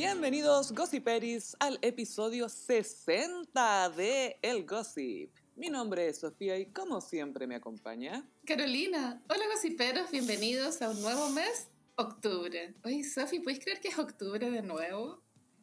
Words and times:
Bienvenidos 0.00 0.70
Gossiperis 0.70 1.56
al 1.58 1.76
episodio 1.82 2.48
60 2.48 3.90
de 3.96 4.38
El 4.42 4.64
Gossip. 4.64 5.34
Mi 5.56 5.70
nombre 5.70 6.06
es 6.06 6.20
Sofía 6.20 6.56
y 6.56 6.66
como 6.66 7.00
siempre 7.00 7.48
me 7.48 7.56
acompaña 7.56 8.24
Carolina. 8.46 9.20
Hola 9.28 9.42
gossiperos, 9.52 10.12
bienvenidos 10.12 10.82
a 10.82 10.90
un 10.90 11.02
nuevo 11.02 11.30
mes, 11.30 11.66
octubre. 11.96 12.76
Oye, 12.84 13.02
Sofi, 13.02 13.40
¿puedes 13.40 13.58
creer 13.58 13.80
que 13.80 13.88
es 13.88 13.98
octubre 13.98 14.48
de 14.48 14.62
nuevo? 14.62 15.20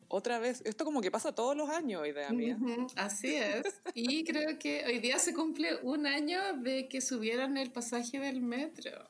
otra 0.09 0.37
vez. 0.37 0.61
Esto 0.65 0.83
como 0.83 0.99
que 0.99 1.11
pasa 1.11 1.33
todos 1.33 1.55
los 1.55 1.69
años, 1.69 2.05
idea 2.05 2.29
mía. 2.31 2.57
Ujú, 2.59 2.87
así 2.97 3.37
es. 3.37 3.63
Y 3.93 4.25
creo 4.25 4.59
que 4.59 4.83
hoy 4.85 4.99
día 4.99 5.17
se 5.17 5.33
cumple 5.33 5.77
un 5.81 6.07
año 6.07 6.57
de 6.57 6.89
que 6.89 6.99
subieron 6.99 7.55
el 7.55 7.71
pasaje 7.71 8.19
del 8.19 8.41
metro. 8.41 9.09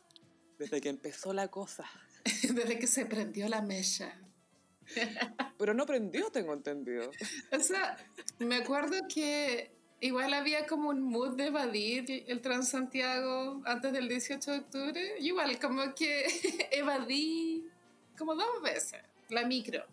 Desde 0.60 0.80
que 0.82 0.90
empezó 0.90 1.34
la 1.34 1.48
cosa. 1.48 1.90
Desde 2.54 2.78
que 2.78 2.86
se 2.86 3.08
prendió 3.08 3.50
la 3.50 3.64
mecha. 3.64 4.20
Pero 5.58 5.74
no 5.74 5.86
prendió, 5.86 6.30
tengo 6.30 6.54
entendido. 6.54 7.12
O 7.52 7.60
sea, 7.60 7.98
me 8.40 8.56
acuerdo 8.56 8.96
que 9.14 9.72
igual 10.00 10.34
había 10.34 10.66
como 10.68 10.90
un 10.90 11.02
mood 11.02 11.36
de 11.36 11.48
evadir 11.48 12.26
el 12.28 12.42
Transantiago 12.42 13.62
antes 13.66 13.92
del 13.94 14.08
18 14.08 14.52
de 14.52 14.58
octubre. 14.58 15.16
Igual, 15.20 15.60
como 15.60 15.94
que 15.96 16.26
evadí 16.72 17.66
como 18.18 18.36
dos 18.36 18.62
veces 18.62 19.02
la 19.30 19.46
micro. 19.46 19.86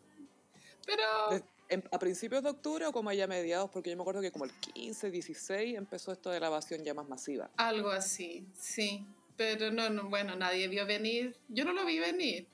Pero 0.84 1.42
a 1.90 1.98
principios 1.98 2.42
de 2.42 2.50
octubre 2.50 2.86
o 2.86 2.92
como 2.92 3.10
allá 3.10 3.24
a 3.24 3.28
mediados, 3.28 3.70
porque 3.70 3.90
yo 3.90 3.96
me 3.96 4.02
acuerdo 4.02 4.20
que 4.20 4.30
como 4.30 4.44
el 4.44 4.52
15, 4.52 5.10
16 5.10 5.76
empezó 5.76 6.12
esto 6.12 6.30
de 6.30 6.40
la 6.40 6.48
evasión 6.48 6.82
ya 6.84 6.94
más 6.94 7.08
masiva. 7.08 7.50
algo 7.56 7.90
así, 7.90 8.46
sí. 8.54 9.06
Pero 9.36 9.70
no, 9.70 9.88
no, 9.88 10.08
bueno, 10.08 10.36
nadie 10.36 10.68
vio 10.68 10.86
venir. 10.86 11.36
Yo 11.48 11.64
no 11.64 11.72
lo 11.72 11.84
vi 11.86 11.98
venir. 11.98 12.46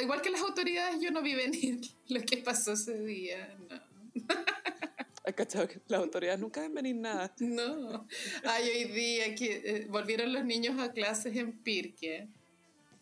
Igual 0.00 0.22
que 0.22 0.30
las 0.30 0.40
autoridades, 0.40 1.00
yo 1.00 1.10
no 1.10 1.22
vi 1.22 1.34
venir 1.34 1.80
lo 2.08 2.20
que 2.22 2.38
pasó 2.38 2.72
ese 2.72 2.98
día. 3.04 3.54
No. 3.68 3.80
Hay 5.24 5.32
cachado 5.32 5.66
que 5.66 5.80
las 5.88 6.00
autoridades 6.00 6.38
nunca 6.38 6.60
ven 6.60 6.72
venir 6.72 6.96
nada. 6.96 7.34
No. 7.40 8.06
Ay, 8.44 8.68
hoy 8.68 8.84
día 8.92 9.34
que 9.34 9.60
eh, 9.64 9.86
volvieron 9.90 10.32
los 10.32 10.44
niños 10.44 10.78
a 10.78 10.92
clases 10.92 11.36
en 11.36 11.52
Pirque. 11.52 12.28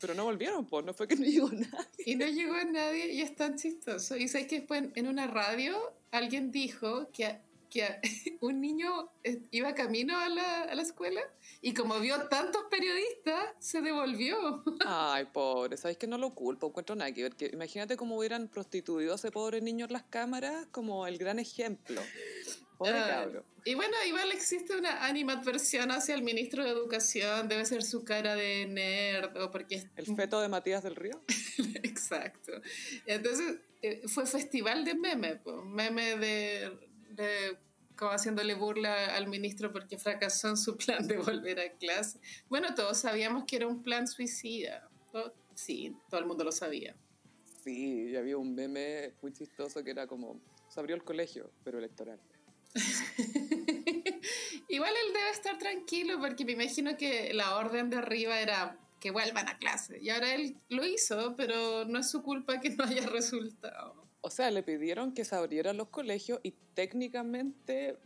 Pero 0.00 0.14
no 0.14 0.25
volvieron, 0.25 0.64
pues, 0.67 0.84
no 0.84 0.95
fue 0.95 1.06
que 1.06 1.17
no 1.17 1.25
llegó 1.25 1.48
nada. 1.52 1.89
Y 2.05 2.17
no 2.17 2.27
llegó 2.27 2.55
nadie 2.64 3.12
y 3.12 3.20
es 3.20 3.36
tan 3.36 3.56
chistoso. 3.56 4.17
Y 4.17 4.28
sabes 4.28 4.47
que 4.47 4.61
después 4.61 4.84
en 4.95 5.06
una 5.06 5.27
radio 5.27 5.77
alguien 6.11 6.50
dijo 6.50 7.11
que, 7.12 7.36
que 7.75 8.00
un 8.41 8.61
niño 8.61 9.11
eh, 9.25 9.42
iba 9.50 9.75
camino 9.75 10.17
a 10.17 10.28
la, 10.28 10.62
a 10.62 10.75
la 10.75 10.83
escuela 10.83 11.20
y 11.61 11.75
como 11.75 11.98
vio 11.98 12.28
tantos 12.28 12.62
periodistas, 12.70 13.55
se 13.58 13.83
devolvió. 13.83 14.62
Ay, 14.86 15.27
pobre, 15.33 15.77
¿sabéis 15.77 15.98
que 15.98 16.06
no 16.06 16.17
lo 16.17 16.34
culpo? 16.34 16.69
Encuentro 16.69 16.95
nada 16.95 17.12
que 17.12 17.25
ver. 17.25 17.34
Que 17.34 17.47
imagínate 17.52 17.97
cómo 17.97 18.17
hubieran 18.17 18.48
prostituido 18.48 19.12
a 19.12 19.17
ese 19.17 19.30
pobre 19.30 19.61
niño 19.61 19.86
en 19.86 19.92
las 19.92 20.05
cámaras 20.05 20.67
como 20.70 21.06
el 21.06 21.19
gran 21.19 21.39
ejemplo. 21.39 22.00
Pobre 22.78 22.92
cabro. 22.92 23.45
Y 23.64 23.75
bueno, 23.75 23.97
igual 24.06 24.30
existe 24.30 24.77
una 24.77 25.06
animadversión 25.06 25.91
hacia 25.91 26.14
el 26.14 26.22
ministro 26.22 26.62
de 26.64 26.70
Educación, 26.70 27.48
debe 27.48 27.64
ser 27.64 27.83
su 27.83 28.05
cara 28.05 28.36
de 28.36 28.67
nerd 28.67 29.36
o 29.39 29.50
porque 29.50 29.77
es... 29.77 29.86
El 29.97 30.14
feto 30.14 30.41
de 30.41 30.48
Matías 30.48 30.83
del 30.83 30.97
Río. 30.97 31.22
Exacto. 31.83 32.52
Entonces, 33.06 33.56
eh, 33.80 34.02
fue 34.06 34.27
festival 34.27 34.84
de 34.84 34.95
meme, 34.95 35.36
po, 35.36 35.62
meme 35.62 36.17
de, 36.17 36.94
de 37.15 37.59
como 37.97 38.11
haciéndole 38.11 38.55
burla 38.55 39.15
al 39.15 39.29
ministro 39.29 39.73
porque 39.73 39.98
fracasó 39.98 40.48
en 40.48 40.57
su 40.57 40.77
plan 40.79 41.07
de 41.07 41.17
volver 41.19 41.61
a 41.61 41.73
clase. 41.73 42.19
Bueno, 42.48 42.75
todos 42.75 42.98
sabíamos 42.98 43.45
que 43.45 43.57
era 43.57 43.67
un 43.67 43.83
plan 43.83 44.07
suicida. 44.09 44.89
Sí, 45.55 45.97
todo 46.11 46.20
el 46.20 46.27
mundo 46.27 46.42
lo 46.42 46.53
sabía. 46.53 46.97
Sí, 47.62 48.11
y 48.11 48.17
había 48.17 48.37
un 48.37 48.55
meme 48.55 49.15
muy 49.23 49.33
chistoso 49.33 49.83
que 49.85 49.92
era 49.92 50.07
como, 50.07 50.41
se 50.69 50.81
abrió 50.81 50.97
el 50.97 51.05
colegio, 51.05 51.51
pero 51.62 51.79
electoral. 51.79 52.20
Igual 54.69 54.92
él 55.07 55.13
debe 55.14 55.30
estar 55.30 55.57
tranquilo 55.58 56.19
porque 56.19 56.45
me 56.45 56.53
imagino 56.53 56.97
que 56.97 57.33
la 57.33 57.57
orden 57.57 57.91
de 57.91 57.98
arriba 57.98 58.41
era 58.41 58.79
que 59.01 59.13
vuelvan 59.13 59.48
a 59.48 59.58
clase. 59.58 59.98
Y 60.01 60.11
ahora 60.11 60.35
él 60.35 60.57
lo 60.69 60.85
hizo, 60.85 61.36
pero 61.36 61.85
no 61.85 62.01
es 62.01 62.11
su 62.11 62.23
culpa 62.23 62.61
que 62.61 62.70
no 62.70 62.85
haya 62.85 63.07
resultado. 63.07 64.04
O 64.27 64.30
sea, 64.30 64.51
le 64.51 64.62
pidieron 64.62 65.12
que 65.12 65.23
se 65.23 65.35
abrieran 65.36 65.77
los 65.77 65.89
colegios 65.90 66.40
y 66.42 66.52
técnicamente 66.73 67.98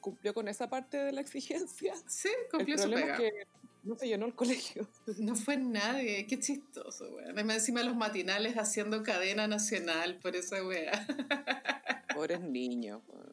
cumplió 0.00 0.34
con 0.34 0.46
esa 0.48 0.68
parte 0.68 0.98
de 0.98 1.12
la 1.12 1.22
exigencia. 1.22 1.94
Sí, 2.06 2.28
El 2.28 2.50
cumplió 2.50 2.76
su 2.76 2.90
problema 2.90 3.16
pega. 3.16 3.26
es 3.28 3.32
que 3.32 3.46
no 3.82 3.96
se 3.96 4.06
llenó 4.06 4.26
el 4.26 4.34
colegio. 4.34 4.86
No 5.16 5.34
fue 5.34 5.56
nadie, 5.56 6.26
qué 6.26 6.38
chistoso, 6.38 7.08
weón. 7.14 7.30
Además, 7.30 7.56
encima 7.56 7.82
los 7.84 7.96
matinales 7.96 8.56
haciendo 8.58 9.02
cadena 9.02 9.48
nacional 9.48 10.18
por 10.18 10.36
esa 10.36 10.62
wea. 10.62 10.92
Pobres 12.14 12.42
niños, 12.42 13.00
weón. 13.08 13.32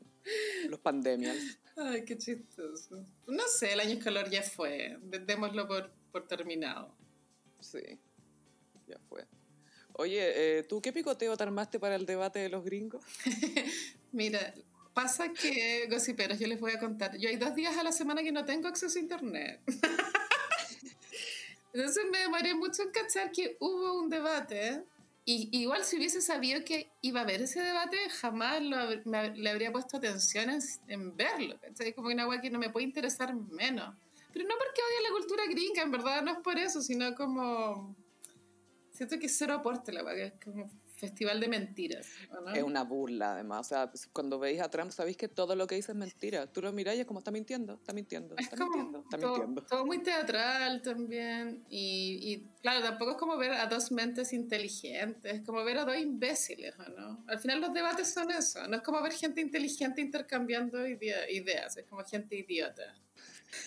los 0.69 0.79
pandemias. 0.79 1.35
Ay, 1.75 2.05
qué 2.05 2.17
chistoso. 2.17 3.05
No 3.27 3.43
sé, 3.49 3.73
el 3.73 3.81
año 3.81 3.97
escolar 3.97 4.29
ya 4.29 4.43
fue. 4.43 4.97
Démoslo 5.25 5.67
por, 5.67 5.91
por 6.13 6.25
terminado. 6.25 6.95
Sí, 7.59 7.99
ya 8.87 8.97
fue. 9.09 9.27
Oye, 9.99 10.59
eh, 10.59 10.63
¿tú 10.63 10.81
qué 10.81 10.93
picoteo 10.93 11.35
te 11.35 11.43
armaste 11.43 11.77
para 11.77 11.95
el 11.95 12.05
debate 12.05 12.39
de 12.39 12.47
los 12.47 12.63
gringos? 12.63 13.03
Mira, 14.13 14.53
pasa 14.93 15.33
que, 15.33 15.87
gossiperos, 15.91 16.39
yo 16.39 16.47
les 16.47 16.57
voy 16.57 16.71
a 16.71 16.79
contar. 16.79 17.17
Yo 17.17 17.27
hay 17.27 17.35
dos 17.35 17.53
días 17.53 17.75
a 17.77 17.83
la 17.83 17.91
semana 17.91 18.23
que 18.23 18.31
no 18.31 18.45
tengo 18.45 18.69
acceso 18.69 18.97
a 18.97 19.01
internet. 19.01 19.59
Entonces 21.73 22.05
me 22.09 22.19
demoré 22.19 22.53
mucho 22.55 22.81
en 22.83 22.91
cachar 22.91 23.29
que 23.33 23.57
hubo 23.59 23.99
un 23.99 24.09
debate. 24.09 24.85
Y 25.25 25.49
igual 25.51 25.83
si 25.83 25.97
hubiese 25.97 26.21
sabido 26.21 26.63
que 26.63 26.89
iba 27.01 27.19
a 27.19 27.23
haber 27.23 27.41
ese 27.41 27.61
debate, 27.61 27.97
jamás 28.21 28.61
lo 28.61 28.77
me- 29.03 29.35
le 29.35 29.49
habría 29.49 29.73
puesto 29.73 29.97
atención 29.97 30.49
en, 30.49 30.61
en 30.87 31.17
verlo. 31.17 31.59
¿cachai? 31.59 31.93
Como 31.93 32.07
una 32.07 32.23
agua 32.23 32.39
que 32.39 32.49
no 32.49 32.57
me 32.57 32.69
puede 32.69 32.85
interesar 32.85 33.35
menos. 33.35 33.93
Pero 34.31 34.47
no 34.47 34.55
porque 34.57 34.81
odie 34.81 35.09
la 35.09 35.11
cultura 35.11 35.43
gringa, 35.49 35.81
en 35.83 35.91
verdad 35.91 36.21
no 36.23 36.31
es 36.31 36.37
por 36.39 36.57
eso, 36.57 36.81
sino 36.81 37.13
como... 37.15 37.97
Siento 38.99 39.17
que 39.17 39.27
es 39.27 39.37
cero 39.37 39.53
aporte 39.53 39.93
la 39.93 40.03
que 40.13 40.25
es 40.25 40.33
como 40.43 40.69
festival 40.97 41.39
de 41.39 41.47
mentiras. 41.47 42.05
¿o 42.31 42.41
no? 42.41 42.53
Es 42.53 42.61
una 42.61 42.83
burla, 42.83 43.31
además. 43.31 43.61
O 43.65 43.69
sea, 43.69 43.89
pues, 43.89 44.07
cuando 44.07 44.37
veis 44.39 44.59
a 44.59 44.69
Trump, 44.69 44.91
sabéis 44.91 45.15
que 45.15 45.29
todo 45.29 45.55
lo 45.55 45.67
que 45.67 45.75
dice 45.75 45.93
es 45.93 45.97
mentira. 45.97 46.47
Tú 46.51 46.61
lo 46.61 46.73
miráis 46.73 46.97
y 46.97 47.01
es 47.03 47.07
como, 47.07 47.19
está 47.19 47.31
mintiendo, 47.31 47.75
está 47.75 47.93
mintiendo, 47.93 48.35
Es 48.37 48.43
está 48.47 48.57
mintiendo, 48.61 48.99
está 48.99 49.17
todo, 49.17 49.37
mintiendo. 49.37 49.63
todo 49.63 49.85
muy 49.85 49.99
teatral 50.03 50.81
también. 50.81 51.63
Y, 51.69 52.19
y, 52.21 52.47
claro, 52.61 52.81
tampoco 52.81 53.11
es 53.11 53.17
como 53.17 53.37
ver 53.37 53.51
a 53.53 53.67
dos 53.67 53.89
mentes 53.93 54.33
inteligentes, 54.33 55.33
es 55.33 55.41
como 55.45 55.63
ver 55.63 55.77
a 55.77 55.85
dos 55.85 55.95
imbéciles. 55.97 56.75
Al 57.25 57.39
final 57.39 57.61
los 57.61 57.73
debates 57.73 58.13
son 58.13 58.29
eso, 58.31 58.67
no 58.67 58.75
es 58.75 58.83
como 58.83 59.01
ver 59.01 59.13
gente 59.13 59.39
inteligente 59.39 60.01
intercambiando 60.01 60.85
idea- 60.85 61.31
ideas, 61.31 61.77
es 61.77 61.85
como 61.85 62.03
gente 62.03 62.35
idiota. 62.35 62.83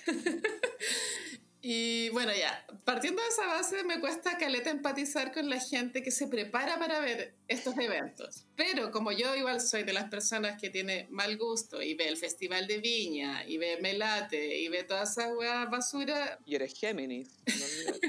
Y 1.65 2.09
bueno, 2.09 2.33
ya, 2.37 2.67
partiendo 2.85 3.23
de 3.23 3.29
esa 3.29 3.47
base, 3.47 3.85
me 3.85 4.01
cuesta 4.01 4.37
caleta 4.37 4.71
empatizar 4.71 5.33
con 5.33 5.49
la 5.49 5.61
gente 5.61 6.03
que 6.03 6.11
se 6.11 6.27
prepara 6.27 6.77
para 6.77 6.99
ver 6.99 7.37
estos 7.47 7.79
eventos. 7.79 8.47
Pero 8.57 8.91
como 8.91 9.13
yo 9.13 9.37
igual 9.37 9.61
soy 9.61 9.85
de 9.85 9.93
las 9.93 10.11
personas 10.11 10.61
que 10.61 10.71
tiene 10.71 11.07
mal 11.11 11.37
gusto 11.39 11.81
y 11.81 11.95
ve 11.95 12.09
el 12.09 12.17
Festival 12.17 12.67
de 12.67 12.79
Viña, 12.79 13.45
y 13.47 13.59
ve 13.59 13.79
Melate, 13.81 14.59
y 14.59 14.67
ve 14.69 14.83
toda 14.83 15.05
esa 15.05 15.33
weá 15.35 15.67
basura, 15.67 16.41
Y 16.45 16.57
eres 16.57 16.75
Géminis. 16.77 17.29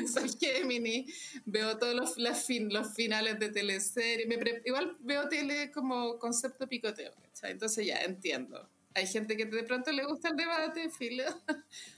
no 0.01 0.07
soy 0.07 0.31
Gemini, 0.39 1.05
veo 1.45 1.77
todos 1.77 1.93
los, 1.93 2.17
las 2.17 2.45
fin- 2.47 2.73
los 2.73 2.95
finales 2.95 3.37
de 3.37 3.49
teleserie, 3.49 4.25
me 4.25 4.39
igual 4.65 4.97
veo 5.01 5.29
tele 5.29 5.69
como 5.69 6.17
concepto 6.17 6.67
picoteo, 6.67 7.13
¿cachai? 7.21 7.51
Entonces 7.51 7.85
ya, 7.85 7.97
entiendo. 8.01 8.67
Hay 8.95 9.07
gente 9.07 9.35
que 9.35 9.45
de 9.45 9.63
pronto 9.63 9.91
le 9.91 10.05
gusta 10.05 10.29
el 10.29 10.35
debate, 10.35 10.89
filo. 10.89 11.23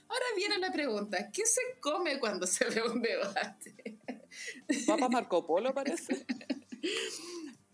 Ahora 0.08 0.24
viene 0.36 0.58
la 0.58 0.72
pregunta, 0.72 1.30
¿qué 1.30 1.44
se 1.44 1.60
come 1.80 2.18
cuando 2.18 2.46
se 2.46 2.64
ve 2.70 2.82
un 2.82 3.02
debate? 3.02 3.98
Papa 4.86 5.08
Marco 5.10 5.46
Polo 5.46 5.74
parece. 5.74 6.24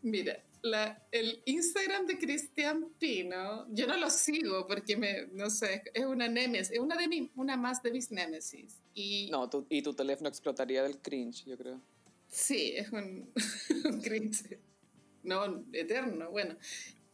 Mira, 0.02 0.42
la, 0.62 1.06
el 1.12 1.42
Instagram 1.46 2.06
de 2.06 2.18
Cristian 2.18 2.88
Pino, 2.98 3.66
yo 3.72 3.86
no 3.86 3.96
lo 3.96 4.10
sigo 4.10 4.66
porque 4.66 4.96
me, 4.96 5.26
no 5.32 5.48
sé, 5.50 5.82
es 5.94 6.04
una 6.04 6.26
nemesis, 6.28 6.72
es 6.72 6.78
una, 6.80 6.96
de 6.96 7.06
mi, 7.06 7.30
una 7.36 7.56
más 7.56 7.82
de 7.82 7.92
mis 7.92 8.10
némesis. 8.10 8.80
Y 8.94 9.28
No, 9.30 9.48
tu- 9.48 9.66
y 9.68 9.82
tu 9.82 9.94
teléfono 9.94 10.28
explotaría 10.28 10.82
del 10.82 10.98
cringe, 10.98 11.44
yo 11.44 11.56
creo. 11.56 11.80
Sí, 12.28 12.72
es 12.76 12.90
un, 12.90 13.32
un 13.84 14.00
cringe. 14.00 14.58
No, 15.22 15.64
eterno, 15.72 16.30
bueno. 16.30 16.56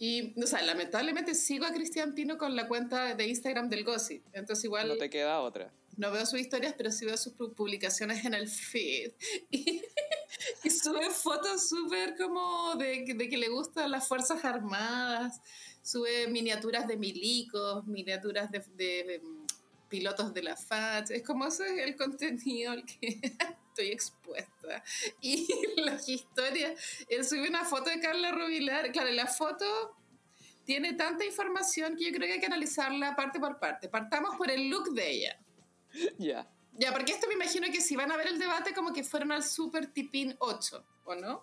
Y, 0.00 0.40
o 0.40 0.46
sea, 0.46 0.62
lamentablemente 0.62 1.34
sigo 1.34 1.64
a 1.66 1.72
Cristian 1.72 2.14
Pino 2.14 2.38
con 2.38 2.54
la 2.54 2.68
cuenta 2.68 3.14
de 3.14 3.26
Instagram 3.26 3.68
del 3.68 3.82
Gossip. 3.84 4.22
Entonces 4.32 4.64
igual 4.64 4.86
No 4.88 4.96
te 4.96 5.10
queda 5.10 5.40
otra. 5.40 5.72
no 5.96 6.12
veo 6.12 6.24
sus 6.24 6.38
historias, 6.38 6.74
pero 6.76 6.92
sí 6.92 7.04
veo 7.04 7.16
sus 7.16 7.34
pu- 7.36 7.52
publicaciones 7.54 8.24
en 8.24 8.34
el 8.34 8.48
feed. 8.48 9.12
Y, 9.50 9.82
y 10.62 10.70
sube 10.70 11.10
fotos 11.10 11.68
súper 11.68 12.16
como 12.16 12.76
de, 12.76 13.04
que- 13.04 13.14
de 13.14 13.28
que 13.28 13.36
le 13.38 13.48
gustan 13.48 13.90
las 13.90 14.06
Fuerzas 14.06 14.44
Armadas. 14.44 15.40
Sube 15.82 16.28
miniaturas 16.28 16.86
de 16.86 16.96
milicos, 16.96 17.84
miniaturas 17.86 18.50
de, 18.52 18.62
de, 18.76 19.20
mm, 19.24 19.46
pilotos 19.88 20.32
de 20.34 20.42
la 20.42 20.56
FACH. 20.56 21.10
Es 21.10 21.22
como 21.24 21.46
ese 21.46 21.64
es 21.80 21.86
el 21.88 21.96
contenido 21.96 22.70
al 22.72 22.84
que 22.84 23.18
estoy 23.70 23.88
expuesta. 23.88 24.57
Y 25.20 25.46
las 25.76 26.08
historias, 26.08 26.72
él 27.08 27.24
subió 27.24 27.48
una 27.48 27.64
foto 27.64 27.90
de 27.90 28.00
Carla 28.00 28.32
Rubilar, 28.32 28.90
claro, 28.92 29.10
la 29.10 29.26
foto 29.26 29.64
tiene 30.64 30.92
tanta 30.94 31.24
información 31.24 31.96
que 31.96 32.04
yo 32.04 32.10
creo 32.12 32.26
que 32.26 32.32
hay 32.34 32.40
que 32.40 32.46
analizarla 32.46 33.16
parte 33.16 33.40
por 33.40 33.58
parte. 33.58 33.88
Partamos 33.88 34.36
por 34.36 34.50
el 34.50 34.68
look 34.68 34.92
de 34.92 35.10
ella. 35.10 35.40
Ya. 36.18 36.46
Ya, 36.74 36.92
porque 36.92 37.12
esto 37.12 37.26
me 37.26 37.34
imagino 37.34 37.66
que 37.72 37.80
si 37.80 37.96
van 37.96 38.12
a 38.12 38.16
ver 38.16 38.28
el 38.28 38.38
debate 38.38 38.72
como 38.74 38.92
que 38.92 39.02
fueron 39.02 39.32
al 39.32 39.42
Super 39.42 39.86
Tipín 39.92 40.36
8, 40.38 40.84
¿o 41.06 41.14
no? 41.16 41.42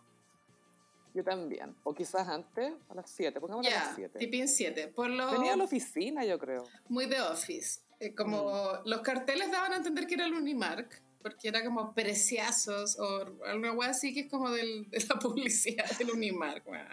Yo 1.14 1.24
también. 1.24 1.76
O 1.84 1.94
quizás 1.94 2.28
antes, 2.28 2.74
a 2.90 2.94
las 2.94 3.10
7. 3.10 3.40
Pongámoslo 3.42 3.70
a 3.70 3.74
Ya, 3.74 3.86
las 3.86 3.96
7. 3.96 4.20
Tipín 4.20 4.48
7. 4.48 4.90
Por 4.90 5.10
lo 5.10 5.32
Venía 5.32 5.54
a 5.54 5.58
la 5.58 5.64
oficina, 5.64 6.24
yo 6.26 6.38
creo. 6.38 6.64
muy 6.88 7.06
de 7.08 7.20
office. 7.22 7.82
Eh, 8.00 8.14
como 8.14 8.44
Mm. 8.84 8.88
los 8.90 9.02
carteles 9.02 9.50
daban 9.52 9.74
a 9.74 9.78
entender 9.78 10.06
que 10.08 10.16
era 10.16 10.26
el 10.26 10.34
Unimark, 10.34 11.02
porque 11.26 11.48
era 11.48 11.64
como 11.66 11.92
preciazos 11.96 13.00
o 13.00 13.44
alguna 13.48 13.72
wea 13.72 13.90
así 13.90 14.14
que 14.14 14.20
es 14.22 14.30
como 14.30 14.52
del- 14.52 14.88
de 14.92 15.04
la 15.10 15.16
publicidad 15.20 15.90
del 15.98 16.12
wea. 16.12 16.90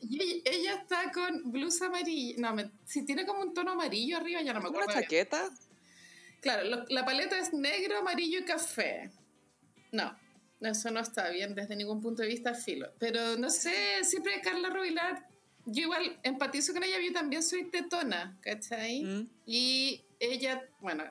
Y 0.00 0.42
ella- 0.46 0.76
está 0.76 1.12
con 1.12 1.52
blusa 1.52 1.86
amarilla. 1.86 2.34
No, 2.38 2.54
me- 2.54 2.70
si 2.86 3.04
tiene 3.04 3.26
como 3.26 3.42
un 3.42 3.52
tono 3.52 3.72
amarillo 3.72 4.16
arriba, 4.16 4.40
ya 4.40 4.54
no 4.54 4.60
me 4.60 4.66
¿Como 4.68 4.78
acuerdo. 4.78 4.92
una 4.98 5.06
bien. 5.06 5.26
chaqueta? 5.26 5.50
Claro, 6.40 6.64
lo- 6.64 6.84
la 6.88 7.04
paleta 7.04 7.38
es 7.38 7.52
negro, 7.52 7.98
amarillo 7.98 8.38
y 8.38 8.44
café. 8.46 9.10
No, 9.90 10.16
eso 10.62 10.90
no 10.90 11.00
está 11.00 11.28
bien 11.28 11.54
desde 11.54 11.76
ningún 11.76 12.00
punto 12.00 12.22
de 12.22 12.28
vista 12.28 12.54
filo. 12.54 12.90
Pero 12.98 13.36
no 13.36 13.50
sé, 13.50 14.02
siempre 14.02 14.40
Carla 14.40 14.70
Rubilar, 14.70 15.28
yo 15.66 15.82
igual 15.82 16.18
empatizo 16.22 16.72
con 16.72 16.82
ella, 16.84 16.96
yo 17.04 17.12
también 17.12 17.42
soy 17.42 17.64
tetona, 17.70 18.38
¿cachai? 18.40 19.04
Mm. 19.04 19.28
Y 19.44 20.04
ella, 20.18 20.66
bueno, 20.80 21.04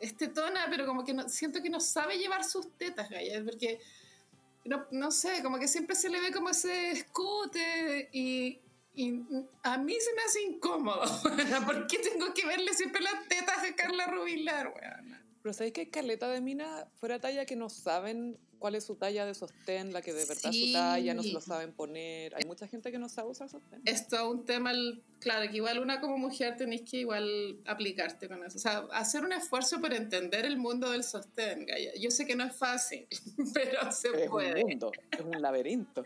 es 0.00 0.16
tetona, 0.16 0.66
pero 0.70 0.86
como 0.86 1.04
que 1.04 1.12
no, 1.12 1.28
siento 1.28 1.62
que 1.62 1.70
no 1.70 1.78
sabe 1.78 2.18
llevar 2.18 2.42
sus 2.42 2.76
tetas, 2.76 3.10
Gaya, 3.10 3.42
porque, 3.44 3.78
no, 4.64 4.86
no 4.90 5.10
sé, 5.10 5.42
como 5.42 5.58
que 5.58 5.68
siempre 5.68 5.94
se 5.94 6.08
le 6.08 6.20
ve 6.20 6.32
como 6.32 6.48
ese 6.48 6.90
escote 6.90 8.08
y... 8.12 8.58
a 9.62 9.76
mí 9.76 9.94
se 10.00 10.14
me 10.14 10.22
hace 10.22 10.42
incómodo. 10.42 11.02
¿Por 11.66 11.86
qué 11.86 11.98
tengo 11.98 12.32
que 12.32 12.46
verle 12.46 12.72
siempre 12.72 13.02
las 13.02 13.28
tetas 13.28 13.58
a 13.62 13.76
Carla 13.76 14.06
Rubilar, 14.06 14.72
weona? 14.74 15.22
Pero 15.42 15.52
¿sabéis 15.52 15.74
que 15.74 15.80
hay 15.82 15.90
caleta 15.90 16.28
de 16.28 16.40
mina 16.40 16.88
fuera 16.96 17.16
de 17.16 17.20
talla 17.20 17.46
que 17.46 17.56
no 17.56 17.68
saben 17.68 18.38
cuál 18.60 18.76
es 18.76 18.84
su 18.84 18.94
talla 18.94 19.26
de 19.26 19.34
sostén, 19.34 19.92
la 19.92 20.02
que 20.02 20.12
de 20.12 20.24
verdad 20.24 20.52
Sí. 20.52 20.68
su 20.68 20.72
talla, 20.74 21.14
no 21.14 21.22
se 21.24 21.32
lo 21.32 21.40
saben 21.40 21.72
poner? 21.72 22.32
Hay 22.36 22.44
mucha 22.46 22.68
gente 22.68 22.92
que 22.92 22.98
no 23.00 23.08
sabe 23.08 23.30
usar 23.30 23.48
sostén. 23.48 23.82
Esto 23.84 24.14
es 24.16 24.22
un 24.22 24.44
tema, 24.44 24.70
el- 24.70 25.02
claro, 25.18 25.50
que 25.50 25.56
igual 25.56 25.80
una 25.80 26.00
como 26.00 26.16
mujer 26.18 26.56
tenés 26.56 26.82
que 26.82 26.98
igual 26.98 27.58
aplicarte 27.66 28.28
con 28.28 28.44
eso. 28.44 28.56
O 28.58 28.60
sea, 28.60 28.86
hacer 28.92 29.24
un 29.24 29.32
esfuerzo 29.32 29.80
por 29.80 29.92
entender 29.92 30.44
el 30.44 30.56
mundo 30.58 30.90
del 30.90 31.02
sostén, 31.02 31.66
Gaya. 31.66 31.92
Yo 31.98 32.10
sé 32.12 32.24
que 32.26 32.36
no 32.36 32.44
es 32.44 32.54
fácil, 32.54 33.06
pero 33.54 33.90
se 33.90 34.08
Es 34.08 34.24
un 34.24 34.30
puede. 34.30 34.64
mundo, 34.64 34.92
es 35.10 35.20
un 35.20 35.42
laberinto. 35.42 36.04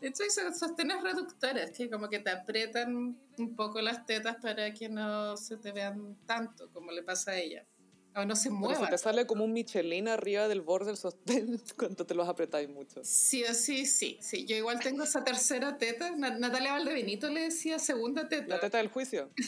De 0.00 0.08
hecho, 0.08 0.24
hay 0.24 0.30
so- 0.30 0.52
sostenes 0.52 1.00
reductores 1.02 1.70
que 1.70 1.88
como 1.88 2.08
que 2.08 2.18
te 2.18 2.30
aprietan 2.30 3.16
un 3.38 3.56
poco 3.56 3.80
las 3.80 4.04
tetas 4.06 4.36
para 4.42 4.72
que 4.74 4.88
no 4.88 5.36
se 5.36 5.56
te 5.58 5.72
vean 5.72 6.16
tanto 6.26 6.68
como 6.72 6.90
le 6.90 7.02
pasa 7.02 7.32
a 7.32 7.38
ella. 7.38 7.64
O 8.14 8.24
no 8.26 8.36
se 8.36 8.50
Pero 8.50 8.78
se 8.78 8.86
te 8.90 8.98
sale 8.98 9.26
como 9.26 9.44
un 9.44 9.52
Michelin 9.54 10.06
arriba 10.06 10.46
del 10.46 10.60
borde 10.60 10.86
del 10.86 10.96
sostén 10.98 11.60
cuando 11.78 12.04
te 12.04 12.14
los 12.14 12.28
apretáis 12.28 12.68
mucho. 12.68 13.00
Sí 13.04 13.42
sí, 13.54 13.86
sí, 13.86 14.18
sí. 14.20 14.44
Yo 14.44 14.54
igual 14.56 14.80
tengo 14.80 15.04
esa 15.04 15.24
tercera 15.24 15.78
teta. 15.78 16.10
Na- 16.10 16.36
Natalia 16.38 16.72
Valdebenito 16.72 17.30
le 17.30 17.44
decía 17.44 17.78
segunda 17.78 18.28
teta. 18.28 18.48
La 18.48 18.60
teta 18.60 18.78
del 18.78 18.88
juicio. 18.88 19.30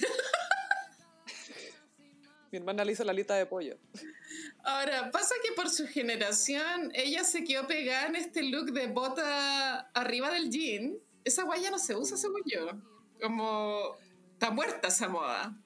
Mi 2.50 2.58
hermana 2.58 2.84
le 2.84 2.93
hizo 2.93 3.02
la 3.05 3.11
alita 3.11 3.34
de 3.34 3.46
pollo. 3.46 3.76
Ahora, 4.62 5.10
pasa 5.10 5.34
que 5.43 5.52
por 5.52 5.69
su 5.69 5.87
generación, 5.88 6.93
ella 6.94 7.25
se 7.25 7.43
quedó 7.44 7.67
pegada 7.67 8.06
en 8.06 8.17
este 8.17 8.44
look 8.44 8.72
de 8.72 8.87
bota 8.87 9.81
arriba 9.93 10.31
del 10.31 10.50
jean. 10.50 10.96
Esa 11.25 11.43
guaya 11.43 11.70
no 11.70 11.78
se 11.78 11.96
usa, 11.96 12.17
según 12.17 12.43
yo. 12.46 12.69
Como... 13.20 13.96
Está 14.34 14.50
muerta 14.50 14.88
esa 14.88 15.08
moda. 15.08 15.56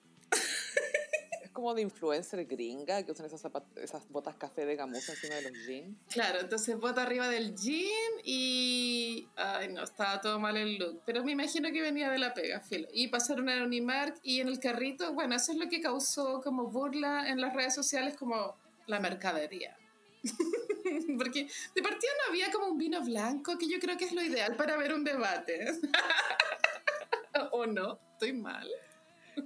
Como 1.59 1.75
de 1.75 1.83
influencer 1.83 2.45
gringa 2.45 3.03
que 3.03 3.11
usan 3.11 3.27
esas, 3.27 3.43
esas 3.75 4.09
botas 4.11 4.37
café 4.37 4.65
de 4.65 4.77
gamuza 4.77 5.11
encima 5.11 5.35
de 5.35 5.51
los 5.51 5.67
jeans. 5.67 5.99
Claro, 6.09 6.39
entonces 6.39 6.79
bota 6.79 7.03
arriba 7.03 7.29
del 7.29 7.57
jean 7.57 8.13
y... 8.23 9.27
Ay, 9.35 9.67
no, 9.73 9.83
estaba 9.83 10.21
todo 10.21 10.39
mal 10.39 10.57
el 10.57 10.77
look. 10.77 11.03
Pero 11.05 11.25
me 11.25 11.33
imagino 11.33 11.73
que 11.73 11.83
venía 11.83 12.11
de 12.11 12.19
la 12.21 12.33
pega, 12.33 12.61
filo. 12.61 12.87
Y 12.93 13.09
pasaron 13.09 13.49
a 13.49 13.65
Unimark 13.65 14.21
y 14.23 14.39
en 14.39 14.47
el 14.47 14.61
carrito, 14.61 15.13
bueno, 15.15 15.35
eso 15.35 15.51
es 15.51 15.59
lo 15.59 15.69
que 15.69 15.81
causó 15.81 16.41
como 16.43 16.71
burla 16.71 17.29
en 17.29 17.41
las 17.41 17.53
redes 17.53 17.75
sociales 17.75 18.17
como 18.17 18.57
la 18.87 19.01
mercadería. 19.01 19.77
Porque 21.19 21.49
de 21.75 21.83
partida 21.83 22.11
no 22.23 22.31
había 22.31 22.53
como 22.53 22.69
un 22.69 22.79
vino 22.79 23.03
blanco, 23.03 23.59
que 23.59 23.69
yo 23.69 23.81
creo 23.81 23.97
que 23.97 24.05
es 24.05 24.13
lo 24.13 24.23
ideal 24.23 24.55
para 24.55 24.77
ver 24.77 24.95
un 24.95 25.03
debate. 25.03 25.73
¿O 27.51 27.67
no? 27.67 27.99
Estoy 28.13 28.33
mal. 28.33 28.71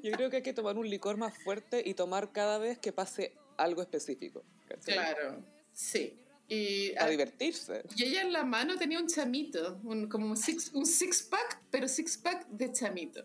Yo 0.02 0.12
creo 0.12 0.30
que 0.30 0.36
hay 0.36 0.42
que 0.42 0.52
tomar 0.52 0.76
un 0.78 0.88
licor 0.88 1.16
más 1.16 1.36
fuerte 1.42 1.82
y 1.84 1.94
tomar 1.94 2.32
cada 2.32 2.58
vez 2.58 2.78
que 2.78 2.92
pase 2.92 3.32
algo 3.56 3.82
específico. 3.82 4.42
¿cachai? 4.68 4.94
Claro, 4.94 5.44
sí. 5.72 6.18
Y, 6.48 6.90
Para 6.94 7.10
divertirse. 7.10 7.82
y 7.96 8.04
ella 8.04 8.22
en 8.22 8.32
la 8.32 8.44
mano 8.44 8.76
tenía 8.76 8.98
un 8.98 9.06
chamito, 9.06 9.80
un, 9.84 10.08
como 10.08 10.26
un 10.26 10.36
six, 10.36 10.70
un 10.74 10.84
six 10.86 11.22
pack, 11.22 11.62
pero 11.70 11.88
six 11.88 12.18
pack 12.18 12.46
de 12.48 12.70
chamito. 12.72 13.24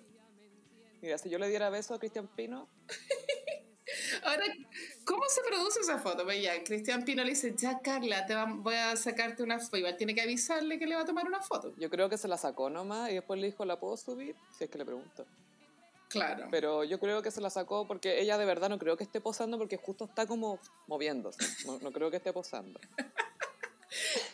Mira, 1.01 1.17
si 1.17 1.29
yo 1.29 1.37
le 1.37 1.49
diera 1.49 1.69
beso 1.69 1.93
a 1.93 1.99
Cristian 1.99 2.27
Pino, 2.27 2.67
Ahora, 4.23 4.43
¿cómo 5.05 5.23
se 5.29 5.41
produce 5.49 5.79
esa 5.79 5.97
foto? 5.97 6.25
Pues 6.25 6.41
ya, 6.43 6.61
Cristian 6.63 7.03
Pino 7.05 7.23
le 7.23 7.29
dice, 7.29 7.53
ya 7.57 7.79
Carla, 7.79 8.25
te 8.25 8.35
va- 8.35 8.45
voy 8.45 8.75
a 8.75 8.95
sacarte 8.97 9.43
una 9.43 9.59
foto. 9.59 9.77
Igual 9.77 9.95
tiene 9.95 10.13
que 10.13 10.21
avisarle 10.21 10.77
que 10.77 10.85
le 10.85 10.95
va 10.95 11.01
a 11.01 11.05
tomar 11.05 11.25
una 11.25 11.41
foto. 11.41 11.73
yo 11.77 11.89
creo 11.89 12.09
que 12.09 12.17
se 12.17 12.27
la 12.27 12.37
sacó 12.37 12.69
nomás 12.69 13.09
y 13.11 13.13
después 13.15 13.39
le 13.39 13.47
dijo, 13.47 13.63
¿la 13.63 13.79
puedo 13.79 13.95
subir? 13.95 14.35
Si 14.57 14.65
es 14.65 14.69
que 14.69 14.77
le 14.77 14.83
pregunto. 14.85 15.25
Claro. 16.09 16.47
Pero 16.51 16.83
yo 16.83 16.99
creo 16.99 17.21
que 17.21 17.31
se 17.31 17.41
la 17.41 17.49
sacó 17.49 17.85
porque 17.85 18.21
ella 18.21 18.37
de 18.37 18.45
verdad 18.45 18.69
no 18.69 18.79
creo 18.79 18.95
que 18.95 19.03
esté 19.03 19.19
posando 19.19 19.57
porque 19.57 19.77
justo 19.77 20.05
está 20.05 20.25
como 20.25 20.59
moviéndose. 20.87 21.39
No, 21.65 21.79
no 21.79 21.91
creo 21.91 22.09
que 22.09 22.17
esté 22.17 22.33
posando. 22.33 22.79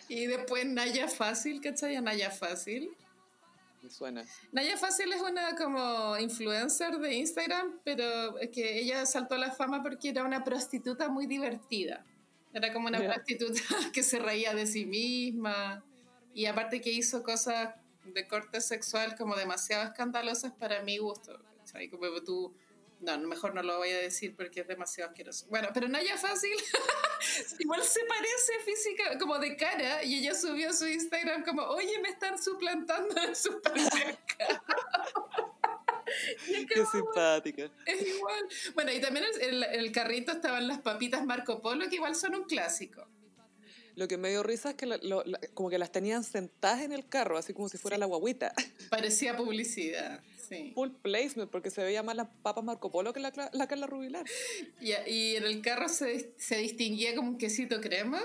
Y 0.07 0.27
después 0.27 0.65
Naya 0.65 1.07
Fácil, 1.07 1.61
¿cachai? 1.61 1.99
Naya 2.01 2.29
Fácil. 2.29 2.95
Me 3.81 3.89
suena. 3.89 4.23
Naya 4.51 4.77
Fácil 4.77 5.11
es 5.11 5.21
una 5.21 5.55
como 5.55 6.17
influencer 6.17 6.97
de 6.99 7.15
Instagram, 7.15 7.79
pero 7.83 8.37
es 8.39 8.49
que 8.49 8.79
ella 8.79 9.05
saltó 9.05 9.35
a 9.35 9.37
la 9.37 9.51
fama 9.51 9.81
porque 9.81 10.09
era 10.09 10.23
una 10.23 10.43
prostituta 10.43 11.09
muy 11.09 11.25
divertida. 11.25 12.05
Era 12.53 12.71
como 12.71 12.87
una 12.87 12.99
prostituta 12.99 13.61
que 13.93 14.03
se 14.03 14.19
reía 14.19 14.53
de 14.53 14.67
sí 14.67 14.85
misma 14.85 15.83
y 16.33 16.45
aparte 16.45 16.81
que 16.81 16.91
hizo 16.91 17.23
cosas 17.23 17.73
de 18.05 18.27
corte 18.27 18.61
sexual 18.61 19.15
como 19.15 19.35
demasiado 19.35 19.83
escandalosas 19.83 20.51
para 20.53 20.81
mi 20.83 20.97
gusto. 20.97 21.39
¿Cachai? 21.73 21.89
Como 21.89 22.23
tú, 22.23 22.55
no, 23.01 23.17
mejor 23.19 23.53
no 23.53 23.61
lo 23.63 23.77
voy 23.77 23.89
a 23.89 23.97
decir 23.97 24.35
porque 24.35 24.61
es 24.61 24.67
demasiado 24.67 25.09
asqueroso. 25.09 25.47
Bueno, 25.49 25.69
pero 25.73 25.87
Naya 25.89 26.17
Fácil 26.17 26.51
igual 27.59 27.83
se 27.83 27.99
parece 28.05 28.53
física, 28.65 29.17
como 29.19 29.39
de 29.39 29.57
cara, 29.57 30.03
y 30.03 30.19
ella 30.19 30.33
subió 30.35 30.69
a 30.69 30.73
su 30.73 30.87
Instagram 30.87 31.43
como, 31.43 31.63
oye, 31.63 31.99
me 31.99 32.09
están 32.09 32.41
suplantando 32.41 33.15
en 33.21 33.31
es 33.33 33.47
Qué 36.67 36.75
como, 36.75 36.91
simpática. 36.91 37.71
es 37.85 38.07
igual. 38.07 38.47
Bueno, 38.75 38.91
y 38.91 39.01
también 39.01 39.25
en 39.41 39.49
el, 39.49 39.63
el 39.63 39.91
carrito 39.91 40.31
estaban 40.33 40.67
las 40.67 40.79
papitas 40.79 41.25
Marco 41.25 41.61
Polo, 41.61 41.89
que 41.89 41.95
igual 41.95 42.15
son 42.15 42.35
un 42.35 42.43
clásico. 42.43 43.07
Lo 43.95 44.07
que 44.07 44.17
me 44.17 44.29
dio 44.29 44.41
risa 44.43 44.71
es 44.71 44.75
que 44.75 44.85
lo- 44.87 45.23
como 45.53 45.69
que 45.69 45.77
las 45.77 45.91
tenían 45.91 46.23
sentadas 46.23 46.81
en 46.81 46.91
el 46.93 47.07
carro, 47.07 47.37
así 47.37 47.53
como 47.53 47.69
si 47.69 47.77
fuera 47.77 47.97
la 47.97 48.05
guaguita. 48.07 48.53
Parecía 48.89 49.35
publicidad, 49.37 50.21
sí. 50.47 50.71
Full 50.75 50.89
placement, 51.01 51.49
porque 51.49 51.69
se 51.69 51.83
veía 51.83 52.03
más 52.03 52.15
las 52.15 52.27
papas 52.41 52.63
Marco 52.63 52.91
Polo 52.91 53.13
que 53.13 53.19
la, 53.19 53.31
la 53.53 53.67
Carla 53.67 53.87
Rubilar. 53.87 54.25
Y, 54.81 54.91
y 55.09 55.35
en 55.35 55.43
el 55.43 55.61
carro 55.61 55.89
se, 55.89 56.33
se 56.37 56.57
distinguía 56.57 57.15
como 57.15 57.29
un 57.29 57.37
quesito 57.37 57.81
crema 57.81 58.21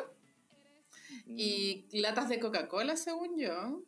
y 1.27 1.87
latas 1.93 2.29
de 2.29 2.39
Coca-Cola, 2.39 2.97
según 2.97 3.39
yo. 3.39 3.83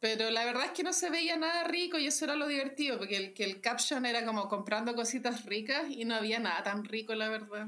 Pero 0.00 0.30
la 0.30 0.44
verdad 0.44 0.66
es 0.66 0.70
que 0.72 0.84
no 0.84 0.92
se 0.92 1.10
veía 1.10 1.36
nada 1.36 1.64
rico 1.64 1.98
y 1.98 2.06
eso 2.06 2.24
era 2.24 2.36
lo 2.36 2.46
divertido, 2.46 2.98
porque 2.98 3.16
el, 3.16 3.34
que 3.34 3.44
el 3.44 3.60
caption 3.60 4.06
era 4.06 4.24
como 4.24 4.48
comprando 4.48 4.94
cositas 4.94 5.44
ricas 5.44 5.90
y 5.90 6.04
no 6.04 6.14
había 6.14 6.38
nada 6.38 6.62
tan 6.62 6.84
rico, 6.84 7.14
la 7.14 7.28
verdad. 7.28 7.66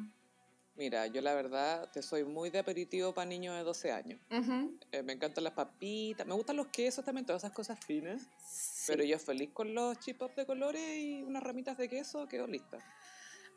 Mira, 0.77 1.09
yo 1.09 1.21
la 1.21 1.35
verdad 1.35 1.91
te 1.91 2.03
soy 2.03 2.25
muy 2.25 2.49
de 2.51 2.61
aperitivo 2.61 3.13
para 3.13 3.29
niños 3.29 3.57
de 3.57 3.65
12 3.65 3.91
años. 3.91 4.21
Ujú. 4.31 4.79
Eh, 4.93 5.03
me 5.03 5.13
encantan 5.13 5.43
las 5.45 5.53
papitas, 5.55 6.27
me 6.27 6.35
gustan 6.35 6.57
los 6.57 6.69
quesos 6.69 7.05
también, 7.05 7.27
todas 7.27 7.43
esas 7.43 7.53
cosas 7.53 7.85
finas. 7.85 8.23
Sí. 8.81 8.93
Pero 8.93 9.05
yo 9.05 9.19
feliz 9.19 9.51
con 9.53 9.75
los 9.75 9.99
chip 9.99 10.23
de 10.23 10.47
colores 10.47 10.81
y 10.97 11.23
unas 11.23 11.43
ramitas 11.43 11.77
de 11.77 11.87
queso, 11.87 12.27
quedo 12.27 12.47
lista. 12.47 12.79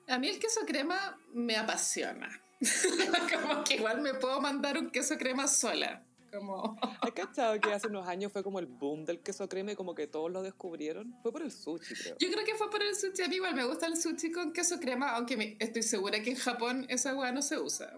A 0.10 0.20
mí 0.20 0.28
el 0.28 0.38
queso 0.38 0.66
crema 0.66 1.18
me 1.34 1.56
apasiona. 1.56 2.42
como 3.42 3.64
que 3.64 3.76
igual 3.76 4.02
me 4.02 4.16
puedo 4.16 4.42
mandar 4.42 4.78
un 4.78 4.92
queso 4.92 5.18
crema 5.18 5.48
sola. 5.48 6.06
Como... 6.34 6.78
¿Has 7.02 7.12
cachado 7.12 7.60
que 7.60 7.72
hace 7.72 7.88
unos 7.88 8.08
años 8.08 8.32
fue 8.32 8.44
como 8.44 8.60
el 8.60 8.66
boom 8.66 9.06
del 9.06 9.20
queso 9.22 9.48
crema 9.48 9.72
y 9.72 9.76
como 9.76 9.94
que 9.96 10.08
todos 10.08 10.32
lo 10.32 10.42
descubrieron? 10.42 11.16
Fue 11.22 11.32
por 11.32 11.42
el 11.42 11.52
sushi, 11.52 11.94
creo. 11.96 12.16
Yo 12.20 12.32
creo 12.32 12.46
que 12.46 12.56
fue 12.56 12.70
por 12.70 12.82
el 12.82 12.96
sushi. 12.96 13.24
A 13.24 13.28
mí 13.28 13.36
igual 13.36 13.56
me 13.56 13.64
gusta 13.66 13.88
el 13.88 13.98
sushi 13.98 14.32
con 14.32 14.52
queso 14.54 14.80
crema, 14.80 15.12
aunque 15.16 15.38
me- 15.38 15.56
estoy 15.60 15.84
segura 15.84 16.22
que 16.22 16.32
en 16.32 16.36
Japón 16.38 16.86
esa 16.90 17.16
hueá 17.16 17.32
no 17.32 17.42
se 17.42 17.60
usa. 17.60 17.94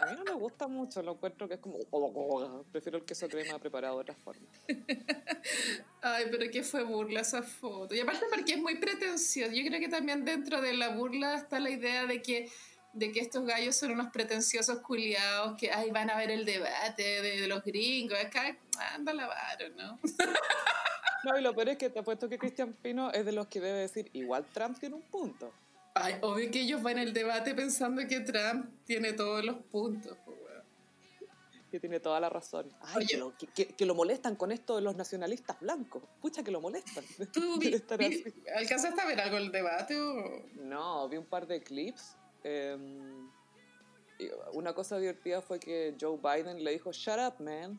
A 0.00 0.06
mí 0.06 0.16
no 0.16 0.24
me 0.24 0.32
gusta 0.40 0.66
mucho, 0.68 1.02
lo 1.02 1.12
encuentro 1.12 1.48
que 1.48 1.54
es 1.54 1.60
como... 1.60 1.78
Prefiero 2.72 2.98
el 2.98 3.04
queso 3.04 3.28
crema 3.28 3.58
preparado 3.58 3.96
de 3.96 4.00
otra 4.02 4.14
forma. 4.14 4.46
Ay, 6.02 6.26
pero 6.30 6.50
que 6.50 6.62
fue 6.62 6.82
burla 6.84 7.20
esa 7.20 7.42
foto. 7.42 7.94
Y 7.94 8.00
aparte 8.00 8.26
porque 8.32 8.52
es 8.54 8.58
muy 8.60 8.76
pretencioso. 8.76 9.52
Yo 9.52 9.64
creo 9.66 9.80
que 9.80 9.88
también 9.88 10.24
dentro 10.24 10.60
de 10.60 10.74
la 10.74 10.90
burla 10.90 11.34
está 11.36 11.58
la 11.60 11.70
idea 11.70 12.06
de 12.06 12.22
que, 12.22 12.48
de 12.96 13.12
que 13.12 13.20
estos 13.20 13.44
gallos 13.44 13.76
son 13.76 13.90
unos 13.92 14.10
pretenciosos 14.12 14.78
culiados 14.80 15.56
que 15.58 15.70
ay, 15.70 15.90
van 15.90 16.10
a 16.10 16.16
ver 16.16 16.30
el 16.30 16.44
debate 16.44 17.02
de, 17.22 17.40
de 17.40 17.46
los 17.48 17.62
gringos. 17.62 18.18
Acá, 18.18 18.56
anda 18.94 19.12
la 19.12 19.26
varo, 19.26 19.68
¿no? 19.76 19.98
No, 21.24 21.36
y 21.36 21.42
lo 21.42 21.54
peor 21.56 21.70
es 21.70 21.78
que 21.78 21.90
te 21.90 21.98
apuesto 21.98 22.28
que 22.28 22.38
Cristian 22.38 22.72
Pino 22.74 23.10
es 23.10 23.24
de 23.24 23.32
los 23.32 23.48
que 23.48 23.60
debe 23.60 23.80
decir, 23.80 24.08
igual 24.12 24.46
Trump 24.52 24.78
tiene 24.78 24.94
un 24.94 25.02
punto. 25.02 25.52
Ay, 25.94 26.14
obvio 26.20 26.48
que 26.52 26.60
ellos 26.60 26.80
van 26.82 26.98
al 26.98 27.12
debate 27.12 27.52
pensando 27.52 28.06
que 28.06 28.20
Trump 28.20 28.66
tiene 28.84 29.12
todos 29.12 29.44
los 29.44 29.56
puntos. 29.56 30.16
Que 31.68 31.80
tiene 31.80 31.98
toda 31.98 32.20
la 32.20 32.28
razón. 32.28 32.70
Ay, 32.80 32.98
Oye. 32.98 33.06
que, 33.08 33.16
lo, 33.16 33.34
que- 33.36 33.66
que- 33.66 33.86
lo 33.86 33.94
molestan 33.96 34.36
con 34.36 34.52
esto 34.52 34.76
de 34.76 34.82
los 34.82 34.94
nacionalistas 34.94 35.58
blancos. 35.58 36.04
Pucha 36.20 36.44
que 36.44 36.52
lo 36.52 36.60
molestan. 36.60 37.02
¿Tú 37.32 37.58
vi- 37.58 37.76
vi- 37.98 38.24
alcanzaste 38.54 39.00
a 39.00 39.04
ver 39.06 39.20
algo 39.20 39.36
del 39.36 39.50
debate? 39.50 40.00
O... 40.00 40.44
No, 40.60 41.08
vi 41.08 41.16
un 41.16 41.26
par 41.26 41.48
de 41.48 41.60
clips. 41.60 42.16
Eh, 42.48 42.76
y 44.18 44.30
una 44.52 44.72
cosa 44.72 44.98
divertida 44.98 45.42
fue 45.42 45.58
que 45.58 45.94
Joe 46.00 46.18
Biden 46.18 46.62
le 46.62 46.72
dijo, 46.72 46.92
shut 46.92 47.18
up, 47.18 47.42
man. 47.42 47.78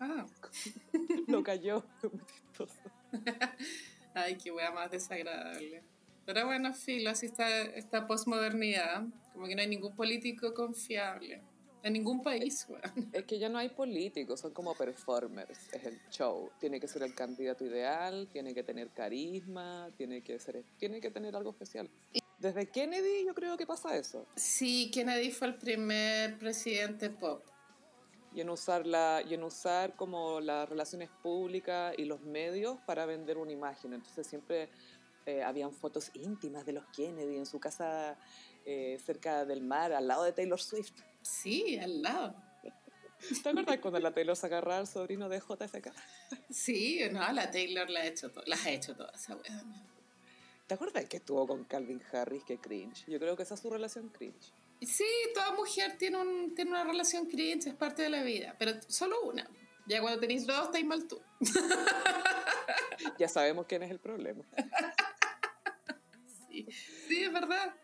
Ah, 0.00 0.26
Lo 1.28 1.42
cayó. 1.42 1.84
Fue 2.00 2.10
muy 2.10 2.24
chistoso. 2.24 2.74
ay, 4.14 4.36
qué 4.36 4.50
wea 4.50 4.70
más 4.70 4.90
desagradable. 4.90 5.82
Pero 6.24 6.46
bueno, 6.46 6.74
filo, 6.74 7.10
así 7.10 7.26
está 7.26 7.62
esta 7.62 8.06
posmodernidad. 8.06 9.04
Como 9.32 9.46
que 9.46 9.54
no 9.54 9.60
hay 9.60 9.68
ningún 9.68 9.94
político 9.94 10.54
confiable. 10.54 11.42
En 11.82 11.92
ningún 11.92 12.20
país. 12.20 12.66
Es 13.12 13.24
que 13.26 13.38
ya 13.38 13.48
no 13.48 13.58
hay 13.58 13.68
políticos, 13.68 14.40
son 14.40 14.52
como 14.52 14.74
performers. 14.74 15.72
Es 15.72 15.84
el 15.84 16.00
show. 16.10 16.50
Tiene 16.58 16.80
que 16.80 16.88
ser 16.88 17.04
el 17.04 17.14
candidato 17.14 17.64
ideal, 17.64 18.28
tiene 18.32 18.54
que 18.54 18.64
tener 18.64 18.90
carisma, 18.90 19.88
tiene 19.96 20.22
que, 20.22 20.40
ser, 20.40 20.64
tiene 20.78 21.00
que 21.00 21.12
tener 21.12 21.36
algo 21.36 21.50
especial. 21.50 21.88
Desde 22.38 22.68
Kennedy 22.68 23.24
yo 23.24 23.34
creo 23.34 23.56
que 23.56 23.66
pasa 23.66 23.96
eso. 23.96 24.26
Sí, 24.36 24.90
Kennedy 24.92 25.30
fue 25.30 25.48
el 25.48 25.56
primer 25.56 26.38
presidente 26.38 27.10
pop. 27.10 27.42
Y 28.34 28.42
en 28.42 28.50
usar, 28.50 28.86
la, 28.86 29.22
y 29.26 29.32
en 29.32 29.42
usar 29.42 29.96
como 29.96 30.40
las 30.40 30.68
relaciones 30.68 31.08
públicas 31.22 31.94
y 31.96 32.04
los 32.04 32.20
medios 32.20 32.78
para 32.86 33.06
vender 33.06 33.38
una 33.38 33.52
imagen. 33.52 33.94
Entonces 33.94 34.26
siempre 34.26 34.68
eh, 35.24 35.42
habían 35.42 35.72
fotos 35.72 36.10
íntimas 36.12 36.66
de 36.66 36.74
los 36.74 36.84
Kennedy 36.94 37.36
en 37.36 37.46
su 37.46 37.58
casa 37.58 38.18
eh, 38.66 38.98
cerca 39.04 39.46
del 39.46 39.62
mar, 39.62 39.92
al 39.94 40.06
lado 40.06 40.24
de 40.24 40.32
Taylor 40.32 40.60
Swift. 40.60 40.92
Sí, 41.22 41.78
al 41.78 42.02
lado. 42.02 42.36
¿Te 43.42 43.48
acuerdas 43.48 43.78
cuando 43.78 43.98
la 43.98 44.12
Taylor 44.12 44.36
se 44.36 44.46
agarraba 44.46 44.78
al 44.78 44.86
sobrino 44.86 45.30
de 45.30 45.38
JFK? 45.38 45.90
Sí, 46.50 47.00
no, 47.10 47.32
la 47.32 47.50
Taylor 47.50 47.88
la 47.88 48.00
ha 48.00 48.06
hecho 48.06 48.30
las 48.44 48.66
ha 48.66 48.70
hecho 48.70 48.94
todas 48.94 49.22
esa 49.22 49.36
weón. 49.36 49.95
¿Te 50.66 50.74
acuerdas 50.74 51.04
que 51.04 51.18
estuvo 51.18 51.46
con 51.46 51.64
Calvin 51.64 52.02
Harris? 52.12 52.42
Que 52.44 52.58
cringe. 52.58 53.04
Yo 53.06 53.20
creo 53.20 53.36
que 53.36 53.44
esa 53.44 53.54
es 53.54 53.60
su 53.60 53.70
relación 53.70 54.08
cringe. 54.08 54.52
Sí, 54.82 55.04
toda 55.32 55.52
mujer 55.52 55.96
tiene, 55.96 56.18
un, 56.18 56.54
tiene 56.54 56.72
una 56.72 56.84
relación 56.84 57.26
cringe, 57.26 57.68
es 57.68 57.74
parte 57.74 58.02
de 58.02 58.10
la 58.10 58.22
vida, 58.22 58.56
pero 58.58 58.72
solo 58.88 59.22
una. 59.22 59.48
Ya 59.86 60.00
cuando 60.00 60.18
tenéis 60.20 60.46
dos, 60.46 60.66
estáis 60.66 60.84
mal 60.84 61.06
tú. 61.06 61.20
Ya 63.18 63.28
sabemos 63.28 63.66
quién 63.66 63.82
es 63.82 63.90
el 63.90 63.98
problema. 63.98 64.42
Sí, 66.48 66.66
sí, 67.06 67.24
es 67.24 67.32
verdad. 67.32 67.74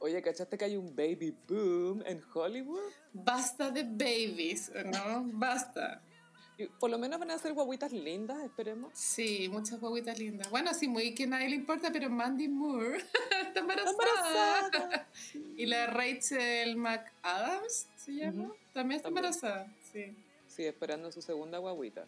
Oye, 0.00 0.20
¿cachaste 0.20 0.58
que 0.58 0.64
hay 0.64 0.76
un 0.76 0.94
baby 0.96 1.36
boom 1.48 2.02
en 2.04 2.20
Hollywood? 2.34 2.90
Basta 3.12 3.70
de 3.70 3.84
babies, 3.84 4.72
¿no? 4.86 5.22
Basta. 5.32 6.02
Por 6.78 6.90
lo 6.90 6.98
menos 6.98 7.18
van 7.18 7.30
a 7.30 7.38
ser 7.38 7.52
guaguitas 7.54 7.92
lindas, 7.92 8.42
esperemos. 8.44 8.90
Sí, 8.94 9.48
muchas 9.50 9.80
guaguitas 9.80 10.18
lindas. 10.18 10.50
Bueno, 10.50 10.72
sí, 10.74 10.88
muy 10.88 11.14
que 11.14 11.24
a 11.24 11.26
nadie 11.28 11.48
le 11.50 11.56
importa, 11.56 11.90
pero 11.92 12.10
Mandy 12.10 12.48
Moore 12.48 12.98
está 13.46 13.60
embarazada. 13.60 14.66
embarazada. 14.66 15.08
Y 15.56 15.66
la 15.66 15.86
Rachel 15.86 16.76
McAdams, 16.76 17.86
¿se 17.96 18.12
llama? 18.14 18.52
También 18.72 18.96
está 18.98 19.08
también. 19.08 19.24
embarazada, 19.26 19.72
sí. 19.92 20.14
Sí, 20.48 20.64
esperando 20.64 21.10
su 21.12 21.22
segunda 21.22 21.58
guaguita. 21.58 22.06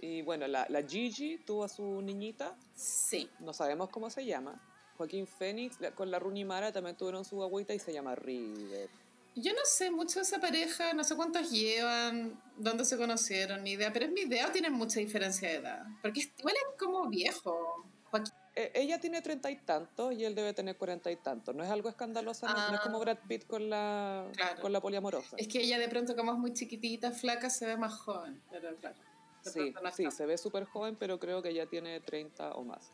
Y 0.00 0.22
bueno, 0.22 0.46
la, 0.46 0.66
la 0.68 0.82
Gigi 0.82 1.38
tuvo 1.38 1.64
a 1.64 1.68
su 1.68 2.00
niñita, 2.02 2.56
Sí. 2.74 3.28
no 3.40 3.52
sabemos 3.52 3.88
cómo 3.90 4.10
se 4.10 4.24
llama. 4.24 4.60
Joaquín 4.96 5.26
Phoenix 5.26 5.80
la- 5.80 5.92
con 5.92 6.10
la 6.10 6.18
Rooney 6.18 6.44
Mara 6.44 6.72
también 6.72 6.96
tuvieron 6.96 7.24
su 7.24 7.36
guaguita 7.36 7.74
y 7.74 7.78
se 7.78 7.92
llama 7.92 8.14
River. 8.14 8.88
Yo 9.34 9.52
no 9.52 9.60
sé 9.64 9.90
mucho 9.90 10.18
de 10.18 10.22
esa 10.24 10.40
pareja, 10.40 10.92
no 10.94 11.04
sé 11.04 11.14
cuántos 11.14 11.50
llevan, 11.50 12.40
dónde 12.56 12.84
se 12.84 12.96
conocieron, 12.96 13.62
ni 13.62 13.72
idea, 13.72 13.92
pero 13.92 14.06
es 14.06 14.10
mi 14.12 14.22
idea 14.22 14.48
o 14.48 14.50
tienen 14.50 14.72
mucha 14.72 14.98
diferencia 15.00 15.48
de 15.48 15.54
edad. 15.56 15.86
Porque 16.02 16.20
igual 16.38 16.54
es 16.56 16.78
como 16.78 17.08
viejo. 17.08 17.84
Joaquín. 18.10 18.32
Eh, 18.56 18.72
ella 18.74 18.98
tiene 18.98 19.22
treinta 19.22 19.48
y 19.50 19.56
tantos 19.56 20.12
y 20.14 20.24
él 20.24 20.34
debe 20.34 20.52
tener 20.54 20.76
cuarenta 20.76 21.10
y 21.12 21.16
tantos. 21.16 21.54
No 21.54 21.62
es 21.62 21.70
algo 21.70 21.88
escandaloso, 21.88 22.46
no- 22.48 22.54
no 22.54 22.74
es 22.74 22.80
Ah. 22.80 22.82
como 22.82 22.98
Brad 22.98 23.18
Pitt 23.28 23.46
con 23.46 23.70
la, 23.70 24.26
Claro. 24.34 24.60
con 24.60 24.72
la 24.72 24.80
poliamorosa. 24.80 25.36
Es 25.36 25.46
que 25.46 25.60
ella 25.60 25.78
de 25.78 25.88
pronto, 25.88 26.16
como 26.16 26.32
es 26.32 26.38
muy 26.38 26.52
chiquitita, 26.52 27.12
flaca, 27.12 27.48
se 27.50 27.66
ve 27.66 27.76
más 27.76 27.94
joven. 27.94 28.42
Pero 28.50 28.74
claro. 28.76 28.96
Sí, 29.42 29.72
no 29.82 29.92
sí, 29.92 30.10
se 30.10 30.26
ve 30.26 30.36
súper 30.36 30.64
joven, 30.64 30.96
pero 30.96 31.20
creo 31.20 31.40
que 31.42 31.54
ya 31.54 31.66
tiene 31.66 32.00
30 32.00 32.52
o 32.54 32.64
más. 32.64 32.90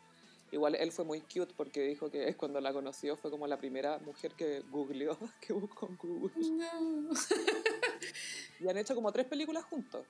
Igual 0.54 0.76
él 0.76 0.92
fue 0.92 1.04
muy 1.04 1.20
cute 1.20 1.52
porque 1.56 1.82
dijo 1.82 2.08
que 2.12 2.32
cuando 2.36 2.60
la 2.60 2.72
conoció 2.72 3.16
fue 3.16 3.28
como 3.28 3.44
la 3.48 3.58
primera 3.58 3.98
mujer 3.98 4.34
que 4.36 4.60
googleó, 4.70 5.18
que 5.40 5.52
buscó 5.52 5.88
en 5.88 5.96
Google. 5.96 6.32
No. 6.52 7.10
Y 8.60 8.68
han 8.68 8.76
hecho 8.78 8.94
como 8.94 9.10
tres 9.12 9.26
películas 9.26 9.64
juntos. 9.64 10.06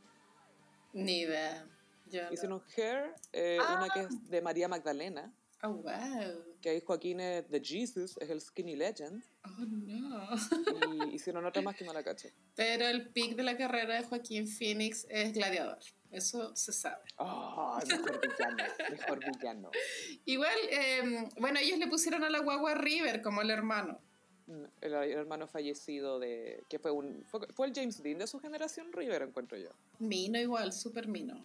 Ni 0.93 1.21
idea. 1.21 1.67
Yo 2.11 2.25
no. 2.25 2.33
Hicieron 2.33 2.63
Hair, 2.77 3.15
eh, 3.33 3.59
Ah. 3.61 3.77
una 3.79 3.89
que 3.93 4.01
es 4.01 4.29
de 4.31 4.43
María 4.43 4.69
Magdalena, 4.69 5.33
Oh, 5.63 5.71
wow. 5.77 6.45
que 6.61 6.69
ahí 6.69 6.83
Joaquín 6.85 7.21
es 7.21 7.49
The 7.49 7.59
Jesus, 7.65 8.19
es 8.21 8.29
el 8.29 8.41
Skinny 8.43 8.77
Legend, 8.77 9.25
Oh, 9.45 9.65
no. 9.65 11.07
y 11.11 11.15
hicieron 11.15 11.47
otra 11.47 11.63
más 11.63 11.75
que 11.75 11.87
no 11.87 11.93
la 11.95 12.05
caché. 12.05 12.35
Pero 12.55 12.87
el 12.87 13.09
pic 13.09 13.35
de 13.35 13.43
la 13.45 13.57
carrera 13.57 13.95
de 13.95 14.05
Joaquín 14.05 14.47
Phoenix 14.47 15.07
es 15.09 15.33
gladiador. 15.33 15.79
Eso 16.15 16.55
se 16.55 16.73
sabe. 16.73 17.03
¡Ah! 17.19 17.81
mejor 17.87 18.21
villano, 18.21 18.65
mejor 18.91 19.21
villano. 19.21 19.71
Igual, 20.25 20.57
eh, 20.71 21.29
bueno, 21.39 21.59
ellos 21.61 21.79
le 21.79 21.89
pusieron 21.89 22.23
a 22.25 22.31
la 22.31 22.39
guagua 22.39 22.75
River 22.75 23.21
como 23.21 23.43
el 23.43 23.51
hermano. 23.51 24.01
Mm, 24.47 24.65
El, 24.81 24.95
el 24.95 25.13
hermano 25.13 25.47
fallecido 25.47 26.19
de... 26.19 26.65
que 26.69 26.79
fue 26.79 26.91
un 26.91 27.25
fue, 27.25 27.41
fue 27.53 27.67
el 27.67 27.75
James 27.75 28.03
Dean 28.03 28.19
de 28.19 28.27
su 28.27 28.39
generación, 28.39 28.93
River, 28.93 29.23
encuentro 29.23 29.59
yo. 29.59 29.71
Mino 29.99 30.39
igual, 30.39 30.73
súper 30.73 31.09
mino. 31.09 31.43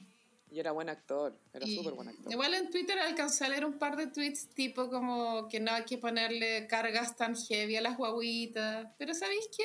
Y 0.51 0.59
era 0.59 0.71
buen 0.71 0.89
actor, 0.89 1.37
era 1.53 1.65
súper 1.67 1.93
buen 1.93 2.09
actor. 2.09 2.31
Igual 2.31 2.53
en 2.55 2.71
Twitter 2.71 2.97
alcancé 2.97 3.45
a 3.45 3.49
leer 3.49 3.65
un 3.65 3.77
par 3.77 3.95
de 3.95 4.07
tweets 4.07 4.47
tipo 4.49 4.89
como 4.89 5.47
que 5.47 5.59
no 5.59 5.71
hay 5.71 5.83
que 5.83 5.99
ponerle 5.99 6.65
cargas 6.67 7.15
tan 7.15 7.35
heavy 7.35 7.75
a 7.75 7.81
las 7.81 7.97
guaguitas. 7.97 8.87
Pero 8.97 9.13
¿sabéis 9.13 9.47
qué? 9.55 9.63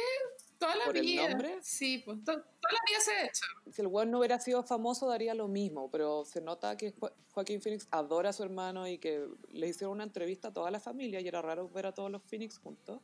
Toda 0.59 0.77
la 0.77 0.85
¿Por 0.85 0.97
el 0.97 1.03
vida. 1.05 1.29
nombre? 1.29 1.59
Sí, 1.63 1.99
pues 2.05 2.19
to- 2.25 2.33
toda 2.33 2.43
la 2.73 2.79
vida 2.89 3.01
se 3.05 3.11
ha 3.13 3.25
hecho. 3.27 3.45
Si 3.73 3.81
el 3.83 3.89
weón 3.89 4.11
no 4.11 4.19
hubiera 4.19 4.39
sido 4.41 4.63
famoso, 4.63 5.09
daría 5.09 5.35
lo 5.35 5.49
mismo, 5.49 5.91
pero 5.91 6.25
se 6.25 6.41
nota 6.41 6.77
que 6.77 6.93
Jo- 6.93 7.13
Joaquín 7.33 7.61
Phoenix 7.61 7.87
adora 7.91 8.31
a 8.31 8.33
su 8.33 8.43
hermano 8.43 8.87
y 8.89 8.99
que 8.99 9.27
le 9.51 9.69
hicieron 9.69 9.93
una 9.93 10.05
entrevista 10.05 10.49
a 10.49 10.53
toda 10.53 10.71
la 10.71 10.81
familia 10.81 11.21
y 11.21 11.29
era 11.29 11.43
raro 11.43 11.69
ver 11.69 11.87
a 11.87 11.93
todos 11.93 12.11
los 12.11 12.23
Phoenix 12.23 12.59
juntos. 12.59 13.01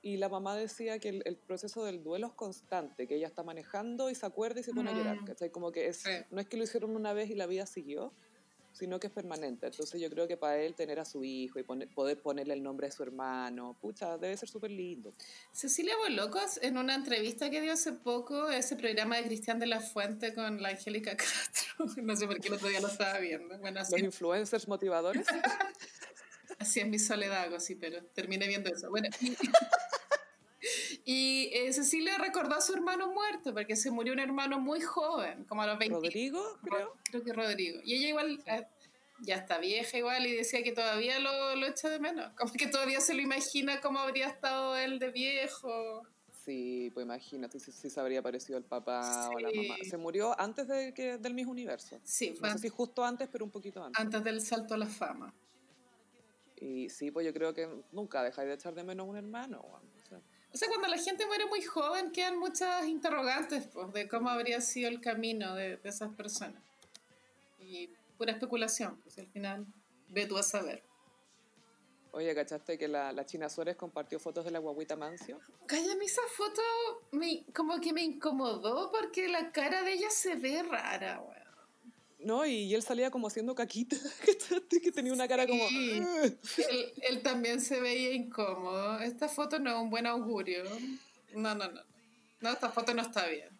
Y 0.00 0.16
la 0.16 0.28
mamá 0.28 0.56
decía 0.56 0.98
que 1.00 1.08
el, 1.08 1.22
el 1.24 1.36
proceso 1.36 1.84
del 1.84 2.02
duelo 2.04 2.28
es 2.28 2.32
constante, 2.34 3.06
que 3.08 3.16
ella 3.16 3.26
está 3.26 3.42
manejando 3.42 4.10
y 4.10 4.14
se 4.14 4.26
acuerda 4.26 4.60
y 4.60 4.62
se 4.62 4.72
pone 4.72 4.90
a 4.90 4.94
llorar. 4.94 5.20
Mm. 5.22 5.24
¿cachai? 5.26 5.50
Como 5.50 5.72
que 5.72 5.88
es, 5.88 5.98
Sí. 6.02 6.10
no 6.30 6.40
es 6.40 6.46
que 6.46 6.56
lo 6.56 6.62
hicieron 6.64 6.94
una 6.94 7.12
vez 7.12 7.30
y 7.30 7.34
la 7.34 7.46
vida 7.46 7.66
siguió, 7.66 8.12
sino 8.78 9.00
que 9.00 9.08
es 9.08 9.12
permanente. 9.12 9.66
Entonces 9.66 10.00
yo 10.00 10.08
creo 10.08 10.28
que 10.28 10.36
para 10.36 10.58
él 10.58 10.74
tener 10.74 11.00
a 11.00 11.04
su 11.04 11.24
hijo 11.24 11.58
y 11.58 11.62
pone- 11.64 11.86
poder 11.88 12.20
ponerle 12.22 12.54
el 12.54 12.62
nombre 12.62 12.86
de 12.86 12.92
su 12.92 13.02
hermano, 13.02 13.76
pucha, 13.80 14.16
debe 14.18 14.36
ser 14.36 14.48
súper 14.48 14.70
lindo. 14.70 15.12
Cecilia 15.52 15.96
Bolocos, 15.98 16.58
en 16.62 16.78
una 16.78 16.94
entrevista 16.94 17.50
que 17.50 17.60
dio 17.60 17.72
hace 17.72 17.92
poco, 17.92 18.48
ese 18.50 18.76
programa 18.76 19.16
de 19.16 19.24
Cristian 19.24 19.58
de 19.58 19.66
la 19.66 19.80
Fuente 19.80 20.32
con 20.34 20.62
la 20.62 20.68
Angélica 20.70 21.16
Castro, 21.16 21.86
no 22.02 22.14
sé 22.16 22.26
por 22.26 22.40
qué 22.40 22.48
el 22.48 22.54
otro 22.54 22.68
día 22.68 22.80
lo 22.80 22.88
estaba 22.88 23.18
viendo. 23.18 23.58
Bueno, 23.58 23.80
así, 23.80 23.92
Los 23.92 24.02
influencers 24.02 24.68
motivadores. 24.68 25.26
así 26.58 26.80
es 26.80 26.86
mi 26.86 26.98
soledad, 26.98 27.42
algo 27.42 27.56
así, 27.56 27.74
pero 27.74 28.02
terminé 28.14 28.46
viendo 28.46 28.70
eso. 28.70 28.88
Bueno, 28.90 29.08
y, 31.10 31.48
eh, 31.54 31.72
Cecilia 31.72 32.18
recordó 32.18 32.54
a 32.56 32.60
su 32.60 32.74
hermano 32.74 33.10
muerto, 33.12 33.54
porque 33.54 33.76
se 33.76 33.90
murió 33.90 34.12
un 34.12 34.18
hermano 34.18 34.60
muy 34.60 34.80
joven, 34.82 35.44
como 35.44 35.62
a 35.62 35.66
los 35.66 35.78
20 35.78 35.94
Rodrigo, 35.96 36.58
creo. 36.62 36.94
creo 37.10 37.24
que 37.24 37.32
Rodrigo. 37.32 37.80
Y 37.82 37.94
ella 37.94 38.08
igual, 38.08 38.42
eh, 38.46 38.66
ya 39.22 39.36
está 39.36 39.58
vieja 39.58 39.96
igual, 39.96 40.26
y 40.26 40.34
decía 40.36 40.62
que 40.62 40.72
todavía 40.72 41.18
lo, 41.18 41.56
lo 41.56 41.66
echa 41.66 41.88
de 41.88 41.98
menos. 41.98 42.30
Como 42.36 42.52
que 42.52 42.66
todavía 42.66 43.00
se 43.00 43.14
lo 43.14 43.22
imagina 43.22 43.80
cómo 43.80 44.00
habría 44.00 44.26
estado 44.28 44.76
él 44.76 44.98
de 44.98 45.10
viejo. 45.10 46.02
Sí, 46.44 46.90
pues 46.94 47.04
imagínate 47.04 47.58
si, 47.58 47.72
si 47.72 47.88
se 47.90 48.00
habría 48.00 48.22
parecido 48.22 48.58
el 48.58 48.64
papá 48.64 49.28
o 49.34 49.38
la 49.38 49.48
Sí. 49.50 49.68
mamá. 49.68 49.74
Se 49.88 49.96
murió 49.96 50.38
antes 50.40 50.68
de 50.68 50.92
que, 50.94 51.16
del 51.18 51.32
Miss 51.34 51.46
Universo. 51.46 52.00
Sí, 52.04 52.34
fue 52.34 52.48
No 52.48 52.54
sé 52.56 52.62
si 52.62 52.68
justo 52.68 53.02
antes, 53.04 53.28
pero 53.32 53.44
un 53.46 53.50
poquito 53.50 53.82
antes. 53.82 53.98
antes 53.98 54.22
del 54.24 54.40
salto 54.42 54.74
a 54.74 54.76
la 54.78 54.86
fama. 54.86 55.34
Y 56.60 56.88
sí, 56.90 57.10
pues 57.10 57.24
yo 57.26 57.32
creo 57.32 57.54
que 57.54 57.68
nunca 57.92 58.22
dejáis 58.22 58.48
de 58.48 58.54
echar 58.54 58.74
de 58.74 58.82
menos 58.84 59.06
a 59.06 59.10
un 59.10 59.16
hermano. 59.16 59.60
weón. 59.62 59.97
O 60.52 60.56
sea, 60.56 60.68
cuando 60.68 60.88
la 60.88 60.98
gente 60.98 61.26
muere 61.26 61.46
muy 61.46 61.62
joven 61.62 62.10
quedan 62.10 62.38
muchas 62.38 62.86
interrogantes 62.86 63.66
pues, 63.66 63.92
de 63.92 64.08
cómo 64.08 64.30
habría 64.30 64.60
sido 64.60 64.88
el 64.88 65.00
camino 65.00 65.54
de, 65.54 65.76
de 65.76 65.88
esas 65.88 66.14
personas. 66.14 66.62
Y 67.60 67.90
pura 68.16 68.32
especulación, 68.32 68.98
pues 69.02 69.18
al 69.18 69.26
final 69.26 69.66
ve 70.08 70.26
tú 70.26 70.36
a 70.38 70.42
saber. 70.42 70.82
Oye, 72.12 72.34
¿cachaste 72.34 72.78
que 72.78 72.88
la, 72.88 73.12
la 73.12 73.26
China 73.26 73.48
Suárez 73.48 73.76
compartió 73.76 74.18
fotos 74.18 74.44
de 74.44 74.50
la 74.50 74.58
guaguita 74.58 74.96
Mancio? 74.96 75.40
Cállame, 75.66 76.06
esa 76.06 76.22
foto 76.34 76.62
me, 77.12 77.44
como 77.54 77.80
que 77.80 77.92
me 77.92 78.02
incomodó 78.02 78.90
porque 78.90 79.28
la 79.28 79.52
cara 79.52 79.82
de 79.82 79.92
ella 79.92 80.10
se 80.10 80.34
ve 80.34 80.62
rara, 80.62 81.20
weón. 81.20 81.47
No, 82.18 82.44
y, 82.44 82.64
y 82.64 82.74
él 82.74 82.82
salía 82.82 83.10
como 83.10 83.28
haciendo 83.28 83.54
caquita. 83.54 83.96
Que 84.82 84.92
tenía 84.92 85.12
una 85.12 85.26
cara 85.26 85.46
como... 85.46 85.66
Él, 85.68 86.36
él 87.02 87.22
también 87.22 87.60
se 87.60 87.80
veía 87.80 88.12
incómodo. 88.12 89.00
Esta 89.00 89.28
foto 89.28 89.58
no 89.58 89.70
es 89.70 89.76
un 89.76 89.90
buen 89.90 90.06
augurio. 90.06 90.62
No, 91.34 91.54
no, 91.54 91.68
no. 91.68 91.80
No, 92.40 92.50
esta 92.50 92.70
foto 92.70 92.94
no 92.94 93.02
está 93.02 93.26
bien. 93.26 93.57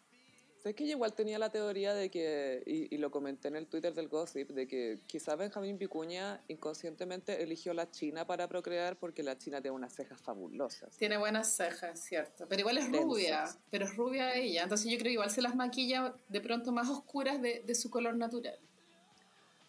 Sé 0.69 0.75
que 0.75 0.85
yo 0.85 0.91
igual 0.91 1.15
tenía 1.15 1.39
la 1.39 1.49
teoría 1.49 1.95
de 1.95 2.11
que, 2.11 2.63
y, 2.67 2.95
y 2.95 2.99
lo 2.99 3.11
comenté 3.11 3.49
en 3.49 3.57
el 3.57 3.67
Twitter 3.69 3.95
del 3.95 4.07
Gossip, 4.09 4.51
de 4.51 4.67
que 4.67 4.99
quizás 5.07 5.39
Benjamín 5.39 5.79
Vicuña 5.79 6.43
inconscientemente 6.49 7.43
eligió 7.43 7.73
la 7.73 7.91
China 7.91 8.27
para 8.27 8.47
procrear 8.49 8.99
porque 8.99 9.23
la 9.23 9.39
China 9.39 9.63
tiene 9.63 9.75
unas 9.75 9.95
cejas 9.95 10.21
fabulosas. 10.21 10.95
Tiene 10.99 11.17
buenas 11.17 11.57
cejas, 11.57 11.99
cierto. 12.05 12.47
Pero 12.51 12.61
igual 12.61 12.77
es 12.77 12.85
Densas. 12.93 13.03
rubia. 13.03 13.45
Pero 13.71 13.87
es 13.87 13.97
rubia 13.97 14.35
ella. 14.35 14.65
Entonces 14.65 14.93
yo 14.93 14.99
creo 14.99 15.09
que 15.09 15.13
igual 15.13 15.31
se 15.31 15.41
las 15.41 15.57
maquilla 15.57 16.15
de 16.29 16.41
pronto 16.43 16.71
más 16.71 16.91
oscuras 16.91 17.41
de, 17.41 17.63
de 17.65 17.75
su 17.75 17.89
color 17.89 18.17
natural. 18.17 18.59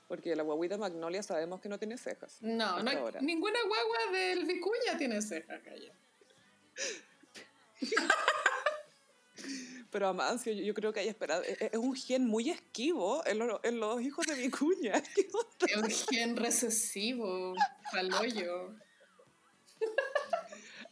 Porque 0.10 0.36
la 0.36 0.44
guaguita 0.44 0.77
Magnolia 0.77 1.24
sabemos 1.24 1.62
que 1.62 1.70
no 1.70 1.79
tiene 1.79 1.98
cejas. 1.98 2.41
No, 2.41 2.84
no 2.84 2.91
ahora. 2.91 3.22
ninguna 3.22 3.60
guagua 3.65 4.20
del 4.20 4.44
Vicuña 4.46 4.98
tiene 4.98 5.22
cejas, 5.22 5.62
calla. 5.63 5.94
Pero 9.91 10.08
Amancio, 10.08 10.53
yo, 10.53 10.63
yo 10.63 10.74
creo 10.74 10.93
que 10.93 11.00
hay 11.00 11.08
esperado. 11.08 11.41
Es, 11.43 11.58
es 11.62 11.75
un 11.77 11.96
gen 11.96 12.25
muy 12.27 12.50
esquivo 12.50 13.25
en, 13.25 13.39
lo- 13.39 13.60
en 13.63 13.79
los 13.79 14.01
hijos 14.01 14.25
de 14.27 14.36
Vicuña. 14.36 15.01
Es 15.67 15.75
un 15.75 15.89
gen 15.89 16.36
recesivo, 16.36 17.55
hoyo. 18.19 18.75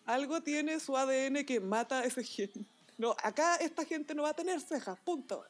Algo 0.06 0.42
tiene 0.42 0.80
su 0.80 0.96
ADN 0.96 1.46
que 1.46 1.60
mata 1.60 2.04
ese 2.06 2.24
gen. 2.24 2.51
No, 2.98 3.16
acá 3.22 3.58
esta 3.58 3.86
gente 3.86 4.16
no 4.16 4.24
va 4.24 4.30
a 4.30 4.34
tener 4.34 4.60
cejas, 4.62 4.98
punto. 5.00 5.46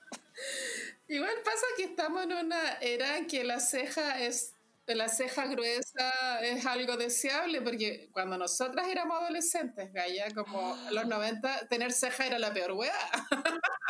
Igual 1.07 1.35
pasa 1.43 1.65
que 1.77 1.83
estamos 1.85 2.23
en 2.23 2.33
una 2.33 2.73
era 2.81 3.17
en 3.17 3.27
que 3.27 3.43
la 3.43 3.59
ceja 3.59 4.21
es 4.21 4.51
la 4.95 5.09
ceja 5.09 5.45
gruesa 5.47 6.39
es 6.41 6.65
algo 6.65 6.95
deseable 6.97 7.61
porque 7.61 8.09
cuando 8.11 8.37
nosotras 8.37 8.87
éramos 8.87 9.21
adolescentes, 9.21 9.91
Gaya, 9.93 10.33
como 10.33 10.75
los 10.91 11.05
90, 11.07 11.67
tener 11.67 11.91
ceja 11.91 12.27
era 12.27 12.39
la 12.39 12.53
peor 12.53 12.71
weá. 12.73 12.93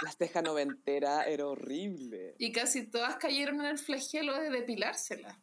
La 0.04 0.12
ceja 0.12 0.42
noventera 0.42 1.24
era 1.25 1.48
horrible. 1.48 2.36
Y 2.39 2.51
casi 2.51 2.88
todas 2.88 3.16
cayeron 3.18 3.60
en 3.62 3.68
el 3.68 3.77
flagelo 3.80 4.36
de 4.39 4.50
depilárselas. 4.50 5.36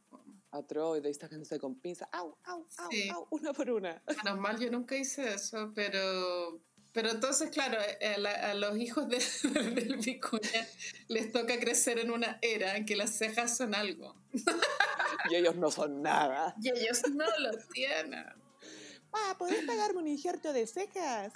Atroz, 0.50 1.02
de 1.02 1.12
sacándose 1.12 1.58
con 1.58 1.80
pinza. 1.80 2.08
Au, 2.12 2.36
au, 2.44 2.66
au, 2.76 2.90
Sí. 2.90 3.08
au, 3.10 3.26
una 3.30 3.52
por 3.52 3.70
una. 3.70 4.00
Menos 4.24 4.38
mal, 4.38 4.58
yo 4.60 4.70
nunca 4.70 4.96
hice 4.96 5.34
eso, 5.34 5.72
pero... 5.74 6.60
Pero 6.94 7.10
entonces, 7.10 7.50
claro, 7.50 7.76
a, 7.78 8.18
la- 8.18 8.50
a 8.50 8.54
los 8.54 8.78
hijos 8.78 9.08
de, 9.08 9.18
del 9.72 9.96
Vicuña 9.96 10.66
les 11.08 11.30
toca 11.32 11.58
crecer 11.58 11.98
en 11.98 12.10
una 12.10 12.38
era 12.40 12.76
en 12.76 12.86
que 12.86 12.96
las 12.96 13.18
cejas 13.18 13.56
son 13.56 13.74
algo. 13.74 14.16
Y 15.30 15.36
ellos 15.36 15.56
no 15.56 15.70
son 15.70 16.02
nada. 16.02 16.54
Y 16.60 16.68
ellos 16.70 17.00
no 17.10 17.24
lo 17.38 17.50
tienen. 17.72 18.26
Ah, 19.10 19.34
¿podés 19.38 19.64
pagarme 19.64 20.00
un 20.00 20.08
injerto 20.08 20.52
de 20.52 20.66
cejas? 20.66 21.32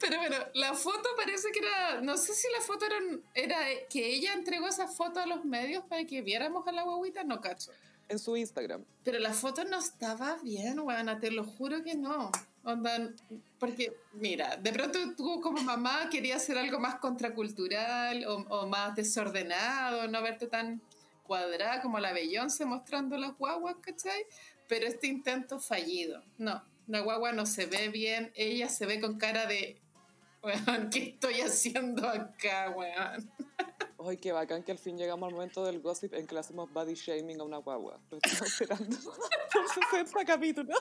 Pero 0.00 0.18
bueno, 0.18 0.36
la 0.54 0.74
foto 0.74 1.08
parece 1.16 1.50
que 1.52 1.60
era, 1.60 2.00
no 2.00 2.16
sé 2.16 2.34
si 2.34 2.46
la 2.52 2.60
foto 2.60 2.86
era, 2.86 2.96
era 3.34 3.58
que 3.88 4.04
ella 4.14 4.32
entregó 4.32 4.66
esa 4.68 4.88
foto 4.88 5.20
a 5.20 5.26
los 5.26 5.44
medios 5.44 5.84
para 5.86 6.04
que 6.04 6.20
viéramos 6.22 6.66
a 6.66 6.72
la 6.72 6.82
guaguita, 6.82 7.22
no 7.24 7.40
cacho. 7.40 7.70
En 8.08 8.18
su 8.18 8.36
Instagram. 8.36 8.84
Pero 9.04 9.18
la 9.18 9.32
foto 9.32 9.64
no 9.64 9.78
estaba 9.78 10.36
bien, 10.42 10.80
weana, 10.80 11.18
te 11.18 11.30
lo 11.30 11.44
juro 11.44 11.82
que 11.82 11.94
no. 11.94 12.30
Porque, 13.58 13.96
mira, 14.12 14.56
de 14.56 14.72
pronto 14.72 14.98
tú 15.16 15.40
como 15.40 15.62
mamá 15.62 16.08
querías 16.10 16.42
hacer 16.42 16.58
algo 16.58 16.78
más 16.78 16.96
contracultural 16.96 18.24
o, 18.26 18.36
o 18.36 18.66
más 18.68 18.94
desordenado, 18.94 20.06
no 20.08 20.22
verte 20.22 20.46
tan 20.46 20.80
cuadrada 21.22 21.80
como 21.80 21.98
la 21.98 22.12
Beyoncé 22.12 22.64
mostrando 22.64 23.16
las 23.16 23.36
guaguas, 23.36 23.76
¿cachai? 23.80 24.26
Pero 24.68 24.86
este 24.86 25.06
intento 25.06 25.58
fallido. 25.58 26.22
No, 26.38 26.62
la 26.86 27.00
guagua 27.00 27.32
no 27.32 27.46
se 27.46 27.66
ve 27.66 27.88
bien, 27.88 28.32
ella 28.34 28.68
se 28.68 28.86
ve 28.86 29.00
con 29.00 29.18
cara 29.18 29.46
de, 29.46 29.80
weón, 30.42 30.90
¿qué 30.90 31.04
estoy 31.08 31.40
haciendo 31.40 32.08
acá, 32.08 32.70
weón? 32.70 33.30
Ay, 34.06 34.16
qué 34.16 34.32
bacán 34.32 34.62
que 34.62 34.72
al 34.72 34.78
fin 34.78 34.96
llegamos 34.96 35.28
al 35.28 35.34
momento 35.34 35.64
del 35.64 35.80
gossip 35.80 36.14
en 36.14 36.26
que 36.26 36.34
le 36.34 36.40
hacemos 36.40 36.72
body 36.72 36.94
shaming 36.94 37.40
a 37.40 37.44
una 37.44 37.58
guagua. 37.58 38.00
Lo 38.10 38.18
estamos 38.18 38.42
esperando 38.42 38.96
por 39.52 39.68
60 39.68 40.24
capítulos. 40.24 40.78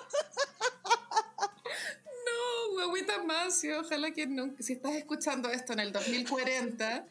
No, 2.25 2.85
guaguita 2.87 3.23
Macio, 3.23 3.81
ojalá 3.81 4.11
que 4.11 4.27
nunca, 4.27 4.63
si 4.63 4.73
estás 4.73 4.93
escuchando 4.93 5.49
esto 5.49 5.73
en 5.73 5.79
el 5.81 5.91
2040, 5.91 7.07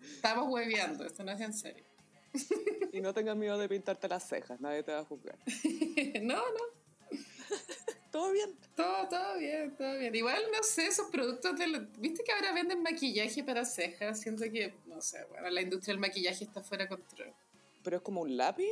estamos 0.00 0.48
hueveando, 0.48 1.04
esto 1.04 1.24
no 1.24 1.32
es 1.32 1.40
en 1.40 1.52
serio. 1.52 1.84
Y 2.92 3.00
no 3.00 3.12
tengas 3.12 3.36
miedo 3.36 3.58
de 3.58 3.68
pintarte 3.68 4.08
las 4.08 4.26
cejas, 4.26 4.60
nadie 4.60 4.82
te 4.82 4.92
va 4.92 5.00
a 5.00 5.04
juzgar. 5.04 5.38
No, 6.22 6.36
no, 6.36 6.81
¿Todo 8.12 8.30
bien? 8.30 8.54
todo, 8.76 9.08
todo 9.08 9.38
bien, 9.38 9.74
todo 9.76 9.98
bien. 9.98 10.14
Igual, 10.14 10.40
no 10.52 10.62
sé, 10.62 10.86
esos 10.86 11.06
productos 11.10 11.58
de... 11.58 11.66
lo- 11.66 11.80
¿Viste 11.98 12.22
que 12.22 12.30
ahora 12.32 12.52
venden 12.52 12.82
maquillaje 12.82 13.42
para 13.42 13.64
cejas? 13.64 14.20
Siento 14.20 14.44
que, 14.44 14.74
no 14.86 15.00
sé, 15.00 15.24
bueno, 15.30 15.48
la 15.50 15.62
industria 15.62 15.94
del 15.94 16.00
maquillaje 16.00 16.44
está 16.44 16.62
fuera 16.62 16.84
de 16.84 16.88
control. 16.90 17.32
¿Pero 17.82 17.96
es 17.96 18.02
como 18.02 18.20
un 18.20 18.36
lápiz? 18.36 18.68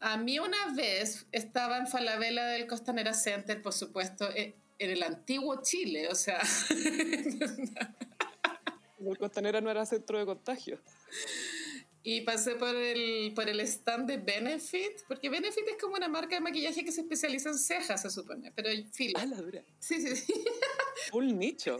A 0.00 0.16
mí 0.18 0.38
una 0.38 0.72
vez 0.74 1.26
estaba 1.32 1.78
en 1.78 1.86
Falabella 1.88 2.44
del 2.46 2.66
Costanera 2.68 3.14
Center, 3.14 3.60
por 3.62 3.72
supuesto, 3.72 4.30
e- 4.30 4.54
en 4.78 4.90
el 4.90 5.02
antiguo 5.02 5.60
Chile, 5.62 6.06
o 6.08 6.14
sea... 6.14 6.40
El 9.00 9.16
costanera 9.16 9.60
no 9.60 9.70
era 9.70 9.86
centro 9.86 10.18
de 10.18 10.26
contagio. 10.26 10.80
Y 12.10 12.22
pasé 12.22 12.54
por 12.54 12.74
el, 12.74 13.34
por 13.34 13.50
el 13.50 13.60
stand 13.60 14.08
de 14.08 14.16
Benefit, 14.16 15.02
porque 15.06 15.28
Benefit 15.28 15.68
es 15.68 15.76
como 15.78 15.94
una 15.94 16.08
marca 16.08 16.36
de 16.36 16.40
maquillaje 16.40 16.82
que 16.82 16.90
se 16.90 17.02
especializa 17.02 17.50
en 17.50 17.58
cejas, 17.58 18.00
se 18.00 18.08
supone, 18.08 18.50
pero 18.56 18.70
filo. 18.94 19.18
Ah, 19.20 19.26
la 19.26 19.36
dura. 19.36 19.62
Sí, 19.78 20.00
sí, 20.00 20.16
sí. 20.16 20.32
Full 21.10 21.36
nicho. 21.36 21.76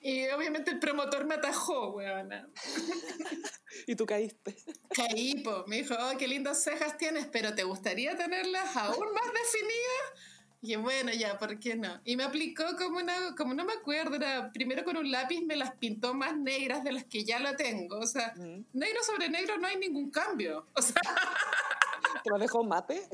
Y 0.00 0.26
obviamente 0.28 0.70
el 0.70 0.78
promotor 0.78 1.26
me 1.26 1.34
atajó, 1.34 1.90
weona. 1.90 2.48
Y 3.86 3.94
tú 3.96 4.06
caíste. 4.06 4.56
Caí, 4.88 5.42
po. 5.42 5.64
Me 5.66 5.82
dijo, 5.82 5.94
oh, 5.94 6.16
qué 6.16 6.26
lindas 6.26 6.64
cejas 6.64 6.96
tienes, 6.96 7.26
pero 7.26 7.54
¿te 7.54 7.64
gustaría 7.64 8.16
tenerlas 8.16 8.74
aún 8.76 9.12
más 9.12 9.26
definidas? 9.26 10.35
Dije, 10.66 10.78
bueno, 10.78 11.12
ya, 11.12 11.38
¿por 11.38 11.60
qué 11.60 11.76
no? 11.76 12.00
Y 12.04 12.16
me 12.16 12.24
aplicó 12.24 12.64
como 12.76 12.98
una, 12.98 13.36
como 13.36 13.54
no 13.54 13.64
me 13.64 13.72
acuerdo, 13.74 14.16
era 14.16 14.50
primero 14.52 14.82
con 14.82 14.96
un 14.96 15.08
lápiz 15.12 15.40
me 15.42 15.54
las 15.54 15.70
pintó 15.76 16.12
más 16.12 16.36
negras 16.36 16.82
de 16.82 16.90
las 16.90 17.04
que 17.04 17.24
ya 17.24 17.38
la 17.38 17.54
tengo. 17.54 18.00
O 18.00 18.06
sea, 18.08 18.34
Mm. 18.36 18.64
negro 18.72 19.00
sobre 19.04 19.28
negro 19.28 19.58
no 19.58 19.68
hay 19.68 19.76
ningún 19.76 20.10
cambio. 20.10 20.66
O 20.74 20.82
sea, 20.82 21.00
¿Te 22.24 22.30
lo 22.30 22.38
dejó 22.38 22.64
mate? 22.64 23.08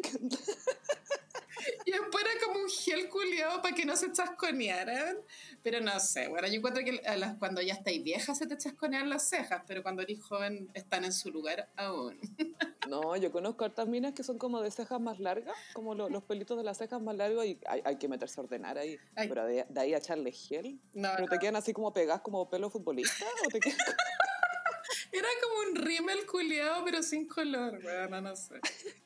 Y 1.94 1.98
después 1.98 2.24
era 2.24 2.46
como 2.46 2.59
un 2.61 2.70
gel 2.70 3.09
culiado 3.11 3.61
para 3.61 3.74
que 3.74 3.85
no 3.85 3.94
se 3.96 4.11
chasconearan. 4.12 5.18
Pero 5.62 5.81
no 5.81 6.00
sé, 6.00 6.28
bueno, 6.28 6.48
yo 6.48 6.55
encuentro 6.55 6.83
que 6.85 7.00
a 7.07 7.16
las- 7.18 7.37
cuando 7.37 7.61
ya 7.61 7.74
estáis 7.74 8.02
viejas 8.02 8.38
se 8.38 8.46
te 8.46 8.57
chasconean 8.57 9.11
las 9.11 9.28
cejas, 9.28 9.62
pero 9.66 9.83
cuando 9.83 10.00
eres 10.00 10.22
joven 10.22 10.70
están 10.72 11.05
en 11.05 11.12
su 11.12 11.31
lugar 11.31 11.68
aún. 11.76 12.18
No, 12.88 13.14
yo 13.16 13.31
conozco 13.31 13.64
hartas 13.64 13.87
minas 13.87 14.12
que 14.12 14.24
son 14.24 14.38
como 14.38 14.61
de 14.61 14.70
cejas 14.72 15.00
más 15.00 15.20
largas, 15.20 15.55
como 15.72 15.94
lo- 15.94 16.09
los 16.09 16.24
pelitos 16.24 16.59
de 16.59 16.64
las 16.64 16.78
cejas 16.78 17.00
más 17.00 17.14
largos 17.14 17.46
y 17.46 17.61
hay, 17.68 17.81
hay 17.85 17.96
que 17.96 18.09
meterse 18.09 18.40
a 18.40 18.42
ordenar 18.42 18.76
ahí. 18.76 18.98
Ay. 19.14 19.28
Pero 19.28 19.44
de, 19.46 19.64
de 19.68 19.81
ahí 19.81 19.94
a 19.94 19.98
echarle 19.98 20.33
gel. 20.33 20.81
No, 20.92 21.11
¿Pero 21.14 21.28
te 21.28 21.38
quedan 21.38 21.55
así 21.57 21.72
como 21.72 21.92
pegadas 21.92 22.22
como 22.22 22.50
pelo 22.50 22.70
futbolista? 22.70 23.24
¿O 23.46 23.48
te 23.50 23.61
quedan 23.61 23.78
Era 25.12 25.28
como 25.44 25.70
un 25.70 25.76
rímel 25.76 26.26
culiado, 26.26 26.85
pero 26.85 27.02
sin 27.05 27.28
color, 27.28 27.81
bueno, 27.83 28.20
no 28.20 28.35
sé. 28.35 28.57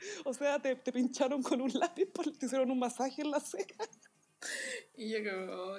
O 0.24 0.32
sea, 0.34 0.58
te, 0.60 0.76
te 0.76 0.92
pincharon 0.92 1.42
con 1.42 1.60
un 1.60 1.70
lápiz, 1.74 2.06
por- 2.06 2.30
te 2.36 2.46
hicieron 2.46 2.70
un 2.70 2.78
masaje 2.78 3.22
en 3.22 3.30
la 3.30 3.40
ceja. 3.40 3.84
Y 4.96 5.10
yo 5.10 5.18
como, 5.30 5.52
oh, 5.52 5.78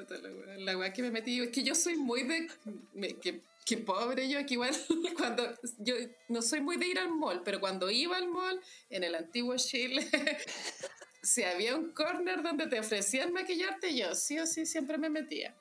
la 0.58 0.78
weá 0.78 0.94
que 0.94 1.02
me 1.02 1.12
metí, 1.12 1.40
es 1.40 1.50
que 1.50 1.64
yo 1.64 1.74
soy 1.76 1.98
muy 1.98 2.24
de, 2.24 2.48
me- 2.94 3.16
que, 3.18 3.42
que 3.66 3.78
pobre 3.78 4.30
yo, 4.30 4.46
que 4.46 4.54
igual 4.54 4.72
cuando, 5.18 5.44
yo 5.80 5.96
no 6.30 6.42
soy 6.42 6.62
muy 6.62 6.78
de 6.78 6.88
ir 6.88 7.00
al 7.00 7.10
mall, 7.12 7.42
pero 7.44 7.60
cuando 7.60 7.90
iba 7.90 8.18
al 8.18 8.28
mall, 8.28 8.62
en 8.90 9.04
el 9.04 9.16
antiguo 9.16 9.56
Chile, 9.58 10.08
si 11.24 11.44
había 11.44 11.76
un 11.76 11.92
corner 11.92 12.44
donde 12.44 12.68
te 12.68 12.80
ofrecían 12.80 13.34
maquillarte, 13.34 13.96
yo 13.96 14.14
sí 14.16 14.38
o 14.40 14.46
sí 14.46 14.66
siempre 14.66 14.98
me 14.98 15.10
metía. 15.10 15.56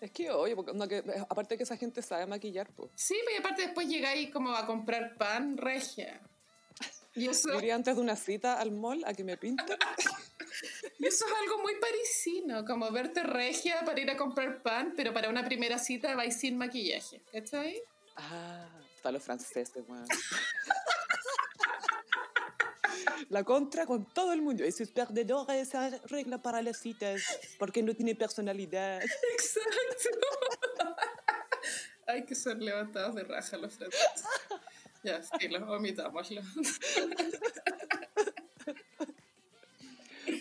Es 0.00 0.10
que, 0.10 0.30
oye, 0.30 0.54
porque, 0.54 0.70
onda 0.72 0.86
que, 0.88 1.02
aparte 1.30 1.56
que 1.56 1.62
esa 1.62 1.76
gente 1.78 2.02
sabe 2.02 2.26
maquillar, 2.26 2.68
pues. 2.74 2.90
Sí, 2.94 3.16
pero 3.26 3.38
aparte 3.40 3.62
después 3.62 3.88
llegáis 3.88 4.30
como 4.30 4.50
a 4.54 4.66
comprar 4.66 5.16
pan 5.16 5.56
regia. 5.56 6.20
Y 7.14 7.28
eso, 7.28 7.48
Yo 7.48 7.58
iría 7.58 7.74
antes 7.74 7.94
de 7.94 8.00
una 8.00 8.16
cita 8.16 8.60
al 8.60 8.72
mall 8.72 9.04
a 9.04 9.14
que 9.14 9.24
me 9.24 9.36
pinten. 9.36 9.66
y 10.98 11.06
eso 11.06 11.26
es 11.26 11.32
algo 11.42 11.62
muy 11.62 11.74
parisino, 11.80 12.64
como 12.64 12.90
verte 12.90 13.22
regia 13.22 13.84
para 13.84 14.00
ir 14.00 14.10
a 14.10 14.16
comprar 14.16 14.62
pan, 14.62 14.94
pero 14.96 15.12
para 15.12 15.28
una 15.28 15.44
primera 15.44 15.78
cita 15.78 16.14
vais 16.16 16.36
sin 16.36 16.56
maquillaje, 16.56 17.22
¿cachai? 17.32 17.82
ah, 18.16 18.68
están 18.96 19.14
los 19.14 19.22
franceses, 19.22 19.84
weón. 19.86 20.06
La 23.28 23.44
contra 23.44 23.86
con 23.86 24.06
todo 24.12 24.32
el 24.32 24.42
mundo. 24.42 24.64
Esos 24.64 24.90
perdedores 24.90 25.68
esa 25.68 25.90
regla 26.06 26.40
para 26.40 26.62
las 26.62 26.78
citas 26.78 27.22
porque 27.58 27.82
no 27.82 27.94
tiene 27.94 28.14
personalidad. 28.14 29.02
Exacto. 29.02 29.68
Hay 32.06 32.24
que 32.24 32.34
ser 32.34 32.58
levantados 32.58 33.14
de 33.14 33.24
raja 33.24 33.56
los 33.56 33.74
franceses. 33.74 34.24
Ya, 35.04 35.22
sí, 35.22 35.48
los 35.48 35.62
omitámoslo. 35.68 36.40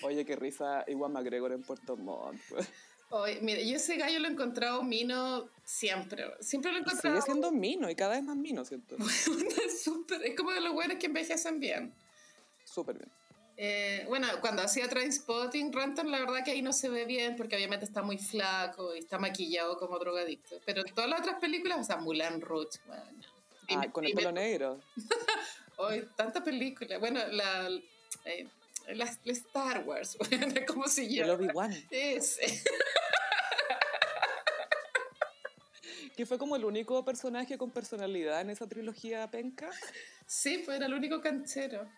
Oye, 0.04 0.26
qué 0.26 0.36
risa 0.36 0.84
Iwan 0.88 1.12
McGregor 1.12 1.52
en 1.52 1.62
Puerto 1.64 1.98
Montt. 1.98 2.40
pues. 2.50 2.68
Oye, 3.10 3.40
mira, 3.42 3.62
yo 3.62 3.76
ese 3.76 3.98
gallo 3.98 4.20
lo 4.20 4.28
he 4.28 4.32
encontrado 4.32 4.82
mino 4.84 5.50
siempre. 5.64 6.26
Siempre 6.40 6.72
lo 6.72 6.78
he 6.78 6.82
Y 6.82 6.84
Sigue 6.86 6.92
encontrado. 6.98 7.22
siendo 7.22 7.52
mino 7.52 7.90
y 7.90 7.96
cada 7.96 8.16
vez 8.16 8.24
más 8.24 8.36
mino, 8.36 8.66
siento. 8.66 8.96
Es 10.24 10.36
como 10.38 10.52
de 10.52 10.62
los 10.62 10.74
buenos 10.74 10.98
que 10.98 11.06
envejecen 11.08 11.60
bien. 11.60 11.94
Súper 12.66 12.98
bien. 12.98 13.12
Eh, 13.56 14.06
bueno, 14.08 14.28
cuando 14.42 14.64
hacía 14.64 14.90
Trainspotting, 14.90 15.72
Ranton, 15.72 16.10
la 16.10 16.20
verdad 16.22 16.44
que 16.44 16.52
ahí 16.52 16.62
no 16.64 16.74
se 16.74 16.90
ve 16.90 17.06
bien 17.06 17.36
porque 17.36 17.56
obviamente 17.56 17.86
está 17.86 18.02
muy 18.02 18.18
flaco 18.18 18.96
y 18.96 19.00
está 19.00 19.20
maquillado 19.20 19.78
como 19.78 20.00
drogadicto. 20.00 20.60
Pero 20.66 20.82
en 20.86 20.94
todas 20.96 21.10
las 21.10 21.20
otras 21.20 21.40
películas, 21.40 21.80
o 21.82 21.84
sea, 21.84 21.98
Mulan 21.98 22.42
Rouge, 22.42 22.80
bueno. 22.88 23.04
Ah, 23.70 23.92
con 23.92 24.06
el 24.06 24.14
pelo 24.14 24.32
negro. 24.32 24.80
Hoy, 25.78 26.08
tanta 26.16 26.44
película. 26.44 26.98
Bueno, 27.00 27.20
la, 27.28 27.70
eh, 28.26 28.48
la, 28.90 29.06
la 29.24 29.34
Star 29.34 29.84
Wars, 29.86 30.18
¿cómo 30.68 30.88
se 30.88 31.04
El 31.04 31.10
llama? 31.10 31.34
Obi-Wan. 31.34 31.74
Ese. 31.90 32.64
Que 36.16 36.28
fue 36.28 36.38
como 36.38 36.56
el 36.56 36.64
único 36.64 37.04
personaje 37.04 37.58
con 37.58 37.72
personalidad 37.72 38.42
en 38.42 38.52
esa 38.52 38.68
trilogía 38.68 39.32
penca. 39.32 39.72
Sí, 40.28 40.62
pues 40.64 40.78
era 40.78 40.86
el 40.86 40.94
único 40.94 41.22
canchero. 41.22 41.90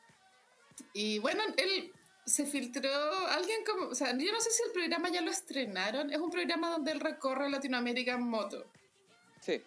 Y 0.94 1.20
bueno, 1.20 1.44
él 1.58 1.92
se 2.26 2.46
filtró, 2.46 2.90
alguien 3.28 3.66
como, 3.66 3.88
o 3.90 3.96
sea, 3.96 4.18
yo 4.18 4.32
no 4.32 4.40
sé 4.40 4.52
si 4.52 4.64
el 4.64 4.72
programa 4.72 5.10
ya 5.10 5.22
lo 5.22 5.32
estrenaron, 5.32 6.14
es 6.14 6.20
un 6.20 6.32
programa 6.32 6.70
donde 6.70 6.94
él 6.94 7.02
recorre 7.02 7.50
Latinoamérica 7.50 8.14
en 8.14 8.24
moto. 8.24 8.72
Sí, 9.42 9.62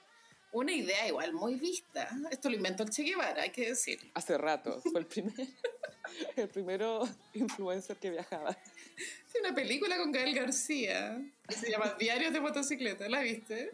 Una 0.53 0.73
idea 0.73 1.07
igual 1.07 1.33
muy 1.33 1.57
vista. 1.57 2.09
Esto 2.31 2.49
lo 2.49 2.57
inventó 2.57 2.83
el 2.83 2.91
Che 2.91 3.03
Guevara, 3.03 3.43
hay 3.43 3.51
que 3.51 3.69
decir. 3.69 3.99
hace 4.15 4.39
rato. 4.39 4.81
Fue 4.81 5.01
el 5.01 5.07
primer, 5.07 5.35
el 6.37 6.49
primero 6.49 7.07
influencer 7.35 7.97
que 7.99 8.11
viajaba. 8.11 8.51
Hay 8.51 9.41
una 9.41 9.55
película 9.55 9.99
con 9.99 10.11
Gael 10.11 10.35
García 10.35 11.21
que 11.47 11.55
se 11.55 11.71
llama 11.71 11.95
Diarios 11.99 12.33
de 12.33 12.41
motocicleta, 12.41 13.09
¿la 13.09 13.21
viste? 13.21 13.71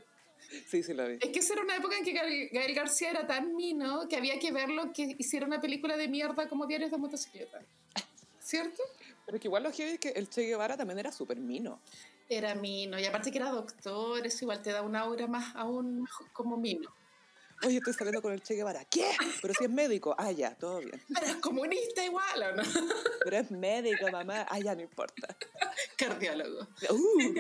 Sí, 0.67 0.83
sí 0.83 0.93
la 0.95 1.07
vi. 1.07 1.19
Es 1.21 1.31
que 1.31 1.39
esa 1.39 1.55
era 1.55 1.63
una 1.63 1.77
época 1.77 1.97
en 1.97 2.05
que 2.05 2.13
Gael, 2.13 2.75
García 2.75 3.11
era 3.11 3.27
tan 3.27 3.55
mino 3.55 4.09
que 4.09 4.17
había 4.17 4.39
que 4.39 4.53
verlo 4.53 4.93
que 4.93 5.15
hiciera 5.19 5.47
una 5.47 5.61
película 5.61 5.97
de 5.97 6.09
mierda 6.09 6.49
como 6.49 6.67
Diarios 6.67 6.91
de 6.91 6.99
motocicleta. 6.99 7.63
¿Cierto? 8.41 8.83
Pero 9.25 9.41
que 9.41 9.49
igual 9.49 9.63
lo 9.63 9.73
heavy 9.73 9.93
es 9.93 9.99
que 10.01 10.11
el 10.11 10.29
Che 10.29 10.43
Guevara 10.43 10.77
también 10.77 10.99
era 10.99 11.13
súper 11.13 11.39
mino. 11.39 11.81
Era 12.29 12.55
mino, 12.55 12.99
y 12.99 13.05
aparte 13.05 13.31
que 13.31 13.39
era 13.39 13.51
doctor, 13.51 14.27
eso 14.27 14.45
igual 14.45 14.63
te 14.63 14.73
da 14.73 14.83
una 14.83 15.01
aura 15.01 15.27
más 15.27 15.55
aún 15.55 16.09
como 16.33 16.57
mino. 16.57 16.95
Oye, 17.63 17.77
estoy 17.79 17.95
saliendo 17.95 18.21
con 18.21 18.33
el 18.33 18.43
Che 18.43 18.55
Guevara. 18.55 18.85
¿Qué? 18.85 19.11
Pero 19.41 19.55
si 19.55 19.65
es 19.65 19.71
médico. 19.71 20.15
Ah, 20.19 20.31
ya, 20.33 20.55
todo 20.55 20.81
bien. 20.81 21.03
Pero 21.15 21.27
es 21.27 21.37
comunista 21.37 22.05
igual, 22.05 22.43
¿o 22.43 22.57
no? 22.57 22.63
Pero 23.23 23.37
es 23.39 23.51
médico, 23.51 24.11
mamá. 24.11 24.47
Ah, 24.51 24.59
ya, 24.59 24.75
no 24.75 24.83
importa. 24.83 25.37
Cardiólogo. 25.97 26.67
Uh, 26.91 27.35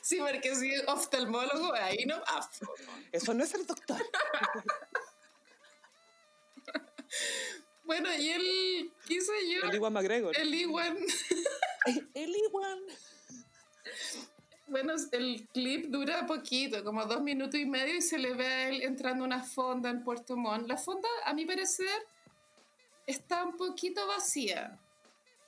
Sí, 0.00 0.18
porque 0.18 0.54
si 0.54 0.72
es 0.72 0.84
oftalmólogo, 0.86 1.74
ahí 1.74 2.04
no. 2.06 2.22
Eso 3.12 3.34
no 3.34 3.44
es 3.44 3.52
el 3.54 3.66
doctor. 3.66 4.02
Bueno, 7.84 8.08
y 8.14 8.30
él, 8.30 8.92
¿qué 9.06 9.14
hice 9.14 9.32
yo? 9.50 9.68
El 9.68 9.74
Iwan 9.74 9.92
McGregor. 9.92 10.38
El 10.38 10.54
Iwan. 10.54 10.96
El 12.14 12.36
Iwan. 12.36 12.78
Bueno, 14.68 14.92
el 15.12 15.46
clip 15.52 15.86
dura 15.86 16.26
poquito, 16.26 16.84
como 16.84 17.04
dos 17.06 17.22
minutos 17.22 17.58
y 17.58 17.64
medio, 17.64 17.96
y 17.96 18.02
se 18.02 18.18
le 18.18 18.34
ve 18.34 18.46
a 18.46 18.68
él 18.68 18.82
entrando 18.82 19.24
a 19.24 19.26
una 19.26 19.42
fonda 19.42 19.88
en 19.88 20.04
Puerto 20.04 20.36
Montt. 20.36 20.68
La 20.68 20.76
fonda, 20.76 21.08
a 21.24 21.32
mi 21.32 21.46
parecer, 21.46 22.06
está 23.06 23.44
un 23.44 23.56
poquito 23.56 24.06
vacía. 24.06 24.78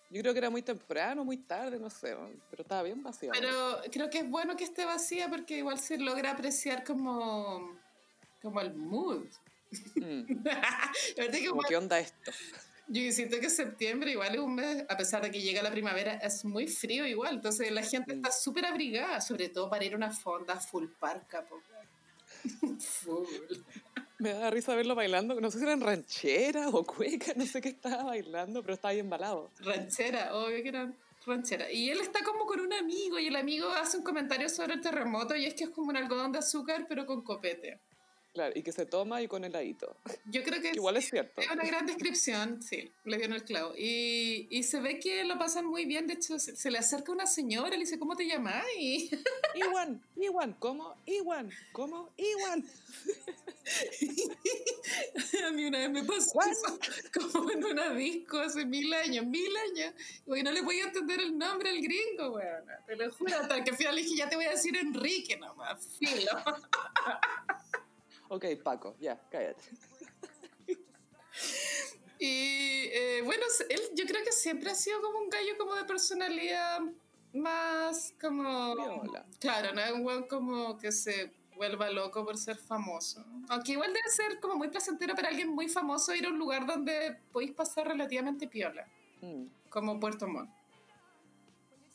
Yo 0.09 0.23
creo 0.23 0.33
que 0.33 0.39
era 0.39 0.51
muy 0.51 0.63
temprano, 0.63 1.25
muy 1.25 1.37
tarde, 1.37 1.79
no 1.79 1.89
sé. 1.89 2.17
Pero 2.51 2.63
estaba 2.63 2.83
bien 2.83 3.03
vacío. 3.03 3.31
Pero 3.33 3.81
creo 3.93 4.11
que 4.11 4.19
es 4.19 4.29
bueno 4.29 4.57
que 4.57 4.65
esté 4.65 4.85
vacía 4.85 5.29
porque 5.29 5.59
igual 5.59 5.79
se 5.79 5.99
logra 5.99 6.33
apreciar 6.33 6.83
como, 6.83 7.79
como 8.43 8.61
el 8.61 8.75
mood. 8.75 9.27
Mm, 9.95 10.25
como, 11.49 11.63
¿qué 11.63 11.77
onda 11.77 12.01
esto? 12.01 12.33
Yo 12.93 13.13
siento 13.13 13.39
que 13.39 13.49
septiembre 13.49 14.11
igual 14.11 14.35
es 14.35 14.41
un 14.41 14.55
mes, 14.57 14.85
a 14.89 14.97
pesar 14.97 15.23
de 15.23 15.31
que 15.31 15.41
llega 15.41 15.63
la 15.63 15.71
primavera, 15.71 16.15
es 16.15 16.45
muy 16.45 16.67
frío 16.67 17.07
igual. 17.07 17.37
Entonces 17.37 17.71
la 17.71 17.83
gente 17.83 18.15
está 18.15 18.33
súper 18.33 18.67
abrigada, 18.67 19.21
sobre 19.21 19.49
todo 19.49 19.71
para 19.71 19.85
ir 19.85 19.95
a 19.95 19.97
una 19.97 20.11
fonda 20.11 20.57
full 20.59 20.87
parca. 20.99 21.47
full. 22.79 23.27
Me 24.19 24.33
da 24.33 24.51
risa 24.51 24.75
verlo 24.75 24.97
bailando. 24.97 25.41
No 25.41 25.51
sé 25.53 25.59
si 25.59 25.65
eran 25.65 25.81
rancheras 25.81 26.69
o 26.73 26.85
cuecas, 26.85 27.37
no 27.37 27.47
sé 27.47 27.61
qué 27.61 27.69
estaba 27.69 28.03
bailando, 28.03 28.61
pero 28.63 28.75
estaba 28.75 28.93
bien 28.93 29.07
embalado. 29.07 29.53
Ranchera, 29.61 30.35
obvio 30.35 30.61
que 30.63 30.69
era 30.69 30.93
ranchera. 31.25 31.71
Y 31.71 31.91
él 31.91 32.01
está 32.01 32.25
como 32.25 32.45
con 32.45 32.59
un 32.59 32.73
amigo 32.73 33.21
y 33.21 33.29
el 33.29 33.37
amigo 33.37 33.69
hace 33.69 33.99
un 33.99 34.03
comentario 34.03 34.49
sobre 34.49 34.75
el 34.75 34.81
terremoto 34.81 35.37
y 35.37 35.47
es 35.47 35.55
que 35.55 35.65
es 35.65 35.71
como 35.71 35.91
un 35.91 35.97
algodón 35.97 36.33
de 36.33 36.41
azúcar 36.41 36.87
pero 36.89 37.07
con 37.07 37.23
copete. 37.23 37.79
Claro, 38.33 38.53
y 38.55 38.63
que 38.63 38.71
se 38.71 38.87
toma 38.87 39.21
y 39.23 39.29
con 39.29 39.45
heladito. 39.45 39.97
Yo 40.27 40.45
creo 40.45 40.63
que 40.63 40.71
es, 40.71 40.77
Igual 40.77 40.97
es 40.97 41.11
cierto. 41.11 41.41
es 41.41 41.51
una 41.51 41.65
gran 41.65 41.85
descripción, 41.87 42.63
sí, 42.63 42.93
le 43.05 43.17
dio 43.17 43.27
en 43.27 43.33
el 43.33 43.43
clavo. 43.43 43.75
Y, 43.77 44.47
y 44.51 44.63
se 44.63 44.81
ve 44.81 45.01
que 45.01 45.25
lo 45.25 45.37
pasan 45.39 45.67
muy 45.67 45.85
bien, 45.85 46.07
de 46.07 46.15
hecho 46.15 46.39
se, 46.39 46.55
se 46.55 46.71
le 46.71 46.79
acerca 46.79 47.11
una 47.11 47.27
señora, 47.27 47.71
le 47.71 47.79
dice, 47.79 47.99
¿cómo 47.99 48.15
te 48.15 48.27
llamas? 48.27 48.65
Y 48.79 49.11
Iwan, 49.57 50.01
Iwan, 50.17 50.55
¿cómo? 50.61 50.95
Iwan, 51.07 51.51
¿cómo? 51.73 52.11
Iwan. 52.17 52.65
a 55.47 55.51
mí 55.53 55.65
una 55.65 55.79
vez 55.79 55.91
me 55.91 56.05
pasó 56.05 56.41
eso, 56.43 56.79
como 57.15 57.51
en 57.51 57.65
una 57.65 57.93
disco 57.95 58.39
hace 58.39 58.65
mil 58.65 58.93
años, 58.95 59.27
mil 59.27 59.53
años, 59.57 59.93
y 60.27 60.43
no 60.43 60.53
le 60.53 60.63
podía 60.63 60.85
entender 60.85 61.21
el 61.21 61.37
nombre 61.37 61.71
al 61.71 61.81
gringo, 61.81 62.31
weón. 62.31 62.65
Te 62.87 62.97
lo 62.97 63.11
juro, 63.13 63.37
hasta 63.37 63.65
que 63.65 63.73
le 63.73 64.03
dije, 64.03 64.17
ya 64.17 64.29
te 64.29 64.37
voy 64.37 64.45
a 64.45 64.51
decir 64.51 64.77
Enrique 64.77 65.37
nomás, 65.37 65.85
filo. 65.99 66.31
Ok, 68.33 68.45
Paco, 68.63 68.97
ya, 69.01 69.21
cállate. 69.31 69.63
Y 72.23 72.91
eh, 72.93 73.23
bueno, 73.25 73.43
él 73.71 73.81
yo 73.95 74.05
creo 74.05 74.23
que 74.23 74.31
siempre 74.33 74.71
ha 74.71 74.75
sido 74.75 75.01
como 75.01 75.21
un 75.21 75.31
gallo 75.31 75.57
como 75.57 75.75
de 75.75 75.85
personalidad 75.85 76.81
más 77.33 78.13
como... 78.21 78.77
Viola. 78.77 79.25
Claro, 79.39 79.73
no 79.73 79.81
es 79.81 79.91
un 79.93 80.05
weón 80.05 80.25
como 80.29 80.77
que 80.77 80.93
se 80.93 81.33
vuelva 81.57 81.89
loco 81.89 82.23
por 82.23 82.37
ser 82.37 82.59
famoso. 82.59 83.25
Aunque 83.49 83.73
igual 83.73 83.95
debe 83.95 84.11
ser 84.11 84.39
como 84.39 84.57
muy 84.57 84.69
placentero 84.69 85.15
para 85.15 85.29
alguien 85.29 85.49
muy 85.49 85.71
famoso 85.71 86.15
ir 86.15 86.27
a 86.27 86.29
un 86.29 86.39
lugar 86.39 86.67
donde 86.67 87.17
podéis 87.33 87.53
pasar 87.53 87.89
relativamente 87.89 88.47
piola, 88.47 88.87
Mm. 89.23 89.47
como 89.71 89.99
Puerto 89.99 90.29
Montt. 90.29 90.51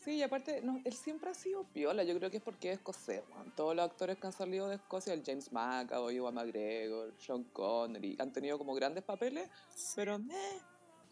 Sí, 0.05 0.17
y 0.17 0.21
aparte, 0.21 0.61
no, 0.61 0.79
él 0.83 0.93
siempre 0.93 1.31
ha 1.31 1.33
sido 1.33 1.63
piola. 1.63 2.03
Yo 2.03 2.15
creo 2.15 2.29
que 2.29 2.37
es 2.37 2.43
porque 2.43 2.69
es 2.69 2.77
escocés, 2.77 3.23
weón. 3.31 3.51
Todos 3.55 3.75
los 3.75 3.83
actores 3.83 4.19
que 4.19 4.27
han 4.27 4.33
salido 4.33 4.69
de 4.69 4.75
Escocia, 4.75 5.11
el 5.13 5.23
James 5.25 5.51
McAvoy, 5.51 6.17
Ewan 6.17 6.35
McGregor, 6.35 7.11
Sean 7.17 7.43
Connery, 7.45 8.15
han 8.19 8.31
tenido 8.31 8.59
como 8.59 8.75
grandes 8.75 9.03
papeles, 9.03 9.49
pero 9.95 10.17
eh, 10.17 10.59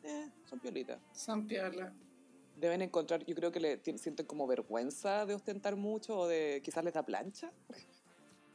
eh, 0.04 0.30
son 0.48 0.60
piolitas. 0.60 1.00
Son 1.12 1.48
piola. 1.48 1.92
Deben 2.56 2.84
encontrar, 2.84 3.26
yo 3.26 3.34
creo 3.34 3.52
que 3.52 3.60
le 3.60 3.82
sienten 3.98 4.28
como 4.28 4.46
vergüenza 4.46 5.26
de 5.26 5.34
ostentar 5.34 5.76
mucho 5.76 6.16
o 6.16 6.28
de 6.28 6.62
quizás 6.64 6.84
les 6.84 6.94
da 6.94 7.04
plancha. 7.04 7.52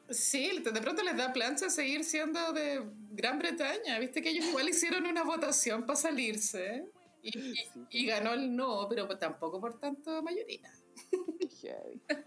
Sí, 0.08 0.62
de 0.62 0.80
pronto 0.80 1.02
les 1.02 1.16
da 1.16 1.32
plancha 1.32 1.68
seguir 1.68 2.04
siendo 2.04 2.52
de 2.52 2.80
Gran 3.10 3.40
Bretaña. 3.40 3.98
Viste 3.98 4.22
que 4.22 4.30
ellos 4.30 4.46
igual 4.46 4.68
hicieron 4.68 5.04
una 5.04 5.24
votación 5.24 5.84
para 5.84 5.96
salirse. 5.96 6.86
Y, 7.22 7.28
y- 7.38 7.56
Sí. 7.56 7.86
y 7.90 8.06
ganó 8.06 8.32
el 8.32 8.54
no, 8.54 8.86
pero 8.88 9.06
tampoco 9.18 9.60
por 9.60 9.78
tanto 9.78 10.22
mayoría. 10.22 10.70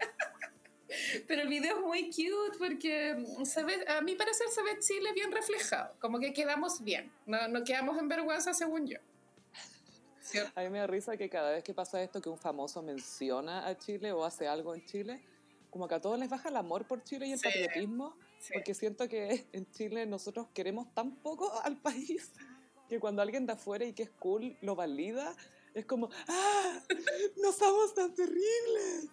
Pero 1.26 1.40
el 1.42 1.48
video 1.48 1.78
es 1.78 1.82
muy 1.82 2.10
cute 2.10 2.58
porque 2.58 3.24
se 3.44 3.64
ve, 3.64 3.82
a 3.88 4.02
mi 4.02 4.14
parecer 4.14 4.46
se 4.48 4.62
ve 4.62 4.78
Chile 4.78 5.10
bien 5.14 5.32
reflejado. 5.32 5.94
Como 5.98 6.18
que 6.20 6.34
quedamos 6.34 6.82
bien. 6.84 7.10
No, 7.24 7.48
no 7.48 7.64
quedamos 7.64 7.96
en 7.98 8.08
vergüenza 8.08 8.52
según 8.52 8.86
yo. 8.86 8.98
¿cierto? 10.20 10.52
A 10.60 10.62
mí 10.62 10.68
me 10.68 10.78
da 10.80 10.86
risa 10.86 11.16
que 11.16 11.30
cada 11.30 11.50
vez 11.52 11.64
que 11.64 11.72
pasa 11.72 12.02
esto, 12.02 12.20
que 12.20 12.28
un 12.28 12.36
famoso 12.38 12.82
menciona 12.82 13.66
a 13.66 13.76
Chile 13.78 14.12
o 14.12 14.22
hace 14.24 14.46
algo 14.46 14.74
en 14.74 14.84
Chile, 14.84 15.24
como 15.70 15.88
que 15.88 15.94
a 15.94 16.00
todos 16.00 16.18
les 16.18 16.28
baja 16.28 16.50
el 16.50 16.56
amor 16.56 16.86
por 16.86 17.02
Chile 17.02 17.26
y 17.26 17.32
el 17.32 17.38
Sí. 17.38 17.44
patriotismo, 17.46 18.14
Sí. 18.38 18.52
porque 18.52 18.74
siento 18.74 19.08
que 19.08 19.46
en 19.52 19.70
Chile 19.70 20.04
nosotros 20.04 20.48
queremos 20.52 20.92
tan 20.94 21.16
poco 21.16 21.58
al 21.62 21.78
país 21.78 22.32
que 22.88 23.00
cuando 23.00 23.22
alguien 23.22 23.46
de 23.46 23.52
afuera 23.54 23.84
y 23.84 23.92
que 23.92 24.02
es 24.04 24.10
cool 24.10 24.56
lo 24.60 24.74
valida, 24.76 25.34
es 25.74 25.86
como, 25.86 26.10
¡ah! 26.28 26.80
¡No 27.42 27.52
somos 27.52 27.94
tan 27.94 28.14
terribles! 28.14 29.08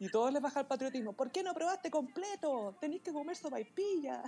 Y 0.00 0.10
todos 0.10 0.32
les 0.32 0.42
baja 0.42 0.60
el 0.60 0.66
patriotismo. 0.66 1.12
¿Por 1.12 1.30
qué 1.30 1.42
no 1.42 1.54
probaste 1.54 1.90
completo? 1.90 2.76
Tenéis 2.80 3.02
que 3.02 3.12
comer 3.12 3.36
sopaipilla. 3.36 4.22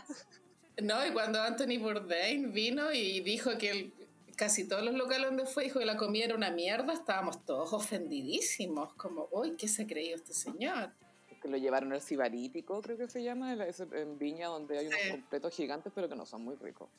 No, 0.83 1.05
y 1.07 1.13
cuando 1.13 1.41
Anthony 1.41 1.79
Bourdain 1.81 2.53
vino 2.53 2.93
y 2.93 3.21
dijo 3.21 3.57
que 3.59 3.71
el- 3.71 3.95
casi 4.37 4.69
todos 4.69 4.83
los 4.85 4.95
locales 4.95 5.27
donde 5.29 5.47
fue 5.47 5.65
dijo 5.65 5.79
que 5.79 5.87
la 5.87 5.97
comida 5.97 6.27
era 6.27 6.35
una 6.35 6.51
mierda, 6.51 6.93
estábamos 6.93 7.45
todos 7.47 7.73
ofendidísimos, 7.73 8.93
como, 8.95 9.29
uy, 9.33 9.57
¿qué 9.57 9.67
se 9.69 9.83
ha 9.83 9.87
creído 9.87 10.17
este 10.17 10.35
señor? 10.35 10.93
Que 11.41 11.49
lo 11.49 11.57
llevaron 11.57 11.93
al 11.95 12.03
cibarítico, 12.03 12.81
creo 12.83 12.99
que 12.99 13.09
se 13.09 13.23
llama, 13.23 13.55
en 13.55 14.19
Viña, 14.19 14.49
donde 14.49 14.79
hay 14.79 14.87
unos 14.89 15.01
Sí. 15.01 15.11
completos 15.13 15.55
gigantes, 15.55 15.93
pero 15.95 16.09
que 16.09 16.15
no 16.17 16.27
son 16.27 16.43
muy 16.45 16.57
ricos. 16.57 16.91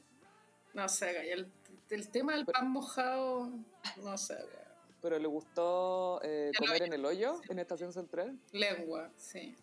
No 0.77 0.87
sé, 0.87 1.33
el, 1.33 1.51
el 1.89 2.09
tema 2.09 2.35
del 2.35 2.45
pan 2.45 2.69
mojado, 2.69 3.49
no 4.03 4.15
sé. 4.15 4.37
Pero 5.01 5.17
le 5.17 5.27
gustó 5.27 6.21
eh, 6.23 6.51
comer 6.55 6.83
en 6.83 6.93
el 6.93 7.03
hoyo, 7.03 7.41
en 7.49 7.57
Estación 7.57 7.91
Central. 7.91 8.37
lengua, 8.51 9.09
sí. 9.17 9.55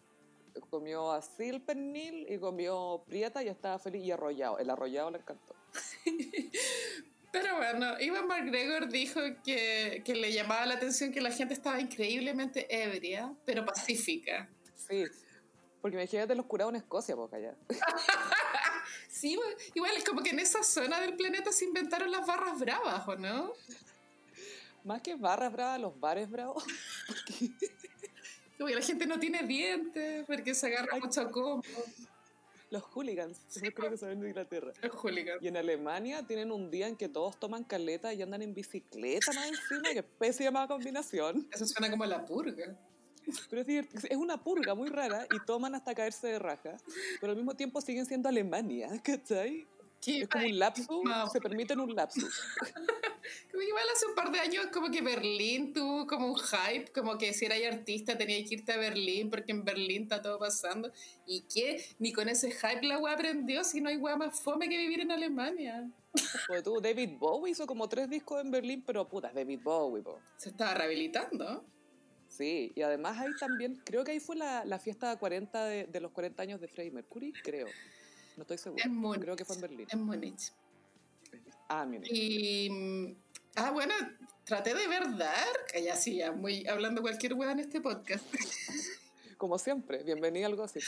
Comió 0.71 1.13
así 1.13 1.51
el 1.51 1.63
pernil 1.63 2.27
y 2.29 2.39
comió 2.39 3.05
prieta 3.07 3.45
y 3.45 3.49
estaba 3.49 3.79
feliz 3.79 4.03
y 4.03 4.11
arrollado. 4.11 4.59
El 4.59 4.69
arrollado 4.69 5.13
le 5.13 5.19
encantó. 5.19 5.55
Pero 7.33 7.59
bueno, 7.59 8.01
Ivan 8.01 8.27
McGregor 8.27 8.89
dijo 8.89 9.21
que, 9.45 10.03
que 10.05 10.17
le 10.17 10.33
llamaba 10.33 10.67
la 10.67 10.75
atención 10.75 11.13
que 11.13 11.21
la 11.21 11.31
gente 11.31 11.55
estaba 11.55 11.81
increíblemente 11.81 12.67
ebria, 12.69 13.33
pero 13.45 13.65
pacífica. 13.65 14.49
Sí, 14.75 15.05
porque 15.81 15.97
imagínate 15.97 16.35
los 16.35 16.47
curados 16.47 16.73
en 16.73 16.77
Escocia, 16.77 17.15
pues 17.15 17.33
allá. 17.35 17.55
Sí, 19.25 19.39
igual 19.73 19.97
es 19.97 20.05
como 20.05 20.23
que 20.23 20.29
en 20.31 20.39
esa 20.39 20.63
zona 20.63 21.01
del 21.01 21.17
planeta 21.17 21.51
se 21.51 21.65
inventaron 21.65 22.11
las 22.11 22.27
barras 22.27 22.59
bravas, 22.61 23.09
¿o 23.09 23.17
no? 23.17 23.55
Más 24.85 25.01
que 25.01 25.15
barras 25.15 25.51
bravas, 25.51 25.81
los 25.81 25.99
bares 25.99 26.31
bravos. 26.31 26.63
Como 28.59 28.69
que 28.69 28.75
la 28.75 28.83
gente 28.83 29.07
no 29.07 29.19
tiene 29.19 29.43
dientes 29.45 30.27
porque 30.27 30.55
se 30.55 30.67
agarra 30.67 30.91
Ay. 30.93 31.01
mucho 31.01 31.23
a 31.23 31.31
combo. 31.31 31.63
Los 32.69 32.83
hooligans, 32.83 33.41
yo 33.63 33.73
creo 33.73 33.91
que 33.93 33.97
son 33.97 34.21
de 34.21 34.29
Inglaterra. 34.29 34.75
El 34.83 34.91
hooligan. 34.91 35.39
Y 35.41 35.49
en 35.49 35.57
Alemania 35.57 36.23
tienen 36.27 36.53
un 36.53 36.71
día 36.71 36.87
en 36.87 36.95
que 36.95 37.09
todos 37.09 37.41
toman 37.41 37.65
caleta 37.65 38.13
y 38.13 38.21
andan 38.21 38.43
en 38.43 38.53
bicicleta 38.53 39.33
más 39.33 39.49
encima, 39.49 39.89
que 39.95 40.03
pésima 40.03 40.69
combinación. 40.69 41.49
Eso 41.51 41.67
suena 41.67 41.91
como 41.91 42.05
la 42.05 42.27
purga. 42.27 42.77
Pero 43.51 43.63
es, 43.63 43.67
divert- 43.69 44.07
es 44.11 44.17
una 44.17 44.43
purga 44.43 44.75
muy 44.75 44.89
rara 44.89 45.27
y 45.31 45.45
toman 45.47 45.75
hasta 45.75 45.95
caerse 45.95 46.29
de 46.29 46.39
raja, 46.39 46.77
pero 47.21 47.33
al 47.33 47.37
mismo 47.37 47.55
tiempo 47.55 47.81
siguen 47.81 48.07
siendo 48.07 48.29
Alemania, 48.29 48.89
¿cachai? 49.03 49.67
Que 50.01 50.21
Es 50.21 50.29
como 50.29 50.45
un 50.45 50.59
lapsus, 50.59 50.87
se 51.33 51.41
permiten 51.41 51.81
un 51.81 51.95
lapsus. 51.95 52.25
como 53.51 53.63
igual 53.63 53.85
hace 53.95 54.07
un 54.07 54.15
par 54.15 54.31
de 54.31 54.39
años 54.39 54.67
como 54.71 54.91
que 54.91 55.01
Berlín 55.01 55.73
tuvo 55.73 56.07
como 56.07 56.27
un 56.27 56.37
hype, 56.39 56.93
como 56.93 57.17
que 57.17 57.33
si 57.33 57.47
eras 57.47 57.59
artista 57.73 58.19
tenías 58.19 58.47
que 58.47 58.57
irte 58.57 58.73
a 58.73 58.77
Berlín 58.77 59.31
porque 59.31 59.53
en 59.53 59.65
Berlín 59.65 60.03
está 60.03 60.21
todo 60.21 60.39
pasando. 60.39 60.93
¿Y 61.27 61.43
qué? 61.43 61.83
Ni 61.99 62.13
con 62.13 62.29
ese 62.29 62.51
hype 62.51 62.83
la 62.87 62.99
wea 62.99 63.15
aprendió 63.15 63.65
si 63.65 63.81
no 63.81 63.89
hay 63.89 63.97
wea 63.97 64.17
más 64.17 64.39
fome 64.43 64.69
que 64.69 64.77
vivir 64.77 65.01
en 65.01 65.11
Alemania. 65.11 65.89
Porque 66.47 66.63
tú, 66.63 66.81
David 66.83 67.13
Bowie 67.19 67.53
hizo 67.53 67.67
como 67.67 67.89
tres 67.89 68.09
discos 68.11 68.43
en 68.45 68.51
Berlín, 68.51 68.85
pero 68.87 69.09
puta, 69.09 69.29
es 69.29 69.35
David 69.35 69.61
Bowie, 69.63 70.03
po. 70.03 70.21
Se 70.37 70.51
estaba 70.51 70.75
rehabilitando. 70.75 71.65
Sí, 72.37 72.73
y 72.75 72.83
además 72.83 73.19
ahí 73.19 73.31
también, 73.39 73.81
creo 73.85 74.03
que 74.05 74.13
ahí 74.13 74.21
fue 74.21 74.37
la, 74.37 74.65
la 74.65 74.79
fiesta 74.79 75.17
40 75.17 75.65
de, 75.67 75.87
de 75.87 76.01
los 76.01 76.11
40 76.11 76.43
años 76.43 76.61
de 76.61 76.69
Freddie 76.69 76.91
Mercury, 76.91 77.33
creo. 77.33 77.69
No 78.37 78.43
estoy 78.43 78.59
segura. 78.59 78.85
En 78.85 78.97
Múnich. 78.97 79.23
Creo 79.23 79.37
que 79.37 79.45
fue 79.45 79.55
en 79.55 79.63
Berlín. 79.63 79.87
En 79.91 80.03
Múnich. 80.03 80.53
Ah, 81.69 81.85
Múnich. 81.85 82.11
Y. 82.11 82.71
mm, 82.71 83.17
Ah, 83.57 83.71
bueno, 83.71 83.95
traté 84.45 84.75
de 84.75 84.89
ver 84.89 85.17
Dark. 85.17 85.67
Ya 85.81 85.95
sí, 85.95 86.17
ya, 86.17 86.33
muy 86.33 86.67
hablando 86.67 87.03
cualquier 87.03 87.35
wea 87.35 87.53
en 87.53 87.61
este 87.61 87.81
podcast. 87.81 88.25
Como 89.39 89.59
siempre, 89.59 90.03
bienvenida 90.03 90.47
al 90.47 90.57
gossip. 90.57 90.83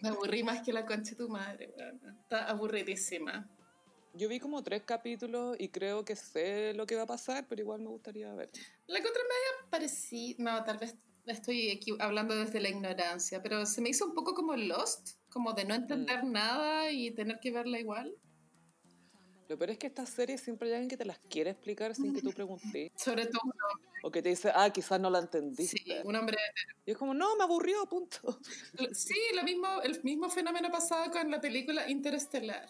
Me 0.00 0.08
aburrí 0.08 0.42
más 0.42 0.62
que 0.62 0.72
la 0.72 0.84
concha 0.86 1.10
de 1.10 1.16
tu 1.16 1.28
madre, 1.28 1.72
weón. 1.76 2.00
Está 2.22 2.48
aburridísima. 2.48 3.48
Yo 4.16 4.28
vi 4.28 4.38
como 4.38 4.62
tres 4.62 4.82
capítulos 4.84 5.56
y 5.58 5.68
creo 5.68 6.04
que 6.04 6.14
sé 6.14 6.72
lo 6.74 6.86
que 6.86 6.94
va 6.94 7.02
a 7.02 7.06
pasar, 7.06 7.46
pero 7.48 7.60
igual 7.62 7.80
me 7.80 7.88
gustaría 7.88 8.32
ver. 8.32 8.48
La 8.86 8.98
encontré 8.98 9.22
media 9.22 9.70
parecida. 9.70 10.36
No, 10.38 10.64
tal 10.64 10.78
vez 10.78 10.94
estoy 11.26 11.68
equi- 11.70 11.96
hablando 11.98 12.36
desde 12.36 12.60
la 12.60 12.68
ignorancia, 12.68 13.42
pero 13.42 13.66
se 13.66 13.80
me 13.80 13.88
hizo 13.88 14.06
un 14.06 14.14
poco 14.14 14.34
como 14.34 14.54
Lost, 14.56 15.16
como 15.30 15.52
de 15.52 15.64
no 15.64 15.74
entender 15.74 16.22
nada 16.22 16.92
y 16.92 17.10
tener 17.10 17.40
que 17.40 17.50
verla 17.50 17.80
igual. 17.80 18.14
Lo 19.48 19.58
peor 19.58 19.70
es 19.70 19.78
que 19.78 19.88
estas 19.88 20.08
series 20.10 20.40
siempre 20.40 20.68
hay 20.68 20.74
alguien 20.74 20.88
que 20.90 20.96
te 20.96 21.04
las 21.04 21.18
quiere 21.18 21.50
explicar 21.50 21.94
sin 21.96 22.14
que 22.14 22.22
tú 22.22 22.30
preguntes. 22.36 22.92
Sobre 22.96 23.26
todo, 23.26 23.42
O 24.04 24.10
que 24.12 24.22
te 24.22 24.28
dice, 24.28 24.52
ah, 24.54 24.70
quizás 24.70 25.00
no 25.00 25.10
la 25.10 25.18
entendiste. 25.18 25.76
sí, 25.76 25.92
un 26.04 26.14
hombre. 26.14 26.36
Y 26.86 26.92
es 26.92 26.96
como, 26.96 27.14
no, 27.14 27.34
me 27.36 27.42
aburrió, 27.42 27.84
punto. 27.86 28.38
Sí, 28.92 29.14
lo 29.34 29.42
mismo, 29.42 29.82
el 29.82 30.00
mismo 30.04 30.30
fenómeno 30.30 30.70
pasado 30.70 31.10
con 31.10 31.30
la 31.32 31.40
película 31.40 31.90
Interestelar. 31.90 32.68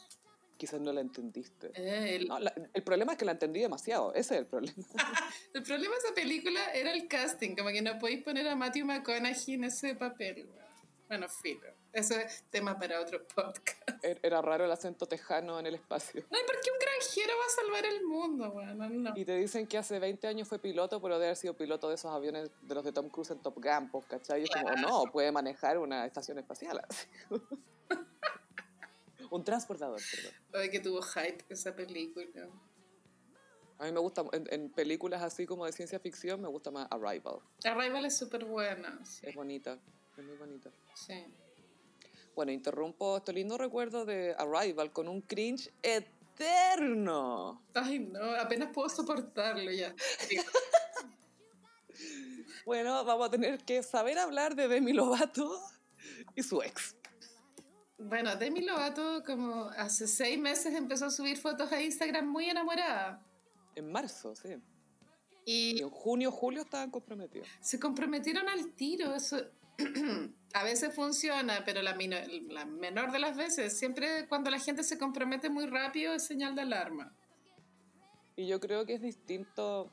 Quizás 0.64 0.80
no 0.80 0.94
la 0.94 1.02
entendiste. 1.02 1.72
Eh, 1.74 2.16
el, 2.16 2.26
No, 2.26 2.38
la- 2.38 2.54
el 2.72 2.82
problema 2.82 3.12
es 3.12 3.18
que 3.18 3.26
la 3.26 3.32
entendí 3.32 3.60
demasiado. 3.60 4.14
Ese 4.14 4.32
es 4.34 4.40
el 4.40 4.46
problema. 4.46 4.74
el 5.52 5.62
problema 5.62 5.94
de 5.94 6.00
esa 6.00 6.14
película 6.14 6.72
era 6.72 6.90
el 6.90 7.06
casting, 7.06 7.54
como 7.54 7.68
que 7.68 7.82
no 7.82 7.98
podéis 7.98 8.22
poner 8.24 8.48
a 8.48 8.56
Matthew 8.56 8.86
McConaughey 8.86 9.54
en 9.56 9.64
ese 9.64 9.94
papel. 9.94 10.48
Bueno, 11.06 11.28
filo. 11.28 11.68
Eso 11.92 12.18
es 12.18 12.44
tema 12.48 12.78
para 12.78 12.98
otro 12.98 13.26
podcast. 13.28 14.02
Er- 14.02 14.18
Era 14.22 14.40
raro 14.40 14.64
el 14.64 14.72
acento 14.72 15.04
tejano 15.06 15.60
en 15.60 15.66
el 15.66 15.74
espacio. 15.74 16.24
No, 16.30 16.38
¿y 16.38 16.42
por 16.44 16.58
qué 16.62 16.70
un 16.70 16.78
granjero 16.78 17.34
va 17.38 17.44
a 17.44 17.50
salvar 17.62 17.84
el 17.84 18.04
mundo, 18.06 18.48
weón? 18.52 18.78
No, 18.78 18.88
no. 18.88 19.12
Y 19.14 19.24
te 19.26 19.36
dicen 19.36 19.66
que 19.66 19.76
hace 19.76 19.98
20 19.98 20.26
años 20.28 20.48
fue 20.48 20.58
piloto, 20.58 21.02
pero 21.02 21.16
debe 21.16 21.26
haber 21.26 21.36
sido 21.36 21.54
piloto 21.54 21.90
de 21.90 21.96
esos 21.96 22.10
aviones 22.10 22.50
de 22.62 22.74
los 22.74 22.84
de 22.84 22.92
Tom 22.92 23.10
Cruise 23.10 23.30
en 23.32 23.40
Top 23.42 23.62
Gun, 23.62 23.90
pues, 23.90 24.06
¿cachai? 24.06 24.40
Y 24.40 24.44
es 24.44 24.50
como, 24.50 24.70
no, 24.76 25.04
puede 25.12 25.30
manejar 25.30 25.76
una 25.76 26.06
estación 26.06 26.38
espacial. 26.38 26.80
Un 29.34 29.42
transportador, 29.42 30.00
perdón. 30.10 30.32
Ay, 30.52 30.70
que 30.70 30.78
tuvo 30.78 31.02
hype 31.02 31.44
esa 31.48 31.74
película. 31.74 32.48
A 33.78 33.84
mí 33.84 33.90
me 33.90 33.98
gusta, 33.98 34.22
en, 34.32 34.46
en 34.48 34.70
películas 34.70 35.22
así 35.22 35.44
como 35.44 35.66
de 35.66 35.72
ciencia 35.72 35.98
ficción, 35.98 36.40
me 36.40 36.46
gusta 36.46 36.70
más 36.70 36.86
Arrival. 36.92 37.40
Arrival 37.64 38.04
es 38.04 38.16
súper 38.16 38.44
buena. 38.44 39.04
Sí. 39.04 39.26
Es 39.26 39.34
bonita, 39.34 39.76
es 40.16 40.24
muy 40.24 40.36
bonita. 40.36 40.70
sí. 40.94 41.24
Bueno, 42.36 42.52
interrumpo 42.52 43.16
este 43.16 43.32
lindo 43.32 43.58
recuerdo 43.58 44.04
de 44.04 44.36
Arrival 44.38 44.92
con 44.92 45.08
un 45.08 45.20
cringe 45.20 45.72
eterno. 45.82 47.60
Ay, 47.74 47.98
no, 47.98 48.22
apenas 48.36 48.70
puedo 48.72 48.88
soportarlo 48.88 49.70
ya. 49.72 49.92
Bueno, 52.64 53.04
vamos 53.04 53.28
a 53.28 53.30
tener 53.30 53.58
que 53.62 53.82
saber 53.82 54.18
hablar 54.18 54.54
de 54.54 54.68
Demi 54.68 54.94
Lovato 54.94 55.60
y 56.34 56.42
su 56.42 56.62
ex. 56.62 56.96
Bueno, 57.98 58.34
Demi 58.36 58.60
Lovato 58.62 59.22
como 59.24 59.64
hace 59.76 60.06
seis 60.06 60.38
meses 60.38 60.74
empezó 60.74 61.06
a 61.06 61.10
subir 61.10 61.36
fotos 61.36 61.70
a 61.72 61.80
Instagram 61.80 62.26
muy 62.26 62.50
enamorada. 62.50 63.22
En 63.76 63.90
marzo, 63.90 64.34
sí. 64.34 64.56
Y 65.46 65.78
Y 65.78 65.82
en 65.82 65.90
junio, 65.90 66.30
julio 66.30 66.62
estaban 66.62 66.90
comprometidos. 66.90 67.48
se 67.60 67.78
comprometieron 67.78 68.48
al 68.48 68.72
tiro. 68.74 69.14
Eso 69.14 69.36
a 70.54 70.64
veces 70.64 70.94
funciona, 70.94 71.62
pero 71.64 71.82
la 71.82 71.94
menor 71.94 73.12
de 73.12 73.18
las 73.18 73.36
veces, 73.36 73.78
siempre 73.78 74.26
cuando 74.28 74.50
la 74.50 74.58
gente 74.58 74.82
se 74.82 74.98
compromete 74.98 75.50
muy 75.50 75.66
rápido 75.66 76.14
es 76.14 76.24
señal 76.24 76.54
de 76.54 76.62
alarma. 76.62 77.14
Y 78.36 78.46
yo 78.48 78.58
creo 78.58 78.84
que 78.84 78.94
es 78.94 79.00
distinto, 79.00 79.92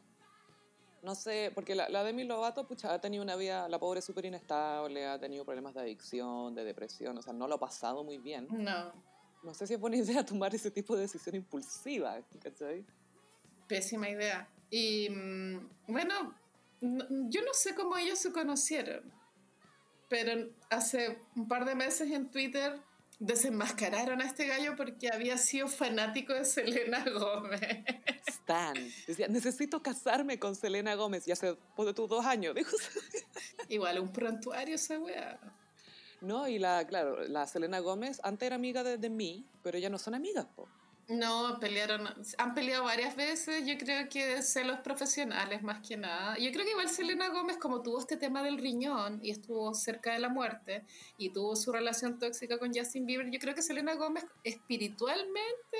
no 1.04 1.16
sé, 1.16 1.52
porque 1.56 1.74
la, 1.76 1.90
la 1.90 2.04
Demi 2.04 2.24
Lovato, 2.24 2.68
pucha, 2.68 2.94
ha 2.94 3.02
tenido 3.02 3.24
una 3.24 3.36
vida, 3.36 3.68
la 3.70 3.80
pobre 3.80 4.02
súper 4.02 4.26
inestable, 4.26 5.06
ha 5.08 5.20
tenido 5.20 5.44
problemas 5.46 5.74
de 5.74 5.82
adicción, 5.82 6.54
de 6.56 6.64
depresión, 6.64 7.18
o 7.18 7.22
sea, 7.22 7.34
no 7.34 7.48
lo 7.48 7.56
ha 7.56 7.60
pasado 7.60 8.04
muy 8.04 8.18
bien. 8.20 8.48
No, 8.52 8.92
No 9.44 9.54
sé 9.54 9.66
si 9.68 9.74
es 9.74 9.80
buena 9.80 9.98
idea 9.98 10.24
tomar 10.26 10.54
ese 10.54 10.70
tipo 10.72 10.96
de 10.96 11.02
decisión 11.02 11.36
impulsiva, 11.36 12.20
¿cachai? 12.44 12.86
pésima 13.68 14.10
idea. 14.10 14.48
Y 14.70 15.10
mm, 15.10 15.70
bueno, 15.88 16.36
no- 16.82 17.06
yo 17.30 17.42
no 17.42 17.54
sé 17.54 17.74
cómo 17.74 17.98
ellos 17.98 18.20
se 18.20 18.32
conocieron, 18.34 19.02
pero 20.10 20.50
hace 20.70 21.18
un 21.38 21.48
par 21.48 21.64
de 21.66 21.74
meses 21.76 22.12
en 22.12 22.30
Twitter 22.30 22.80
desenmascararon 23.20 24.20
a 24.22 24.26
este 24.26 24.46
gallo 24.48 24.76
porque 24.76 25.10
había 25.10 25.38
sido 25.38 25.68
fanático 25.70 26.34
de 26.34 26.44
Selena 26.44 27.06
Gómez. 27.14 27.86
Stan. 28.42 28.76
Decía, 29.08 29.28
necesito 29.28 29.82
casarme 29.82 30.40
con 30.40 30.56
Selena 30.56 30.96
Gómez. 30.96 31.28
Y 31.28 31.32
hace, 31.32 31.56
ponte 31.76 31.94
tú, 31.94 32.08
dos 32.08 32.26
años. 32.26 32.56
Dijo, 32.56 32.72
Igual 33.70 34.00
un 34.00 34.12
prontuario 34.12 34.76
esa 34.76 35.00
weá. 35.00 35.40
no, 36.22 36.48
y 36.48 36.60
la, 36.60 36.86
claro, 36.88 37.24
la 37.28 37.48
Selena 37.48 37.80
Gómez 37.80 38.20
antes 38.24 38.46
era 38.48 38.56
amiga 38.56 38.84
de, 38.84 38.98
de 38.98 39.10
mí, 39.10 39.46
pero 39.64 39.78
ya 39.80 39.90
no 39.90 39.98
son 39.98 40.16
amigas, 40.16 40.46
po. 40.56 40.68
No, 41.08 41.58
pelearon, 41.60 42.08
han 42.38 42.54
peleado 42.54 42.86
varias 42.86 43.18
veces, 43.18 43.66
yo 43.66 43.78
creo 43.78 44.08
que 44.08 44.42
celos 44.42 44.80
profesionales 44.80 45.62
más 45.62 45.86
que 45.86 45.98
nada. 45.98 46.38
Yo 46.38 46.52
creo 46.54 46.64
que 46.64 46.72
igual 46.72 46.88
Selena 46.88 47.28
Gómez, 47.28 47.58
como 47.58 47.82
tuvo 47.82 48.00
este 48.00 48.16
tema 48.16 48.42
del 48.44 48.58
riñón 48.58 49.20
y 49.22 49.32
estuvo 49.32 49.74
cerca 49.74 50.14
de 50.14 50.20
la 50.20 50.30
muerte 50.30 50.86
y 51.18 51.32
tuvo 51.34 51.58
su 51.58 51.74
relación 51.74 52.18
tóxica 52.18 52.58
con 52.58 52.74
Justin 52.74 53.06
Bieber, 53.06 53.30
yo 53.30 53.40
creo 53.40 53.54
que 53.54 53.62
Selena 53.62 53.96
Gómez 53.96 54.26
espiritualmente 54.46 55.78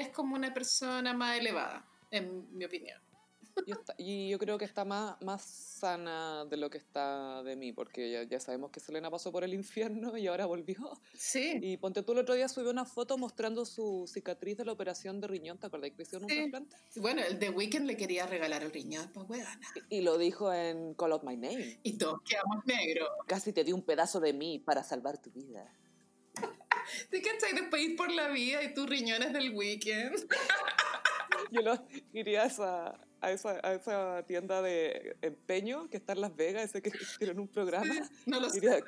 es 0.00 0.08
como 0.08 0.34
una 0.34 0.52
persona 0.54 1.12
más 1.12 1.38
elevada, 1.38 1.86
en 2.10 2.46
mi 2.56 2.64
opinión. 2.64 2.98
Y, 3.66 3.72
está- 3.72 3.94
y 3.98 4.30
yo 4.30 4.38
creo 4.38 4.56
que 4.56 4.64
está 4.64 4.82
más, 4.86 5.20
más 5.20 5.42
sana 5.42 6.46
de 6.46 6.56
lo 6.56 6.70
que 6.70 6.78
está 6.78 7.42
de 7.42 7.54
mí, 7.54 7.70
porque 7.74 8.10
ya, 8.10 8.22
ya 8.22 8.40
sabemos 8.40 8.70
que 8.70 8.80
Selena 8.80 9.10
pasó 9.10 9.30
por 9.30 9.44
el 9.44 9.52
infierno 9.52 10.16
y 10.16 10.26
ahora 10.26 10.46
volvió. 10.46 10.98
Sí, 11.12 11.58
Y 11.60 11.76
ponte 11.76 12.02
tú 12.02 12.12
el 12.12 12.20
otro 12.20 12.34
día 12.34 12.48
subió 12.48 12.70
una 12.70 12.86
foto 12.86 13.18
mostrando 13.18 13.66
su 13.66 14.06
cicatriz 14.10 14.56
de 14.56 14.64
la 14.64 14.72
operación 14.72 15.20
de 15.20 15.26
riñón, 15.28 15.58
¿te 15.58 15.66
acuerdas 15.66 15.90
que 15.94 16.02
hicieron 16.02 16.24
un 16.24 16.30
Sí. 16.30 16.36
trasplante? 16.50 16.76
bueno, 16.96 17.20
el 17.22 17.38
The 17.38 17.50
Weeknd 17.50 17.84
le 17.84 17.98
quería 17.98 18.26
regalar 18.26 18.62
el 18.62 18.72
riñón, 18.72 19.10
pues 19.12 19.28
huevona. 19.28 19.60
Y 19.90 20.00
lo 20.00 20.16
dijo 20.16 20.50
en 20.50 20.94
Call 20.94 21.12
Out 21.12 21.24
My 21.24 21.36
Name. 21.36 21.78
Y 21.82 21.98
todos 21.98 22.20
quedamos 22.26 22.64
negros. 22.64 23.10
Casi 23.26 23.52
te 23.52 23.64
di 23.64 23.72
un 23.72 23.82
pedazo 23.82 24.18
de 24.20 24.32
mí 24.32 24.60
para 24.60 24.82
salvar 24.82 25.20
tu 25.20 25.30
vida. 25.30 25.70
¿Te 27.10 27.22
cachai 27.22 27.52
después 27.54 27.82
ir 27.82 27.96
por 27.96 28.10
la 28.10 28.28
vida 28.28 28.62
y 28.62 28.74
tus 28.74 28.88
riñones 28.88 29.32
del 29.32 29.50
Weeknd? 29.54 30.26
Yo 31.50 31.60
lo 31.62 31.86
iría 32.12 32.42
a 32.42 32.46
esa, 32.46 32.98
a 33.20 33.30
esa, 33.32 33.60
a 33.62 33.74
esa 33.74 34.24
tienda 34.26 34.62
de 34.62 35.16
empeño 35.22 35.88
que 35.90 35.96
está 35.98 36.12
en 36.14 36.20
Las 36.22 36.34
Vegas, 36.36 36.64
ese 36.64 36.80
que 36.82 36.90
tienen 37.18 37.38
un 37.38 37.48
programa. 37.48 37.94
No 38.26 38.40
lo 38.40 38.48
sé. 38.50 38.60
Diría, 38.60 38.80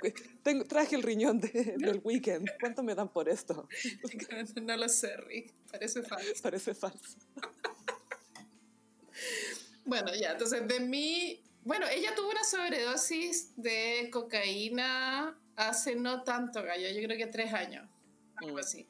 tengo, 0.42 0.64
traje 0.64 0.96
el 0.96 1.02
riñón 1.02 1.40
de- 1.40 1.74
del 1.78 2.00
weekend. 2.04 2.48
¿Cuánto 2.60 2.82
me 2.82 2.94
dan 2.94 3.08
por 3.08 3.28
esto? 3.28 3.68
No 4.62 4.76
lo 4.76 4.88
sé, 4.88 5.16
Rick. 5.18 5.52
Parece 5.70 6.02
falso. 6.02 6.42
Parece 6.42 6.74
falso. 6.74 7.18
Bueno, 9.84 10.14
ya, 10.14 10.32
entonces 10.32 10.66
de 10.66 10.80
mí. 10.80 11.42
Bueno, 11.62 11.86
ella 11.88 12.14
tuvo 12.14 12.28
una 12.30 12.44
sobredosis 12.44 13.52
de 13.56 14.08
cocaína 14.12 15.38
hace 15.56 15.94
no 15.96 16.22
tanto, 16.22 16.62
gallo. 16.62 16.88
Yo 16.88 17.02
creo 17.06 17.16
que 17.18 17.26
tres 17.26 17.52
años. 17.52 17.88
Algo 18.36 18.56
Mm. 18.56 18.60
así. 18.60 18.88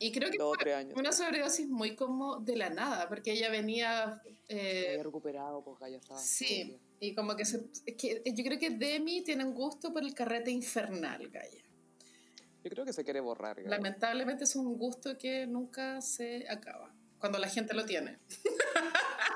Y 0.00 0.10
creo 0.12 0.30
que 0.30 0.36
Dos 0.38 0.48
o 0.52 0.54
fue 0.54 0.64
tres 0.64 0.74
años. 0.76 0.98
una 0.98 1.12
sobredosis 1.12 1.68
muy 1.68 1.94
como 1.94 2.40
de 2.40 2.56
la 2.56 2.68
nada, 2.70 3.08
porque 3.08 3.32
ella 3.32 3.48
venía. 3.50 4.20
Eh, 4.48 4.88
había 4.90 5.02
recuperado, 5.04 5.62
pues 5.64 5.78
ya 5.90 5.96
estaba. 5.98 6.18
sí, 6.20 6.76
y 7.00 7.14
como 7.14 7.36
que, 7.36 7.44
se, 7.44 7.64
que 7.96 8.22
yo 8.26 8.44
creo 8.44 8.58
que 8.58 8.70
Demi 8.70 9.22
tiene 9.22 9.44
un 9.44 9.54
gusto 9.54 9.92
por 9.92 10.02
el 10.02 10.12
carrete 10.14 10.50
infernal, 10.50 11.28
Gaya. 11.30 11.62
Yo 12.64 12.70
creo 12.70 12.84
que 12.84 12.92
se 12.92 13.04
quiere 13.04 13.20
borrar. 13.20 13.56
Gaby. 13.56 13.68
Lamentablemente 13.68 14.44
es 14.44 14.56
un 14.56 14.76
gusto 14.76 15.16
que 15.18 15.46
nunca 15.46 16.00
se 16.00 16.46
acaba, 16.48 16.94
cuando 17.18 17.38
la 17.38 17.48
gente 17.48 17.72
lo 17.74 17.84
tiene. 17.84 18.18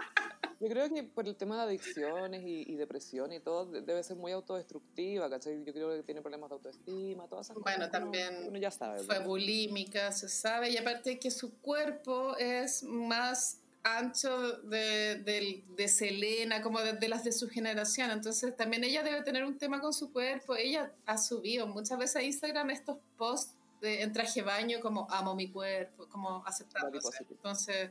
Yo 0.60 0.68
creo 0.68 0.92
que 0.92 1.04
por 1.04 1.28
el 1.28 1.36
tema 1.36 1.56
de 1.56 1.62
adicciones 1.62 2.42
y, 2.44 2.64
y 2.70 2.74
depresión 2.74 3.32
y 3.32 3.38
todo, 3.38 3.66
de- 3.66 3.80
debe 3.82 4.02
ser 4.02 4.16
muy 4.16 4.32
autodestructiva, 4.32 5.30
¿cachai? 5.30 5.62
Yo 5.64 5.72
creo 5.72 5.96
que 5.96 6.02
tiene 6.02 6.20
problemas 6.20 6.50
de 6.50 6.54
autoestima, 6.54 7.28
todas 7.28 7.46
esas 7.46 7.62
Bueno, 7.62 7.86
cosas. 7.86 7.90
que 7.92 7.96
uno- 7.98 8.10
también 8.12 8.48
Uno 8.48 8.58
ya 8.58 8.70
sabe. 8.72 9.04
Fue 9.04 9.20
¿no? 9.20 9.26
bulímica, 9.26 10.10
se 10.10 10.28
sabe, 10.28 10.70
y 10.70 10.76
aparte 10.76 11.18
que 11.20 11.30
su 11.30 11.54
cuerpo 11.60 12.36
es 12.38 12.82
más 12.82 13.58
ancho 13.84 14.54
de, 14.62 15.20
del- 15.24 15.64
de 15.76 15.86
Selena, 15.88 16.60
como 16.60 16.80
de, 16.80 16.94
de 16.94 17.08
las 17.08 17.22
de 17.22 17.30
su 17.30 17.48
generación. 17.48 18.10
Entonces 18.10 18.56
también 18.56 18.82
ella 18.82 19.04
debe 19.04 19.22
tener 19.22 19.44
un 19.44 19.56
tema 19.58 19.80
con 19.80 19.92
su 19.92 20.12
cuerpo. 20.12 20.56
Ella 20.56 20.92
ha 21.06 21.16
subido 21.18 21.68
muchas 21.68 21.98
veces 21.98 22.16
a 22.16 22.22
Instagram 22.22 22.70
estos 22.70 22.96
posts 23.16 23.54
de, 23.80 24.02
en 24.02 24.12
traje 24.12 24.40
de 24.40 24.46
baño 24.46 24.80
como 24.80 25.06
amo 25.08 25.36
mi 25.36 25.50
cuerpo, 25.52 26.08
como 26.08 26.44
aceptándose. 26.44 27.24
Entonces, 27.30 27.90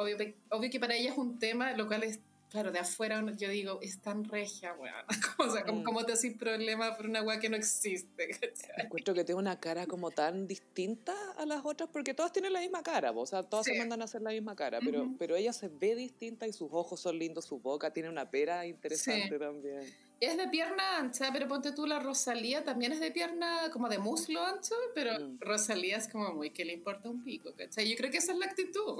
obvio, 0.00 0.16
obvio 0.50 0.70
que 0.70 0.80
para 0.80 0.94
ella 0.94 1.10
es 1.12 1.18
un 1.18 1.38
tema, 1.38 1.72
lo 1.76 1.86
cual 1.86 2.02
es, 2.04 2.18
claro, 2.50 2.72
de 2.72 2.78
afuera 2.80 3.24
yo 3.36 3.48
digo, 3.48 3.78
es 3.82 4.00
tan 4.00 4.24
regia, 4.24 4.72
weón. 4.74 4.94
o 5.38 5.50
sea, 5.50 5.64
como, 5.64 6.00
Mm. 6.00 6.06
te 6.06 6.12
haces 6.12 6.36
problema 6.36 6.96
por 6.96 7.06
una 7.06 7.22
weá 7.22 7.38
que 7.38 7.48
no 7.48 7.56
existe, 7.56 8.28
¿cachai? 8.40 8.84
Encuentro 8.86 9.14
que 9.14 9.24
tiene 9.24 9.38
una 9.38 9.60
cara 9.60 9.86
como 9.86 10.10
tan 10.10 10.46
distinta 10.48 11.14
a 11.36 11.46
las 11.46 11.64
otras, 11.64 11.88
porque 11.92 12.14
todas 12.14 12.32
tienen 12.32 12.52
la 12.52 12.60
misma 12.60 12.82
cara, 12.82 13.12
o 13.12 13.26
sea, 13.26 13.42
todas 13.42 13.66
Sí. 13.66 13.72
se 13.72 13.78
mandan 13.78 14.02
a 14.02 14.04
hacer 14.06 14.22
la 14.22 14.30
misma 14.30 14.56
cara, 14.56 14.80
pero, 14.84 15.08
pero 15.18 15.36
ella 15.36 15.52
se 15.52 15.68
ve 15.68 15.94
distinta 15.94 16.46
y 16.48 16.52
sus 16.52 16.68
ojos 16.72 17.00
son 17.00 17.18
lindos, 17.18 17.44
su 17.44 17.58
boca 17.58 17.92
tiene 17.92 18.08
una 18.08 18.28
pera 18.30 18.66
interesante 18.66 19.28
Sí. 19.34 19.38
también. 19.38 20.09
Es 20.20 20.36
de 20.36 20.48
pierna 20.48 20.98
ancha, 20.98 21.30
pero 21.32 21.48
ponte 21.48 21.72
tú 21.72 21.86
la 21.86 21.98
Rosalía 21.98 22.62
también 22.62 22.92
es 22.92 23.00
de 23.00 23.10
pierna 23.10 23.70
como 23.72 23.88
de 23.88 23.98
muslo 23.98 24.44
ancho, 24.44 24.74
pero 24.94 25.18
Mm. 25.18 25.38
Rosalía 25.40 25.96
es 25.96 26.08
como 26.08 26.34
muy 26.34 26.50
que 26.50 26.64
le 26.66 26.74
importa 26.74 27.08
un 27.08 27.24
pico, 27.24 27.54
¿cachai? 27.56 27.88
Yo 27.88 27.96
creo 27.96 28.10
que 28.10 28.18
esa 28.18 28.32
es 28.32 28.38
la 28.38 28.44
actitud. 28.46 28.98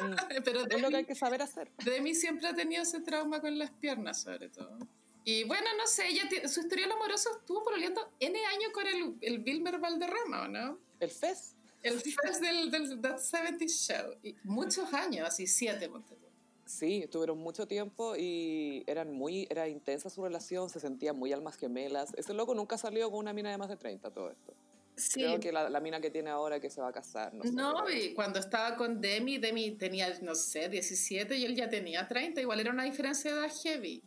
Mm, 0.00 0.14
pero 0.44 0.64
Es 0.66 0.80
lo 0.80 0.90
que 0.90 0.96
hay 0.96 1.04
que 1.04 1.16
saber 1.16 1.42
hacer. 1.42 1.70
Demi 1.84 2.14
siempre 2.14 2.46
ha 2.46 2.54
tenido 2.54 2.82
ese 2.84 3.00
trauma 3.00 3.40
con 3.40 3.58
las 3.58 3.70
piernas, 3.70 4.22
sobre 4.22 4.48
todo. 4.48 4.78
Y 5.24 5.42
bueno, 5.44 5.66
no 5.76 5.86
sé, 5.86 6.06
ella 6.08 6.22
su 6.48 6.60
historial 6.60 6.92
amoroso 6.92 7.30
estuvo 7.38 7.64
pololeando 7.64 8.12
N 8.20 8.38
años 8.46 8.70
con 8.72 8.86
el, 8.86 9.16
el 9.22 9.42
Wilmer 9.42 9.78
Valderrama, 9.78 10.42
¿o 10.42 10.48
no? 10.48 10.78
El 11.00 11.10
FES, 11.10 11.56
El 11.82 12.00
first 12.00 12.40
del, 12.40 12.70
del 12.70 13.00
That 13.00 13.18
70 13.18 13.66
Show. 13.66 14.14
Y 14.22 14.36
muchos 14.44 14.92
años, 14.92 15.26
así 15.26 15.46
siete, 15.46 15.88
ponte 15.88 16.14
tú. 16.14 16.23
Sí, 16.64 17.02
estuvieron 17.04 17.38
mucho 17.38 17.66
tiempo 17.66 18.16
y 18.16 18.84
eran 18.86 19.12
muy, 19.12 19.46
era 19.50 19.68
intensa 19.68 20.10
su 20.10 20.22
relación, 20.22 20.70
se 20.70 20.80
sentían 20.80 21.16
muy 21.16 21.32
almas 21.32 21.56
gemelas. 21.56 22.12
Ese 22.16 22.34
loco 22.34 22.54
nunca 22.54 22.78
salió 22.78 23.10
con 23.10 23.20
una 23.20 23.32
mina 23.32 23.50
de 23.50 23.58
más 23.58 23.68
de 23.68 23.76
30, 23.76 24.10
todo 24.10 24.30
esto. 24.30 24.54
Sí, 24.96 25.22
Creo 25.22 25.40
que 25.40 25.50
la, 25.50 25.68
la 25.68 25.80
mina 25.80 26.00
que 26.00 26.10
tiene 26.10 26.30
ahora 26.30 26.60
que 26.60 26.70
se 26.70 26.80
va 26.80 26.88
a 26.88 26.92
casar, 26.92 27.34
no 27.34 27.42
sé. 27.42 27.52
No, 27.52 27.90
y 27.90 28.14
cuando 28.14 28.38
estaba 28.38 28.76
con 28.76 29.00
Demi, 29.00 29.38
Demi 29.38 29.72
tenía, 29.72 30.16
no 30.22 30.36
sé, 30.36 30.68
17 30.68 31.36
y 31.36 31.44
él 31.44 31.56
ya 31.56 31.68
tenía 31.68 32.06
30. 32.06 32.40
Igual 32.40 32.60
era 32.60 32.70
una 32.70 32.84
diferencia 32.84 33.32
de 33.34 33.40
edad 33.40 33.52
heavy. 33.62 34.02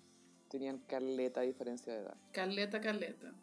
Tenían 0.47 0.77
caleta 0.87 1.41
diferencia 1.41 1.91
de 1.93 1.99
edad. 1.99 2.15
Caleta, 2.31 2.79
caleta. 2.79 3.33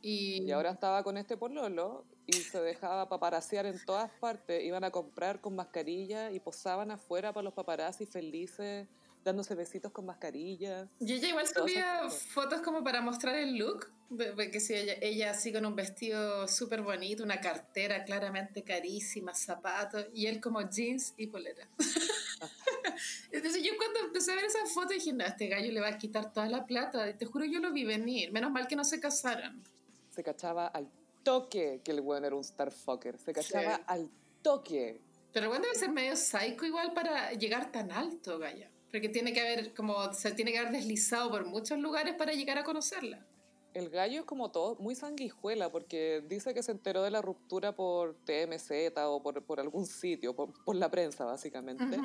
Y, 0.00 0.44
Y 0.44 0.50
ahora 0.52 0.70
estaba 0.70 1.02
con 1.02 1.16
este 1.16 1.36
pololo 1.36 2.04
y 2.26 2.34
se 2.34 2.60
dejaba 2.60 3.08
paparasear 3.08 3.66
en 3.66 3.82
todas 3.84 4.10
partes. 4.20 4.62
Iban 4.62 4.84
a 4.84 4.90
comprar 4.90 5.40
con 5.40 5.56
mascarilla 5.56 6.30
y 6.30 6.40
posaban 6.40 6.90
afuera 6.90 7.32
para 7.32 7.44
los 7.44 7.54
paparazzi 7.54 8.06
felices, 8.06 8.86
dándose 9.24 9.54
besitos 9.54 9.92
con 9.92 10.06
mascarilla. 10.06 10.88
y 11.00 11.12
ella 11.12 11.28
igual 11.28 11.46
subía 11.46 12.08
fotos 12.10 12.60
como 12.60 12.82
para 12.82 13.00
mostrar 13.00 13.36
el 13.36 13.56
look. 13.56 13.90
De, 14.10 14.34
de 14.34 14.50
que 14.50 14.60
si 14.60 14.74
ella, 14.74 14.92
ella 15.00 15.30
así 15.30 15.54
con 15.54 15.64
un 15.64 15.74
vestido 15.74 16.46
súper 16.46 16.82
bonito, 16.82 17.22
una 17.24 17.40
cartera 17.40 18.04
claramente 18.04 18.62
carísima, 18.62 19.32
zapatos, 19.32 20.04
y 20.12 20.26
él 20.26 20.38
como 20.38 20.60
jeans 20.68 21.14
y 21.16 21.28
polera. 21.28 21.66
Entonces 23.32 23.62
yo 23.62 23.72
cuando 23.78 24.00
empecé 24.00 24.32
a 24.32 24.34
ver 24.34 24.44
esa 24.44 24.66
foto 24.66 24.92
dije, 24.92 25.14
no, 25.14 25.24
este 25.24 25.48
gallo 25.48 25.72
le 25.72 25.80
va 25.80 25.88
a 25.88 25.96
quitar 25.96 26.30
toda 26.30 26.46
la 26.46 26.66
plata. 26.66 27.08
Y 27.08 27.14
te 27.14 27.24
juro, 27.24 27.46
yo 27.46 27.60
lo 27.60 27.72
vi 27.72 27.84
venir. 27.84 28.32
Menos 28.32 28.50
mal 28.50 28.66
que 28.66 28.76
no 28.76 28.84
se 28.84 29.00
casaron. 29.00 29.62
Se 30.10 30.22
cachaba 30.22 30.66
al 30.66 30.90
toque 31.22 31.80
que 31.84 31.90
el 31.92 32.00
weón 32.00 32.24
era 32.24 32.34
un 32.36 32.44
starfucker. 32.44 33.18
Se 33.18 33.32
cachaba 33.32 33.76
Sí. 33.76 33.82
al 33.86 34.10
toque. 34.42 35.00
Pero 35.32 35.48
bueno, 35.48 35.64
debe 35.64 35.74
ser 35.76 35.90
medio 35.90 36.16
psycho 36.16 36.66
igual 36.66 36.92
para 36.92 37.32
llegar 37.32 37.72
tan 37.72 37.90
alto, 37.90 38.38
Gaya. 38.38 38.70
Porque 38.90 39.08
tiene 39.08 39.32
que 39.32 39.40
haber, 39.40 39.72
como, 39.74 40.12
se 40.12 40.32
tiene 40.32 40.52
que 40.52 40.58
haber 40.58 40.72
deslizado 40.72 41.30
por 41.30 41.46
muchos 41.46 41.78
lugares 41.78 42.14
para 42.14 42.32
llegar 42.32 42.58
a 42.58 42.64
conocerla. 42.64 43.26
El 43.72 43.88
gallo 43.88 44.20
es 44.20 44.26
como 44.26 44.50
todo, 44.50 44.76
muy 44.76 44.94
sanguijuela, 44.94 45.72
porque 45.72 46.22
dice 46.28 46.52
que 46.52 46.62
se 46.62 46.72
enteró 46.72 47.02
de 47.02 47.10
la 47.10 47.22
ruptura 47.22 47.74
por 47.74 48.14
TMZ 48.26 48.70
o 49.06 49.22
por, 49.22 49.42
por 49.44 49.60
algún 49.60 49.86
sitio, 49.86 50.36
por, 50.36 50.52
por 50.64 50.76
la 50.76 50.90
prensa, 50.90 51.24
básicamente. 51.24 51.98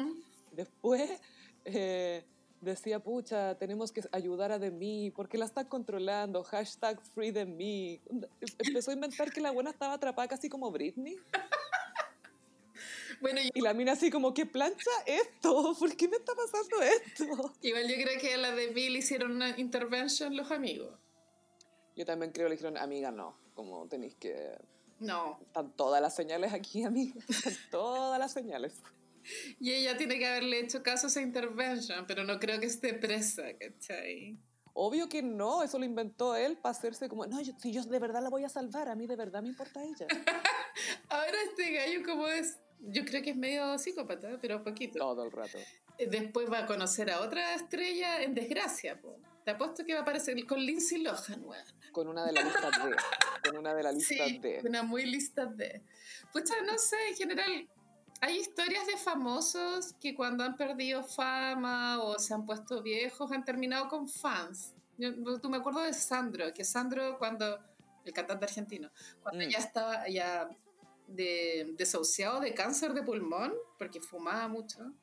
Después 0.53 1.11
eh, 1.65 2.23
decía, 2.61 2.99
pucha, 2.99 3.55
tenemos 3.57 3.91
que 3.91 4.01
ayudar 4.11 4.51
a 4.51 4.59
Demi, 4.59 5.11
porque 5.15 5.37
la 5.37 5.45
están 5.45 5.67
controlando, 5.67 6.43
hashtag 6.43 6.99
free 7.13 7.31
Demi. 7.31 8.01
Empezó 8.59 8.91
a 8.91 8.93
inventar 8.95 9.31
que 9.31 9.41
la 9.41 9.51
buena 9.51 9.69
estaba 9.69 9.93
atrapada 9.93 10.27
casi 10.27 10.49
como 10.49 10.71
Britney. 10.71 11.15
Bueno, 13.19 13.41
yo- 13.41 13.49
Y 13.55 13.61
la 13.61 13.73
mina 13.73 13.93
así 13.93 14.11
como, 14.11 14.31
¿qué 14.33 14.45
plancha 14.45 14.91
esto? 15.07 15.75
¿Por 15.79 15.95
qué 15.95 16.07
me 16.07 16.17
está 16.17 16.33
pasando 16.35 16.81
esto? 16.83 17.53
igual 17.63 17.87
yo 17.87 17.95
creo 17.95 18.19
que 18.21 18.33
a 18.35 18.37
la 18.37 18.51
de 18.51 18.67
Bill 18.67 18.95
hicieron 18.95 19.31
una 19.31 19.57
intervention 19.57 20.35
los 20.37 20.51
amigos. 20.51 20.93
Yo 21.95 22.05
también 22.05 22.31
creo 22.31 22.45
que 22.45 22.49
le 22.49 22.55
dijeron, 22.57 22.77
amiga, 22.77 23.09
no, 23.11 23.35
como 23.55 23.87
tenéis 23.87 24.13
que... 24.15 24.55
No. 24.99 25.39
Están 25.41 25.71
todas 25.71 25.99
las 25.99 26.15
señales 26.15 26.53
aquí, 26.53 26.83
amiga. 26.83 27.15
Están 27.27 27.53
todas 27.71 28.19
las 28.19 28.33
señales. 28.33 28.75
Y 29.59 29.71
ella 29.73 29.97
tiene 29.97 30.17
que 30.19 30.27
haberle 30.27 30.59
hecho 30.59 30.83
caso 30.83 31.07
a 31.07 31.09
esa 31.09 31.21
intervention, 31.21 32.05
pero 32.07 32.23
no 32.23 32.39
creo 32.39 32.59
que 32.59 32.65
esté 32.67 32.93
presa, 32.93 33.43
¿cachai? 33.57 34.37
Obvio 34.73 35.09
que 35.09 35.23
no, 35.23 35.63
eso 35.63 35.79
lo 35.79 35.85
inventó 35.85 36.35
él 36.35 36.57
para 36.57 36.71
hacerse 36.71 37.09
como, 37.09 37.25
no, 37.25 37.41
yo- 37.41 37.53
si 37.59 37.71
yo 37.71 37.83
de 37.83 37.99
verdad 37.99 38.21
la 38.21 38.29
voy 38.29 38.43
a 38.43 38.49
salvar, 38.49 38.89
a 38.89 38.95
mí 38.95 39.07
de 39.07 39.15
verdad 39.15 39.41
me 39.41 39.49
importa 39.49 39.83
ella. 39.83 40.05
Ahora 41.09 41.37
este 41.49 41.71
gallo 41.71 42.03
como 42.05 42.27
es, 42.27 42.57
yo 42.79 43.03
creo 43.05 43.21
que 43.23 43.31
es 43.31 43.35
medio 43.35 43.77
psicópata, 43.79 44.37
pero 44.41 44.63
poquito. 44.63 44.99
Todo 44.99 45.23
el 45.23 45.31
rato. 45.31 45.57
Después 45.97 46.51
va 46.51 46.59
a 46.59 46.65
conocer 46.67 47.09
a 47.09 47.21
otra 47.21 47.55
estrella 47.55 48.21
en 48.21 48.35
desgracia, 48.35 49.01
po. 49.01 49.19
Te 49.43 49.51
apuesto 49.51 49.83
que 49.85 49.93
va 49.93 49.99
a 49.99 50.01
aparecer 50.03 50.45
con 50.45 50.59
Lindsay 50.59 50.99
Lohan, 51.01 51.43
weón. 51.43 51.65
Con 51.91 52.07
una 52.07 52.25
de 52.25 52.33
la 52.33 52.43
lista 52.43 52.69
D. 52.69 52.95
Con 53.43 53.57
una 53.57 53.73
de 53.73 53.81
la 53.83 53.91
lista 53.93 54.25
Sí, 54.27 54.37
D. 54.39 54.61
una 54.63 54.83
muy 54.83 55.05
lista 55.05 55.45
de. 55.47 55.81
Pucha, 56.31 56.53
no 56.67 56.77
sé, 56.77 56.97
en 57.09 57.15
general, 57.15 57.67
hay 58.21 58.37
historias 58.37 58.87
de 58.87 58.97
famosos 58.97 59.93
que 59.99 60.15
cuando 60.15 60.43
han 60.43 60.55
perdido 60.55 61.03
fama 61.03 62.01
o 62.01 62.17
se 62.17 62.33
han 62.33 62.45
puesto 62.45 62.81
viejos 62.81 63.31
han 63.31 63.43
terminado 63.45 63.87
con 63.87 64.07
fans. 64.07 64.73
Yo, 64.97 65.39
tú 65.39 65.49
me 65.49 65.57
acuerdo 65.57 65.81
de 65.81 65.93
Sandro, 65.93 66.51
que 66.53 66.63
Sandro 66.63 67.17
cuando, 67.19 67.59
el 68.03 68.13
cantante 68.13 68.45
argentino, 68.45 68.89
cuando 69.21 69.45
Mm. 69.45 69.49
ya 69.49 69.59
estaba 69.59 70.07
ya 70.09 70.49
de, 71.07 71.73
desahuciado 71.77 72.39
de 72.39 72.53
cáncer 72.53 72.93
de 72.93 73.03
pulmón, 73.03 73.53
porque 73.77 74.01
fumaba 74.01 74.47
mucho, 74.47 74.93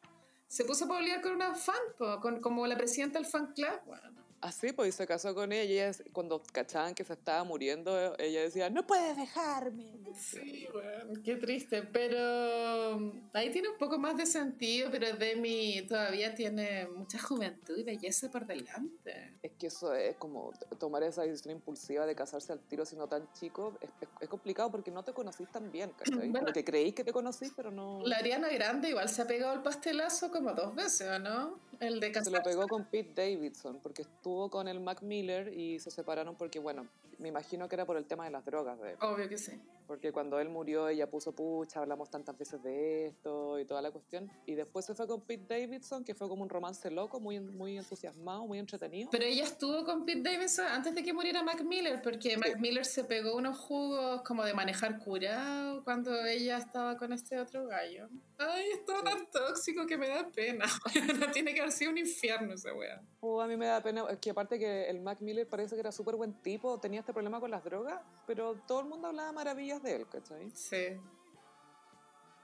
se 0.49 0.65
puso 0.65 0.85
a 0.85 0.89
pelear 0.89 1.21
con 1.23 1.33
una 1.33 1.55
fan, 1.55 1.77
po, 1.97 2.21
con, 2.21 2.41
como 2.41 2.67
la 2.67 2.77
presidenta 2.77 3.19
del 3.19 3.27
fan 3.27 3.53
club. 3.53 3.81
Bueno, 3.87 4.24
Así, 4.45 4.73
pues 4.75 4.91
y 4.91 4.93
se 4.93 5.07
casó 5.07 5.35
con 5.35 5.53
ella 5.53 5.65
y 5.65 5.73
ella, 5.79 5.91
cuando 6.13 6.43
cachaban 6.53 6.95
que 6.95 7.03
se 7.03 7.15
estaba 7.15 7.45
muriendo, 7.45 8.15
ella 8.19 8.43
decía, 8.43 8.69
no 8.69 8.87
puedes 8.87 9.17
dejarme. 9.17 9.91
Sí, 10.19 10.67
bueno, 10.71 11.19
qué 11.25 11.37
triste, 11.37 11.83
pero 11.83 12.99
mm, 12.99 13.31
ahí 13.33 13.51
tiene 13.51 13.71
un 13.71 13.79
poco 13.79 13.99
más 13.99 14.19
de 14.19 14.27
sentido, 14.27 14.91
pero 14.91 15.17
Demi 15.17 15.87
todavía 15.89 16.35
tiene 16.35 16.87
mucha 16.89 17.19
juventud 17.19 17.75
y 17.79 17.85
belleza 17.85 18.31
por 18.31 18.45
delante. 18.47 19.33
Es 19.43 19.53
que 19.59 19.69
eso 19.69 19.95
es 19.95 20.17
como 20.17 20.53
tomar 20.79 21.03
esa 21.05 21.23
decisión 21.23 21.53
impulsiva 21.57 22.05
de 22.05 22.15
casarse 22.15 22.53
al 22.53 22.61
tiro 22.61 22.85
siendo 22.85 23.09
tan 23.09 23.27
chico, 23.33 23.73
es, 23.81 23.89
es- 24.03 24.09
es 24.21 24.29
complicado 24.29 24.71
porque 24.71 24.91
no 24.91 25.03
te 25.03 25.15
conocís 25.15 25.51
tan 25.51 25.73
bien, 25.73 25.91
¿cachai? 25.97 26.29
Bueno. 26.29 26.53
Que 26.53 26.65
creís 26.65 26.95
que 26.95 27.03
te 27.03 27.13
conocís, 27.15 27.51
pero 27.57 27.71
no... 27.71 28.03
La 28.05 28.19
Ariana 28.19 28.51
Grande 28.51 28.91
igual 28.91 29.09
se 29.09 29.23
ha 29.23 29.27
pegado 29.27 29.55
el 29.55 29.63
pastelazo 29.63 30.31
como 30.31 30.53
dos 30.53 30.75
veces, 30.75 31.09
¿o 31.09 31.19
no? 31.19 31.59
El 31.81 31.99
de 31.99 32.09
Se 32.09 32.13
casarse. 32.13 32.31
lo 32.39 32.43
pegó 32.43 32.69
con 32.69 32.85
Pete 32.85 33.13
Davidson 33.23 33.81
porque 33.83 34.03
estuvo 34.03 34.34
con 34.51 34.69
el 34.69 34.81
Mac 34.81 35.03
Miller 35.03 35.53
y 35.53 35.79
se 35.79 35.91
separaron 35.91 36.37
porque, 36.37 36.59
bueno, 36.59 36.87
me 37.19 37.29
imagino 37.29 37.69
que 37.69 37.77
era 37.77 37.85
por 37.85 37.97
el 37.97 38.07
tema 38.07 38.25
de 38.25 38.31
las 38.31 38.45
drogas. 38.45 38.79
Obvio 39.01 39.29
que 39.29 39.39
sí. 39.39 39.53
Porque 39.87 40.13
cuando 40.13 40.39
él 40.41 40.49
murió 40.49 40.89
ella 40.89 41.09
puso, 41.11 41.33
pucha, 41.33 41.81
hablamos 41.81 42.09
tantas 42.11 42.37
veces 42.39 42.63
de 42.63 43.07
esto 43.07 43.59
y 43.59 43.65
toda 43.65 43.83
la 43.83 43.91
cuestión. 43.91 44.31
Y 44.47 44.55
después 44.55 44.85
se 44.87 44.95
fue 44.95 45.07
con 45.07 45.21
Pete 45.23 45.45
Davidson, 45.61 46.05
que 46.05 46.15
fue 46.15 46.29
como 46.29 46.43
un 46.43 46.49
romance 46.49 46.91
loco, 46.91 47.21
muy, 47.21 47.39
muy 47.41 47.77
entusiasmado, 47.77 48.47
muy 48.47 48.59
entretenido. 48.59 49.11
Pero 49.11 49.25
ella 49.25 49.45
estuvo 49.45 49.85
con 49.85 50.05
Pete 50.05 50.23
Davidson 50.31 50.67
antes 50.67 50.95
de 50.95 51.03
que 51.03 51.13
muriera 51.13 51.43
Mac 51.43 51.63
Miller, 51.63 52.01
porque 52.03 52.37
Mac 52.39 52.59
Miller 52.59 52.85
se 52.85 53.05
pegó 53.05 53.37
unos 53.37 53.59
jugos 53.59 54.23
como 54.23 54.43
de 54.45 54.55
manejar 54.55 54.99
curado 54.99 55.85
cuando 55.85 56.25
ella 56.25 56.59
estaba 56.59 56.97
con 56.97 57.13
este 57.13 57.39
otro 57.39 57.67
gallo. 57.67 58.09
Ay, 58.39 58.65
es 58.73 58.85
todo 58.85 58.99
Sí. 58.99 59.05
tan 59.05 59.31
tóxico 59.31 59.87
que 59.87 59.97
me 59.99 60.09
da 60.09 60.29
pena. 60.31 60.65
no 61.21 61.31
tiene 61.31 61.53
que 61.55 61.61
haber 61.61 61.73
sido 61.73 61.91
un 61.91 61.99
infierno 61.99 62.55
esa 62.55 62.73
wea. 62.73 63.03
Oh, 63.21 63.41
a 63.41 63.47
mí 63.47 63.57
me 63.57 63.67
da 63.67 63.83
pena, 63.83 64.05
es 64.11 64.19
que 64.19 64.31
aparte 64.31 64.59
que 64.59 64.89
el 64.89 65.01
Mac 65.01 65.21
Miller 65.21 65.47
parece 65.49 65.75
que 65.77 65.81
era 65.81 65.93
súper 65.93 66.17
buen 66.17 66.33
tipo, 66.43 66.79
tenía 66.81 67.01
este 67.01 67.13
problema 67.13 67.39
con 67.41 67.51
las 67.51 67.63
drogas, 67.65 68.01
pero 68.27 68.55
todo 68.67 68.81
el 68.81 68.87
mundo 68.87 69.09
hablaba 69.09 69.33
maravillas 69.33 69.74
de 69.83 69.97
él, 69.97 70.09
¿cachai? 70.09 70.51
Sí. 70.55 71.01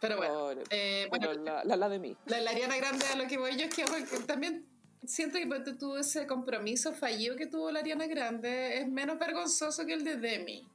Pero 0.01 0.17
bueno, 0.17 0.63
eh, 0.71 1.07
bueno, 1.11 1.33
la, 1.35 1.63
la, 1.65 1.77
la 1.77 1.89
de 1.89 1.99
mí. 1.99 2.17
la, 2.27 2.41
la 2.41 2.51
Ariana 2.53 2.77
Grande 2.79 3.05
a 3.07 3.17
lo 3.17 3.27
que 3.27 3.37
voy 3.37 3.57
yo 3.57 3.67
es 3.67 3.75
que, 3.75 3.85
también 4.27 4.67
siento 5.05 5.39
que 5.39 5.47
ponte 5.47 5.75
tú 5.75 5.97
ese 5.97 6.27
compromiso 6.27 6.95
fallido 6.95 7.37
que 7.37 7.47
tuvo 7.47 7.71
la 7.71 7.81
Ariana 7.81 8.07
Grande 8.07 8.79
es 8.79 8.89
menos 8.89 9.19
vergonzoso 9.19 9.85
que 9.85 9.93
el 9.93 10.05
de 10.05 10.17
Demi. 10.17 10.67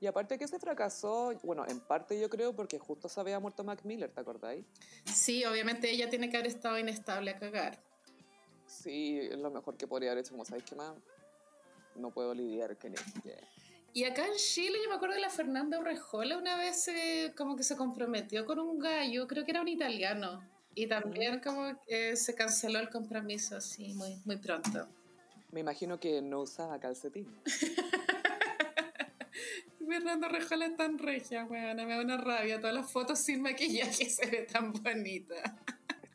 Y 0.00 0.06
aparte 0.06 0.38
que 0.38 0.48
se 0.48 0.58
fracasó, 0.58 1.34
bueno, 1.42 1.66
en 1.68 1.78
parte 1.80 2.18
yo 2.18 2.30
creo 2.30 2.54
porque 2.56 2.78
justo 2.78 3.06
se 3.10 3.20
había 3.20 3.38
muerto 3.38 3.62
Mac 3.62 3.84
Miller, 3.84 4.10
¿te 4.10 4.22
acordáis? 4.22 4.64
Sí, 5.04 5.44
obviamente 5.44 5.90
ella 5.90 6.08
tiene 6.08 6.30
que 6.30 6.38
haber 6.38 6.46
estado 6.46 6.78
inestable 6.78 7.32
a 7.32 7.38
cagar. 7.38 7.78
Sí, 8.64 9.18
es 9.20 9.38
lo 9.38 9.50
mejor 9.50 9.76
que 9.76 9.86
podría 9.86 10.12
haber 10.12 10.24
hecho, 10.24 10.30
como 10.32 10.46
sabéis 10.46 10.64
que 10.64 10.74
más 10.74 10.94
no 11.96 12.10
puedo 12.10 12.32
lidiar 12.32 12.78
con 12.78 12.94
esto. 12.94 13.20
Y 13.92 14.04
acá 14.04 14.26
en 14.26 14.34
Chile 14.34 14.78
yo 14.82 14.88
me 14.88 14.96
acuerdo 14.96 15.16
de 15.16 15.20
la 15.20 15.30
Fernanda 15.30 15.78
Urrejola 15.78 16.38
una 16.38 16.56
vez 16.56 16.86
eh, 16.88 17.32
como 17.36 17.56
que 17.56 17.64
se 17.64 17.76
comprometió 17.76 18.46
con 18.46 18.58
un 18.58 18.78
gallo, 18.78 19.26
creo 19.26 19.44
que 19.44 19.50
era 19.50 19.60
un 19.60 19.68
italiano. 19.68 20.42
Y 20.74 20.86
también 20.86 21.40
como 21.40 21.80
que 21.86 22.16
se 22.16 22.34
canceló 22.34 22.78
el 22.78 22.88
compromiso 22.88 23.56
así 23.56 23.92
muy, 23.94 24.20
muy 24.24 24.36
pronto. 24.36 24.88
Me 25.50 25.60
imagino 25.60 25.98
que 25.98 26.22
no 26.22 26.40
usaba 26.40 26.78
calcetín. 26.78 27.26
Fernanda 29.90 30.28
Urrejola 30.28 30.66
es 30.66 30.76
tan 30.76 30.98
regia, 30.98 31.44
weona, 31.44 31.84
me 31.84 31.94
da 31.94 32.00
una 32.00 32.16
rabia. 32.16 32.60
Todas 32.60 32.74
las 32.74 32.90
fotos 32.90 33.18
sin 33.18 33.42
maquillaje 33.42 34.04
se 34.10 34.26
ve 34.26 34.46
tan 34.50 34.72
bonita. 34.72 35.34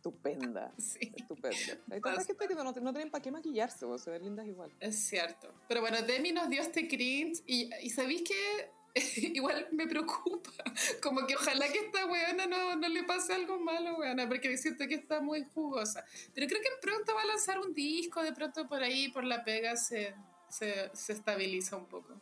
Estupenda. 0.05 0.71
Sí, 0.77 1.11
Estupenda. 1.15 1.57
Hay 1.91 1.99
tanta 2.01 2.23
gente 2.23 2.47
que 2.47 2.55
no, 2.55 2.63
no 2.63 2.73
tienen 2.73 3.09
para 3.09 3.21
qué 3.21 3.31
maquillarse, 3.31 3.85
pues, 3.85 4.03
se 4.03 4.11
ven 4.11 4.23
lindas 4.23 4.45
igual. 4.45 4.71
es 4.79 4.95
cierto. 5.07 5.51
Pero 5.67 5.81
bueno, 5.81 6.01
Demi 6.03 6.31
nos 6.31 6.47
dio 6.47 6.61
este 6.61 6.87
cringe 6.87 7.41
y, 7.47 7.69
y 7.81 7.89
¿sabéis 7.89 8.21
que 8.21 8.75
Igual 9.33 9.67
me 9.71 9.87
preocupa, 9.87 10.51
como 11.03 11.27
que 11.27 11.35
ojalá 11.35 11.67
que 11.69 11.79
esta 11.79 12.05
weona 12.05 12.45
no, 12.45 12.77
no 12.77 12.87
le 12.87 13.03
pase 13.03 13.33
algo 13.33 13.59
malo, 13.59 13.97
weona, 13.97 14.25
porque 14.25 14.55
siento 14.57 14.87
que 14.87 14.95
está 14.95 15.19
muy 15.19 15.43
jugosa. 15.53 16.05
Pero 16.33 16.47
creo 16.47 16.61
que 16.61 16.69
pronto 16.81 17.13
va 17.13 17.23
a 17.23 17.25
lanzar 17.25 17.59
un 17.59 17.73
disco, 17.73 18.23
de 18.23 18.31
pronto 18.31 18.67
por 18.69 18.81
ahí, 18.81 19.09
por 19.09 19.25
la 19.25 19.43
pega, 19.43 19.75
se, 19.75 20.15
se, 20.47 20.91
se 20.93 21.11
estabiliza 21.11 21.75
un 21.75 21.87
poco. 21.87 22.21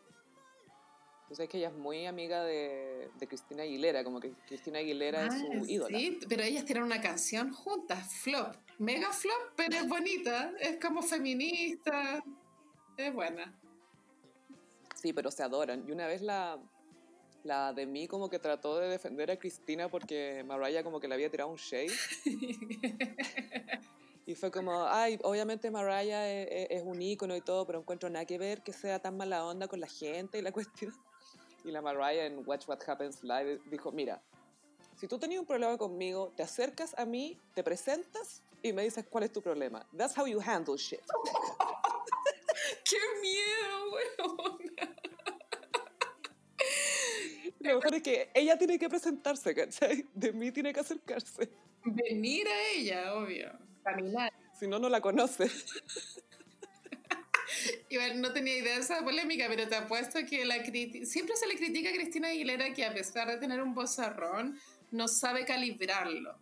Tú 1.33 1.37
sabes 1.37 1.49
que 1.49 1.57
ella 1.57 1.69
es 1.69 1.73
muy 1.73 2.05
amiga 2.05 2.43
de, 2.43 3.09
de 3.17 3.27
Cristina 3.27 3.63
Aguilera, 3.63 4.03
como 4.03 4.19
que 4.19 4.33
Cristina 4.45 4.77
Aguilera 4.77 5.25
es 5.25 5.33
Ah, 5.33 5.39
su 5.39 5.65
ídola. 5.67 5.97
Sí, 5.97 6.19
pero 6.29 6.43
ellas 6.43 6.63
tienen 6.63 6.83
una 6.83 7.01
canción 7.01 7.51
juntas, 7.51 8.13
flop. 8.21 8.55
Mega 8.77 9.11
flop, 9.11 9.53
pero 9.55 9.75
es 9.77 9.87
bonita. 9.89 10.53
Es 10.59 10.77
como 10.79 11.01
feminista. 11.01 12.23
Es 12.97 13.11
buena. 13.11 13.51
Sí, 14.93 15.11
pero 15.11 15.31
se 15.31 15.41
adoran. 15.41 15.83
Y 15.87 15.91
una 15.91 16.05
vez 16.05 16.21
la, 16.21 16.59
la 17.43 17.73
de 17.73 17.87
mí 17.87 18.07
como 18.07 18.29
que 18.29 18.37
trató 18.37 18.77
de 18.77 18.87
defender 18.87 19.31
a 19.31 19.37
Cristina 19.39 19.89
porque 19.89 20.43
Mariah 20.45 20.83
como 20.83 20.99
que 20.99 21.07
le 21.07 21.15
había 21.15 21.31
tirado 21.31 21.49
un 21.49 21.57
shade. 21.57 21.89
Y 24.25 24.35
fue 24.35 24.51
como, 24.51 24.85
ay, 24.87 25.19
obviamente 25.23 25.69
Mariah 25.69 26.29
es, 26.31 26.47
es- 26.49 26.67
es 26.77 26.83
un 26.85 27.01
ícono 27.01 27.35
y 27.35 27.41
todo, 27.41 27.65
pero 27.67 27.79
encuentro 27.79 28.09
nada 28.09 28.23
que 28.23 28.37
ver 28.37 28.61
que 28.63 28.71
sea 28.71 28.99
tan 28.99 29.17
mala 29.17 29.43
onda 29.45 29.67
con 29.67 29.81
la 29.81 29.87
gente 29.87 30.37
y 30.39 30.41
la 30.41 30.53
cuestión. 30.53 30.93
Y 31.63 31.71
la 31.71 31.81
Mariah 31.81 32.25
en 32.25 32.43
Watch 32.45 32.67
What 32.67 32.79
Happens 32.85 33.23
Live 33.23 33.61
dijo, 33.69 33.91
mira, 33.91 34.21
si 34.95 35.07
tú 35.07 35.17
tenías 35.17 35.39
un 35.39 35.45
problema 35.45 35.77
conmigo, 35.77 36.33
te 36.35 36.43
acercas 36.43 36.93
a 36.97 37.05
mí, 37.05 37.39
te 37.53 37.63
presentas 37.63 38.43
y 38.61 38.73
me 38.73 38.83
dices 38.83 39.05
cuál 39.09 39.25
es 39.25 39.31
tu 39.31 39.41
problema. 39.41 39.85
That's 39.95 40.17
how 40.17 40.25
you 40.25 40.41
handle 40.41 40.77
shit. 40.77 41.01
¡Qué 42.89 42.97
miedo, 43.21 43.91
weón! 43.91 44.73
Lo 47.59 47.75
mejor 47.75 47.95
es 47.95 48.03
que 48.03 48.29
ella 48.33 48.57
tiene 48.57 48.77
que 48.77 48.89
presentarse, 48.89 49.55
¿cachai? 49.55 50.05
De 50.13 50.33
mí 50.33 50.51
tiene 50.51 50.73
que 50.73 50.81
acercarse. 50.81 51.49
Venir 51.85 52.47
a 52.47 52.61
ella, 52.75 53.15
obvio. 53.15 53.51
Caminar. 53.83 54.33
Si 54.53 54.67
no, 54.67 54.79
no 54.79 54.89
la 54.89 54.99
conoce. 55.01 55.49
Igual 57.89 58.21
no 58.21 58.33
tenía 58.33 58.57
idea 58.57 58.75
de 58.75 58.81
esa 58.81 59.03
polémica, 59.03 59.45
pero 59.47 59.67
te 59.67 59.75
apuesto 59.75 60.19
que 60.29 60.45
la 60.45 60.63
siempre 60.63 61.35
se 61.35 61.47
le 61.47 61.55
critica 61.55 61.89
a 61.89 61.93
Cristina 61.93 62.29
Aguilera 62.29 62.73
que 62.73 62.85
a 62.85 62.93
pesar 62.93 63.27
de 63.27 63.37
tener 63.37 63.61
un 63.61 63.73
vozarrón, 63.73 64.59
no 64.91 65.07
sabe 65.07 65.45
calibrarlo. 65.45 66.37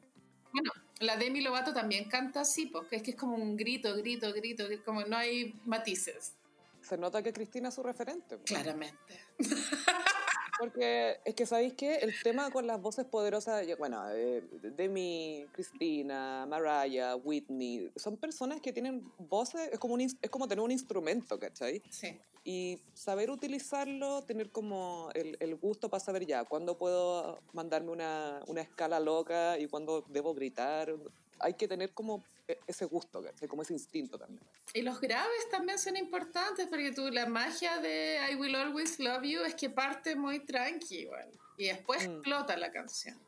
Bueno, 0.52 0.72
la 1.00 1.18
Demi 1.18 1.42
Lovato 1.42 1.74
también 1.74 2.10
canta 2.10 2.42
así, 2.42 2.68
porque 2.68 2.98
es 2.98 3.04
que 3.04 3.12
es 3.12 3.18
como 3.18 3.36
un 3.36 3.56
grito, 3.56 3.96
grito, 3.96 4.32
grito, 4.34 4.68
que 4.68 4.82
como 4.82 5.04
no 5.04 5.18
hay 5.18 5.54
matices. 5.66 6.34
Se 6.82 6.98
nota 6.98 7.22
que 7.22 7.32
Cristina 7.32 7.70
es 7.70 7.76
su 7.76 7.84
referente. 7.84 8.38
pues. 8.38 8.46
Claramente. 8.46 9.26
Porque 10.62 11.20
es 11.26 11.34
que, 11.34 11.48
¿sabéis 11.48 11.74
qué? 11.74 11.96
El 11.96 12.14
tema 12.22 12.52
con 12.52 12.68
las 12.68 12.80
voces 12.80 13.04
poderosas, 13.06 13.66
bueno, 13.80 14.04
eh, 14.12 14.44
Demi, 14.78 15.48
Cristina, 15.54 16.46
Mariah, 16.48 17.16
Whitney, 17.16 17.90
son 17.96 18.16
personas 18.16 18.62
que 18.62 18.72
tienen 18.72 19.12
voces, 19.18 19.70
es 19.74 19.80
como, 19.80 19.96
un, 19.96 20.02
es 20.02 20.30
como 20.30 20.48
tener 20.48 20.64
un 20.64 20.70
instrumento, 20.70 21.40
¿cachai? 21.40 21.82
Sí. 21.90 22.16
Y 22.44 22.80
saber 22.94 23.32
utilizarlo, 23.32 24.22
tener 24.22 24.52
como 24.52 25.10
el, 25.16 25.36
el 25.40 25.56
gusto 25.56 25.90
para 25.90 26.00
saber 26.00 26.28
ya 26.28 26.46
cuándo 26.46 26.78
puedo 26.78 27.42
mandarme 27.54 27.90
una, 27.90 28.42
una 28.46 28.62
escala 28.62 29.00
loca 29.00 29.58
y 29.58 29.66
cuándo 29.66 30.06
debo 30.10 30.36
gritar. 30.36 30.94
Hay 31.40 31.56
que 31.56 31.68
tener 31.68 31.92
como 31.96 32.24
ese 32.68 32.86
gusto, 32.86 33.22
¿cachai? 33.24 33.48
Como 33.48 33.62
ese 33.62 33.74
instinto 33.74 34.18
también. 34.18 34.42
Y 34.74 34.82
los 34.82 35.00
graves 35.00 35.50
también 35.50 35.78
son 35.80 35.96
importantes 35.98 36.68
porque 36.68 36.92
tú, 36.92 37.10
la 37.10 37.26
magia 37.26 37.78
de 37.80 38.20
I 38.32 38.36
Will 38.36 38.56
Always 38.56 39.00
Love 39.00 39.24
You 39.24 39.42
es 39.44 39.56
que 39.56 39.70
parte 39.70 40.16
muy 40.16 40.40
tranqui 40.46 41.00
igual. 41.02 41.30
Y 41.58 41.68
después 41.68 42.08
Mm. 42.08 42.12
explota 42.14 42.58
la 42.58 42.72
canción. 42.72 43.20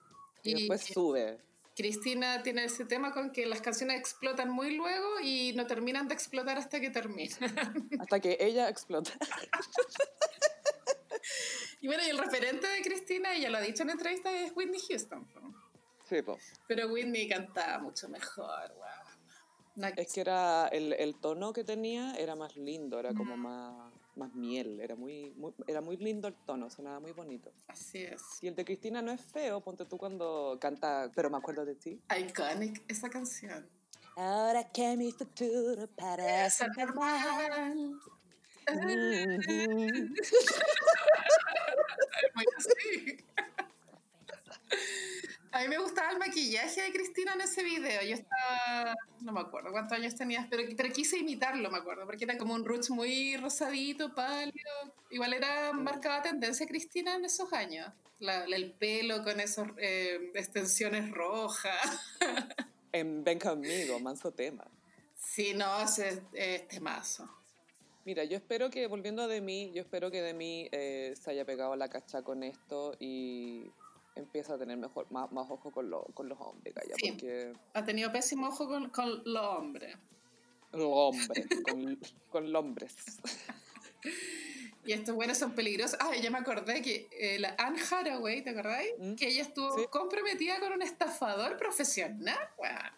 Y 0.43 0.53
después 0.55 0.81
sube. 0.85 1.37
Cristina 1.75 2.43
tiene 2.43 2.65
ese 2.65 2.85
tema 2.85 3.11
con 3.11 3.31
que 3.31 3.45
las 3.47 3.59
canciones 3.61 3.99
explotan 3.99 4.49
muy 4.51 4.75
luego 4.75 5.19
y 5.21 5.53
no 5.55 5.65
terminan 5.65 6.07
de 6.07 6.13
explotar 6.13 6.57
hasta 6.57 6.79
que 6.79 6.91
terminan. 6.91 7.39
Hasta 7.99 8.19
que 8.19 8.37
ella 8.39 8.69
explota. 8.69 9.11
y 11.81 11.87
bueno, 11.87 12.03
y 12.05 12.09
el 12.09 12.17
referente 12.17 12.67
de 12.67 12.81
Cristina, 12.81 13.33
ella 13.33 13.49
lo 13.49 13.57
ha 13.57 13.61
dicho 13.61 13.83
en 13.83 13.89
entrevistas, 13.89 14.33
es 14.33 14.51
Whitney 14.55 14.79
Houston. 14.87 15.27
Sí, 16.07 16.21
po. 16.21 16.37
Pero 16.67 16.87
Whitney 16.89 17.27
cantaba 17.27 17.79
mucho 17.79 18.07
mejor, 18.07 18.73
wow. 18.75 18.85
Es 19.97 20.13
que 20.13 20.21
era 20.21 20.67
el, 20.67 20.93
el 20.93 21.15
tono 21.15 21.51
que 21.51 21.63
tenía 21.63 22.13
era 22.15 22.35
más 22.35 22.55
lindo, 22.55 22.99
era 22.99 23.13
como 23.13 23.35
más, 23.37 23.91
más 24.15 24.33
miel, 24.35 24.79
era 24.79 24.95
muy, 24.95 25.31
muy- 25.31 25.53
era 25.65 25.81
muy 25.81 25.97
lindo 25.97 26.27
el 26.27 26.35
tono, 26.45 26.69
sonaba 26.69 26.99
muy 26.99 27.11
bonito. 27.11 27.51
Así 27.67 28.03
es. 28.03 28.21
Y 28.41 28.47
el 28.47 28.55
de 28.55 28.65
Cristina 28.65 29.01
no 29.01 29.11
es 29.11 29.21
feo, 29.21 29.61
ponte 29.61 29.85
tú 29.85 29.97
cuando 29.97 30.57
canta, 30.61 31.11
pero 31.15 31.29
me 31.31 31.37
acuerdo 31.37 31.65
de 31.65 31.73
ti. 31.75 31.99
Iconic 32.15 32.83
esa 32.87 33.09
canción. 33.09 33.67
Ahora 34.15 34.69
que 34.71 34.95
mi 34.95 35.11
futuro 35.11 35.87
parece 35.95 36.67
normal. 36.77 37.99
Muy 42.35 42.45
así. 42.57 43.17
A 45.53 45.61
mí 45.61 45.67
me 45.67 45.77
gustaba 45.77 46.09
el 46.11 46.17
maquillaje 46.17 46.81
de 46.81 46.91
Cristina 46.91 47.33
en 47.33 47.41
ese 47.41 47.61
video. 47.63 48.01
Yo 48.01 48.15
estaba, 48.15 48.95
no 49.21 49.31
me 49.31 49.39
acuerdo 49.39 49.71
cuántos 49.71 49.95
años 49.95 50.15
tenías, 50.15 50.47
pero, 50.49 50.63
pero 50.75 50.91
quise 50.91 51.19
imitarlo, 51.19 51.69
me 51.69 51.77
acuerdo, 51.77 52.05
porque 52.07 52.23
era 52.23 52.37
como 52.39 52.55
un 52.55 52.65
roots 52.65 52.89
muy 52.89 53.37
rosadito, 53.37 54.15
pálido. 54.15 54.71
Igual 55.11 55.33
era 55.33 55.71
marcaba 55.73 56.23
tendencia 56.23 56.65
Cristina 56.65 57.15
en 57.15 57.25
esos 57.25 57.53
años. 57.53 57.87
La- 58.17 58.45
el 58.45 58.71
pelo 58.73 59.23
con 59.23 59.39
esas 59.39 59.67
extensiones 60.33 61.11
rojas. 61.11 61.81
En 62.95 63.23
Ven 63.23 63.39
conmigo, 63.39 63.99
manso 63.99 64.31
tema. 64.31 64.67
Sí, 65.15 65.53
no, 65.55 65.81
ese 65.81 66.21
es 66.33 66.67
temazo. 66.67 67.27
Mira, 68.05 68.23
yo 68.23 68.37
espero 68.37 68.69
que, 68.69 68.85
volviendo 68.85 69.23
a 69.23 69.27
de 69.27 69.41
mí, 69.41 69.71
yo 69.73 69.81
espero 69.81 70.11
que 70.11 70.21
de 70.21 70.35
mí 70.35 70.69
eh, 70.71 71.15
se 71.19 71.31
haya 71.31 71.43
pegado 71.43 71.75
la 71.75 71.89
cacha 71.89 72.21
con 72.21 72.43
esto 72.43 72.95
y 72.99 73.71
empieza 74.15 74.53
a 74.55 74.57
tener 74.57 74.77
mejor, 74.77 75.11
más, 75.11 75.31
más 75.31 75.49
ojo 75.49 75.71
con, 75.71 75.89
lo- 75.89 76.05
con 76.13 76.29
los 76.29 76.39
hombres, 76.39 76.73
Sí. 76.97 77.11
porque 77.11 77.53
Ha 77.73 77.83
tenido 77.83 78.11
pésimo 78.11 78.47
ojo 78.47 78.67
con, 78.67 78.89
con 78.89 79.23
los 79.25 79.43
hombres. 79.45 79.95
los 80.71 80.89
hombres, 80.91 81.45
con, 81.69 81.99
con 82.29 82.51
los 82.51 82.59
hombres. 82.59 82.95
Y 84.85 84.91
estos 84.91 85.15
buenos 85.15 85.37
son 85.37 85.53
peligrosos. 85.55 85.97
Ah, 86.01 86.13
ya 86.21 86.29
me 86.29 86.39
acordé 86.39 86.81
que 86.81 87.07
eh, 87.13 87.39
la 87.39 87.55
Anne 87.57 87.79
Hathaway, 87.89 88.43
¿te 88.43 88.49
acordáis? 88.49 88.91
¿Mm? 88.99 89.15
Que 89.15 89.29
ella 89.29 89.43
estuvo 89.43 89.77
Sí. 89.77 89.85
comprometida 89.89 90.59
con 90.59 90.73
un 90.73 90.81
estafador 90.81 91.55
profesional. 91.55 92.37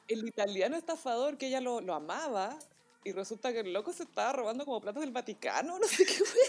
El 0.07 0.27
italiano 0.27 0.75
estafador 0.77 1.37
que 1.37 1.45
ella 1.45 1.61
lo, 1.61 1.81
lo 1.81 1.93
amaba 1.93 2.57
y 3.03 3.11
resulta 3.11 3.53
que 3.53 3.59
el 3.59 3.71
loco 3.71 3.93
se 3.93 4.01
estaba 4.01 4.33
robando 4.33 4.65
como 4.65 4.81
platos 4.81 5.01
del 5.01 5.11
Vaticano, 5.11 5.77
no 5.79 5.87
sé 5.87 6.05
qué 6.07 6.13
fue. 6.15 6.39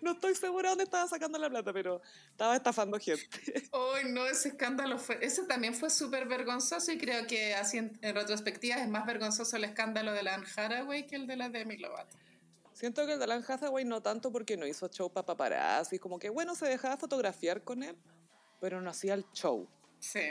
No 0.00 0.12
estoy 0.12 0.34
segura 0.34 0.70
dónde 0.70 0.84
estaba 0.84 1.06
sacando 1.08 1.38
la 1.38 1.48
plata, 1.50 1.72
pero 1.72 2.00
estaba 2.30 2.56
estafando 2.56 2.98
gente. 2.98 3.26
Ay, 3.72 4.04
no, 4.12 4.26
ese 4.26 4.48
escándalo 4.48 4.98
fue. 4.98 5.18
Ese 5.20 5.44
también 5.44 5.74
fue 5.74 5.90
súper 5.90 6.26
vergonzoso 6.26 6.92
y 6.92 6.98
creo 6.98 7.26
que 7.26 7.54
así 7.54 7.78
en, 7.78 7.98
en 8.02 8.14
retrospectiva 8.14 8.76
es 8.76 8.88
más 8.88 9.06
vergonzoso 9.06 9.56
el 9.56 9.64
escándalo 9.64 10.12
de 10.12 10.22
la 10.22 10.34
Anne 10.34 10.46
Hathaway 10.56 11.06
que 11.06 11.16
el 11.16 11.26
de 11.26 11.36
la 11.36 11.48
Demi 11.48 11.76
Lovato. 11.76 12.16
Siento 12.72 13.04
que 13.06 13.12
el 13.12 13.18
de 13.18 13.24
Alan 13.24 13.44
Hathaway 13.46 13.84
no 13.84 14.00
tanto 14.02 14.32
porque 14.32 14.56
no 14.56 14.66
hizo 14.66 14.88
show 14.88 15.12
para 15.12 15.26
paparazzi, 15.26 15.98
como 15.98 16.18
que 16.18 16.30
bueno, 16.30 16.54
se 16.54 16.66
dejaba 16.66 16.96
fotografiar 16.96 17.62
con 17.62 17.82
él, 17.82 17.96
pero 18.60 18.80
no 18.80 18.90
hacía 18.90 19.14
el 19.14 19.24
show, 19.32 19.68
Sí. 20.00 20.30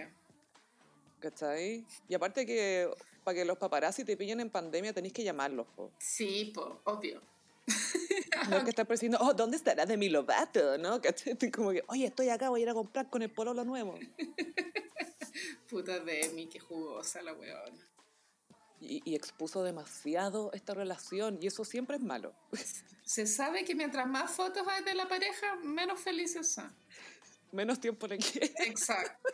¿cachai? 1.20 1.86
Y 2.10 2.16
aparte 2.16 2.46
que 2.46 2.90
para 3.24 3.36
que 3.36 3.46
los 3.46 3.58
paparazzi 3.58 4.04
te 4.04 4.18
pillen 4.18 4.40
en 4.40 4.50
pandemia 4.50 4.92
tenéis 4.92 5.14
que 5.14 5.24
llamarlos, 5.24 5.68
po. 5.76 5.92
Sí, 6.00 6.52
po, 6.54 6.82
obvio. 6.86 7.22
No 8.50 8.58
es 8.58 8.64
que 8.64 8.70
estar 8.72 8.88
persiguiendo, 8.88 9.20
oh, 9.22 9.34
¿dónde 9.34 9.58
estará 9.58 9.86
Demi 9.86 10.10
Lovato? 10.10 10.78
¿No? 10.78 10.96
Estoy 11.26 11.52
como 11.52 11.72
que, 11.72 11.84
oye, 11.88 12.06
estoy 12.06 12.30
acá, 12.30 12.50
voy 12.50 12.62
a 12.62 12.64
ir 12.64 12.70
a 12.70 12.74
comprar 12.74 13.10
con 13.10 13.22
el 13.22 13.32
pololo 13.32 13.64
nuevo. 13.64 13.98
Puta 15.70 16.00
Demi, 16.00 16.48
qué 16.48 16.60
jugosa 16.60 17.22
la 17.22 17.34
weona. 17.34 17.88
Y, 18.80 19.02
y 19.06 19.16
expuso 19.16 19.64
demasiado 19.64 20.52
esta 20.54 20.74
relación, 20.74 21.38
y 21.40 21.48
eso 21.48 21.64
siempre 21.64 21.98
es 21.98 22.02
malo. 22.02 22.34
Se 23.04 23.28
sabe 23.28 23.64
que 23.64 23.76
mientras 23.76 24.08
más 24.08 24.32
fotos 24.32 24.68
hay 24.68 24.84
de 24.84 24.96
la 24.96 25.08
pareja, 25.08 25.56
menos 25.58 26.00
felices 26.00 26.52
son. 26.52 26.76
Menos 27.52 27.80
tiempo 27.80 28.08
le 28.08 28.18
queda. 28.18 28.48
Exacto. 28.66 29.30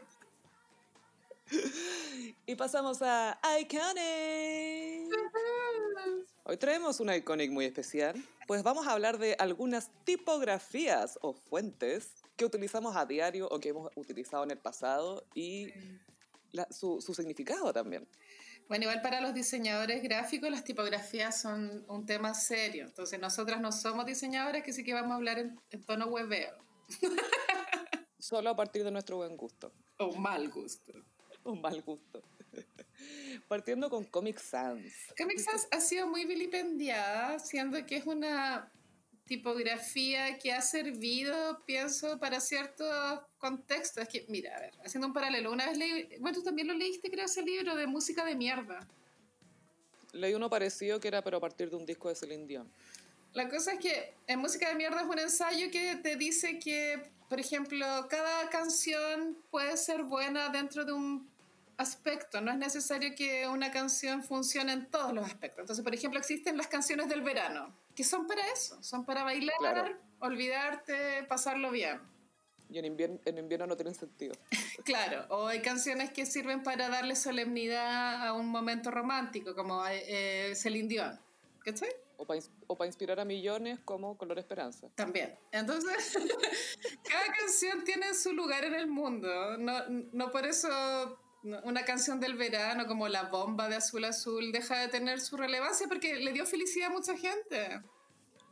Y 2.45 2.55
pasamos 2.55 3.01
a 3.01 3.39
Iconic. 3.61 5.15
Hoy 6.49 6.55
traemos 6.55 7.01
una 7.01 7.13
Iconic 7.17 7.51
muy 7.51 7.65
especial, 7.65 8.15
pues 8.47 8.63
vamos 8.63 8.87
a 8.87 8.93
hablar 8.93 9.17
de 9.17 9.35
algunas 9.37 9.91
tipografías 10.05 11.19
o 11.21 11.33
fuentes 11.33 12.13
que 12.37 12.45
utilizamos 12.45 12.95
a 12.95 13.05
diario 13.05 13.49
o 13.49 13.59
que 13.59 13.69
hemos 13.69 13.91
utilizado 13.97 14.45
en 14.45 14.51
el 14.51 14.57
pasado 14.57 15.25
y 15.35 15.73
la- 16.53 16.67
su, 16.71 17.01
su 17.01 17.13
significado 17.13 17.73
también. 17.73 18.07
Bueno, 18.69 18.83
igual 18.83 19.01
para 19.01 19.19
los 19.19 19.33
diseñadores 19.33 20.01
gráficos 20.01 20.49
las 20.49 20.63
tipografías 20.63 21.41
son 21.41 21.83
un 21.89 22.05
tema 22.05 22.33
serio. 22.33 22.85
Entonces 22.85 23.19
nosotras 23.19 23.59
no 23.59 23.73
somos 23.73 24.05
diseñadoras, 24.05 24.63
que 24.63 24.71
sí 24.71 24.85
que 24.85 24.93
vamos 24.93 25.11
a 25.11 25.15
hablar 25.15 25.39
en, 25.39 25.59
en 25.69 25.83
tono 25.83 26.05
webeo. 26.07 26.53
Solo 28.19 28.49
a 28.51 28.55
partir 28.55 28.85
de 28.85 28.91
nuestro 28.91 29.17
buen 29.17 29.35
gusto 29.35 29.73
O 29.99 30.13
mal 30.15 30.49
gusto. 30.49 30.93
O 31.47 31.55
mal 31.55 31.81
gusto. 31.81 32.21
Partiendo 33.47 33.89
con 33.89 34.03
Comic 34.03 34.39
Sans. 34.39 34.91
Comic 35.17 35.39
Sans 35.39 35.67
ha 35.71 35.79
sido 35.79 36.07
muy 36.07 36.25
vilipendiada, 36.25 37.39
siendo 37.39 37.85
que 37.85 37.97
es 37.97 38.05
una 38.05 38.71
tipografía 39.25 40.37
que 40.37 40.53
ha 40.53 40.61
servido, 40.61 41.63
pienso, 41.65 42.17
para 42.19 42.39
ciertos 42.39 43.21
contextos. 43.37 44.03
Es 44.03 44.09
que, 44.09 44.25
mira, 44.29 44.55
a 44.55 44.59
ver, 44.59 44.73
haciendo 44.85 45.07
un 45.07 45.13
paralelo, 45.13 45.51
una 45.51 45.67
vez 45.67 45.77
leí, 45.77 46.17
bueno, 46.19 46.37
tú 46.37 46.43
también 46.43 46.67
lo 46.67 46.73
leíste, 46.73 47.09
creo, 47.09 47.25
ese 47.25 47.41
libro 47.41 47.75
de 47.75 47.87
música 47.87 48.25
de 48.25 48.35
mierda. 48.35 48.87
Leí 50.13 50.33
uno 50.33 50.49
parecido 50.49 50.99
que 50.99 51.09
era 51.09 51.21
pero 51.21 51.37
a 51.37 51.41
partir 51.41 51.69
de 51.69 51.75
un 51.75 51.85
disco 51.85 52.09
de 52.09 52.15
Celine 52.15 52.47
Dion. 52.47 52.71
La 53.33 53.49
cosa 53.49 53.73
es 53.73 53.79
que 53.79 54.13
en 54.25 54.39
Música 54.39 54.69
de 54.69 54.75
Mierda 54.75 55.01
es 55.01 55.07
un 55.07 55.19
ensayo 55.19 55.69
que 55.69 55.97
te 55.97 56.15
dice 56.15 56.57
que, 56.57 57.11
por 57.29 57.39
ejemplo, 57.39 57.85
cada 58.09 58.49
canción 58.49 59.37
puede 59.51 59.77
ser 59.77 60.03
buena 60.03 60.49
dentro 60.49 60.85
de 60.85 60.93
un 60.93 61.29
aspecto. 61.77 62.41
No 62.41 62.51
es 62.51 62.57
necesario 62.57 63.13
que 63.15 63.47
una 63.47 63.71
canción 63.71 64.23
funcione 64.23 64.73
en 64.73 64.89
todos 64.89 65.13
los 65.13 65.25
aspectos. 65.25 65.61
Entonces, 65.61 65.83
por 65.83 65.93
ejemplo, 65.93 66.19
existen 66.19 66.57
las 66.57 66.67
canciones 66.67 67.07
del 67.07 67.21
verano, 67.21 67.75
que 67.95 68.03
son 68.03 68.27
para 68.27 68.45
eso, 68.51 68.81
son 68.83 69.05
para 69.05 69.23
bailar, 69.23 69.55
Claro. 69.59 69.97
olvidarte, 70.19 71.23
pasarlo 71.29 71.71
bien. 71.71 72.01
Y 72.69 72.79
en 72.79 72.85
invierno, 72.85 73.19
en 73.23 73.37
invierno 73.37 73.67
no 73.67 73.75
tienen 73.77 73.95
sentido. 73.95 74.33
Claro, 74.85 75.25
o 75.29 75.47
hay 75.47 75.61
canciones 75.61 76.11
que 76.11 76.25
sirven 76.25 76.63
para 76.63 76.87
darle 76.87 77.15
solemnidad 77.15 78.25
a 78.25 78.33
un 78.33 78.47
momento 78.47 78.89
romántico, 78.89 79.53
como 79.53 79.83
eh, 79.87 80.53
Celine 80.55 80.87
Dion. 80.87 81.19
¿Cachai? 81.65 81.89
O 82.15 82.75
para 82.77 82.87
inspirar 82.87 83.19
a 83.19 83.25
millones 83.25 83.79
como 83.83 84.17
Color 84.17 84.39
Esperanza. 84.39 84.87
También. 84.95 85.37
Entonces, 85.51 86.13
cada 87.09 87.25
canción 87.33 87.83
tiene 87.83 88.13
su 88.13 88.33
lugar 88.33 88.63
en 88.63 88.75
el 88.75 88.87
mundo. 88.87 89.57
No, 89.57 89.83
no 89.89 90.31
por 90.31 90.45
eso 90.45 91.19
una 91.63 91.85
canción 91.85 92.19
del 92.19 92.35
verano 92.35 92.87
como 92.87 93.07
La 93.07 93.23
Bomba 93.23 93.69
de 93.69 93.75
Azul 93.75 94.05
Azul 94.05 94.51
deja 94.51 94.79
de 94.79 94.87
tener 94.87 95.19
su 95.21 95.37
relevancia 95.37 95.87
porque 95.87 96.15
le 96.15 96.33
dio 96.33 96.45
felicidad 96.45 96.89
a 96.89 96.91
mucha 96.91 97.17
gente. 97.17 97.81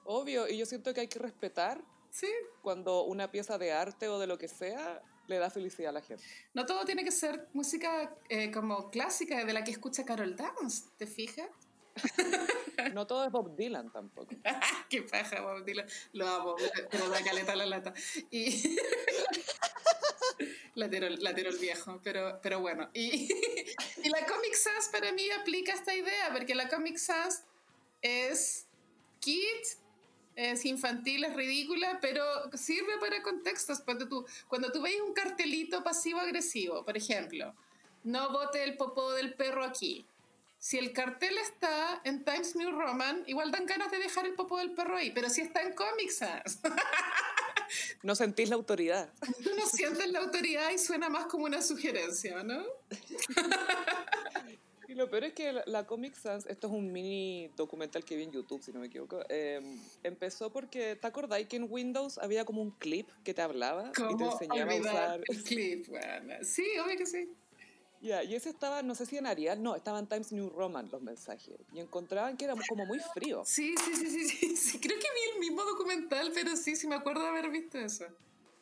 Obvio, 0.03 0.47
y 0.47 0.57
yo 0.57 0.65
siento 0.65 0.93
que 0.93 1.01
hay 1.01 1.07
que 1.07 1.19
respetar 1.19 1.81
Sí. 2.11 2.27
cuando 2.61 3.03
una 3.03 3.29
pieza 3.31 3.57
de 3.57 3.73
arte 3.73 4.07
o 4.07 4.19
de 4.19 4.27
lo 4.27 4.37
que 4.37 4.47
sea 4.47 5.01
le 5.27 5.37
da 5.37 5.49
felicidad 5.49 5.89
a 5.89 5.93
la 5.93 6.01
gente. 6.01 6.23
No 6.53 6.65
todo 6.65 6.85
tiene 6.85 7.03
que 7.03 7.11
ser 7.11 7.47
música 7.53 8.15
eh, 8.29 8.51
como 8.51 8.89
clásica 8.89 9.43
de 9.43 9.53
la 9.53 9.63
que 9.63 9.71
escucha 9.71 10.05
Carol 10.05 10.35
Dance, 10.35 10.85
¿te 10.97 11.07
fijas? 11.07 11.49
No 12.93 13.07
todo 13.07 13.25
es 13.25 13.31
Bob 13.31 13.55
Dylan 13.55 13.91
tampoco. 13.91 14.35
Qué 14.89 15.01
paja, 15.03 15.41
Bob 15.41 15.63
Dylan. 15.63 15.87
Lo 16.11 16.27
amo, 16.27 16.55
pero 16.91 17.09
da 17.09 17.23
caleta 17.23 17.55
la 17.55 17.65
lata. 17.65 17.93
Y... 18.29 18.77
latero 20.75 21.07
el 21.07 21.57
viejo, 21.57 21.99
pero, 22.03 22.39
pero 22.41 22.59
bueno. 22.59 22.89
Y, 22.93 23.29
y 24.03 24.09
la 24.09 24.25
Comic 24.25 24.53
Sans 24.53 24.89
para 24.89 25.11
mí 25.11 25.29
aplica 25.31 25.73
esta 25.73 25.95
idea, 25.95 26.29
porque 26.31 26.53
la 26.53 26.69
Comic 26.69 26.97
Sans 26.97 27.43
es 28.01 28.67
kit, 29.19 29.65
es 30.35 30.65
infantil, 30.65 31.23
es 31.23 31.33
ridícula, 31.33 31.99
pero 32.01 32.23
sirve 32.53 32.97
para 32.99 33.21
contextos. 33.23 33.79
Cuando 33.79 34.07
tú, 34.07 34.25
cuando 34.47 34.71
tú 34.71 34.81
veis 34.81 34.99
un 35.01 35.13
cartelito 35.13 35.83
pasivo-agresivo, 35.83 36.83
por 36.83 36.97
ejemplo, 36.97 37.55
no 38.03 38.31
bote 38.31 38.63
el 38.63 38.77
popó 38.77 39.13
del 39.13 39.33
perro 39.33 39.63
aquí. 39.63 40.05
Si 40.59 40.77
el 40.77 40.93
cartel 40.93 41.37
está 41.37 42.01
en 42.03 42.23
Times 42.23 42.55
New 42.55 42.71
Roman, 42.71 43.23
igual 43.27 43.51
dan 43.51 43.65
ganas 43.65 43.91
de 43.91 43.99
dejar 43.99 44.25
el 44.25 44.33
popó 44.33 44.57
del 44.57 44.71
perro 44.71 44.97
ahí, 44.97 45.11
pero 45.11 45.29
si 45.29 45.41
está 45.41 45.61
en 45.61 45.73
Comic 45.73 46.09
Sans, 46.09 46.59
No 48.03 48.15
sentís 48.15 48.49
la 48.49 48.55
autoridad. 48.55 49.11
no 49.57 49.65
sientes 49.67 50.07
la 50.11 50.19
autoridad 50.19 50.71
y 50.71 50.77
suena 50.77 51.09
más 51.09 51.25
como 51.25 51.45
una 51.45 51.61
sugerencia, 51.61 52.43
¿no? 52.43 52.63
Y 54.87 54.93
lo 54.93 55.09
peor 55.09 55.23
es 55.23 55.33
que 55.33 55.51
la, 55.51 55.63
la 55.65 55.87
Comic 55.87 56.15
Sans, 56.15 56.45
esto 56.45 56.67
es 56.67 56.73
un 56.73 56.91
mini 56.91 57.49
documental 57.57 58.05
que 58.05 58.15
vi 58.15 58.23
en 58.23 58.31
YouTube, 58.31 58.61
si 58.61 58.71
no 58.71 58.79
me 58.79 58.87
equivoco, 58.87 59.19
eh, 59.29 59.59
empezó 60.03 60.51
porque, 60.51 60.95
¿te 60.95 61.07
acordáis 61.07 61.47
que 61.47 61.55
en 61.55 61.67
Windows 61.69 62.19
había 62.19 62.45
como 62.45 62.61
un 62.61 62.71
clip 62.71 63.09
que 63.23 63.33
te 63.33 63.41
hablaba 63.41 63.89
y 63.89 63.93
te 63.93 64.03
¿Cómo 64.03 64.31
enseñaba 64.31 64.71
a 64.71 64.75
usar... 64.75 65.23
el 65.27 65.43
clip? 65.43 65.87
Bueno, 65.87 66.35
sí, 66.43 66.65
obvio 66.83 66.97
que 66.97 67.05
sí. 67.07 67.27
Ya, 68.05 68.23
y 68.23 68.35
ese 68.35 68.49
estaba, 68.49 68.83
no 68.83 68.93
sé 68.93 69.07
si 69.07 69.17
en 69.17 69.25
Arial, 69.25 69.63
no, 69.63 69.75
estaba 69.75 69.97
en 69.97 70.05
Times 70.05 70.31
New 70.31 70.51
Roman 70.51 70.87
los 70.91 71.01
mensajes. 71.01 71.57
Y 71.73 71.79
encontraban 71.79 72.37
que 72.37 72.45
era 72.45 72.53
como 72.69 72.85
muy 72.85 72.99
frío. 72.99 73.41
Sí, 73.43 73.73
sí, 73.83 73.95
sí, 73.95 74.09
sí, 74.11 74.29
sí, 74.29 74.55
sí. 74.55 74.79
Creo 74.79 74.99
que 74.99 75.07
vi 75.07 75.33
el 75.33 75.39
mismo 75.39 75.63
documental, 75.63 76.31
pero 76.31 76.55
sí, 76.55 76.75
sí 76.75 76.87
me 76.87 76.93
acuerdo 76.93 77.23
de 77.23 77.29
haber 77.29 77.49
visto 77.49 77.79
eso. 77.79 78.05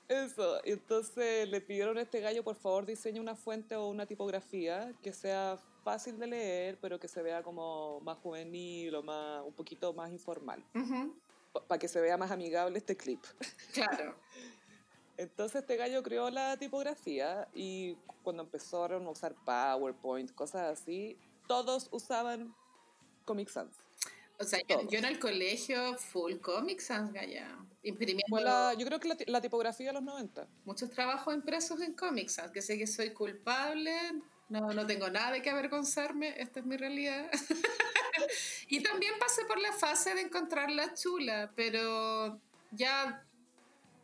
Eso, 0.07 0.63
entonces 0.63 1.49
le 1.49 1.59
pidieron 1.59 1.97
a 1.97 2.03
este 2.03 2.21
gallo, 2.21 2.41
por 2.41 2.55
favor, 2.55 2.85
diseñe 2.85 3.19
una 3.19 3.35
fuente 3.35 3.75
o 3.75 3.87
una 3.87 4.05
tipografía 4.05 4.93
que 5.01 5.11
sea 5.11 5.59
fácil 5.83 6.17
de 6.19 6.27
leer, 6.27 6.77
pero 6.79 6.97
que 6.97 7.09
se 7.09 7.21
vea 7.21 7.43
como 7.43 7.99
más 7.99 8.17
juvenil 8.19 8.95
o 8.95 9.03
más, 9.03 9.43
un 9.45 9.53
poquito 9.53 9.91
más 9.91 10.09
informal. 10.09 10.63
Ujú, 10.73 11.19
Para 11.67 11.79
que 11.79 11.89
se 11.89 11.99
vea 11.99 12.15
más 12.15 12.31
amigable 12.31 12.77
este 12.77 12.95
clip. 12.95 13.21
Claro. 13.73 14.15
Entonces 15.17 15.61
este 15.61 15.75
gallo 15.77 16.01
creó 16.01 16.29
la 16.29 16.57
tipografía 16.57 17.47
y 17.53 17.95
cuando 18.23 18.43
empezaron 18.43 19.05
a 19.05 19.09
usar 19.09 19.35
PowerPoint, 19.45 20.31
cosas 20.33 20.79
así, 20.79 21.17
todos 21.47 21.87
usaban 21.91 22.53
Comic 23.25 23.49
Sans. 23.49 23.75
O 24.39 24.43
sea, 24.43 24.59
yo, 24.67 24.87
yo 24.89 24.97
en 24.99 25.05
el 25.05 25.19
colegio, 25.19 25.95
full 25.97 26.37
Comic 26.37 26.79
Sans, 26.79 27.13
gaya. 27.13 27.57
Imprimiendo 27.83 28.23
Fue 28.29 28.41
la- 28.41 28.73
yo 28.73 28.85
creo 28.87 28.99
que 28.99 29.07
la, 29.09 29.17
la 29.27 29.41
tipografía 29.41 29.87
de 29.87 29.93
los 29.93 30.03
90. 30.03 30.47
muchos 30.65 30.89
trabajos 30.89 31.33
impresos 31.33 31.79
en 31.81 31.93
Comic 31.93 32.29
Sans, 32.29 32.51
que 32.51 32.61
sé 32.61 32.77
que 32.77 32.87
soy 32.87 33.11
culpable, 33.13 33.93
no, 34.49 34.61
no 34.73 34.85
tengo 34.87 35.09
nada 35.09 35.31
de 35.31 35.41
que 35.41 35.49
avergonzarme, 35.49 36.33
esta 36.41 36.59
es 36.59 36.65
mi 36.65 36.75
realidad. 36.77 37.29
y 38.67 38.81
también 38.81 39.13
pasé 39.19 39.45
por 39.45 39.59
la 39.59 39.71
fase 39.73 40.15
de 40.15 40.21
encontrarla 40.21 40.93
chula, 40.93 41.51
pero 41.55 42.39
ya 42.71 43.23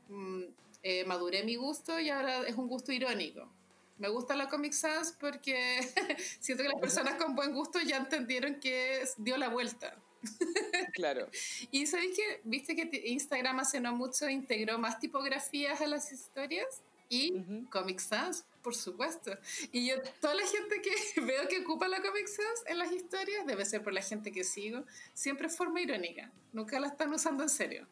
mm, 0.10 0.43
eh, 0.84 1.03
maduré 1.05 1.43
mi 1.43 1.55
gusto 1.55 1.99
y 1.99 2.09
ahora 2.09 2.47
es 2.47 2.55
un 2.55 2.67
gusto 2.67 2.91
irónico. 2.91 3.49
Me 3.97 4.07
gusta 4.07 4.36
la 4.36 4.47
Comic 4.47 4.71
Sans 4.71 5.11
porque 5.13 5.80
siento 6.39 6.63
que 6.63 6.69
las 6.69 6.80
personas 6.80 7.15
con 7.15 7.36
buen 7.36 7.53
gusto 7.53 7.80
ya 7.82 7.97
entendieron 7.97 8.59
que 8.59 9.03
dio 9.17 9.38
la 9.38 9.49
vuelta. 9.49 9.95
Claro. 10.93 11.30
Y 11.71 11.86
sabéis 11.86 12.15
que, 12.15 12.41
viste 12.43 12.75
que 12.75 12.89
Instagram 13.09 13.59
hace 13.59 13.80
no 13.80 13.95
mucho 13.95 14.27
integró 14.27 14.77
más 14.77 14.99
tipografías 14.99 15.80
a 15.80 15.88
las 15.88 16.11
historias 16.11 16.82
y 17.09 17.34
Ujú. 17.34 17.69
Comic 17.69 17.99
Sans, 17.99 18.45
por 18.61 18.75
supuesto. 18.75 19.32
Y 19.71 19.88
yo, 19.88 19.95
toda 20.21 20.36
la 20.36 20.45
gente 20.45 20.82
que 20.82 21.21
veo 21.21 21.47
que 21.47 21.59
ocupa 21.59 21.88
la 21.88 22.01
Comic 22.01 22.27
Sans 22.27 22.63
en 22.67 22.77
las 22.77 22.91
historias, 22.91 23.45
debe 23.45 23.65
ser 23.65 23.84
por 23.84 23.93
la 23.93 24.01
gente 24.01 24.32
que 24.32 24.43
sigo, 24.43 24.84
siempre 25.13 25.47
es 25.47 25.57
forma 25.57 25.82
irónica. 25.82 26.32
Nunca 26.53 26.80
la 26.80 26.88
están 26.88 27.13
usando 27.13 27.43
en 27.43 27.49
serio. 27.49 27.88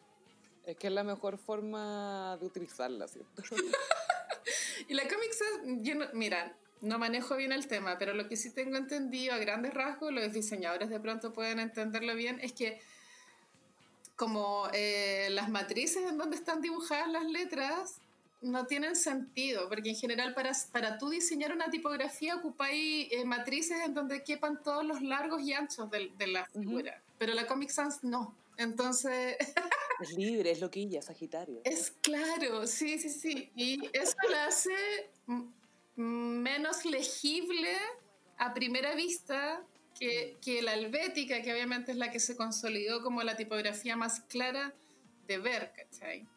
Es 0.68 0.76
que 0.76 0.88
es 0.88 0.94
la 0.94 1.06
mejor 1.06 1.38
forma 1.38 2.38
de 2.40 2.46
utilizarla, 2.46 3.08
¿cierto? 3.08 3.42
Y 4.90 4.94
la 4.94 5.04
Comic 5.08 5.34
Sans, 5.34 5.82
yo 5.82 5.96
no, 5.96 6.06
mira, 6.14 6.56
no 6.82 7.00
manejo 7.00 7.36
bien 7.36 7.52
el 7.52 7.68
tema, 7.68 7.98
pero 7.98 8.14
lo 8.14 8.30
que 8.30 8.38
sí 8.38 8.52
tengo 8.52 8.78
entendido 8.78 9.34
a 9.34 9.38
grandes 9.38 9.74
rasgos, 9.74 10.14
los 10.14 10.32
diseñadores 10.32 10.90
de 10.90 11.00
pronto 11.00 11.34
pueden 11.34 11.60
entenderlo 11.60 12.16
bien, 12.16 12.40
es 12.42 12.54
que 12.54 12.80
como 14.16 14.70
eh, 14.74 15.28
las 15.32 15.50
matrices 15.50 16.04
en 16.08 16.18
donde 16.18 16.38
están 16.38 16.62
dibujadas 16.62 17.10
las 17.10 17.26
letras 17.26 17.96
no 18.42 18.68
tienen 18.68 18.96
sentido, 18.96 19.68
porque 19.68 19.90
en 19.90 19.96
general 19.96 20.34
para, 20.34 20.52
para 20.72 20.98
tú 20.98 21.10
diseñar 21.10 21.52
una 21.52 21.70
tipografía 21.70 22.36
ocupáis 22.36 23.12
eh, 23.12 23.26
matrices 23.26 23.80
en 23.86 23.94
donde 23.94 24.24
quepan 24.24 24.62
todos 24.64 24.86
los 24.86 25.02
largos 25.02 25.42
y 25.42 25.54
anchos 25.54 25.90
de, 25.90 26.12
de 26.18 26.28
la 26.28 26.46
figura, 26.46 27.02
pero 27.18 27.34
la 27.34 27.48
Comic 27.48 27.70
Sans 27.70 28.04
no. 28.04 28.34
Entonces, 28.58 29.38
Es 30.00 30.14
libre, 30.14 30.52
es 30.52 30.62
loquilla, 30.62 31.02
Sagitario. 31.02 31.62
es 31.64 31.92
claro, 32.02 32.68
sí, 32.68 33.00
sí, 33.00 33.10
sí. 33.10 33.52
Y 33.56 33.80
eso 33.94 34.16
la 34.30 34.46
hace 34.46 34.72
menos 35.96 36.86
legible 36.86 37.76
a 38.38 38.54
primera 38.54 38.96
vista 38.96 39.66
que, 40.00 40.38
que 40.42 40.62
la 40.62 40.76
helvética, 40.76 41.42
que 41.42 41.52
obviamente 41.54 41.92
es 41.92 41.98
la 41.98 42.12
que 42.12 42.20
se 42.20 42.36
consolidó 42.36 43.02
como 43.02 43.24
la 43.24 43.36
tipografía 43.36 43.96
más 43.96 44.20
clara 44.22 44.76
de 45.28 45.38
ver, 45.40 45.72
¿cachai? 45.76 46.28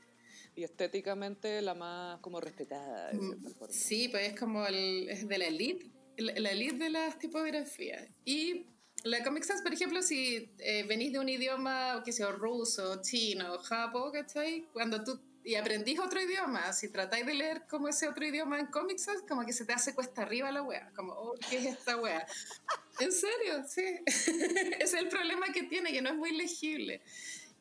Y 0.56 0.64
estéticamente 0.64 1.60
la 1.62 1.74
más 1.74 2.18
como 2.20 2.40
respetada, 2.40 3.12
de 3.12 3.18
cierta 3.20 3.48
Mm, 3.48 3.52
forma. 3.52 3.74
Sí, 3.74 4.08
pues 4.08 4.32
es 4.32 4.38
como 4.40 4.66
el, 4.66 5.08
es 5.10 5.28
de 5.28 5.38
la 5.38 5.46
elite, 5.46 5.86
la 6.16 6.32
la 6.40 6.50
elite 6.50 6.76
de 6.84 6.90
las 6.90 7.18
tipografías. 7.18 8.08
Y 8.24 8.66
la 9.04 9.22
Comic 9.22 9.44
Sans, 9.44 9.62
por 9.62 9.72
ejemplo, 9.72 10.02
si 10.02 10.50
eh, 10.58 10.84
venís 10.84 11.12
de 11.12 11.18
un 11.18 11.28
idioma, 11.28 12.02
que 12.04 12.12
sea 12.12 12.30
ruso, 12.30 13.00
chino, 13.02 13.58
japo, 13.58 14.12
¿cachai? 14.12 14.66
Cuando 14.72 15.02
tú 15.04 15.20
y 15.42 15.54
aprendís 15.54 15.98
otro 15.98 16.20
idioma, 16.20 16.72
si 16.72 16.88
tratáis 16.88 17.24
de 17.24 17.34
leer 17.34 17.62
como 17.68 17.88
ese 17.88 18.06
otro 18.08 18.26
idioma 18.26 18.60
en 18.60 18.66
Comic 18.66 18.98
Sans, 18.98 19.22
como 19.22 19.44
que 19.46 19.52
se 19.52 19.64
te 19.64 19.72
hace 19.72 19.94
cuesta 19.94 20.22
arriba 20.22 20.52
la 20.52 20.62
wea, 20.62 20.90
como, 20.94 21.12
oh, 21.12 21.34
¿qué 21.48 21.58
es 21.58 21.66
esta 21.66 21.96
wea? 21.96 22.26
en 23.00 23.12
serio, 23.12 23.64
sí. 23.66 23.84
Es 24.78 24.94
el 24.94 25.08
problema 25.08 25.46
que 25.52 25.62
tiene, 25.62 25.92
que 25.92 26.02
no 26.02 26.10
es 26.10 26.16
muy 26.16 26.36
legible. 26.36 27.00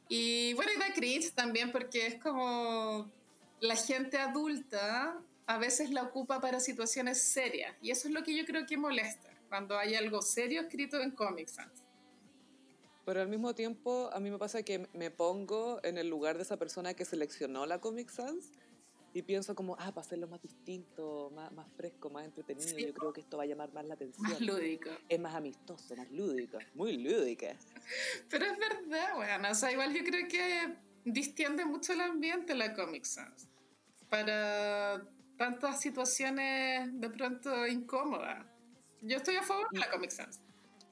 Y 0.10 0.54
bueno, 0.56 0.72
y 0.76 0.80
da 0.80 0.94
cringe 0.94 1.32
también 1.32 1.72
porque 1.72 2.08
es 2.08 2.16
como 2.16 3.10
la 3.62 3.76
gente 3.76 4.18
adulta 4.18 5.18
a 5.46 5.58
veces 5.58 5.90
la 5.90 6.04
ocupa 6.04 6.40
para 6.42 6.60
situaciones 6.60 7.22
serias. 7.22 7.76
Y 7.82 7.92
eso 7.92 8.08
es 8.08 8.14
lo 8.14 8.24
que 8.24 8.36
yo 8.36 8.46
creo 8.46 8.66
que 8.66 8.78
molesta, 8.78 9.29
cuando 9.50 9.78
hay 9.78 9.96
algo 9.96 10.22
serio 10.22 10.62
escrito 10.62 11.02
en 11.02 11.12
Comic 11.12 11.48
Sans. 11.48 11.84
Pero 13.06 13.22
al 13.22 13.28
mismo 13.28 13.56
tiempo, 13.56 14.10
a 14.14 14.20
mí 14.20 14.30
me 14.30 14.38
pasa 14.38 14.62
que 14.64 14.88
me 14.94 15.10
pongo 15.10 15.80
en 15.84 15.98
el 15.98 16.08
lugar 16.08 16.38
de 16.38 16.44
esa 16.44 16.58
persona 16.58 16.94
que 16.94 17.06
seleccionó 17.06 17.66
la 17.66 17.82
Comic 17.82 18.10
Sans 18.10 18.52
y 19.12 19.24
pienso 19.24 19.56
como, 19.56 19.74
ah, 19.80 19.92
para 19.92 20.02
hacerlo 20.02 20.28
más 20.28 20.40
distinto, 20.44 21.32
más, 21.34 21.52
más 21.52 21.68
fresco, 21.76 22.12
más 22.12 22.26
entretenido, 22.26 22.68
Sí. 22.70 22.86
yo 22.86 22.94
creo 22.94 23.12
que 23.12 23.22
esto 23.22 23.38
va 23.38 23.44
a 23.44 23.48
llamar 23.48 23.74
más 23.74 23.84
la 23.86 23.96
atención. 23.96 24.30
Más 24.30 24.40
lúdico. 24.40 24.92
es 25.10 25.20
más 25.20 25.34
amistoso, 25.34 25.96
más 25.96 26.12
lúdico, 26.12 26.60
muy 26.76 26.98
lúdica. 26.98 27.58
Pero 28.30 28.46
es 28.46 28.58
verdad, 28.60 29.16
bueno, 29.16 29.50
o 29.50 29.56
sea, 29.56 29.72
igual 29.72 29.92
yo 29.92 30.04
creo 30.04 30.28
que 30.28 30.76
distiende 31.06 31.66
mucho 31.66 31.94
el 31.94 32.02
ambiente 32.02 32.54
la 32.54 32.76
Comic 32.76 33.06
Sans 33.06 33.48
para 34.10 35.04
tantas 35.38 35.80
situaciones 35.82 36.90
de 37.00 37.10
pronto 37.10 37.66
incómodas. 37.66 38.46
Yo 39.02 39.18
estoy 39.18 39.36
a 39.38 39.44
favor 39.44 39.68
de 39.72 39.80
la 39.80 39.90
Comic 39.90 40.12
Sans. 40.12 40.40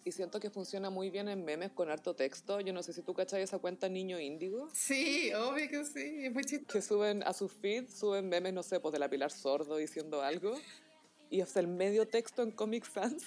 Y 0.04 0.12
siento 0.14 0.40
que 0.40 0.50
funciona 0.50 0.90
muy 0.90 1.10
bien 1.10 1.28
en 1.28 1.44
memes 1.44 1.72
con 1.74 1.90
harto 1.90 2.16
texto. 2.16 2.62
Yo 2.62 2.72
no 2.72 2.82
sé 2.82 2.94
si 2.94 3.02
tú 3.02 3.14
cachai 3.14 3.42
esa 3.42 3.60
cuenta 3.60 3.90
Niño 3.90 4.20
Índigo, 4.20 4.70
Sí, 4.74 5.34
obvio 5.34 5.68
que 5.70 5.84
sí, 5.84 6.26
es 6.26 6.34
muy 6.34 6.46
chistoso. 6.46 6.72
que 6.74 6.82
suben 6.82 7.24
a 7.24 7.34
su 7.34 7.50
feed, 7.50 7.90
suben 7.90 8.30
memes, 8.30 8.54
no 8.54 8.64
sé, 8.64 8.80
pues 8.80 8.94
de 8.94 9.00
la 9.00 9.10
Pilar 9.10 9.32
Sordo 9.32 9.76
diciendo 9.76 10.22
algo. 10.22 10.58
Y 11.30 11.42
hasta 11.42 11.60
el 11.60 11.68
medio 11.68 12.08
texto 12.08 12.42
en 12.42 12.52
Comic 12.52 12.86
Sans. 12.90 13.22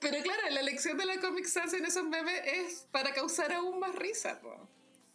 Pero 0.00 0.22
claro, 0.22 0.40
la 0.50 0.60
elección 0.60 0.96
de 0.96 1.04
la 1.04 1.20
Comic 1.20 1.44
Sans 1.44 1.74
en 1.74 1.84
esos 1.84 2.04
memes 2.04 2.40
es 2.46 2.86
para 2.90 3.12
causar 3.12 3.52
aún 3.52 3.78
más 3.78 3.94
risa, 3.94 4.40
po. 4.40 4.66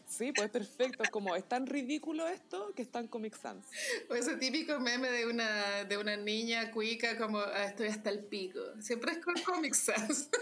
Sí, 0.10 0.32
pues 0.32 0.50
perfecto. 0.50 1.04
Como, 1.12 1.36
es 1.36 1.48
tan 1.48 1.68
ridículo 1.68 2.28
esto 2.28 2.74
que 2.76 2.82
está 2.82 3.00
en 3.00 3.08
Comic 3.08 3.36
Sans. 3.38 3.64
O 4.10 4.16
ese 4.16 4.38
típico 4.38 4.80
meme 4.80 5.12
de 5.12 5.28
una, 5.28 5.84
de 5.86 5.98
una 5.98 6.18
niña 6.18 6.72
cuica 6.72 7.16
como 7.16 7.38
"Ah, 7.40 7.66
estoy 7.66 7.90
hasta 7.90 8.10
el 8.10 8.26
pico. 8.26 8.60
Siempre 8.82 9.12
es 9.12 9.20
con 9.20 9.36
Comic 9.44 9.76
Sans. 9.76 10.30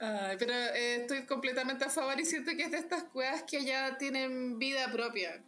Ay, 0.00 0.36
pero 0.38 0.52
eh, 0.52 0.96
estoy 0.96 1.26
completamente 1.26 1.84
a 1.84 1.90
favor 1.90 2.18
y 2.20 2.24
siento 2.24 2.52
que 2.56 2.62
es 2.64 2.70
de 2.70 2.78
estas 2.78 3.04
cuevas 3.04 3.42
que 3.42 3.64
ya 3.64 3.98
tienen 3.98 4.58
vida 4.58 4.90
propia. 4.92 5.42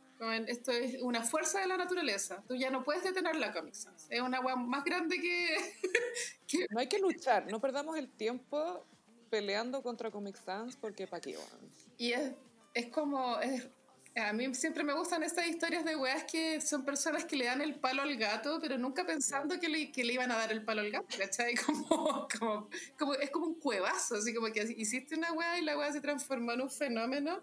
Esto 0.48 0.70
es 0.72 1.00
una 1.00 1.22
fuerza 1.22 1.61
de 1.61 1.66
la 1.66 1.78
naturaleza. 1.78 2.42
Tú 2.46 2.54
ya 2.54 2.70
no 2.70 2.84
puedes 2.84 3.02
detener 3.04 3.36
la 3.36 3.52
Comic 3.52 3.74
Sans. 3.74 4.06
Es 4.11 4.20
una 4.20 4.40
wea 4.40 4.56
más 4.56 4.84
grande 4.84 5.20
que... 5.20 5.56
No 6.70 6.80
hay 6.80 6.88
que 6.88 6.98
luchar, 6.98 7.46
no 7.50 7.61
perdamos 7.61 7.96
el 7.96 8.11
tiempo 8.11 8.84
peleando 9.31 9.83
contra 9.83 10.11
Comic 10.11 10.37
Sans 10.37 10.76
porque 10.76 11.07
pa' 11.07 11.20
qué, 11.20 11.37
weón? 11.37 11.70
Y 11.97 12.12
es, 12.12 12.33
es 12.74 12.87
como... 12.89 13.39
es- 13.41 13.68
a 14.16 14.33
mí 14.33 14.53
siempre 14.57 14.83
me 14.83 14.93
gustan 14.93 15.22
estas 15.22 15.47
historias 15.47 15.85
de 15.85 15.95
weas 15.95 16.24
que 16.24 16.61
son 16.61 16.85
personas 16.85 17.24
que 17.24 17.37
le 17.37 17.45
dan 17.45 17.61
el 17.61 17.76
palo 17.76 18.03
al 18.03 18.16
gato, 18.16 18.59
pero 18.61 18.76
nunca 18.76 19.07
pensando 19.07 19.59
que 19.61 19.68
le, 19.68 19.93
que 19.93 20.03
le 20.03 20.14
iban 20.14 20.33
a 20.33 20.37
dar 20.37 20.51
el 20.51 20.64
palo 20.64 20.81
al 20.81 20.91
gato, 20.91 21.16
¿cachai? 21.16 21.55
Como, 21.64 22.26
como, 22.28 22.68
como, 22.99 23.14
es 23.14 23.31
como 23.31 23.47
un 23.47 23.55
cuevazo, 23.61 24.16
así 24.16 24.35
como 24.35 24.49
que 24.53 24.62
hiciste 24.76 25.14
una 25.14 25.33
wea 25.33 25.59
y 25.61 25.62
la 25.64 25.78
wea 25.78 25.93
se 25.93 26.01
transformó 26.01 26.51
en 26.53 26.62
un 26.62 26.70
fenómeno 26.70 27.41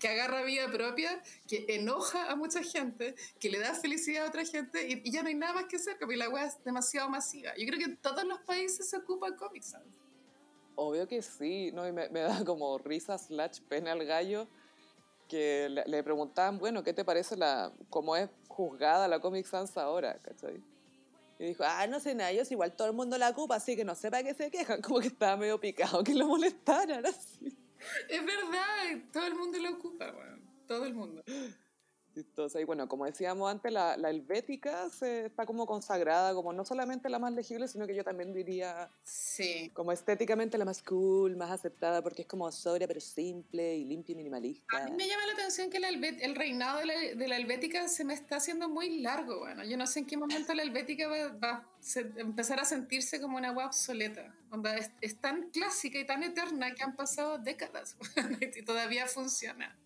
que, 0.00 0.08
agarra 0.08 0.42
vida 0.42 0.70
propia, 0.70 1.22
que 1.46 1.66
enoja 1.68 2.30
a 2.30 2.34
mucha 2.34 2.62
gente, 2.64 3.14
que 3.38 3.48
le 3.48 3.60
da 3.60 3.72
felicidad 3.74 4.26
a 4.26 4.28
otra 4.28 4.44
gente 4.44 4.88
y, 4.88 5.02
y 5.04 5.12
ya 5.12 5.22
no 5.22 5.28
hay 5.28 5.34
nada 5.36 5.54
más 5.54 5.64
que 5.66 5.76
hacer, 5.76 5.96
porque 6.00 6.16
la 6.16 6.28
wea 6.28 6.46
es 6.46 6.62
demasiado 6.64 7.08
masiva. 7.08 7.52
Yo 7.56 7.64
creo 7.66 7.78
que 7.78 7.84
en 7.84 7.96
todos 7.96 8.24
los 8.24 8.40
países 8.40 8.90
se 8.90 8.96
ocupa 8.96 9.36
Comic 9.36 9.62
Sans. 9.62 10.01
Obvio 10.74 11.06
que 11.06 11.22
sí, 11.22 11.70
¿no? 11.72 11.86
Y 11.86 11.92
me, 11.92 12.08
me 12.08 12.20
da 12.20 12.44
como 12.44 12.78
risa 12.78 13.18
slash 13.18 13.60
pena 13.68 13.92
al 13.92 14.04
gallo 14.04 14.46
que 15.28 15.68
le, 15.70 15.84
le 15.86 16.02
preguntaban, 16.02 16.58
bueno, 16.58 16.82
¿qué 16.82 16.92
te 16.92 17.04
parece 17.04 17.36
la, 17.36 17.72
cómo 17.88 18.16
es 18.16 18.28
juzgada 18.48 19.08
la 19.08 19.20
Comic 19.20 19.46
Sans 19.46 19.76
ahora, 19.76 20.18
¿cachai? 20.22 20.62
Y 21.38 21.46
dijo, 21.46 21.64
ah, 21.66 21.86
no 21.86 21.98
sé 21.98 22.14
nada, 22.14 22.44
si 22.44 22.54
igual 22.54 22.76
todo 22.76 22.86
el 22.86 22.94
mundo 22.94 23.18
la 23.18 23.30
ocupa, 23.30 23.56
así 23.56 23.74
que 23.74 23.84
no 23.84 23.94
sé 23.94 24.10
para 24.10 24.22
qué 24.22 24.34
se 24.34 24.50
quejan, 24.50 24.80
como 24.82 25.00
que 25.00 25.08
estaba 25.08 25.36
medio 25.36 25.58
picado 25.58 26.04
que 26.04 26.14
lo 26.14 26.26
molestaran 26.26 27.04
así. 27.04 27.56
Es 28.08 28.24
verdad, 28.24 29.02
todo 29.12 29.26
el 29.26 29.34
mundo 29.34 29.58
lo 29.58 29.70
ocupa, 29.70 30.12
weón. 30.12 30.42
Todo 30.68 30.84
el 30.84 30.94
mundo. 30.94 31.22
Chistosa. 32.14 32.60
Y 32.60 32.64
bueno, 32.64 32.88
como 32.88 33.04
decíamos 33.06 33.50
antes, 33.50 33.72
la, 33.72 33.96
la 33.96 34.10
helvética 34.10 34.88
se, 34.90 35.26
está 35.26 35.46
como 35.46 35.66
consagrada, 35.66 36.34
como 36.34 36.52
no 36.52 36.64
solamente 36.64 37.08
la 37.08 37.18
más 37.18 37.32
legible, 37.32 37.68
sino 37.68 37.86
que 37.86 37.94
yo 37.94 38.04
también 38.04 38.32
diría 38.32 38.90
Sí. 39.02 39.70
como 39.74 39.92
estéticamente 39.92 40.58
la 40.58 40.64
más 40.64 40.82
cool, 40.82 41.36
más 41.36 41.50
aceptada, 41.50 42.02
porque 42.02 42.22
es 42.22 42.28
como 42.28 42.50
sobria 42.52 42.86
pero 42.86 43.00
simple 43.00 43.76
y 43.76 43.84
limpia 43.84 44.12
y 44.12 44.16
minimalista. 44.16 44.76
A 44.76 44.84
mí 44.84 44.92
me 44.92 45.06
llama 45.08 45.26
la 45.26 45.32
atención 45.32 45.70
que 45.70 45.78
la 45.80 45.88
el 45.88 46.34
reinado 46.34 46.78
de 46.78 46.86
la, 46.86 46.94
de 46.94 47.28
la 47.28 47.36
helvética 47.36 47.88
se 47.88 48.04
me 48.04 48.14
está 48.14 48.36
haciendo 48.36 48.68
muy 48.68 49.00
largo. 49.00 49.40
Bueno, 49.40 49.64
yo 49.64 49.76
no 49.76 49.86
sé 49.86 50.00
en 50.00 50.06
qué 50.06 50.16
momento 50.16 50.52
la 50.54 50.62
helvética 50.62 51.08
va, 51.08 51.28
va 51.28 51.50
a 51.50 52.20
empezar 52.20 52.60
a 52.60 52.64
sentirse 52.64 53.20
como 53.20 53.36
una 53.36 53.48
agua 53.48 53.66
obsoleta. 53.66 54.34
Onda, 54.50 54.76
es, 54.76 54.90
es 55.00 55.20
tan 55.20 55.50
clásica 55.50 55.98
y 55.98 56.06
tan 56.06 56.22
eterna 56.22 56.74
que 56.74 56.82
han 56.82 56.96
pasado 56.96 57.38
décadas 57.38 57.96
y 58.56 58.62
todavía 58.62 59.06
funciona. 59.06 59.76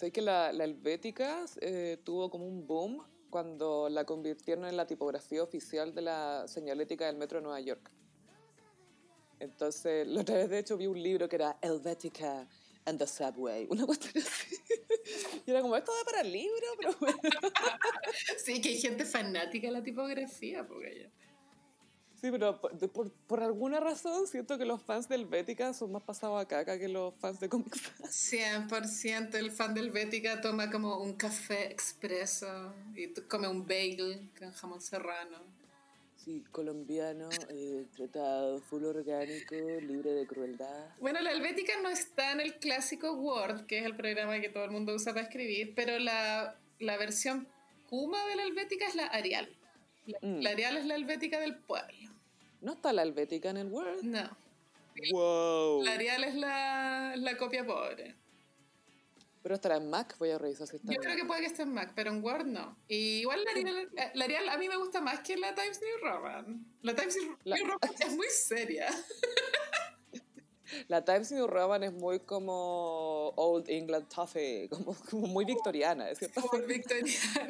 Sé 0.00 0.10
que 0.12 0.22
la, 0.22 0.50
la 0.50 0.64
helvética 0.64 1.44
eh, 1.60 1.98
tuvo 2.02 2.30
como 2.30 2.46
un 2.46 2.66
boom 2.66 3.04
cuando 3.28 3.90
la 3.90 4.06
convirtieron 4.06 4.64
en 4.64 4.74
la 4.74 4.86
tipografía 4.86 5.42
oficial 5.42 5.94
de 5.94 6.00
la 6.00 6.48
señalética 6.48 7.04
del 7.04 7.16
metro 7.16 7.36
de 7.36 7.42
Nueva 7.42 7.60
York. 7.60 7.90
Entonces, 9.40 10.06
la 10.06 10.22
otra 10.22 10.36
vez 10.36 10.48
de 10.48 10.58
hecho 10.58 10.78
vi 10.78 10.86
un 10.86 11.02
libro 11.02 11.28
que 11.28 11.36
era 11.36 11.58
Helvética 11.60 12.48
and 12.86 12.98
the 12.98 13.06
Subway, 13.06 13.66
una 13.68 13.84
cuestión 13.84 14.24
así. 14.24 14.56
Y 15.46 15.50
era 15.50 15.60
como, 15.60 15.76
esto 15.76 15.92
da 15.92 16.04
para 16.06 16.22
el 16.22 16.32
libro, 16.32 16.66
pero 16.78 16.96
bueno. 16.98 17.18
Sí, 18.42 18.58
que 18.62 18.70
hay 18.70 18.78
gente 18.78 19.04
fanática 19.04 19.66
de 19.66 19.72
la 19.74 19.82
tipografía, 19.82 20.66
porque 20.66 20.98
ya. 21.02 21.10
Sí, 22.20 22.30
pero 22.30 22.60
por, 22.60 22.76
por, 22.90 23.10
por 23.10 23.42
alguna 23.42 23.80
razón 23.80 24.26
siento 24.26 24.58
que 24.58 24.64
los 24.66 24.82
fans 24.82 25.08
de 25.08 25.14
Helvética 25.14 25.72
son 25.72 25.92
más 25.92 26.02
pasados 26.02 26.40
a 26.40 26.46
caca 26.46 26.78
que 26.78 26.88
los 26.88 27.14
fans 27.14 27.40
de 27.40 27.48
Comic 27.48 27.74
Sans. 27.76 28.32
100% 28.32 29.34
el 29.36 29.50
fan 29.50 29.72
del 29.72 29.90
Bética 29.90 30.40
toma 30.40 30.70
como 30.70 30.98
un 30.98 31.14
café 31.14 31.70
expreso 31.70 32.74
y 32.94 33.08
come 33.22 33.48
un 33.48 33.66
bagel 33.66 34.28
con 34.38 34.52
jamón 34.52 34.80
serrano. 34.82 35.38
Sí, 36.22 36.44
colombiano, 36.52 37.30
eh, 37.48 37.86
tratado, 37.96 38.60
full 38.60 38.84
orgánico, 38.84 39.54
libre 39.80 40.10
de 40.12 40.26
crueldad. 40.26 40.90
Bueno, 41.00 41.20
la 41.22 41.32
helvética 41.32 41.72
no 41.82 41.88
está 41.88 42.32
en 42.32 42.40
el 42.40 42.56
clásico 42.58 43.12
Word, 43.14 43.64
que 43.64 43.78
es 43.78 43.86
el 43.86 43.96
programa 43.96 44.38
que 44.40 44.50
todo 44.50 44.64
el 44.64 44.70
mundo 44.70 44.94
usa 44.94 45.14
para 45.14 45.24
escribir, 45.24 45.72
pero 45.74 45.98
la, 45.98 46.58
la 46.78 46.98
versión 46.98 47.48
Kuma 47.88 48.24
de 48.26 48.36
la 48.36 48.42
helvética 48.44 48.86
es 48.86 48.94
la 48.94 49.06
Arial. 49.06 49.48
La, 50.06 50.18
Mm. 50.22 50.40
la 50.42 50.50
Arial 50.50 50.76
es 50.76 50.84
la 50.86 50.94
helvética 50.96 51.40
del 51.40 51.56
pueblo. 51.56 52.09
¿No 52.60 52.72
está 52.72 52.92
la 52.92 53.02
Helvética 53.02 53.50
en 53.50 53.56
el 53.58 53.68
Word? 53.68 54.02
No. 54.02 54.36
¡Wow! 55.12 55.82
La 55.84 55.92
Arial 55.92 56.24
es 56.24 56.34
la, 56.34 57.14
la 57.16 57.36
copia 57.36 57.64
pobre. 57.64 58.16
Pero 59.42 59.54
estará 59.54 59.76
en 59.76 59.88
Mac, 59.88 60.16
voy 60.18 60.30
a 60.30 60.36
revisar 60.38 60.66
si 60.66 60.76
está 60.76 60.92
Yo 60.92 61.00
creo 61.00 61.16
que 61.16 61.24
puede 61.24 61.40
que 61.40 61.46
esté 61.46 61.62
en 61.62 61.72
Mac, 61.72 61.92
pero 61.94 62.10
en 62.10 62.22
Word 62.22 62.44
no. 62.44 62.76
Y 62.88 63.20
igual 63.20 63.42
la 63.42 63.50
Arial, 63.52 63.88
eh, 63.96 64.10
la 64.12 64.24
Arial 64.26 64.48
a 64.50 64.58
mí 64.58 64.68
me 64.68 64.76
gusta 64.76 65.00
más 65.00 65.20
que 65.20 65.36
la 65.38 65.54
Times 65.54 65.80
New 65.80 66.06
Roman. 66.10 66.66
La 66.82 66.94
Times 66.94 67.16
New 67.16 67.36
La- 67.44 67.56
New 67.56 67.64
Roman 67.66 67.80
es 68.06 68.14
muy 68.16 68.28
seria. 68.28 68.88
La 70.88 71.02
Times 71.04 71.32
New 71.32 71.46
Roman 71.46 71.82
es 71.84 71.92
muy 71.92 72.20
como 72.20 73.30
Old 73.36 73.70
England 73.70 74.08
Toffee, 74.14 74.68
como, 74.68 74.94
como 75.10 75.26
muy 75.26 75.44
victoriana, 75.46 76.14
cierta 76.14 76.42
Por 76.42 76.50
forma. 76.50 76.66
victoriana. 76.66 77.48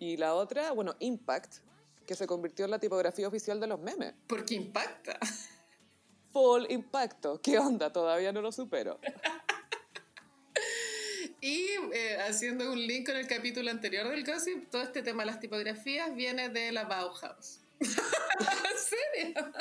Y 0.00 0.16
la 0.16 0.34
otra, 0.34 0.72
bueno, 0.72 0.96
Impact, 0.98 1.56
que 2.06 2.16
se 2.16 2.26
convirtió 2.26 2.64
en 2.64 2.70
la 2.70 2.78
tipografía 2.78 3.28
oficial 3.28 3.60
de 3.60 3.66
los 3.66 3.78
memes. 3.78 4.14
porque 4.26 4.54
impacta. 4.54 5.18
Full 6.32 6.64
Impacto. 6.70 7.40
¿Qué 7.42 7.58
onda? 7.58 7.92
Todavía 7.92 8.32
no 8.32 8.40
lo 8.40 8.50
supero. 8.50 8.98
Y 11.42 11.68
eh, 11.94 12.18
haciendo 12.28 12.70
un 12.70 12.86
link 12.86 13.06
con 13.06 13.16
el 13.16 13.26
capítulo 13.26 13.70
anterior 13.70 14.06
del 14.10 14.26
Gossip, 14.26 14.68
todo 14.68 14.82
este 14.82 15.02
tema 15.02 15.22
de 15.22 15.26
las 15.30 15.40
tipografías 15.40 16.14
viene 16.14 16.50
de 16.50 16.70
la 16.70 16.84
Bauhaus. 16.84 17.60
¿En 17.80 17.88
serio? 18.76 19.52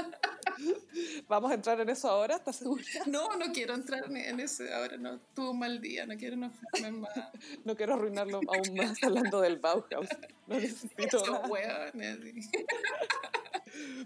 ¿Vamos 1.28 1.52
a 1.52 1.54
entrar 1.56 1.80
en 1.80 1.90
eso 1.90 2.10
ahora? 2.10 2.36
¿Estás 2.36 2.58
segura? 2.58 2.84
No, 3.08 3.36
no 3.36 3.52
quiero 3.54 3.74
entrar 3.74 4.06
en- 4.06 4.40
ese. 4.40 4.74
Ahora 4.74 4.98
no, 4.98 5.20
tuve 5.34 5.50
un 5.50 5.60
mal 5.60 5.80
día, 5.82 6.06
no 6.06 6.16
quiero 6.18 6.36
enojarme 6.36 6.92
más. 6.92 7.12
No 7.66 7.76
quiero 7.76 7.94
arruinarlo 7.96 8.40
aún 8.48 8.76
más 8.76 9.02
hablando 9.04 9.42
del 9.42 9.58
Bauhaus. 9.58 10.10
No 10.48 10.56
necesito. 10.56 11.24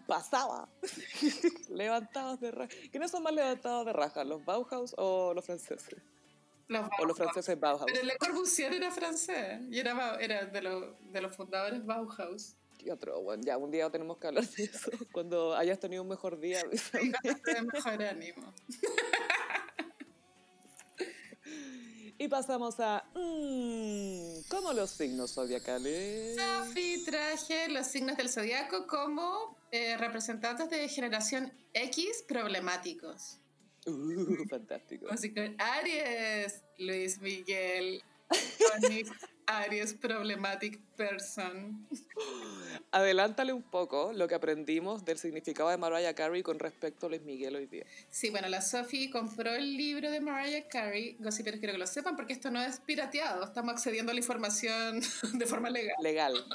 Pasaba. 0.08 0.70
levantados 1.70 2.40
de 2.40 2.52
raja. 2.52 2.74
¿Quiénes 2.92 3.12
son 3.12 3.24
más 3.24 3.34
levantados 3.34 3.86
de 3.86 3.94
raja? 3.94 4.24
¿Los 4.24 4.44
Bauhaus 4.44 4.94
o 4.98 5.34
los 5.34 5.46
franceses? 5.46 5.96
Los 6.68 6.90
O 7.00 7.06
los 7.06 7.18
franceses 7.18 7.60
Bauhaus. 7.60 7.86
Pero 7.92 8.04
Le 8.06 8.18
Corbusier 8.18 8.74
era 8.74 8.92
francés 8.92 9.62
y 9.70 9.80
era, 9.80 10.18
era 10.20 10.46
de, 10.46 10.62
los 10.62 10.96
de 11.12 11.22
los 11.22 11.36
fundadores 11.36 11.86
Bauhaus. 11.86 12.56
¿Qué 12.78 12.92
otro? 12.92 13.22
Bueno, 13.22 13.44
ya 13.46 13.58
un 13.58 13.72
día 13.72 13.90
tenemos 13.90 14.18
que 14.18 14.28
hablar 14.28 14.48
de 14.48 14.64
eso. 14.64 14.92
Cuando 15.12 15.56
hayas 15.56 15.80
tenido 15.80 16.04
un 16.04 16.10
mejor 16.10 16.40
día. 16.40 16.62
De 16.64 17.62
mejor 17.62 18.04
ánimo. 18.04 18.54
Y 22.18 22.28
pasamos 22.28 22.80
a... 22.80 23.04
Mmm, 23.16 24.44
¿Cómo 24.48 24.72
los 24.72 24.92
signos 24.92 25.34
zodiacales? 25.34 26.38
Sophie 26.38 27.04
traje 27.04 27.68
los 27.70 27.88
signos 27.88 28.16
del 28.16 28.30
zodiaco 28.30 28.88
como 28.88 29.58
eh, 29.72 29.98
representantes 29.98 30.70
de 30.70 30.88
generación 30.88 31.52
X 31.74 32.24
problemáticos. 32.28 33.40
Uh, 33.86 34.46
fantástico. 34.50 35.08
Así 35.10 35.34
que 35.34 35.56
Aries, 35.58 36.62
Luis 36.78 37.20
Miguel, 37.20 38.02
Aries 39.48 39.94
problematic 39.94 40.80
person. 40.96 41.88
Adelántale 42.92 43.54
un 43.54 43.64
poco 43.64 44.14
lo 44.14 44.28
que 44.28 44.36
aprendimos 44.36 45.04
del 45.06 45.18
significado 45.18 45.70
de 45.70 45.78
Mariah 45.78 46.14
Carey 46.14 46.44
con 46.44 46.60
respecto 46.60 47.08
a 47.08 47.10
Luis 47.10 47.24
Miguel 47.24 47.56
hoy 47.56 47.66
día. 47.66 47.86
Sí, 48.10 48.30
bueno, 48.30 48.48
la 48.50 48.62
Sophie 48.62 49.10
compró 49.10 49.54
el 49.54 49.76
libro 49.78 50.12
de 50.12 50.22
Mariah 50.22 50.68
Carey. 50.68 51.18
Gossiperos 51.20 51.60
quiero 51.60 51.74
que 51.74 51.80
lo 51.80 51.88
sepan 51.88 52.16
porque 52.16 52.34
esto 52.34 52.52
no 52.52 52.62
es 52.62 52.80
pirateado. 52.80 53.44
Estamos 53.44 53.74
accediendo 53.74 54.12
a 54.12 54.14
la 54.14 54.20
información 54.20 55.02
de 55.34 55.46
forma 55.46 55.70
legal. 55.70 55.96
Legal. 56.02 56.46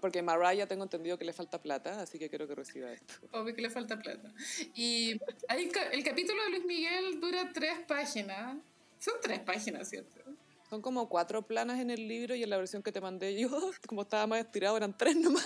Porque 0.00 0.22
Mariah 0.22 0.66
tengo 0.66 0.84
entendido 0.84 1.18
que 1.18 1.24
le 1.24 1.32
falta 1.32 1.60
plata, 1.60 2.00
así 2.00 2.18
que 2.18 2.28
quiero 2.28 2.46
que 2.46 2.54
reciba 2.54 2.92
esto. 2.92 3.14
Obvio 3.32 3.54
que 3.54 3.62
le 3.62 3.70
falta 3.70 3.98
plata. 3.98 4.32
Y 4.74 5.18
hay 5.48 5.70
el 5.92 6.04
capítulo 6.04 6.42
de 6.44 6.50
Luis 6.50 6.64
Miguel 6.64 7.20
dura 7.20 7.50
tres 7.52 7.78
páginas. 7.86 8.56
Son 8.98 9.14
tres 9.22 9.40
páginas, 9.40 9.88
¿cierto? 9.88 10.20
Son 10.68 10.82
como 10.82 11.08
cuatro 11.08 11.46
planas 11.46 11.80
en 11.80 11.90
el 11.90 12.06
libro 12.06 12.34
y 12.34 12.42
en 12.42 12.50
la 12.50 12.58
versión 12.58 12.82
que 12.82 12.92
te 12.92 13.00
mandé 13.00 13.38
yo, 13.38 13.48
como 13.88 14.02
estaba 14.02 14.26
más 14.26 14.40
estirado, 14.40 14.76
eran 14.76 14.96
tres 14.96 15.16
nomás. 15.16 15.44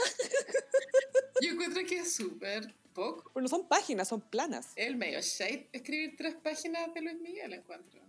Yo 1.40 1.50
encuentro 1.50 1.82
que 1.86 1.98
es 1.98 2.14
súper 2.14 2.74
poco. 2.92 3.30
Pero 3.32 3.42
no 3.42 3.48
son 3.48 3.66
páginas, 3.68 4.08
son 4.08 4.20
planas. 4.20 4.72
El 4.76 4.96
medio 4.96 5.20
shade 5.20 5.68
escribir 5.72 6.16
tres 6.16 6.34
páginas 6.34 6.92
de 6.94 7.02
Luis 7.02 7.20
Miguel, 7.20 7.52
encuentro. 7.52 8.00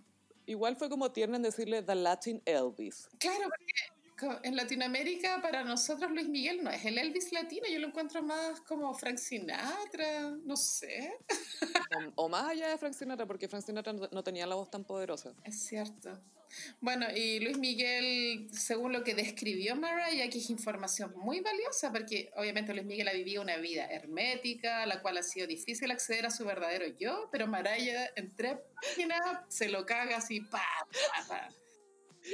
Igual 0.45 0.75
fue 0.75 0.89
como 0.89 1.11
tierno 1.11 1.35
en 1.35 1.43
decirle 1.43 1.81
The 1.83 1.95
Latin 1.95 2.41
Elvis. 2.45 3.07
Claro, 3.17 3.43
porque 3.47 3.73
en 4.43 4.55
Latinoamérica 4.55 5.41
para 5.41 5.63
nosotros 5.63 6.11
Luis 6.11 6.27
Miguel 6.27 6.63
no 6.63 6.69
es 6.69 6.85
el 6.85 6.97
Elvis 6.97 7.31
latino, 7.31 7.65
yo 7.71 7.79
lo 7.79 7.87
encuentro 7.87 8.21
más 8.21 8.61
como 8.61 8.93
Frank 8.93 9.17
Sinatra, 9.17 10.31
no 10.43 10.55
sé. 10.55 11.17
O, 12.15 12.25
o 12.25 12.29
más 12.29 12.49
allá 12.49 12.69
de 12.69 12.77
Frank 12.77 12.93
Sinatra, 12.93 13.25
porque 13.25 13.47
Frank 13.47 13.63
Sinatra 13.65 13.93
no, 13.93 14.07
no 14.11 14.23
tenía 14.23 14.45
la 14.45 14.55
voz 14.55 14.69
tan 14.69 14.83
poderosa. 14.83 15.33
Es 15.43 15.65
cierto. 15.65 16.19
Bueno, 16.79 17.07
y 17.15 17.39
Luis 17.39 17.57
Miguel, 17.57 18.47
según 18.51 18.93
lo 18.93 19.03
que 19.03 19.15
describió 19.15 19.75
Mariah, 19.75 20.29
que 20.29 20.37
es 20.37 20.49
información 20.49 21.13
muy 21.15 21.39
valiosa, 21.39 21.91
porque 21.91 22.31
obviamente 22.35 22.73
Luis 22.73 22.85
Miguel 22.85 23.07
ha 23.07 23.13
vivido 23.13 23.41
una 23.41 23.57
vida 23.57 23.85
hermética, 23.85 24.85
la 24.85 25.01
cual 25.01 25.17
ha 25.17 25.23
sido 25.23 25.47
difícil 25.47 25.89
acceder 25.91 26.25
a 26.25 26.31
su 26.31 26.45
verdadero 26.45 26.85
yo, 26.99 27.29
pero 27.31 27.47
Mariah 27.47 28.09
en 28.15 28.35
tres 28.35 28.57
páginas 28.81 29.21
se 29.49 29.69
lo 29.69 29.85
caga 29.85 30.17
así, 30.17 30.41
pa, 30.41 30.63
pa, 30.91 31.27
pa. 31.27 31.62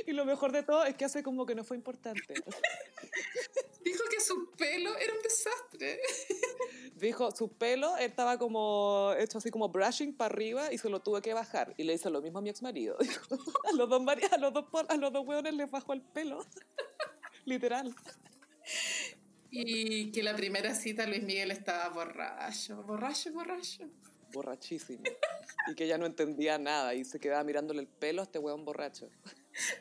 Y 0.06 0.12
lo 0.14 0.26
mejor 0.26 0.52
de 0.52 0.64
todo 0.64 0.84
es 0.86 0.96
que 0.96 1.06
hace 1.06 1.24
como 1.24 1.46
que 1.46 1.56
no 1.56 1.64
fue 1.64 1.78
importante. 1.78 2.34
Dijo 3.84 4.04
que 4.10 4.20
su 4.20 4.52
pelo 4.52 4.96
era 4.98 5.14
un 5.14 5.22
desastre. 5.22 6.00
Dijo, 6.96 7.32
su 7.32 7.52
pelo 7.54 7.98
estaba 7.98 8.38
como 8.38 9.14
hecho 9.18 9.38
así 9.38 9.50
como 9.52 9.70
brushing 9.70 10.14
para 10.14 10.34
arriba 10.34 10.72
y 10.72 10.78
se 10.78 10.90
lo 10.90 11.02
tuve 11.02 11.22
que 11.22 11.34
bajar. 11.34 11.74
Y 11.78 11.84
le 11.84 11.94
hice 11.94 12.10
lo 12.10 12.22
mismo 12.22 12.40
a 12.40 12.42
mi 12.42 12.50
ex 12.50 12.62
marido. 12.62 12.98
A 13.70 13.72
los 13.74 13.90
dos, 13.90 14.02
a 14.32 14.38
los 14.38 14.54
dos, 14.54 14.66
a 14.88 14.98
los 14.98 15.14
dos 15.14 15.26
hueones 15.26 15.54
les 15.54 15.70
bajó 15.70 15.94
el 15.94 16.02
pelo. 16.02 16.46
Literal. 17.46 17.96
Y 19.52 20.12
que 20.12 20.24
la 20.24 20.36
primera 20.36 20.76
cita 20.76 21.08
Luis 21.08 21.24
Miguel 21.24 21.52
estaba 21.52 21.90
borracho, 21.90 22.84
borracho, 22.84 23.32
borracho. 23.32 23.90
Borrachísimo. 24.34 25.04
Y 25.68 25.76
que 25.76 25.88
ya 25.88 25.98
no 25.98 26.06
entendía 26.06 26.58
nada 26.58 26.94
y 26.94 27.04
se 27.06 27.20
quedaba 27.20 27.44
mirándole 27.44 27.82
el 27.82 27.88
pelo 27.88 28.22
a 28.22 28.26
este 28.26 28.38
hueón 28.40 28.66
borracho. 28.66 29.10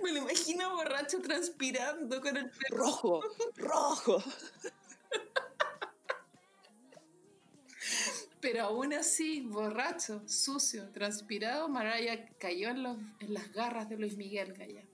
Me 0.03 0.13
lo 0.13 0.19
imagino 0.19 0.75
borracho 0.75 1.21
transpirando 1.21 2.21
con 2.21 2.37
el 2.37 2.51
pelo. 2.51 2.77
Rojo, 2.77 3.23
rojo. 3.57 4.23
Pero 8.41 8.65
aún 8.65 8.93
así, 8.93 9.41
borracho, 9.41 10.23
sucio, 10.27 10.91
transpirado, 10.91 11.69
Mariah 11.69 12.29
cayó 12.39 12.69
en, 12.69 12.83
los, 12.83 12.97
en 13.21 13.35
las 13.35 13.53
garras 13.53 13.89
de 13.89 13.97
Luis 13.97 14.17
Miguel 14.17 14.53
Gaya. 14.53 14.85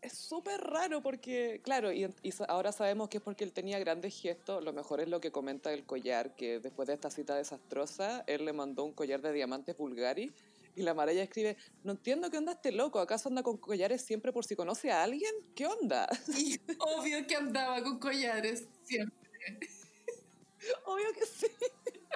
Es 0.00 0.18
súper 0.18 0.60
raro 0.60 1.00
porque, 1.00 1.60
claro, 1.62 1.92
y, 1.92 2.04
y 2.22 2.32
ahora 2.48 2.72
sabemos 2.72 3.08
que 3.08 3.18
es 3.18 3.22
porque 3.22 3.44
él 3.44 3.52
tenía 3.52 3.78
grandes 3.78 4.20
gestos. 4.20 4.62
Lo 4.64 4.72
mejor 4.72 5.00
es 5.00 5.08
lo 5.08 5.20
que 5.20 5.30
comenta 5.30 5.72
el 5.72 5.84
collar, 5.84 6.34
que 6.34 6.58
después 6.58 6.88
de 6.88 6.94
esta 6.94 7.10
cita 7.10 7.36
desastrosa, 7.36 8.24
él 8.26 8.44
le 8.44 8.52
mandó 8.52 8.84
un 8.84 8.92
collar 8.92 9.22
de 9.22 9.32
diamantes 9.32 9.76
Bulgari. 9.76 10.32
Y 10.74 10.82
la 10.82 10.94
Maraya 10.94 11.22
escribe, 11.22 11.56
no 11.84 11.92
entiendo 11.92 12.30
qué 12.30 12.38
onda 12.38 12.52
este 12.52 12.72
loco, 12.72 12.98
¿acaso 12.98 13.28
anda 13.28 13.42
con 13.42 13.58
collares 13.58 14.02
siempre 14.02 14.32
por 14.32 14.44
si 14.44 14.56
conoce 14.56 14.90
a 14.90 15.02
alguien? 15.02 15.32
¿Qué 15.54 15.66
onda? 15.66 16.08
Y 16.36 16.58
obvio 16.78 17.26
que 17.26 17.36
andaba 17.36 17.82
con 17.82 17.98
collares 17.98 18.66
siempre. 18.84 19.18
Obvio 20.84 21.12
que 21.12 21.26
sí. 21.26 21.46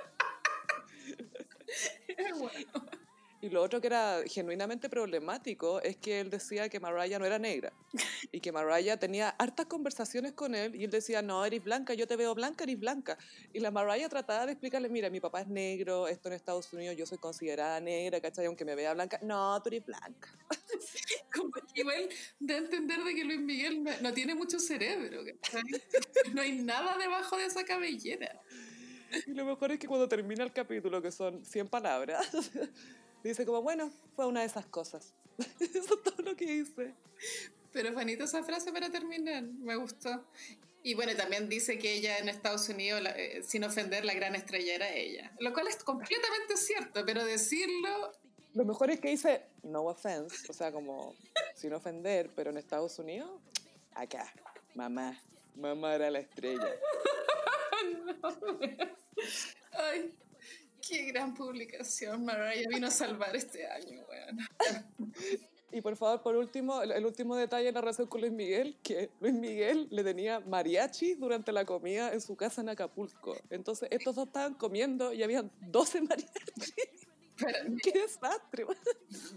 Bueno. 2.38 3.05
Y 3.40 3.50
lo 3.50 3.62
otro 3.62 3.80
que 3.80 3.88
era 3.88 4.22
genuinamente 4.26 4.88
problemático 4.88 5.80
es 5.82 5.96
que 5.96 6.20
él 6.20 6.30
decía 6.30 6.68
que 6.68 6.80
Mariah 6.80 7.18
no 7.18 7.26
era 7.26 7.38
negra 7.38 7.72
y 8.32 8.40
que 8.40 8.50
Mariah 8.50 8.96
tenía 8.96 9.28
hartas 9.28 9.66
conversaciones 9.66 10.32
con 10.32 10.54
él 10.54 10.74
y 10.74 10.84
él 10.84 10.90
decía, 10.90 11.20
no, 11.22 11.44
eres 11.44 11.62
blanca, 11.62 11.94
yo 11.94 12.06
te 12.06 12.16
veo 12.16 12.34
blanca, 12.34 12.64
eres 12.64 12.78
blanca. 12.78 13.18
Y 13.52 13.60
la 13.60 13.70
Mariah 13.70 14.08
trataba 14.08 14.46
de 14.46 14.52
explicarle, 14.52 14.88
mira, 14.88 15.10
mi 15.10 15.20
papá 15.20 15.42
es 15.42 15.48
negro, 15.48 16.08
esto 16.08 16.28
en 16.28 16.34
Estados 16.34 16.72
Unidos 16.72 16.96
yo 16.96 17.04
soy 17.04 17.18
considerada 17.18 17.78
negra, 17.80 18.20
¿cachai? 18.20 18.46
Aunque 18.46 18.64
me 18.64 18.74
vea 18.74 18.94
blanca, 18.94 19.18
no, 19.22 19.60
tú 19.62 19.68
eres 19.68 19.84
blanca. 19.84 20.30
Como 21.34 21.50
que 21.50 21.80
igual 21.80 22.08
de 22.40 22.56
entender 22.56 23.04
de 23.04 23.14
que 23.14 23.24
Luis 23.24 23.40
Miguel 23.40 23.84
no, 23.84 23.90
no 24.00 24.12
tiene 24.14 24.34
mucho 24.34 24.58
cerebro. 24.58 25.22
¿cachai? 25.24 25.62
No 26.34 26.42
hay 26.42 26.52
nada 26.52 26.96
debajo 26.98 27.36
de 27.36 27.46
esa 27.46 27.64
cabellera. 27.64 28.40
Y 29.26 29.32
lo 29.32 29.44
mejor 29.44 29.72
es 29.72 29.78
que 29.78 29.86
cuando 29.86 30.08
termina 30.08 30.42
el 30.44 30.52
capítulo, 30.52 31.00
que 31.00 31.12
son 31.12 31.44
100 31.44 31.68
palabras, 31.68 32.50
dice 33.28 33.44
como, 33.46 33.62
bueno, 33.62 33.90
fue 34.14 34.26
una 34.26 34.40
de 34.40 34.46
esas 34.46 34.66
cosas. 34.66 35.12
Eso 35.60 35.94
es 35.94 36.02
todo 36.02 36.22
lo 36.22 36.34
que 36.36 36.44
hice. 36.44 36.94
Pero 37.72 37.92
bonita 37.92 38.24
esa 38.24 38.42
frase 38.42 38.72
para 38.72 38.90
terminar, 38.90 39.42
me 39.42 39.76
gustó. 39.76 40.24
Y 40.82 40.94
bueno, 40.94 41.14
también 41.16 41.48
dice 41.48 41.78
que 41.78 41.94
ella 41.94 42.18
en 42.18 42.28
Estados 42.28 42.68
Unidos, 42.68 43.02
la- 43.02 43.10
eh, 43.10 43.42
sin 43.42 43.64
ofender, 43.64 44.04
la 44.04 44.14
gran 44.14 44.34
estrella 44.34 44.74
era 44.74 44.92
ella. 44.92 45.32
Lo 45.40 45.52
cual 45.52 45.66
es 45.66 45.76
completamente 45.82 46.56
cierto, 46.56 47.04
pero 47.04 47.24
decirlo, 47.24 48.12
Lo 48.54 48.64
mejor 48.64 48.90
es 48.90 49.00
que 49.00 49.08
dice, 49.08 49.42
no 49.64 49.82
offense, 49.82 50.46
o 50.48 50.52
sea, 50.54 50.72
como 50.72 51.14
sin 51.54 51.74
ofender, 51.74 52.30
pero 52.34 52.50
en 52.50 52.56
Estados 52.56 52.98
Unidos, 52.98 53.30
acá, 53.94 54.32
mamá, 54.74 55.20
mamá 55.56 55.94
era 55.94 56.10
la 56.10 56.20
estrella. 56.20 56.66
ay, 59.72 60.14
qué 60.88 61.04
gran 61.04 61.34
publicación. 61.34 62.24
Mariah 62.24 62.68
vino 62.68 62.86
a 62.86 62.90
salvar 62.90 63.34
este 63.36 63.66
año, 63.66 64.04
weón. 64.08 64.38
Y 65.72 65.80
por 65.80 65.96
favor, 65.96 66.22
por 66.22 66.36
último, 66.36 66.80
el, 66.82 66.92
el 66.92 67.04
último 67.04 67.34
detalle 67.36 67.68
en 67.68 67.74
la 67.74 67.80
relación 67.80 68.06
con 68.06 68.20
Luis 68.20 68.32
Miguel, 68.32 68.76
que 68.82 69.10
Luis 69.20 69.34
Miguel 69.34 69.88
le 69.90 70.04
tenía 70.04 70.40
mariachi 70.40 71.14
durante 71.14 71.52
la 71.52 71.64
comida 71.64 72.12
en 72.12 72.20
su 72.20 72.36
casa 72.36 72.60
en 72.62 72.68
Acapulco. 72.68 73.36
Entonces, 73.50 73.88
estos 73.90 74.14
dos 74.14 74.28
estaban 74.28 74.54
comiendo 74.54 75.12
y 75.12 75.22
habían 75.22 75.50
12 75.60 76.02
mariachis. 76.02 76.74
Pero 77.36 77.58
¡Qué 77.82 77.92
desastre! 77.92 78.64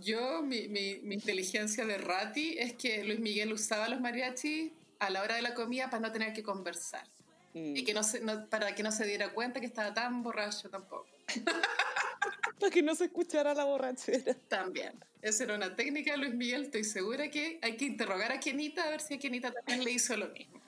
yo, 0.02 0.42
mi, 0.42 0.68
mi, 0.70 1.00
mi 1.00 1.16
inteligencia 1.16 1.86
de 1.86 1.98
rati 1.98 2.58
es 2.58 2.74
que 2.74 3.04
Luis 3.04 3.20
Miguel 3.20 3.52
usaba 3.52 3.90
los 3.90 4.00
mariachis 4.00 4.72
a 5.00 5.10
la 5.10 5.24
hora 5.24 5.36
de 5.36 5.42
la 5.42 5.54
comida 5.56 5.90
para 5.90 6.00
no 6.08 6.12
tener 6.12 6.32
que 6.32 6.44
conversar. 6.44 7.06
Mm, 7.54 7.76
Y 7.76 7.84
que 7.84 7.94
no 7.94 8.04
se, 8.04 8.22
no- 8.22 8.48
para 8.48 8.74
que 8.76 8.84
no 8.84 8.92
se 8.92 9.06
diera 9.06 9.34
cuenta 9.34 9.60
que 9.60 9.66
estaba 9.66 9.94
tan 9.94 10.22
borracho 10.24 10.70
tampoco. 10.70 11.08
Para 12.60 12.72
que 12.72 12.82
no 12.82 12.96
se 12.96 13.06
escuchara 13.06 13.54
la 13.54 13.66
borrachera. 13.66 14.36
También. 14.48 14.94
Esa 15.22 15.44
era 15.46 15.56
una 15.56 15.76
técnica 15.76 16.12
de 16.12 16.18
Luis 16.18 16.34
Miguel. 16.34 16.64
Estoy 16.64 16.84
segura 16.84 17.30
que 17.30 17.60
hay 17.62 17.78
que 17.78 17.86
interrogar 17.86 18.32
a 18.32 18.40
Kenita 18.40 18.84
a 18.84 18.90
ver 18.90 19.02
si 19.02 19.16
a 19.16 19.20
Kenita 19.20 19.52
también 19.52 19.84
le 19.84 19.92
hizo 19.92 20.16
lo 20.18 20.30
mismo. 20.30 20.60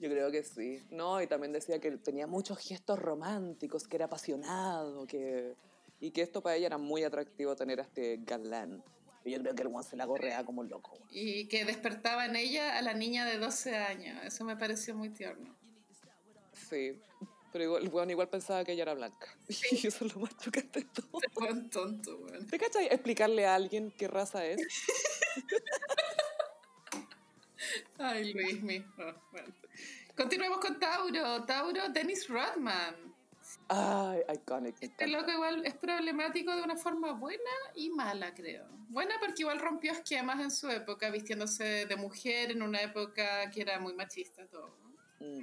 Yo 0.00 0.08
creo 0.08 0.30
que 0.30 0.42
sí. 0.42 0.82
No, 0.90 1.20
y 1.20 1.26
también 1.26 1.52
decía 1.52 1.80
que 1.80 1.90
tenía 1.92 2.26
muchos 2.26 2.58
gestos 2.58 2.98
románticos, 2.98 3.88
que 3.88 3.96
era 3.96 4.04
apasionado, 4.04 5.06
que... 5.06 5.54
y 6.00 6.10
que 6.10 6.22
esto 6.22 6.40
para 6.40 6.56
ella 6.56 6.68
era 6.68 6.78
muy 6.78 7.02
atractivo 7.02 7.56
tener 7.56 7.80
a 7.80 7.82
este 7.82 8.20
galán. 8.24 8.82
Y 9.24 9.32
yo 9.32 9.40
creo 9.40 9.54
que 9.54 9.62
el 9.62 9.68
one 9.68 9.82
se 9.82 9.96
la 9.96 10.04
gorrea 10.04 10.44
como 10.44 10.62
loco. 10.62 10.92
weón. 10.92 11.08
Y 11.10 11.46
que 11.48 11.64
despertaba 11.64 12.26
en 12.26 12.36
ella 12.36 12.78
a 12.78 12.82
la 12.82 12.94
niña 12.94 13.24
de 13.26 13.38
12 13.38 13.76
años. 13.76 14.24
Eso 14.24 14.44
me 14.44 14.56
pareció 14.56 14.94
muy 14.94 15.10
tierno. 15.10 15.54
Sí. 16.52 17.00
Pero 17.52 17.64
igual, 17.64 17.82
el 17.82 17.88
weón 17.88 18.10
igual 18.10 18.28
pensaba 18.28 18.64
que 18.64 18.72
ella 18.72 18.82
era 18.82 18.94
blanca. 18.94 19.28
Y 19.72 19.86
eso 19.86 20.04
es 20.04 20.14
lo 20.14 20.20
más 20.20 20.36
chocante 20.36 20.80
de 20.80 20.86
todo. 20.86 21.20
Tonto, 21.70 22.16
weón. 22.18 22.46
¿Te 22.46 22.58
cachai 22.58 22.86
explicarle 22.86 23.46
a 23.46 23.54
alguien 23.54 23.92
qué 23.96 24.08
raza 24.08 24.44
es? 24.44 24.60
Ay, 27.98 28.32
Luis 28.32 28.62
mismo. 28.62 28.94
bueno. 29.32 29.52
Continuemos 30.16 30.58
con 30.58 30.78
Tauro. 30.78 31.44
Tauro, 31.44 31.88
Dennis 31.90 32.28
Rodman. 32.28 33.14
Ay, 33.68 34.20
iconic. 34.34 34.76
Este 34.80 35.06
loco 35.06 35.30
igual 35.30 35.64
es 35.64 35.74
problemático 35.74 36.54
de 36.54 36.62
una 36.62 36.76
forma 36.76 37.12
buena 37.12 37.50
y 37.74 37.90
mala, 37.90 38.34
creo. 38.34 38.66
Buena 38.88 39.14
porque 39.20 39.42
igual 39.42 39.60
rompió 39.60 39.92
esquemas 39.92 40.40
en 40.40 40.50
su 40.50 40.68
época, 40.70 41.10
vistiéndose 41.10 41.86
de 41.86 41.96
mujer 41.96 42.50
en 42.50 42.62
una 42.62 42.80
época 42.80 43.50
que 43.50 43.60
era 43.60 43.78
muy 43.78 43.94
machista 43.94 44.46
todo. 44.46 44.87
Mm. 45.20 45.42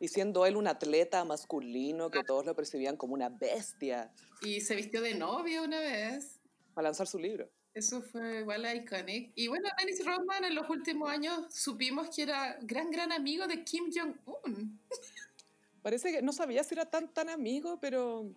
Y 0.00 0.08
siendo 0.08 0.44
él 0.44 0.56
un 0.56 0.68
atleta 0.68 1.24
masculino 1.24 2.10
que 2.10 2.22
todos 2.22 2.44
lo 2.44 2.54
percibían 2.54 2.96
como 2.96 3.14
una 3.14 3.30
bestia 3.30 4.12
Y 4.42 4.60
se 4.60 4.74
vistió 4.74 5.00
de 5.00 5.14
novia 5.14 5.62
una 5.62 5.80
vez. 5.80 6.38
para 6.74 6.88
lanzar 6.88 7.06
su 7.06 7.18
libro. 7.18 7.48
Eso 7.72 8.00
fue 8.00 8.40
igual 8.40 8.66
iconic. 8.74 9.32
Y 9.34 9.48
bueno, 9.48 9.68
Dennis 9.78 10.04
Rodman 10.04 10.44
en 10.44 10.54
los 10.54 10.68
últimos 10.70 11.10
años 11.10 11.54
supimos 11.54 12.08
que 12.14 12.22
era 12.22 12.58
gran, 12.62 12.90
gran 12.90 13.12
amigo 13.12 13.46
de 13.46 13.64
Kim 13.64 13.90
Jong-un. 13.94 14.80
Parece 15.82 16.10
que 16.10 16.22
no 16.22 16.32
sabía 16.32 16.64
si 16.64 16.74
era 16.74 16.86
tan 16.86 17.12
tan 17.12 17.28
amigo, 17.28 17.78
pero 17.80 18.30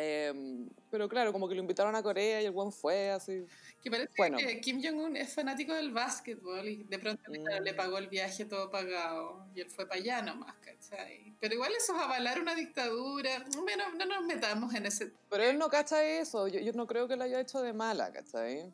em, 0.00 0.68
pero 0.90 1.08
claro, 1.08 1.32
como 1.32 1.48
que 1.48 1.54
lo 1.54 1.60
invitaron 1.60 1.94
a 1.94 2.02
Corea 2.02 2.40
y 2.42 2.46
el 2.46 2.50
buen 2.52 2.72
fue 2.72 3.10
así. 3.10 3.44
Que 3.82 3.90
parece 3.90 4.12
Bueno. 4.16 4.38
que 4.38 4.60
Kim 4.60 4.82
Jong-un 4.82 5.16
es 5.16 5.34
fanático 5.34 5.72
del 5.74 5.92
básquetbol 5.92 6.68
y 6.68 6.84
de 6.84 6.98
pronto 6.98 7.22
le- 7.30 7.38
Mm. 7.40 7.62
le 7.62 7.74
pagó 7.74 7.98
el 7.98 8.08
viaje 8.08 8.44
todo 8.44 8.70
pagado 8.70 9.46
y 9.54 9.60
él 9.60 9.70
fue 9.70 9.86
para 9.86 10.00
allá 10.00 10.22
nomás, 10.22 10.54
¿cachai? 10.56 11.34
Pero 11.40 11.54
igual 11.54 11.72
eso 11.76 11.94
es 11.94 12.02
avalar 12.02 12.40
una 12.40 12.54
dictadura. 12.54 13.44
Bueno, 13.56 13.84
no 13.96 14.04
nos 14.06 14.24
metamos 14.26 14.74
en 14.74 14.86
ese... 14.86 15.12
Pero 15.28 15.44
él 15.44 15.58
no 15.58 15.68
cacha 15.68 16.02
eso, 16.04 16.48
yo, 16.48 16.60
yo 16.60 16.72
no 16.72 16.86
creo 16.86 17.06
que 17.08 17.16
lo 17.16 17.24
haya 17.24 17.40
hecho 17.40 17.60
de 17.62 17.72
mala, 17.72 18.10
¿cachai? 18.12 18.72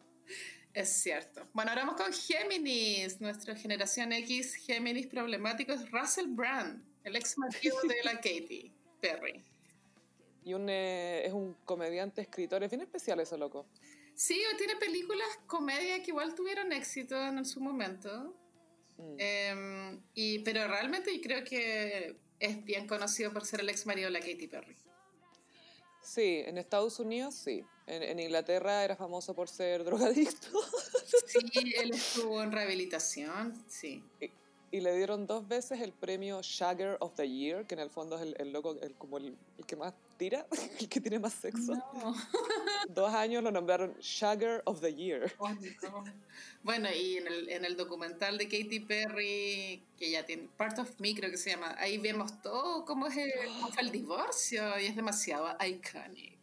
Es 0.72 0.88
cierto. 1.02 1.48
Bueno, 1.54 1.70
ahora 1.70 1.84
vamos 1.86 2.00
con 2.02 2.12
Géminis. 2.12 3.20
Nuestra 3.20 3.54
generación 3.56 4.12
X, 4.12 4.54
Géminis 4.56 5.06
problemático, 5.06 5.72
es 5.72 5.90
Russell 5.90 6.26
Brand, 6.28 6.82
el 7.04 7.16
ex 7.16 7.38
marido 7.38 7.76
de 7.88 7.94
la 8.04 8.12
Katy 8.20 8.72
Perry. 9.00 9.42
Y 10.46 10.54
un, 10.54 10.68
eh, 10.68 11.26
es 11.26 11.32
un 11.32 11.54
comediante, 11.64 12.20
escritor, 12.20 12.62
es 12.62 12.70
bien 12.70 12.80
especial 12.80 13.18
ese 13.18 13.36
loco. 13.36 13.66
Sí, 14.14 14.40
tiene 14.56 14.76
películas, 14.76 15.26
comedia 15.48 16.00
que 16.04 16.12
igual 16.12 16.36
tuvieron 16.36 16.70
éxito 16.70 17.20
en 17.20 17.44
su 17.44 17.60
momento. 17.60 18.32
Mm. 18.96 19.16
Eh, 19.18 19.98
y, 20.14 20.38
pero 20.44 20.68
realmente 20.68 21.12
yo 21.12 21.20
creo 21.20 21.42
que 21.42 22.16
es 22.38 22.64
bien 22.64 22.86
conocido 22.86 23.32
por 23.32 23.44
ser 23.44 23.58
el 23.58 23.70
ex 23.70 23.86
marido 23.86 24.06
de 24.06 24.12
la 24.12 24.20
Katy 24.20 24.46
Perry. 24.46 24.76
Sí, 26.00 26.44
en 26.46 26.58
Estados 26.58 27.00
Unidos 27.00 27.34
sí. 27.34 27.64
En, 27.88 28.04
en 28.04 28.20
Inglaterra 28.20 28.84
era 28.84 28.94
famoso 28.94 29.34
por 29.34 29.48
ser 29.48 29.82
drogadicto. 29.84 30.48
Sí, 31.26 31.74
él 31.76 31.90
estuvo 31.92 32.40
en 32.40 32.52
rehabilitación, 32.52 33.64
sí. 33.66 34.04
Y 34.20 34.30
le 34.72 34.96
dieron 34.96 35.26
dos 35.26 35.46
veces 35.46 35.80
el 35.80 35.92
premio 35.92 36.40
Shagger 36.42 36.96
of 37.00 37.14
the 37.14 37.28
Year, 37.28 37.66
que 37.66 37.74
en 37.74 37.80
el 37.80 37.90
fondo 37.90 38.16
es 38.16 38.22
el, 38.22 38.36
el 38.38 38.52
loco, 38.52 38.76
el, 38.80 38.94
como 38.94 39.18
el, 39.18 39.36
el 39.58 39.66
que 39.66 39.76
más 39.76 39.94
tira, 40.16 40.46
el 40.80 40.88
que 40.88 41.00
tiene 41.00 41.18
más 41.18 41.34
sexo. 41.34 41.74
No. 41.74 42.14
Dos 42.88 43.12
años 43.12 43.42
lo 43.42 43.50
nombraron 43.50 43.94
Shagger 44.00 44.62
of 44.64 44.80
the 44.80 44.94
Year. 44.94 45.32
Oh, 45.38 45.48
no. 45.48 46.04
Bueno, 46.62 46.88
y 46.92 47.16
en 47.16 47.26
el, 47.26 47.48
en 47.48 47.64
el 47.64 47.76
documental 47.76 48.38
de 48.38 48.44
Katy 48.44 48.80
Perry, 48.80 49.82
que 49.98 50.10
ya 50.10 50.24
tiene 50.24 50.48
Part 50.56 50.78
of 50.78 51.00
Me, 51.00 51.14
creo 51.14 51.30
que 51.30 51.36
se 51.36 51.50
llama, 51.50 51.74
ahí 51.78 51.98
vemos 51.98 52.40
todo 52.42 52.84
cómo, 52.84 53.06
es 53.06 53.16
el, 53.16 53.32
cómo 53.46 53.68
fue 53.72 53.82
el 53.82 53.90
divorcio 53.92 54.78
y 54.80 54.86
es 54.86 54.96
demasiado 54.96 55.48
iconic. 55.64 56.35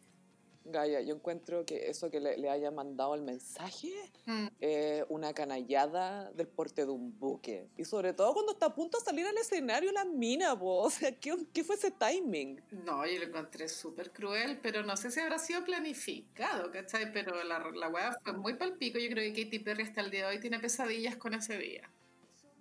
Gaia, 0.64 1.00
yo 1.02 1.14
encuentro 1.14 1.64
que 1.66 1.90
eso 1.90 2.10
que 2.10 2.20
le, 2.20 2.38
le 2.38 2.48
haya 2.48 2.70
mandado 2.70 3.14
el 3.14 3.22
mensaje 3.22 3.92
Mm. 4.26 4.46
es 4.60 5.04
una 5.10 5.34
canallada 5.34 6.30
del 6.32 6.48
porte 6.48 6.86
de 6.86 6.90
un 6.90 7.18
buque. 7.18 7.68
Y 7.76 7.84
sobre 7.84 8.14
todo 8.14 8.32
cuando 8.32 8.52
está 8.52 8.66
a 8.66 8.74
punto 8.74 8.98
de 8.98 9.04
salir 9.04 9.26
al 9.26 9.36
escenario 9.36 9.92
la 9.92 10.04
mina, 10.06 10.58
po. 10.58 10.78
O 10.84 10.90
sea, 10.90 11.12
¿qué, 11.12 11.34
qué 11.52 11.62
fue 11.64 11.76
ese 11.76 11.90
timing? 11.90 12.62
No, 12.70 13.06
yo 13.06 13.18
lo 13.18 13.26
encontré 13.26 13.68
súper 13.68 14.12
cruel, 14.12 14.58
pero 14.62 14.82
no 14.82 14.96
sé 14.96 15.10
si 15.10 15.20
habrá 15.20 15.38
sido 15.38 15.62
planificado, 15.64 16.70
¿cachai? 16.70 17.12
Pero 17.12 17.42
la, 17.44 17.58
la 17.74 17.88
weá 17.88 18.18
fue 18.22 18.32
muy 18.32 18.54
palpico. 18.54 18.98
Yo 18.98 19.10
creo 19.10 19.32
que 19.34 19.44
Katy 19.44 19.58
Perry 19.58 19.82
hasta 19.82 20.00
el 20.00 20.10
día 20.10 20.26
de 20.28 20.34
hoy 20.36 20.40
tiene 20.40 20.58
pesadillas 20.58 21.16
con 21.16 21.34
ese 21.34 21.58
día. 21.58 21.90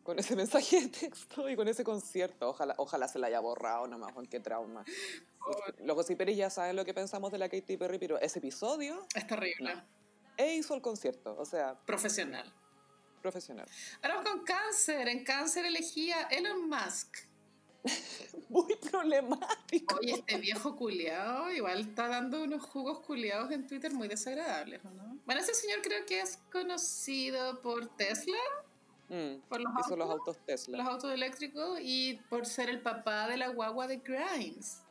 Con 0.03 0.19
ese 0.19 0.35
mensaje 0.35 0.81
de 0.81 0.87
texto 0.89 1.49
y 1.49 1.55
con 1.55 1.67
ese 1.67 1.83
concierto. 1.83 2.49
Ojalá, 2.49 2.75
ojalá 2.77 3.07
se 3.07 3.19
la 3.19 3.27
haya 3.27 3.39
borrado 3.39 3.87
nomás, 3.87 4.13
Juan, 4.13 4.27
qué 4.27 4.39
trauma. 4.39 4.83
Los 5.79 6.05
Perry 6.05 6.35
ya 6.35 6.49
saben 6.49 6.75
lo 6.75 6.85
que 6.85 6.93
pensamos 6.93 7.31
de 7.31 7.37
la 7.37 7.49
Katy 7.49 7.77
Perry, 7.77 7.97
pero 7.97 8.19
ese 8.19 8.39
episodio... 8.39 9.05
Es 9.15 9.27
terrible. 9.27 9.83
E 10.37 10.55
hizo 10.55 10.75
el 10.75 10.81
concierto, 10.81 11.35
o 11.37 11.45
sea... 11.45 11.79
Profesional. 11.85 12.53
Profesional. 13.21 13.67
Ahora 14.01 14.23
con 14.23 14.43
cáncer. 14.43 15.07
En 15.07 15.23
cáncer 15.23 15.65
elegía 15.65 16.23
Elon 16.29 16.67
Musk. 16.67 17.17
Muy 18.49 18.75
problemático. 18.75 19.95
Oye, 19.95 20.13
este 20.13 20.37
viejo 20.37 20.75
culiado 20.75 21.51
igual 21.51 21.81
está 21.81 22.07
dando 22.07 22.43
unos 22.43 22.63
jugos 22.63 22.99
culiados 23.01 23.51
en 23.51 23.67
Twitter 23.67 23.93
muy 23.93 24.07
desagradables, 24.07 24.83
¿no? 24.83 25.19
Bueno, 25.25 25.41
ese 25.41 25.53
señor 25.53 25.81
creo 25.81 26.05
que 26.05 26.21
es 26.21 26.37
conocido 26.51 27.61
por 27.61 27.95
Tesla. 27.95 28.37
Mm, 29.09 29.41
por 29.47 29.61
los 29.61 29.73
autos, 29.75 29.97
los 29.97 30.09
autos 30.09 30.37
Tesla. 30.45 30.77
Los 30.77 30.87
autos 30.87 31.11
eléctricos 31.11 31.79
y 31.81 32.15
por 32.29 32.45
ser 32.45 32.69
el 32.69 32.81
papá 32.81 33.27
de 33.27 33.37
la 33.37 33.49
guagua 33.49 33.87
de 33.87 33.97
Grimes. 33.97 34.81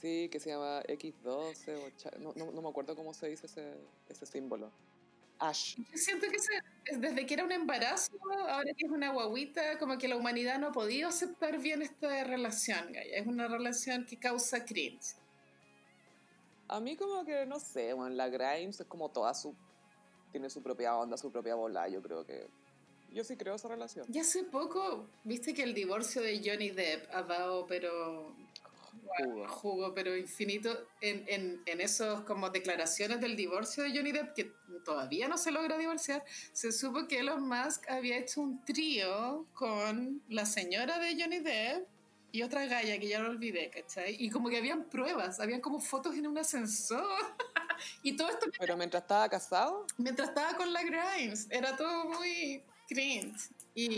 Sí, 0.00 0.28
que 0.30 0.38
se 0.38 0.50
llama 0.50 0.82
X12, 0.82 2.18
no, 2.20 2.32
no, 2.36 2.52
no, 2.52 2.62
me 2.62 2.68
acuerdo 2.68 2.94
cómo 2.94 3.12
se 3.12 3.28
dice 3.28 3.46
ese, 3.46 3.76
ese 4.08 4.26
símbolo. 4.26 4.70
Ash. 5.40 5.76
siento 5.94 6.26
que 6.28 6.96
desde 6.96 7.26
que 7.26 7.34
era 7.34 7.44
un 7.44 7.52
embarazo, 7.52 8.12
ahora 8.48 8.72
que 8.76 8.86
es 8.86 8.90
una 8.90 9.12
guaguita, 9.12 9.78
como 9.78 9.98
que 9.98 10.08
la 10.08 10.16
humanidad 10.16 10.58
no 10.58 10.68
ha 10.68 10.72
podido 10.72 11.08
aceptar 11.08 11.58
bien 11.58 11.82
esta 11.82 12.24
relación, 12.24 12.92
Es 12.94 13.26
una 13.26 13.46
relación 13.48 14.04
que 14.04 14.18
causa 14.18 14.64
cringe. 14.64 15.16
A 16.68 16.80
mí 16.80 16.96
como 16.96 17.24
que, 17.24 17.46
no 17.46 17.58
sé, 17.60 17.92
bueno, 17.92 18.14
la 18.14 18.28
Grimes 18.28 18.80
es 18.80 18.86
como 18.86 19.10
toda 19.10 19.32
su... 19.34 19.54
Tiene 20.32 20.50
su 20.50 20.62
propia 20.62 20.96
onda, 20.96 21.16
su 21.16 21.32
propia 21.32 21.54
bola, 21.54 21.88
yo 21.88 22.02
creo 22.02 22.26
que... 22.26 22.46
Yo 23.10 23.24
sí 23.24 23.36
creo 23.36 23.54
esa 23.54 23.68
relación. 23.68 24.06
Ya 24.08 24.22
hace 24.22 24.44
poco, 24.44 25.08
viste 25.24 25.54
que 25.54 25.62
el 25.62 25.74
divorcio 25.74 26.22
de 26.22 26.40
Johnny 26.44 26.70
Depp 26.70 27.08
ha 27.12 27.22
dado, 27.22 27.66
pero 27.66 28.34
jugo. 29.48 29.94
pero 29.94 30.16
infinito 30.16 30.86
en, 31.00 31.24
en, 31.28 31.62
en 31.66 31.80
esos 31.80 32.22
como 32.22 32.50
declaraciones 32.50 33.20
del 33.20 33.36
divorcio 33.36 33.84
de 33.84 33.90
Johnny 33.90 34.12
Depp, 34.12 34.34
que 34.34 34.52
todavía 34.84 35.28
no 35.28 35.36
se 35.38 35.50
logra 35.50 35.78
divorciar, 35.78 36.24
se 36.52 36.72
supo 36.72 37.06
que 37.06 37.20
Elon 37.20 37.46
Musk 37.48 37.88
había 37.88 38.18
hecho 38.18 38.40
un 38.40 38.64
trío 38.64 39.46
con 39.54 40.22
la 40.28 40.46
señora 40.46 40.98
de 40.98 41.20
Johnny 41.20 41.38
Depp 41.38 41.88
y 42.30 42.42
otra 42.42 42.66
galla 42.66 42.98
que 42.98 43.08
ya 43.08 43.20
lo 43.20 43.30
olvidé, 43.30 43.70
¿cachai? 43.70 44.16
Y 44.18 44.30
como 44.30 44.50
que 44.50 44.58
habían 44.58 44.84
pruebas, 44.84 45.40
habían 45.40 45.60
como 45.60 45.80
fotos 45.80 46.14
en 46.14 46.26
un 46.26 46.36
ascensor. 46.36 47.02
y 48.02 48.16
todo 48.16 48.28
esto... 48.28 48.46
¿Pero 48.58 48.76
mientras 48.76 49.02
estaba 49.02 49.28
casado? 49.28 49.86
Mientras 49.96 50.28
estaba 50.28 50.54
con 50.54 50.72
la 50.72 50.82
Grimes, 50.82 51.46
era 51.50 51.74
todo 51.74 52.04
muy 52.04 52.62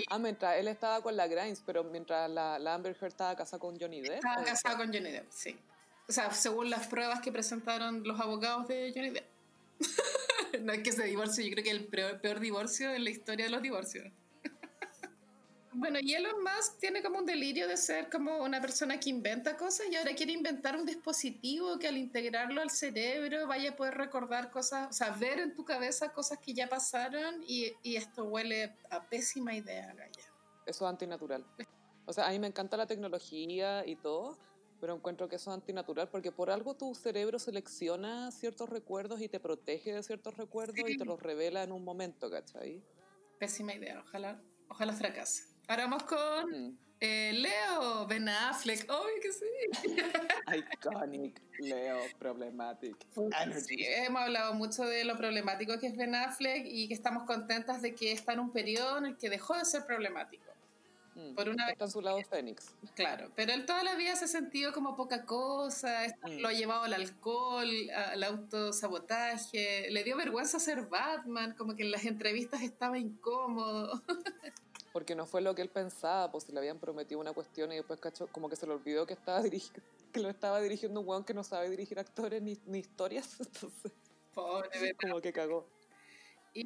Ah, 0.09 0.18
mientras 0.18 0.59
él 0.59 0.68
estaba 0.68 1.03
con 1.03 1.16
la 1.16 1.26
Grimes, 1.26 1.62
pero 1.64 1.84
mientras 1.84 2.30
la, 2.30 2.57
Amber 2.74 2.97
Heard 3.01 3.09
estaba 3.09 3.36
casada 3.36 3.59
con 3.59 3.78
Johnny 3.78 4.01
Depp. 4.01 4.16
Estaba 4.16 4.45
casada 4.45 4.76
con 4.76 4.93
Johnny 4.93 5.11
Depp, 5.11 5.30
sí. 5.30 5.57
O 6.09 6.12
sea, 6.12 6.32
según 6.32 6.70
las 6.70 6.86
pruebas 6.88 7.20
que 7.20 7.32
presentaron 7.32 8.03
los 8.05 8.20
abogados 8.20 8.68
de 8.68 8.93
Johnny 8.95 9.11
Depp. 9.11 9.26
no 10.61 10.72
es 10.72 10.82
que 10.82 10.93
se 10.93 11.05
divorcie, 11.05 11.49
yo 11.49 11.53
creo 11.53 11.64
que 11.64 11.70
el 11.70 11.86
peor, 11.86 12.20
peor 12.20 12.41
divorcio 12.41 12.93
en 12.93 13.05
la 13.05 13.11
historia 13.11 13.47
de 13.47 13.51
los 13.51 13.62
divorcios. 13.62 14.12
Bueno, 15.72 15.98
y 16.00 16.14
Elon 16.14 16.42
Musk 16.42 16.78
tiene 16.80 17.02
como 17.02 17.18
un 17.18 17.26
delirio 17.26 17.68
de 17.68 17.76
ser 17.76 18.10
como 18.10 18.38
una 18.42 18.60
persona 18.60 18.98
que 18.98 19.08
inventa 19.08 19.56
cosas 19.56 19.86
y 19.90 19.94
ahora 19.94 20.14
quiere 20.14 20.32
inventar 20.32 20.76
un 20.76 20.84
dispositivo 20.84 21.78
que 21.78 21.86
al 21.86 21.96
integrarlo 21.96 22.60
al 22.60 22.70
cerebro 22.70 23.46
vaya 23.46 23.70
a 23.70 23.76
poder 23.76 23.94
recordar 23.94 24.50
cosas, 24.50 24.88
o 24.90 24.92
sea, 24.92 25.10
ver 25.10 25.38
en 25.38 25.54
tu 25.54 25.64
cabeza 25.64 26.12
cosas 26.12 26.38
que 26.38 26.54
ya 26.54 26.68
pasaron 26.68 27.44
y, 27.46 27.72
y 27.82 27.96
esto 27.96 28.24
huele 28.24 28.76
a 28.90 29.08
pésima 29.08 29.54
idea, 29.54 29.94
Gaya. 29.94 30.10
Eso 30.66 30.84
es 30.84 30.90
antinatural. 30.90 31.46
O 32.06 32.12
sea, 32.12 32.26
a 32.26 32.30
mí 32.30 32.40
me 32.40 32.48
encanta 32.48 32.76
la 32.76 32.86
tecnología 32.86 33.86
y 33.86 33.94
todo, 33.94 34.36
pero 34.80 34.96
encuentro 34.96 35.28
que 35.28 35.36
eso 35.36 35.50
es 35.50 35.54
antinatural 35.54 36.08
porque 36.08 36.32
por 36.32 36.50
algo 36.50 36.74
tu 36.74 36.94
cerebro 36.96 37.38
selecciona 37.38 38.32
ciertos 38.32 38.68
recuerdos 38.68 39.20
y 39.20 39.28
te 39.28 39.38
protege 39.38 39.92
de 39.92 40.02
ciertos 40.02 40.36
recuerdos 40.36 40.88
y 40.88 40.96
te 40.96 41.04
los 41.04 41.22
revela 41.22 41.62
en 41.62 41.70
un 41.70 41.84
momento, 41.84 42.28
¿cachai? 42.28 42.82
Pésima 43.38 43.74
idea, 43.74 44.00
ojalá, 44.00 44.42
ojalá 44.68 44.92
fracase. 44.92 45.49
Ahora 45.70 45.84
vamos 45.84 46.02
con 46.02 46.50
mm. 46.50 46.78
eh, 46.98 47.32
Leo, 47.32 48.04
Ben 48.08 48.28
Affleck. 48.28 48.90
¡Ay, 48.90 49.20
que 49.22 49.32
sí! 49.32 49.46
Iconic, 50.74 51.40
Leo, 51.60 52.00
problematic. 52.18 52.96
hemos 53.14 54.20
hablado 54.20 54.54
mucho 54.54 54.82
de 54.82 55.04
lo 55.04 55.16
problemático 55.16 55.78
que 55.78 55.86
es 55.86 55.96
Ben 55.96 56.16
Affleck 56.16 56.66
y 56.66 56.88
que 56.88 56.94
estamos 56.94 57.22
contentas 57.22 57.82
de 57.82 57.94
que 57.94 58.10
está 58.10 58.32
en 58.32 58.40
un 58.40 58.50
periodo 58.50 58.98
en 58.98 59.06
el 59.06 59.16
que 59.16 59.30
dejó 59.30 59.56
de 59.56 59.64
ser 59.64 59.86
problemático. 59.86 60.50
Mm, 61.14 61.36
Por 61.36 61.48
una 61.48 61.70
está 61.70 61.84
en 61.84 61.90
su 61.92 62.00
lado 62.00 62.20
Fénix. 62.28 62.74
Claro, 62.96 63.30
pero 63.36 63.52
él 63.52 63.64
toda 63.64 63.84
la 63.84 63.94
vida 63.94 64.16
se 64.16 64.24
ha 64.24 64.28
sentido 64.28 64.72
como 64.72 64.96
poca 64.96 65.24
cosa, 65.24 66.08
mm. 66.24 66.40
lo 66.40 66.48
ha 66.48 66.52
llevado 66.52 66.82
al 66.82 66.94
alcohol, 66.94 67.70
al 67.94 68.24
autosabotaje, 68.24 69.88
le 69.88 70.02
dio 70.02 70.16
vergüenza 70.16 70.58
ser 70.58 70.86
Batman, 70.86 71.54
como 71.54 71.76
que 71.76 71.84
en 71.84 71.92
las 71.92 72.06
entrevistas 72.06 72.60
estaba 72.62 72.98
incómodo. 72.98 74.02
Porque 74.93 75.14
no 75.14 75.26
fue 75.26 75.41
lo 75.41 75.55
que 75.55 75.62
él 75.62 75.68
pensaba, 75.68 76.30
pues 76.32 76.45
si 76.45 76.53
le 76.53 76.59
habían 76.59 76.78
prometido 76.78 77.20
una 77.20 77.32
cuestión 77.32 77.70
y 77.72 77.76
después 77.76 78.01
cacho, 78.01 78.26
como 78.32 78.49
que 78.49 78.57
se 78.57 78.66
le 78.66 78.72
olvidó 78.72 79.07
que 79.07 79.14
estaba 79.14 79.43
que 79.43 80.20
lo 80.20 80.28
estaba 80.28 80.61
dirigiendo 80.61 81.01
un 81.01 81.09
weón 81.09 81.24
que 81.24 81.34
no 81.34 81.45
sabe 81.45 81.70
dirigir 81.70 81.99
actores 81.99 82.43
ni, 82.43 82.59
ni 82.66 82.78
historias. 82.78 83.36
Entonces, 83.41 83.93
Pobre, 84.34 84.95
como 85.01 85.20
que 85.20 85.32
cagó. 85.32 85.68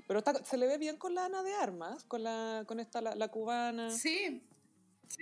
Pero 0.06 0.22
se 0.44 0.56
le 0.56 0.66
ve 0.66 0.78
bien 0.78 0.96
con 0.96 1.14
la 1.14 1.26
Ana 1.26 1.42
de 1.42 1.54
Armas, 1.54 2.04
con, 2.04 2.22
la, 2.22 2.64
con 2.66 2.80
esta, 2.80 3.00
la, 3.02 3.28
cubana. 3.28 3.90
Sí. 3.90 4.42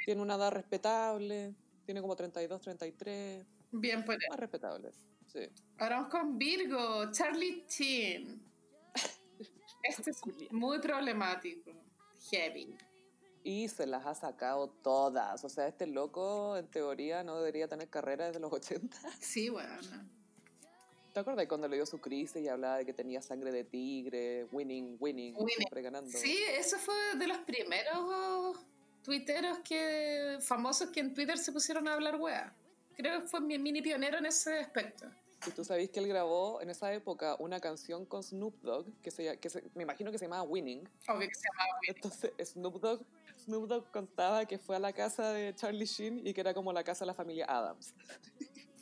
Tiene 0.05 0.23
una 0.23 0.37
edad 0.37 0.53
respetable, 0.53 1.55
tiene 1.85 2.01
como 2.01 2.15
32, 2.15 2.61
33. 2.61 3.47
Bien 3.73 4.05
por 4.05 4.17
Más 4.29 4.39
respetable, 4.39 4.93
sí. 5.27 5.41
Ahora 5.79 5.97
vamos 5.97 6.11
con 6.11 6.39
Virgo, 6.39 7.11
Charlie 7.11 7.65
Chin. 7.67 8.41
Este 9.83 10.13
es 10.13 10.23
muy 10.53 10.79
problemático. 10.79 11.73
Heavy 12.31 12.73
y 13.45 13.69
se 13.69 13.87
las 13.87 14.07
ha 14.07 14.15
sacado 14.15 14.69
todas. 14.69 15.45
O 15.45 15.49
sea, 15.49 15.67
este 15.67 15.87
loco 15.87 16.57
en 16.57 16.67
teoría 16.69 17.23
no 17.23 17.37
debería 17.39 17.69
tener 17.69 17.89
carrera 17.89 18.27
desde 18.27 18.41
los 18.41 18.53
80. 18.53 18.97
Sí, 19.21 19.49
bueno. 19.49 19.73
¿Te 21.13 21.21
acuerdas 21.21 21.47
cuando 21.47 21.69
le 21.69 21.77
dio 21.77 21.85
su 21.85 22.01
crisis 22.01 22.43
y 22.43 22.49
hablaba 22.49 22.79
de 22.79 22.87
que 22.87 22.95
tenía 22.95 23.21
sangre 23.21 23.53
de 23.53 23.65
tigre, 23.65 24.47
winning, 24.51 24.97
winning, 24.99 25.37
siempre 25.47 25.83
ganando? 25.83 26.11
Sí, 26.11 26.39
eso 26.57 26.79
fue 26.79 26.95
de 27.19 27.27
los 27.27 27.39
primeros 27.39 28.59
tuiteros 29.05 29.59
que, 29.59 30.39
famosos 30.41 30.89
que 30.89 31.01
en 31.01 31.13
Twitter 31.13 31.37
se 31.37 31.53
pusieron 31.53 31.87
a 31.89 31.95
hablar 31.95 32.17
wea. 32.19 32.55
Creo 32.97 33.21
que 33.21 33.29
fue 33.29 33.41
mi 33.41 33.59
mini 33.59 33.83
pionero 33.83 34.19
en 34.19 34.27
ese 34.27 34.61
aspecto. 34.61 35.07
Y 35.47 35.51
tú 35.51 35.65
sabes 35.65 35.91
que 35.91 35.99
él 36.01 36.07
grabó 36.07 36.63
en 36.63 36.71
esa 36.71 36.93
época 36.95 37.37
una 37.41 37.61
canción 37.61 38.07
con 38.07 38.23
Snoop 38.23 38.63
Dogg, 38.63 38.87
que, 39.03 39.11
se, 39.11 39.39
que 39.39 39.51
me 39.75 39.83
imagino 39.83 40.13
que 40.13 40.19
se 40.19 40.27
llamaba 40.27 40.45
Winning. 40.45 40.89
Obvio 41.09 41.29
que 41.29 41.35
se 41.35 41.43
llamaba 41.53 41.79
Winning. 41.81 41.97
Entonces 41.97 42.33
Snoop 42.53 42.81
Dogg, 42.81 43.05
Snoop 43.45 43.69
Dogg 43.69 43.91
contaba 43.91 44.45
que 44.47 44.59
fue 44.59 44.77
a 44.77 44.79
la 44.79 44.93
casa 44.93 45.33
de 45.33 45.55
Charlie 45.55 45.87
Sheen 45.87 46.27
y 46.27 46.33
que 46.33 46.41
era 46.41 46.55
como 46.55 46.73
la 46.73 46.85
casa 46.85 47.05
de 47.05 47.07
la 47.07 47.15
familia 47.15 47.47
Adams. 47.49 47.95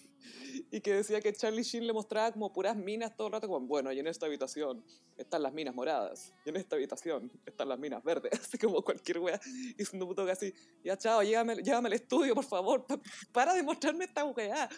y 0.70 0.80
que 0.80 0.94
decía 0.94 1.20
que 1.20 1.32
Charlie 1.32 1.62
Sheen 1.62 1.86
le 1.86 1.92
mostraba 1.92 2.32
como 2.32 2.52
puras 2.52 2.76
minas 2.76 3.16
todo 3.16 3.28
el 3.28 3.32
rato, 3.32 3.48
como, 3.48 3.66
bueno, 3.66 3.92
y 3.92 3.98
en 3.98 4.06
esta 4.06 4.26
habitación 4.26 4.84
están 5.16 5.42
las 5.42 5.52
minas 5.52 5.74
moradas, 5.74 6.32
y 6.44 6.50
en 6.50 6.56
esta 6.56 6.76
habitación 6.76 7.30
están 7.46 7.68
las 7.68 7.78
minas 7.78 8.02
verdes, 8.04 8.32
así 8.40 8.58
como 8.58 8.82
cualquier 8.82 9.18
wea. 9.18 9.40
Y 9.76 9.84
Snoop 9.84 10.14
Dogg 10.14 10.30
así, 10.30 10.52
ya 10.84 10.96
chao, 10.96 11.22
llévame, 11.22 11.56
llévame 11.56 11.88
al 11.88 11.94
estudio, 11.94 12.34
por 12.34 12.44
favor, 12.44 12.86
para 13.32 13.54
de 13.54 13.62
mostrarme 13.62 14.04
esta 14.04 14.24
wea. 14.24 14.68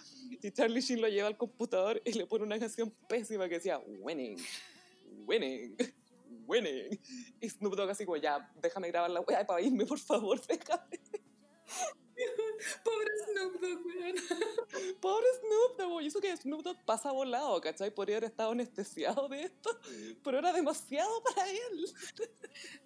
Y 0.43 0.51
Charlie 0.51 0.81
Sheen 0.81 1.01
lo 1.01 1.09
lleva 1.09 1.29
al 1.29 1.37
computador 1.37 2.01
y 2.05 2.13
le 2.13 2.27
pone 2.27 2.45
una 2.45 2.59
canción 2.59 2.93
pésima 3.09 3.49
que 3.49 3.57
decía, 3.57 3.79
winning, 3.79 4.37
winning. 5.27 5.77
Winning. 6.47 7.01
Y 7.41 7.49
Snoop 7.49 7.75
Dogg 7.75 7.91
así 7.91 8.05
como, 8.05 8.17
ya, 8.17 8.51
déjame 8.61 8.89
grabar 8.89 9.11
la 9.11 9.21
wea 9.21 9.47
para 9.47 9.61
irme, 9.61 9.87
por 9.87 9.99
favor, 9.99 10.41
déjame. 10.47 11.01
Pobre 12.85 13.09
Snoop 13.27 13.61
Dogg, 13.61 13.87
weón. 13.87 14.17
Pobre 15.01 15.27
Snoop 15.41 15.79
Dogg, 15.79 16.03
y 16.03 16.07
eso 16.07 16.21
que 16.21 16.37
Snoop 16.37 16.63
Dogg 16.63 16.85
pasa 16.85 17.11
volado, 17.11 17.61
¿cachai? 17.61 17.93
Podría 17.93 18.17
haber 18.17 18.31
estado 18.31 18.53
anestesiado 18.53 19.29
de 19.29 19.45
esto, 19.45 19.71
pero 20.23 20.39
era 20.39 20.53
demasiado 20.53 21.23
para 21.23 21.49
él. 21.51 21.87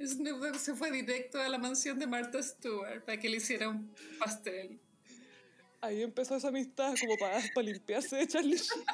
Snoop 0.06 0.40
Dogg 0.40 0.56
se 0.56 0.74
fue 0.74 0.90
directo 0.90 1.38
a 1.38 1.48
la 1.48 1.58
mansión 1.58 1.98
de 1.98 2.06
Martha 2.06 2.42
Stewart 2.42 3.04
para 3.04 3.18
que 3.18 3.28
le 3.28 3.36
hiciera 3.36 3.68
un 3.68 3.94
pastel. 4.18 4.80
Ahí 5.80 6.02
empezó 6.02 6.36
esa 6.36 6.48
amistad 6.48 6.94
como 7.00 7.16
para, 7.18 7.40
para 7.54 7.66
limpiarse 7.66 8.16
de 8.16 8.26
Charlie 8.26 8.56
Sheen. 8.56 8.84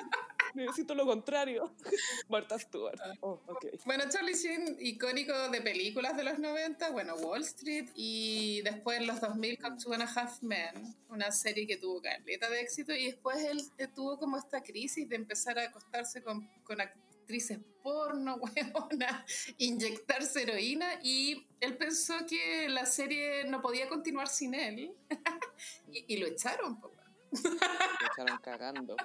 Necesito 0.54 0.94
lo 0.94 1.06
contrario. 1.06 1.72
Martha 2.28 2.58
Stewart. 2.58 2.98
Ah. 3.02 3.12
Oh, 3.20 3.40
okay. 3.46 3.78
Bueno, 3.84 4.04
Charlie 4.08 4.34
Sheen, 4.34 4.76
icónico 4.80 5.32
de 5.50 5.60
películas 5.60 6.16
de 6.16 6.24
los 6.24 6.38
90, 6.38 6.90
bueno, 6.90 7.14
Wall 7.16 7.42
Street, 7.42 7.88
y 7.94 8.62
después 8.62 8.98
en 8.98 9.06
los 9.06 9.20
2000 9.20 9.58
con 9.58 9.78
Two 9.78 9.92
and 9.92 10.02
a 10.02 10.06
Half 10.06 10.42
Men, 10.42 10.94
una 11.08 11.30
serie 11.30 11.66
que 11.66 11.76
tuvo 11.76 12.00
caleta 12.00 12.48
de 12.48 12.60
éxito, 12.60 12.94
y 12.94 13.06
después 13.06 13.36
él 13.44 13.62
tuvo 13.94 14.18
como 14.18 14.36
esta 14.36 14.62
crisis 14.62 15.08
de 15.08 15.16
empezar 15.16 15.58
a 15.58 15.64
acostarse 15.64 16.22
con, 16.22 16.48
con 16.64 16.80
actrices 16.80 17.58
porno, 17.82 18.36
weona, 18.40 19.24
inyectarse 19.58 20.42
heroína 20.42 21.00
y 21.02 21.46
él 21.60 21.76
pensó 21.76 22.14
que 22.28 22.68
la 22.68 22.86
serie 22.86 23.44
no 23.44 23.60
podía 23.60 23.88
continuar 23.88 24.28
sin 24.28 24.54
él 24.54 24.94
y, 25.92 26.14
y 26.14 26.16
lo 26.18 26.26
echaron, 26.26 26.80
po, 26.80 26.88
weón. 26.88 27.02
Lo 27.42 28.06
echaron 28.12 28.38
cagando. 28.42 28.96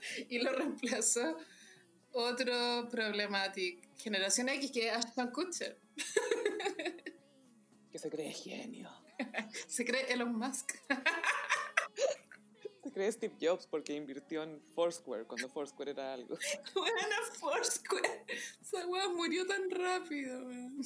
y 0.28 0.38
lo 0.38 0.52
reemplazó 0.52 1.36
otro 2.12 2.88
problemático, 2.90 3.86
Generación 3.98 4.48
X, 4.48 4.70
que 4.72 4.88
es 4.88 4.96
Ashton 4.96 5.30
Kutcher. 5.30 5.78
Que 7.90 8.00
se 8.00 8.10
cree 8.10 8.30
genio. 8.30 8.90
Se 9.68 9.82
cree 9.82 10.12
Elon 10.12 10.36
Musk. 10.36 10.74
Se 12.82 12.92
cree 12.92 13.10
Steve 13.10 13.34
Jobs 13.40 13.66
porque 13.66 13.94
invirtió 13.94 14.42
en 14.42 14.60
Foursquare 14.74 15.24
cuando 15.24 15.48
Foursquare 15.48 15.92
era 15.92 16.12
algo. 16.12 16.36
Buena 16.74 17.16
Foursquare. 17.40 18.26
Esa 18.60 18.86
weá 18.86 19.08
murió 19.08 19.46
tan 19.46 19.70
rápido, 19.70 20.46
weón. 20.46 20.82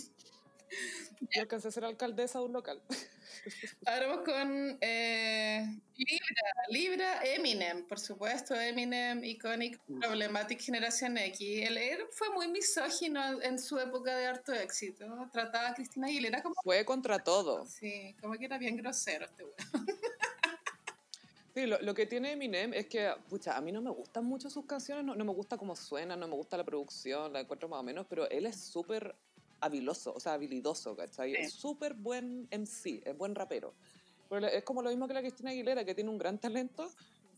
Yo 1.20 1.42
alcancé 1.42 1.68
a 1.68 1.70
ser 1.70 1.84
alcaldesa 1.84 2.38
de 2.38 2.44
un 2.46 2.52
local. 2.52 2.80
Ahora 3.86 4.06
vamos 4.08 4.24
con 4.24 4.78
eh, 4.80 5.80
Libra, 5.96 6.42
Libra, 6.68 7.24
Eminem, 7.24 7.86
por 7.86 8.00
supuesto, 8.00 8.54
Eminem, 8.54 9.22
Iconic, 9.24 9.80
Problematic 10.00 10.60
Generación 10.60 11.16
X. 11.18 11.68
Él, 11.68 11.78
él 11.78 12.00
fue 12.10 12.30
muy 12.30 12.48
misógino 12.48 13.40
en 13.42 13.58
su 13.58 13.78
época 13.78 14.16
de 14.16 14.26
harto 14.26 14.52
éxito. 14.52 15.06
Trataba 15.32 15.70
a 15.70 15.74
Cristina 15.74 16.06
Aguilera 16.06 16.42
como... 16.42 16.54
Fue 16.62 16.84
contra 16.84 17.18
todo. 17.18 17.66
Sí, 17.66 18.16
como 18.20 18.34
que 18.34 18.46
era 18.46 18.58
bien 18.58 18.76
grosero 18.76 19.26
este 19.26 19.44
weón. 19.44 19.56
Sí, 21.52 21.66
lo, 21.66 21.80
lo 21.80 21.94
que 21.94 22.06
tiene 22.06 22.30
Eminem 22.30 22.72
es 22.74 22.86
que, 22.86 23.12
pucha, 23.28 23.56
a 23.56 23.60
mí 23.60 23.72
no 23.72 23.80
me 23.80 23.90
gustan 23.90 24.24
mucho 24.24 24.48
sus 24.48 24.66
canciones, 24.66 25.04
no, 25.04 25.16
no 25.16 25.24
me 25.24 25.32
gusta 25.32 25.58
cómo 25.58 25.74
suenan, 25.74 26.20
no 26.20 26.28
me 26.28 26.36
gusta 26.36 26.56
la 26.56 26.62
producción, 26.62 27.32
la 27.32 27.40
encuentro 27.40 27.68
más 27.68 27.80
o 27.80 27.82
menos, 27.82 28.06
pero 28.08 28.30
él 28.30 28.46
es 28.46 28.56
súper 28.56 29.16
habiloso, 29.60 30.14
o 30.14 30.20
sea, 30.20 30.34
habilidoso, 30.34 30.96
¿cachai? 30.96 31.30
Sí. 31.34 31.36
Es 31.40 31.52
súper 31.52 31.94
buen 31.94 32.48
MC, 32.50 33.02
es 33.04 33.16
buen 33.16 33.34
rapero. 33.34 33.74
Pero 34.28 34.46
es 34.46 34.62
como 34.64 34.82
lo 34.82 34.90
mismo 34.90 35.08
que 35.08 35.14
la 35.14 35.20
Cristina 35.20 35.50
Aguilera, 35.50 35.84
que 35.84 35.94
tiene 35.94 36.10
un 36.10 36.18
gran 36.18 36.38
talento, 36.38 36.90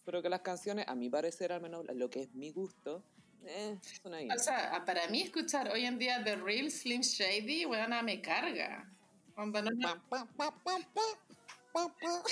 pero 0.04 0.20
que 0.22 0.28
las 0.28 0.40
canciones, 0.40 0.86
a 0.88 0.94
mi 0.94 1.08
parecer, 1.08 1.52
al 1.52 1.60
menos 1.62 1.84
lo 1.94 2.10
que 2.10 2.22
es 2.22 2.34
mi 2.34 2.50
gusto, 2.50 3.02
eh, 3.46 3.76
son 4.02 4.14
ahí. 4.14 4.28
O 4.30 4.38
sea, 4.38 4.82
para 4.84 5.08
mí 5.08 5.22
escuchar 5.22 5.70
hoy 5.70 5.84
en 5.86 5.98
día 5.98 6.22
The 6.22 6.36
Real 6.36 6.70
Slim 6.70 7.00
Shady, 7.00 7.66
weona, 7.66 8.02
me 8.02 8.20
carga. 8.20 8.88
Onda, 9.36 9.62
no, 9.62 9.70
no, 9.70 10.00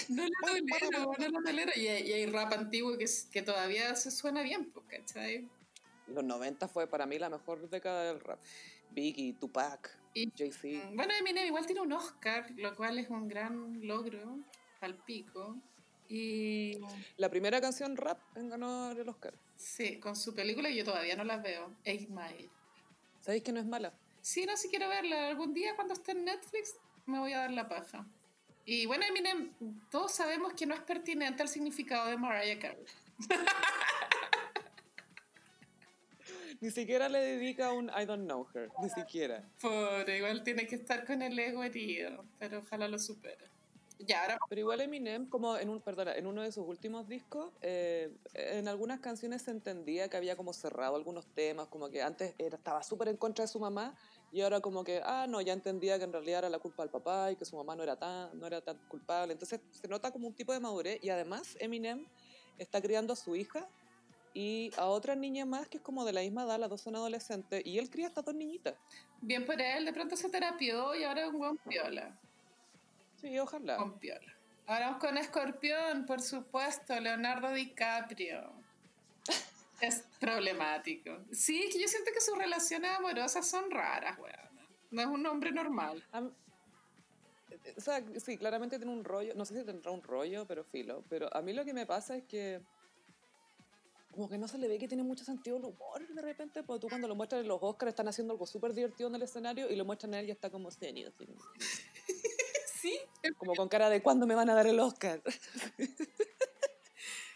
no 0.09 0.25
la 0.27 0.59
tolero, 0.69 1.13
no 1.19 1.29
la 1.29 1.43
tolero. 1.43 1.73
Y, 1.77 1.89
hay- 1.89 2.09
y 2.09 2.13
hay 2.13 2.27
rap 2.27 2.53
antiguo 2.53 2.97
que, 2.99 3.07
que 3.33 3.43
todavía 3.43 3.95
se 3.97 4.11
suena 4.11 4.43
bien, 4.43 4.71
pues, 4.71 4.85
¿cachai? 4.89 5.49
Los 6.09 6.25
90 6.25 6.69
fue 6.69 6.87
para 6.87 7.07
mí 7.07 7.19
la 7.19 7.31
mejor 7.31 7.69
década 7.71 8.05
del 8.05 8.21
rap. 8.21 8.39
Biggie, 8.93 9.35
Tupac, 9.35 9.97
Jay-Z. 10.15 10.91
Mm, 10.91 10.97
Bueno, 10.97 11.13
Eminem 11.19 11.47
igual 11.47 11.67
tiene 11.67 11.81
un 11.81 11.93
Oscar, 11.93 12.51
lo 12.57 12.75
cual 12.75 12.99
es 12.99 13.09
un 13.11 13.29
gran 13.29 13.87
logro, 13.87 14.39
al 14.81 14.97
pico. 14.97 15.57
Y 16.09 16.79
La 17.17 17.29
primera 17.31 17.61
canción 17.61 17.97
rap 17.97 18.19
en 18.37 18.49
ganar 18.49 18.99
el 18.99 19.09
Oscar. 19.09 19.35
sí, 19.57 19.99
con 20.01 20.17
su 20.17 20.35
película 20.35 20.69
yo 20.71 20.85
todavía 20.85 21.15
no 21.17 21.25
las 21.25 21.43
veo, 21.43 21.73
Eight 21.85 22.09
Mile. 22.09 22.51
¿Sabéis 23.21 23.43
que 23.45 23.53
no 23.53 23.61
es 23.61 23.67
mala? 23.67 23.93
Sí, 24.23 24.45
no, 24.47 24.57
si 24.57 24.69
quiero 24.69 24.89
verla. 24.89 25.29
Algún 25.29 25.55
día 25.55 25.75
cuando 25.77 25.95
esté 25.95 26.13
en 26.13 26.25
Netflix 26.25 26.75
me 27.07 27.19
voy 27.19 27.33
a 27.33 27.39
dar 27.39 27.53
la 27.53 27.69
paja. 27.69 28.07
Y 28.65 28.87
bueno, 28.87 29.05
Eminem, 29.07 29.53
todos 29.91 30.13
sabemos 30.13 30.53
que 30.55 30.67
no 30.67 30.75
es 30.75 30.81
pertinente 30.81 31.43
al 31.43 31.49
significado 31.49 32.09
de 32.09 32.17
Mariah 32.17 32.59
Carey. 32.59 32.85
Ni 36.61 36.71
siquiera 36.71 37.09
le 37.09 37.21
dedica 37.21 37.73
un 37.73 37.89
I 37.89 38.05
don't 38.05 38.25
know 38.25 38.47
her. 38.55 38.69
Ni 38.83 38.91
siquiera. 38.91 39.43
Pobre, 39.61 40.19
igual 40.19 40.43
tiene 40.43 40.67
que 40.67 40.75
estar 40.75 41.07
con 41.07 41.23
el 41.23 41.39
ego 41.39 41.65
herido, 41.65 42.25
pero 42.39 42.59
ojalá 42.59 42.87
lo 42.87 42.99
supere. 42.99 43.51
Ya, 44.07 44.23
ahora 44.23 44.39
Pero 44.49 44.61
igual 44.61 44.81
Eminem, 44.81 45.29
como 45.29 45.59
en 45.59 45.69
un, 45.69 45.81
perdona, 45.81 46.15
en 46.15 46.27
uno 46.27 46.43
de 46.43 46.53
sus 46.53 46.67
últimos 46.67 47.07
discos, 47.07 47.53
eh, 47.61 48.11
en 48.35 48.67
algunas 48.67 49.01
canciones 49.01 49.43
se 49.43 49.51
entendía 49.51 50.09
que 50.09 50.17
había 50.17 50.37
como 50.37 50.55
cerrado 50.55 50.97
algunos 50.97 51.27
temas, 51.35 51.69
como 51.69 51.91
que 51.91 52.03
antes 52.03 52.35
era, 52.39 52.57
estaba 52.57 52.83
súper 52.83 53.09
en 53.09 53.19
contra 53.19 53.45
de 53.45 53.49
su 53.49 53.61
mamá 53.61 53.95
y 54.33 54.41
ahora 54.41 54.61
como 54.61 54.85
que, 54.85 55.03
ah, 55.05 55.27
no, 55.29 55.41
ya 55.43 55.53
entendía 55.53 55.99
que 55.99 56.05
en 56.05 56.13
realidad 56.13 56.41
era 56.41 56.51
la 56.51 56.59
culpa 56.59 56.83
del 56.83 56.91
papá 56.91 57.31
y 57.31 57.37
que 57.37 57.45
su 57.45 57.57
mamá 57.57 57.77
no 57.77 57.83
era 57.83 57.97
tan, 57.97 58.39
no 58.39 58.47
era 58.47 58.63
tan 58.63 58.79
culpable. 58.89 59.35
Entonces 59.35 59.61
se 59.71 59.87
nota 59.87 60.11
como 60.11 60.29
un 60.29 60.35
tipo 60.35 60.53
de 60.55 60.61
madurez 60.61 60.99
y 61.03 61.11
además 61.11 61.57
Eminem 61.61 62.07
está 62.57 62.81
criando 62.81 63.13
a 63.13 63.17
su 63.17 63.37
hija 63.37 63.69
y 64.35 64.71
a 64.77 64.87
otra 64.87 65.15
niña 65.17 65.45
más 65.45 65.69
que 65.69 65.79
es 65.79 65.83
como 65.83 66.05
de 66.05 66.13
la 66.13 66.21
misma 66.21 66.45
edad, 66.45 66.59
las 66.59 66.71
dos 66.71 66.81
son 66.81 66.97
adolescentes 66.97 67.63
y 67.65 67.79
él 67.79 67.91
cría 67.91 68.07
a 68.07 68.09
estas 68.09 68.25
dos 68.25 68.35
niñitas. 68.35 68.75
bien 69.21 69.45
por 69.45 69.61
él, 69.61 69.85
de 69.85 69.93
pronto 69.93 70.17
se 70.17 70.29
terapió 70.29 70.95
y 70.95 71.05
ahora 71.05 71.23
es 71.23 71.29
un 71.29 71.39
buen 71.39 71.57
piola. 71.59 72.17
Sí, 73.21 73.39
ojalá. 73.39 73.77
Con 73.77 73.99
piola. 73.99 74.33
Ahora 74.67 74.87
vamos 74.87 75.01
con 75.01 75.19
Escorpión, 75.19 76.07
por 76.07 76.23
supuesto, 76.23 76.99
Leonardo 77.01 77.53
DiCaprio. 77.53 78.53
Es 79.81 80.05
problemático. 80.21 81.11
Sí, 81.33 81.71
que 81.73 81.81
yo 81.81 81.89
siento 81.89 82.11
que 82.13 82.21
sus 82.21 82.37
relaciones 82.37 82.91
amorosas 82.91 83.49
son 83.49 83.71
raras, 83.71 84.19
weón. 84.19 84.35
No 84.91 85.01
es 85.01 85.07
un 85.09 85.27
hombre 85.27 85.53
normal. 85.53 86.05
Mí- 86.21 86.31
o 87.77 87.81
sea, 87.81 88.03
sí, 88.19 88.37
claramente 88.37 88.77
tiene 88.79 88.93
un 88.93 89.05
rollo, 89.05 89.35
no 89.35 89.45
sé 89.47 89.59
si 89.59 89.65
tendrá 89.65 89.91
un 89.91 90.03
rollo, 90.03 90.47
pero 90.47 90.65
filo. 90.65 91.03
Pero 91.09 91.35
a 91.35 91.41
mí 91.43 91.53
lo 91.55 91.65
que 91.65 91.73
me 91.73 91.87
pasa 91.87 92.15
es 92.17 92.25
que 92.25 92.61
como 94.11 94.29
que 94.29 94.39
no 94.39 94.49
se 94.49 94.59
le 94.59 94.69
ve 94.69 94.79
que 94.79 94.89
tiene 94.89 95.03
mucho 95.03 95.25
sentido 95.25 95.57
el 95.57 95.65
humor 95.65 96.07
de 96.07 96.23
repente, 96.23 96.63
porque 96.63 96.81
tú 96.81 96.89
cuando 96.89 97.07
lo 97.09 97.15
muestran 97.15 97.43
en 97.43 97.49
los 97.49 97.59
Oscars 97.63 97.91
están 97.91 98.09
haciendo 98.09 98.33
algo 98.33 98.47
súper 98.47 98.75
divertido 98.75 99.09
en 99.09 99.15
el 99.15 99.23
escenario 99.23 99.71
y 99.71 99.77
lo 99.77 99.85
muestran 99.85 100.15
a 100.15 100.21
él 100.21 100.29
y 100.29 100.31
está 100.33 100.51
como 100.51 100.71
serio, 100.71 101.13
así, 101.17 101.27
Sí. 102.83 102.99
como 103.37 103.55
con 103.55 103.69
cara 103.69 103.91
de 103.91 104.03
¿cuándo 104.03 104.27
me 104.27 104.35
van 104.35 104.49
a 104.51 104.55
dar 104.55 104.67
el 104.67 104.81
Oscar? 104.81 105.23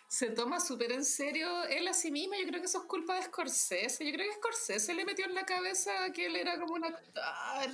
Se 0.09 0.31
toma 0.31 0.61
súper 0.61 0.93
en 0.93 1.05
serio 1.05 1.65
él 1.65 1.89
a 1.89 1.93
sí 1.93 2.13
mismo. 2.13 2.35
Yo 2.37 2.47
creo 2.47 2.61
que 2.61 2.67
eso 2.67 2.79
es 2.79 2.85
culpa 2.85 3.17
de 3.17 3.25
Scorsese. 3.25 4.07
Yo 4.07 4.13
creo 4.13 4.31
que 4.31 4.37
Scorsese 4.37 4.95
le 4.95 5.05
metió 5.05 5.25
en 5.25 5.35
la 5.35 5.45
cabeza 5.45 5.91
que 6.13 6.27
él 6.27 6.37
era 6.37 6.57
como 6.61 6.75
un 6.75 6.85
actor. 6.85 7.71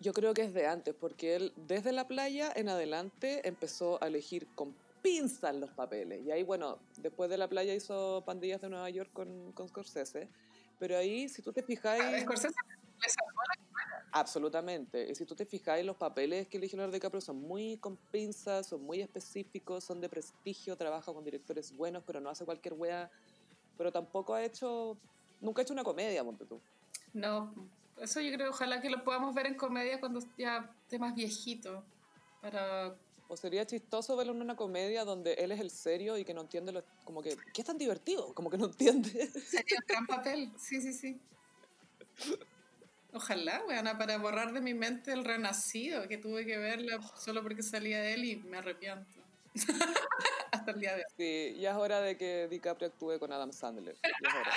Yo 0.00 0.12
creo 0.12 0.34
que 0.34 0.42
es 0.42 0.52
de 0.52 0.66
antes, 0.66 0.92
porque 0.92 1.36
él 1.36 1.52
desde 1.56 1.92
la 1.92 2.08
playa 2.08 2.52
en 2.56 2.68
adelante 2.68 3.46
empezó 3.46 4.02
a 4.02 4.08
elegir 4.08 4.48
con 4.56 4.74
pinzas 5.04 5.54
los 5.54 5.70
papeles. 5.70 6.24
Y 6.24 6.30
ahí, 6.30 6.42
bueno, 6.42 6.78
después 6.96 7.28
de 7.28 7.36
la 7.36 7.46
playa 7.46 7.74
hizo 7.74 8.22
Pandillas 8.24 8.62
de 8.62 8.70
Nueva 8.70 8.88
York 8.88 9.10
con, 9.12 9.52
con 9.52 9.68
Scorsese. 9.68 10.30
Pero 10.78 10.96
ahí, 10.96 11.28
si 11.28 11.42
tú 11.42 11.52
te 11.52 11.62
fijáis... 11.62 12.02
A 12.02 12.20
Scorsese 12.22 12.54
le 13.02 13.08
salvó 13.10 13.42
la- 13.46 13.64
Absolutamente. 14.12 15.10
Y 15.10 15.14
si 15.14 15.26
tú 15.26 15.34
te 15.34 15.44
fijáis, 15.44 15.84
los 15.84 15.96
papeles 15.96 16.48
que 16.48 16.56
elige 16.56 16.74
Leonardo 16.76 16.94
DiCaprio 16.94 17.20
son 17.20 17.36
muy 17.36 17.76
con 17.76 17.98
pinzas, 18.10 18.68
son 18.68 18.82
muy 18.82 19.02
específicos, 19.02 19.84
son 19.84 20.00
de 20.00 20.08
prestigio, 20.08 20.74
trabaja 20.74 21.12
con 21.12 21.22
directores 21.22 21.76
buenos, 21.76 22.02
pero 22.06 22.20
no 22.20 22.30
hace 22.30 22.46
cualquier 22.46 22.72
wea. 22.74 23.10
Pero 23.76 23.92
tampoco 23.92 24.32
ha 24.32 24.42
hecho... 24.42 24.96
Nunca 25.42 25.60
ha 25.60 25.64
hecho 25.64 25.74
una 25.74 25.84
comedia, 25.84 26.24
monte 26.24 26.46
tú. 26.46 26.58
No, 27.12 27.52
eso 28.00 28.20
yo 28.22 28.32
creo, 28.32 28.50
ojalá 28.50 28.80
que 28.80 28.88
lo 28.88 29.04
podamos 29.04 29.34
ver 29.34 29.48
en 29.48 29.56
comedia 29.56 30.00
cuando 30.00 30.20
ya 30.38 30.74
esté 30.82 30.98
más 30.98 31.14
viejito. 31.14 31.84
Para... 32.40 32.96
O 33.28 33.36
sería 33.36 33.66
chistoso 33.66 34.16
verlo 34.16 34.32
en 34.32 34.42
una 34.42 34.56
comedia 34.56 35.04
donde 35.04 35.34
él 35.34 35.52
es 35.52 35.60
el 35.60 35.70
serio 35.70 36.18
y 36.18 36.24
que 36.24 36.34
no 36.34 36.42
entiende 36.42 36.72
lo... 36.72 36.84
Como 37.04 37.22
que, 37.22 37.36
¿qué 37.52 37.62
es 37.62 37.66
tan 37.66 37.78
divertido? 37.78 38.34
Como 38.34 38.50
que 38.50 38.58
no 38.58 38.66
entiende. 38.66 39.10
Sería 39.46 39.78
un 39.78 39.86
gran 39.86 40.06
papel, 40.06 40.52
sí, 40.58 40.80
sí, 40.80 40.92
sí. 40.92 41.20
Ojalá, 43.12 43.62
weona, 43.66 43.96
para 43.96 44.18
borrar 44.18 44.52
de 44.52 44.60
mi 44.60 44.74
mente 44.74 45.12
el 45.12 45.24
renacido, 45.24 46.06
que 46.08 46.18
tuve 46.18 46.44
que 46.44 46.58
verla 46.58 47.00
solo 47.16 47.42
porque 47.42 47.62
salía 47.62 48.10
él 48.10 48.24
y 48.24 48.36
me 48.36 48.58
arrepiento. 48.58 49.20
Hasta 50.52 50.72
el 50.72 50.80
día 50.80 50.96
de 50.96 50.98
hoy. 50.98 51.12
Sí, 51.16 51.60
ya 51.60 51.70
es 51.70 51.76
hora 51.76 52.00
de 52.00 52.16
que 52.16 52.48
DiCaprio 52.48 52.88
actúe 52.88 53.18
con 53.18 53.32
Adam 53.32 53.52
Sandler. 53.52 53.96
Ya 54.02 54.28
es 54.28 54.34
hora. 54.34 54.52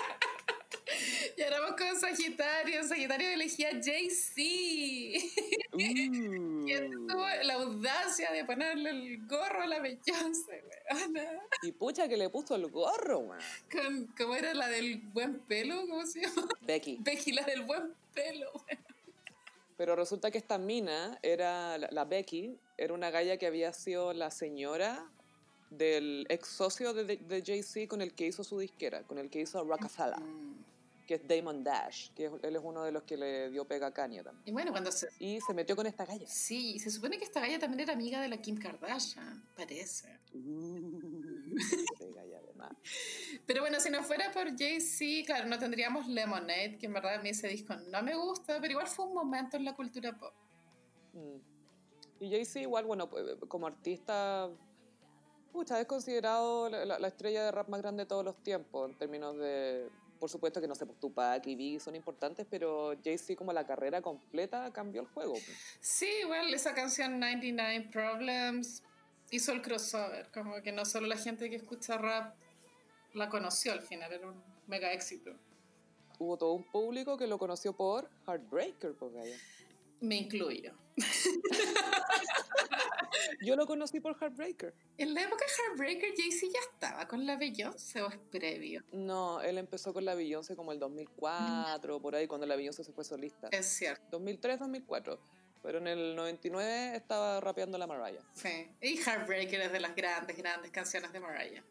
Y 1.38 1.44
ahora 1.44 1.60
vamos 1.60 1.76
con 1.80 2.00
Sagitario. 2.00 2.84
Sagitario 2.84 3.30
elegía 3.30 3.70
Jay-Z. 3.84 4.42
Uh. 5.74 6.66
Quien 6.66 6.92
tuvo 7.08 7.24
la 7.44 7.54
audacia 7.54 8.32
de 8.32 8.44
ponerle 8.46 8.90
el 8.90 9.28
gorro 9.28 9.62
a 9.62 9.68
la 9.68 9.80
Beyoncé, 9.80 10.64
weona. 10.90 11.40
Y 11.62 11.72
pucha 11.72 12.08
que 12.08 12.18
le 12.18 12.30
puso 12.30 12.56
el 12.56 12.68
gorro, 12.72 13.22
man. 13.24 13.40
Con, 13.72 14.08
¿Cómo 14.18 14.34
era 14.34 14.56
la 14.56 14.68
del 14.70 14.98
buen 15.14 15.38
pelo? 15.42 15.82
¿Cómo 15.88 16.04
se 16.08 16.22
llama? 16.22 16.48
Becky. 16.62 16.98
Becky, 17.02 17.32
la 17.34 17.44
del 17.44 17.62
buen 17.62 17.94
pelo. 18.16 18.52
weona. 18.54 18.82
Pero 19.78 19.96
resulta 19.96 20.32
que 20.32 20.40
esta 20.40 20.58
mina 20.58 21.20
era, 21.22 21.78
la, 21.78 21.90
la 21.92 22.06
Becky, 22.06 22.58
era 22.78 22.94
una 22.96 23.12
galla 23.12 23.38
que 23.38 23.46
había 23.46 23.72
sido 23.74 24.14
la 24.14 24.32
señora 24.32 25.06
del 25.70 26.26
ex 26.30 26.48
socio 26.48 26.94
de, 26.94 27.04
de, 27.04 27.18
de 27.18 27.44
Jay-Z 27.46 27.88
con 27.88 28.02
el 28.02 28.14
que 28.16 28.26
hizo 28.26 28.44
su 28.44 28.58
disquera, 28.58 29.04
con 29.04 29.20
el 29.20 29.30
que 29.30 29.42
hizo 29.42 29.64
Rockefeller, 29.64 30.20
Mm. 30.20 30.64
Que 31.08 31.16
es 31.16 31.28
Damon 31.28 31.64
Dash, 31.64 32.12
que 32.14 32.26
es- 32.26 32.32
él 32.44 32.56
es 32.56 32.62
uno 32.64 32.84
de 32.84 32.92
los 32.92 33.02
que 33.04 33.18
le 33.18 33.50
dio 33.50 33.66
pega 33.66 33.88
a 33.88 33.92
Kanye 33.94 34.22
también. 34.24 34.44
Y 34.46 34.52
bueno, 34.52 34.72
cuando 34.72 34.92
se... 34.92 35.08
Y 35.20 35.40
se 35.42 35.54
metió 35.54 35.76
con 35.76 35.88
esta 35.88 36.06
galla. 36.06 36.28
Sí, 36.28 36.78
se 36.80 36.92
supone 36.92 37.18
que 37.18 37.24
esta 37.24 37.40
galla 37.40 37.58
también 37.58 37.80
era 37.80 37.94
amiga 37.94 38.22
de 38.22 38.28
la 38.28 38.38
Kim 38.38 38.58
Kardashian, 38.60 39.44
parece. 39.56 40.20
Uh, 40.34 41.56
galla. 42.14 42.42
Pero 43.46 43.62
bueno, 43.62 43.80
si 43.80 43.90
no 43.90 44.04
fuera 44.04 44.32
por 44.32 44.58
Jay-Z, 44.58 45.26
claro, 45.26 45.48
no 45.48 45.58
tendríamos 45.60 46.08
Lemonade, 46.08 46.78
que 46.78 46.88
en 46.88 46.94
verdad 46.94 47.16
a 47.16 47.22
mí 47.22 47.30
ese 47.30 47.48
disco 47.48 47.76
no 47.76 48.02
me 48.04 48.16
gusta, 48.16 48.60
pero 48.60 48.72
igual 48.72 48.88
fue 48.88 49.06
un 49.06 49.14
momento 49.14 49.58
en 49.58 49.64
la 49.66 49.76
cultura 49.76 50.18
pop. 50.18 50.34
Mm. 51.14 51.38
Y 52.26 52.32
Jay-Z 52.32 52.60
igual, 52.62 52.86
bueno, 52.86 53.10
pues, 53.10 53.24
como 53.48 53.68
artista, 53.68 54.50
pucha, 55.54 55.80
es 55.80 55.86
considerado 55.86 56.68
la, 56.70 56.84
la- 56.84 57.00
la 57.00 57.08
estrella 57.08 57.46
de 57.46 57.52
rap 57.52 57.70
más 57.70 57.82
grande 57.82 58.04
de 58.04 58.08
todos 58.08 58.26
los 58.26 58.36
tiempos, 58.44 58.90
en 58.90 58.98
términos 58.98 59.38
de, 59.38 59.88
por 60.19 60.30
supuesto 60.30 60.60
que 60.61 60.68
no 60.68 60.76
sé, 60.76 60.85
pues 60.85 60.99
Tupac 60.99 61.45
y 61.48 61.56
Biggie 61.56 61.80
son 61.80 61.95
importantes, 61.95 62.45
pero 62.49 62.94
Jay-Z 63.03 63.35
como 63.35 63.53
la 63.53 63.65
carrera 63.65 64.02
completa 64.02 64.72
cambió 64.72 65.02
el 65.02 65.07
juego. 65.07 65.34
pues. 65.34 65.57
Sí, 65.80 66.10
igual 66.22 66.53
esa 66.53 66.73
canción 66.73 67.19
99 67.19 67.89
Problems 67.91 68.84
hizo 69.31 69.52
el 69.52 69.61
crossover, 69.61 70.30
como 70.34 70.61
que 70.61 70.72
no 70.72 70.85
solo 70.85 71.07
la 71.07 71.18
gente 71.18 71.49
que 71.49 71.56
escucha 71.56 71.98
rap 71.98 72.35
la 73.14 73.30
conoció 73.30 73.73
al 73.73 73.81
final, 73.81 74.11
era 74.11 74.30
un 74.30 74.41
mega 74.68 74.91
éxito. 74.94 75.31
Hubo 76.19 76.38
todo 76.38 76.53
un 76.53 76.64
público 76.64 77.18
que 77.18 77.27
lo 77.27 77.38
conoció 77.38 77.73
por 77.73 78.10
Heartbreaker, 78.26 78.94
pues, 78.95 79.14
gaya. 79.14 79.35
Me 80.02 80.18
incluyo. 80.18 80.74
Yo 83.41 83.56
lo 83.56 83.65
conocí 83.68 83.99
por 83.99 84.15
Heartbreaker. 84.18 84.74
En 84.98 85.14
la 85.14 85.22
época 85.24 85.45
de 85.45 85.52
Heartbreaker, 85.52 86.14
Jay-Z 86.15 86.48
ya 86.53 86.60
estaba 86.72 87.07
con 87.07 87.26
la 87.26 87.36
Beyoncé 87.36 88.02
o 88.02 88.10
es 88.10 88.18
previo. 88.32 88.84
No, 88.91 89.41
él 89.41 89.57
empezó 89.57 89.94
con 89.94 90.06
la 90.06 90.15
Beyoncé 90.15 90.56
como 90.56 90.72
el 90.72 90.80
2004, 90.80 92.02
por 92.02 92.15
ahí, 92.15 92.28
cuando 92.28 92.48
la 92.48 92.56
Beyoncé 92.56 92.84
se 92.84 92.94
fue 92.94 93.03
solista. 93.03 93.49
Es 93.52 93.68
cierto, 93.68 94.03
2003, 94.11 94.60
2004. 94.60 95.19
Pero 95.64 95.80
en 95.80 95.88
el 95.88 96.15
99 96.15 96.95
estaba 96.95 97.40
rapeando 97.41 97.78
la 97.78 97.88
Mariah. 97.88 98.22
sí. 98.34 98.69
Y 98.82 98.98
Heartbreaker 98.98 99.61
es 99.61 99.72
de 99.72 99.80
las 99.80 99.95
grandes, 99.95 100.38
grandes 100.38 100.72
canciones 100.72 101.11
de 101.11 101.19
Mariah. 101.19 101.64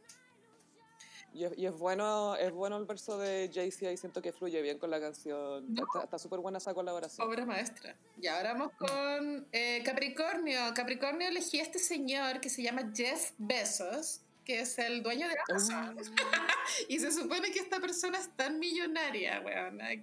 Y 1.36 1.44
es, 1.44 1.52
y 1.58 1.66
es 1.66 1.72
bueno 1.74 2.34
es 2.36 2.50
bueno 2.50 2.78
el 2.78 2.86
verso 2.86 3.18
de 3.18 3.50
Jay-Z 3.52 3.88
ahí, 3.90 3.96
siento 3.98 4.22
que 4.22 4.32
fluye 4.32 4.62
bien 4.62 4.78
con 4.78 4.90
la 4.90 4.98
canción. 4.98 5.66
No. 5.74 5.84
Está- 6.02 6.18
súper 6.18 6.40
buena 6.40 6.56
esa 6.56 6.72
colaboración. 6.72 7.28
Obra 7.28 7.44
maestra. 7.44 7.94
Y 8.20 8.26
ahora 8.26 8.54
vamos 8.54 8.72
con 8.78 9.46
eh, 9.52 9.82
Capricornio. 9.84 10.58
Capricornio 10.74 11.28
elegí 11.28 11.60
a 11.60 11.62
este 11.62 11.78
señor 11.78 12.40
que 12.40 12.48
se 12.48 12.62
llama 12.62 12.90
Jeff 12.94 13.32
Bezos, 13.36 14.22
que 14.46 14.60
es 14.60 14.78
el 14.78 15.02
dueño 15.02 15.28
de 15.28 15.34
Amazon. 15.48 15.96
Y 16.88 16.98
se 16.98 17.12
supone 17.12 17.50
que 17.52 17.58
esta 17.60 17.80
persona 17.80 18.18
es 18.18 18.28
tan 18.34 18.58
millonaria, 18.58 19.42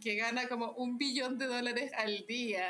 que 0.02 0.16
gana 0.16 0.48
como 0.48 0.72
un 0.74 0.98
billón 0.98 1.38
de 1.38 1.48
dólares 1.48 1.92
al 1.98 2.26
día. 2.28 2.70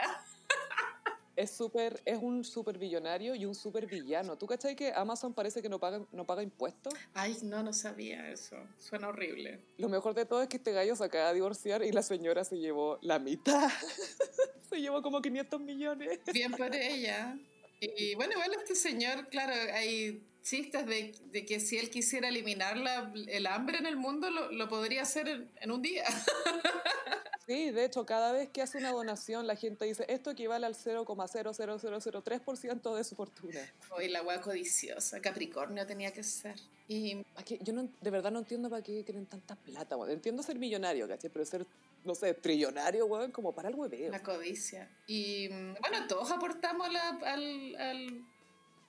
Es 1.36 1.52
súper 1.52 2.02
es 2.06 2.20
un 2.22 2.44
súper 2.44 2.78
billonario 2.78 3.36
y 3.36 3.46
un 3.46 3.56
súper 3.56 3.88
villano. 3.88 4.38
¿Tú 4.38 4.46
cachai 4.46 4.76
que 4.76 4.92
Amazon 4.94 5.34
parece 5.34 5.62
que 5.62 5.70
no 5.70 5.80
paga, 5.80 6.06
no 6.12 6.26
paga 6.26 6.44
impuestos? 6.44 6.94
Ay, 7.14 7.38
no, 7.44 7.64
no 7.64 7.74
sabía 7.74 8.30
eso. 8.30 8.56
Suena 8.78 9.08
horrible. 9.08 9.60
Lo 9.78 9.90
mejor 9.90 10.14
de 10.14 10.26
todo 10.26 10.42
es 10.42 10.50
que 10.50 10.58
este 10.58 10.72
gallo 10.72 10.96
se 10.96 11.04
acaba 11.04 11.30
de 11.30 11.36
divorciar 11.36 11.84
y 11.84 11.92
la 11.92 12.04
señora 12.04 12.44
se 12.44 12.58
llevó 12.60 13.00
la 13.02 13.20
mitad. 13.20 13.70
se 14.70 14.82
llevó 14.82 15.02
como 15.02 15.22
500 15.22 15.60
millones. 15.60 16.20
Bien 16.32 16.52
por 16.52 16.76
ella. 16.76 17.38
Y 17.80 18.16
bueno, 18.16 18.34
igual 18.34 18.52
este 18.54 18.76
señor, 18.76 19.28
claro, 19.28 19.54
hay 19.74 20.24
chistes 20.44 20.86
de, 20.86 21.14
de 21.32 21.46
que 21.46 21.60
si 21.60 21.78
él 21.78 21.90
quisiera 21.90 22.28
eliminar 22.28 22.78
la- 22.78 23.12
el 23.28 23.48
hambre 23.48 23.78
en 23.80 23.86
el 23.86 23.96
mundo, 23.98 24.30
lo, 24.30 24.52
lo 24.52 24.68
podría 24.70 25.02
hacer 25.04 25.28
en, 25.28 25.50
en 25.62 25.72
un 25.72 25.82
día. 25.82 26.06
Sí, 27.46 27.72
de 27.72 27.84
hecho, 27.84 28.06
cada 28.06 28.32
vez 28.32 28.48
que 28.48 28.62
hace 28.62 28.78
una 28.78 28.92
donación, 28.92 29.46
la 29.48 29.58
gente 29.58 29.84
dice, 29.84 30.06
esto 30.08 30.32
equivale 30.32 30.66
al 30.66 30.76
0,00003% 30.76 32.96
de 32.96 33.04
su 33.04 33.16
fortuna. 33.16 33.60
Hoy 33.92 34.08
la 34.08 34.24
hueá 34.24 34.40
codiciosa, 34.40 35.20
Capricornio 35.22 35.86
tenía 35.86 36.14
que 36.14 36.24
ser. 36.24 36.56
Y 36.88 37.22
¿Para 37.34 37.44
qué? 37.46 37.60
Yo 37.62 37.74
no, 37.74 37.90
de 38.00 38.10
verdad 38.10 38.32
no 38.32 38.40
entiendo 38.40 38.70
para 38.70 38.82
qué 38.82 39.04
quieren 39.04 39.26
tanta 39.26 39.56
plata, 39.58 39.98
weón. 39.98 40.12
Entiendo 40.12 40.42
ser 40.44 40.58
millonario, 40.58 41.06
¿cachai? 41.08 41.30
Pero 41.30 41.44
ser, 41.46 41.66
no 42.06 42.16
sé, 42.16 42.34
trillonario, 42.34 43.06
weón, 43.08 43.32
como 43.32 43.54
para 43.54 43.68
el 43.70 43.76
hueveo. 43.76 44.10
la 44.12 44.24
codicia. 44.24 44.90
Y 45.08 45.50
mm, 45.50 45.76
bueno, 45.82 46.08
todos 46.08 46.32
aportamos 46.32 46.92
la, 46.94 47.10
al, 47.26 47.76
al- 47.76 48.26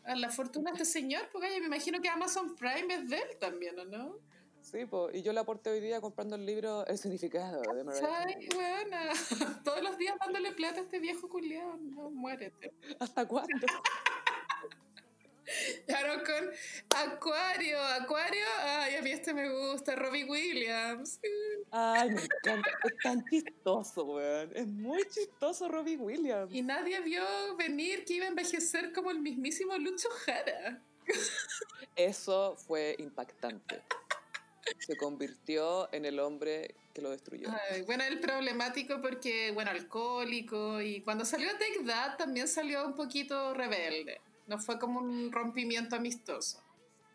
a 0.05 0.15
la 0.15 0.29
fortuna 0.31 0.71
de 0.71 0.83
este 0.83 1.01
señor, 1.01 1.29
porque 1.33 1.49
oye, 1.49 1.61
me 1.61 1.67
imagino 1.67 2.01
que 2.01 2.09
Amazon 2.09 2.55
Prime 2.57 2.95
es 2.95 3.09
de 3.09 3.17
él 3.17 3.37
también, 3.39 3.79
¿o 3.79 3.85
no? 3.85 4.19
Sí, 4.61 4.87
pues, 4.87 5.15
y 5.15 5.23
yo 5.23 5.33
le 5.35 5.41
aporté 5.41 5.71
hoy 5.71 5.81
día 5.81 6.01
comprando 6.01 6.37
el 6.37 6.47
libro 6.47 6.87
El 6.87 6.97
significado 6.97 7.61
de 7.75 7.85
Mariah 7.85 8.25
Ay, 8.27 8.49
buena. 8.55 9.13
Todos 9.65 9.83
los 9.83 9.99
días 9.99 10.17
dándole 10.19 10.53
plata 10.53 10.81
a 10.81 10.83
este 10.85 10.99
viejo 11.01 11.29
culiao. 11.29 11.77
No, 11.77 12.11
muérete. 12.11 12.73
¿Hasta 12.99 13.27
cuándo? 13.27 13.67
Ahora 15.97 16.23
con 16.23 16.51
Acuario. 16.97 17.79
Acuario, 17.81 18.45
ay, 18.61 18.97
a 18.97 19.03
mí 19.03 19.11
este 19.11 19.35
me 19.35 19.51
gusta. 19.51 19.95
Robbie 19.95 20.25
Williams. 20.25 21.21
Ay, 21.71 22.11
me 22.11 22.23
encanta. 22.23 22.71
Es 22.85 22.97
tan 23.03 23.25
chistoso, 23.27 24.05
weón. 24.05 24.51
Es 24.55 24.67
muy 24.67 25.03
chistoso 25.09 25.69
Robbie 25.69 25.97
Williams. 25.97 26.53
Y 26.55 26.63
nadie 26.63 27.01
vio 27.01 27.25
venir 27.57 28.05
que 28.05 28.15
iba 28.15 28.27
a 28.27 28.29
envejecer 28.29 28.93
como 28.93 29.11
el 29.11 29.21
mismísimo 29.21 29.77
Lucho 29.79 30.09
Jara. 30.25 30.83
Eso 31.97 32.57
fue 32.57 32.97
impactante. 32.99 33.83
Se 34.79 34.97
convirtió 34.97 35.93
en 35.93 36.07
el 36.07 36.19
hombre 36.19 36.75
que 36.95 37.03
lo 37.03 37.11
destruyó. 37.11 37.49
Ay, 37.71 37.83
bueno, 37.83 38.05
el 38.05 38.21
problemático 38.21 39.03
porque, 39.03 39.51
bueno, 39.53 39.71
alcohólico. 39.71 40.81
Y 40.81 41.03
cuando 41.03 41.25
salió 41.25 41.51
Take 41.53 41.85
That 41.87 42.17
también 42.17 42.49
salió 42.49 42.87
un 42.87 42.95
poquito 42.95 43.53
rebelde. 43.53 44.21
No 44.47 44.59
fue 44.59 44.79
como 44.79 45.01
un 45.01 45.33
rompimiento 45.33 45.97
amistoso. 45.97 46.63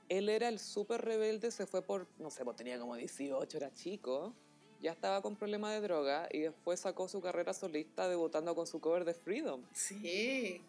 Él 0.08 0.30
era 0.30 0.48
el 0.50 0.60
súper 0.60 1.02
rebelde, 1.02 1.52
se 1.52 1.68
fue 1.68 1.84
por, 1.84 2.08
no 2.18 2.32
sé, 2.32 2.44
pues 2.44 2.58
tenía 2.58 2.80
como 2.80 2.96
18, 2.96 3.58
era 3.58 3.72
chico. 3.74 4.34
Ya 4.82 4.92
estaba 4.94 5.22
con 5.22 5.36
problemas 5.36 5.74
de 5.74 5.82
droga 5.82 6.28
y 6.32 6.40
después 6.40 6.80
sacó 6.80 7.08
su 7.08 7.22
carrera 7.22 7.54
solista 7.54 8.08
debutando 8.08 8.56
con 8.56 8.66
su 8.66 8.80
cover 8.80 9.04
de 9.06 9.14
Freedom. 9.14 9.62
Sí. 9.74 10.62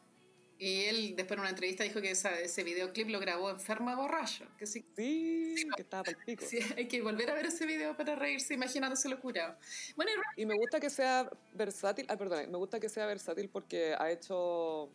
Y 0.58 0.84
él 0.84 1.14
después 1.16 1.36
en 1.38 1.40
una 1.40 1.48
entrevista 1.50 1.84
dijo 1.84 2.02
que 2.02 2.10
esa- 2.10 2.38
ese 2.38 2.62
videoclip 2.64 3.08
lo 3.08 3.18
grabó 3.18 3.48
enfermo 3.48 3.96
borracho. 3.96 4.44
Que 4.58 4.66
sí, 4.66 4.84
Sí, 4.94 5.54
que 5.74 5.80
estaba 5.82 6.02
para 6.02 6.18
el 6.18 6.24
pico. 6.24 6.44
sí, 6.46 6.58
hay 6.76 6.86
que 6.86 7.00
volver 7.00 7.30
a 7.30 7.34
ver 7.34 7.46
ese 7.46 7.64
video 7.64 7.96
para 7.96 8.14
reírse 8.14 8.52
imaginándoselo 8.52 9.18
curado. 9.20 9.56
Bueno, 9.96 10.10
Y 10.36 10.44
me 10.44 10.54
gusta 10.56 10.78
que 10.80 10.90
sea 10.90 11.30
versátil, 11.54 12.04
ah, 12.10 12.16
perdón, 12.18 12.50
me 12.50 12.58
gusta 12.58 12.78
que 12.78 12.90
sea 12.90 13.06
versátil 13.06 13.48
porque 13.48 13.94
ha 13.98 14.10
hecho 14.10 14.90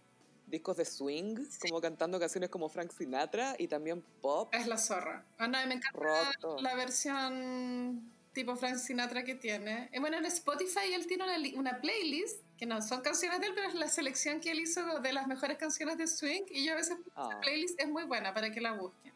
discos 0.48 0.78
de 0.78 0.86
swing, 0.86 1.38
como 1.60 1.82
cantando 1.82 2.20
canciones 2.20 2.50
como 2.50 2.70
Frank 2.70 2.92
Sinatra 2.92 3.56
y 3.58 3.68
también 3.68 4.04
pop, 4.22 4.54
es 4.54 4.68
la 4.68 4.78
zorra. 4.78 5.26
Ah, 5.38 5.48
no, 5.48 5.58
me 5.68 5.76
encanta 5.76 5.98
rock, 6.00 6.40
todo. 6.40 6.62
la 6.62 6.76
versión 6.76 8.12
tipo 8.34 8.56
Frank 8.56 8.78
Sinatra 8.78 9.24
que 9.24 9.36
tiene. 9.36 9.90
Y 9.94 10.00
bueno, 10.00 10.18
en 10.18 10.26
Spotify 10.26 10.94
él 10.94 11.08
tiene 11.08 11.24
una, 11.24 11.60
una 11.60 11.80
playlist 11.80 12.42
que 12.58 12.66
no 12.66 12.82
son 12.82 13.02
canciones 13.02 13.40
de 13.40 13.48
él, 13.48 13.54
pero 13.56 13.70
es 13.70 13.76
la 13.76 13.88
selección 13.88 14.42
que 14.42 14.52
él 14.52 14.60
hizo 14.60 15.00
de 15.00 15.14
las 15.14 15.26
mejores 15.28 15.58
canciones 15.58 15.98
de 15.98 16.06
swing. 16.08 16.44
Y 16.50 16.66
yo 16.66 16.74
a 16.74 16.76
veces 16.76 16.98
Ah. 17.16 17.30
La 17.32 17.40
playlist 17.40 17.80
es 17.80 17.88
muy 17.88 18.04
buena 18.04 18.34
para 18.34 18.52
que 18.52 18.60
la 18.62 18.74
busquen. 18.74 19.14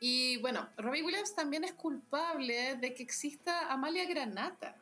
Y 0.00 0.36
bueno, 0.42 0.68
Robbie 0.76 1.02
Williams 1.02 1.34
también 1.34 1.64
es 1.64 1.72
culpable 1.72 2.76
de 2.76 2.92
que 2.92 3.02
exista 3.02 3.72
Amalia 3.72 4.04
Granata. 4.04 4.76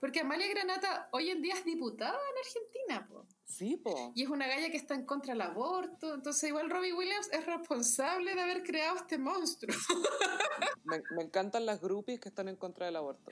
Porque 0.00 0.20
Amalia 0.20 0.48
Granata 0.48 1.08
hoy 1.12 1.28
en 1.28 1.42
día 1.42 1.54
es 1.54 1.64
diputada 1.66 2.18
en 2.32 2.38
Argentina, 2.38 3.06
po. 3.06 3.26
Sí, 3.50 3.76
po. 3.76 4.12
y 4.14 4.22
es 4.22 4.28
una 4.28 4.46
galla 4.46 4.70
que 4.70 4.76
está 4.76 4.94
en 4.94 5.04
contra 5.04 5.34
del 5.34 5.42
aborto. 5.42 6.14
Entonces, 6.14 6.48
igual 6.48 6.70
Robbie 6.70 6.92
Williams 6.92 7.28
es 7.32 7.44
responsable 7.44 8.34
de 8.34 8.40
haber 8.40 8.62
creado 8.62 8.96
este 8.96 9.18
monstruo. 9.18 9.76
Me, 10.84 11.02
me 11.16 11.22
encantan 11.22 11.66
las 11.66 11.80
groupies 11.80 12.18
que 12.20 12.30
están 12.30 12.48
en 12.48 12.56
contra 12.56 12.86
del 12.86 12.96
aborto. 12.96 13.30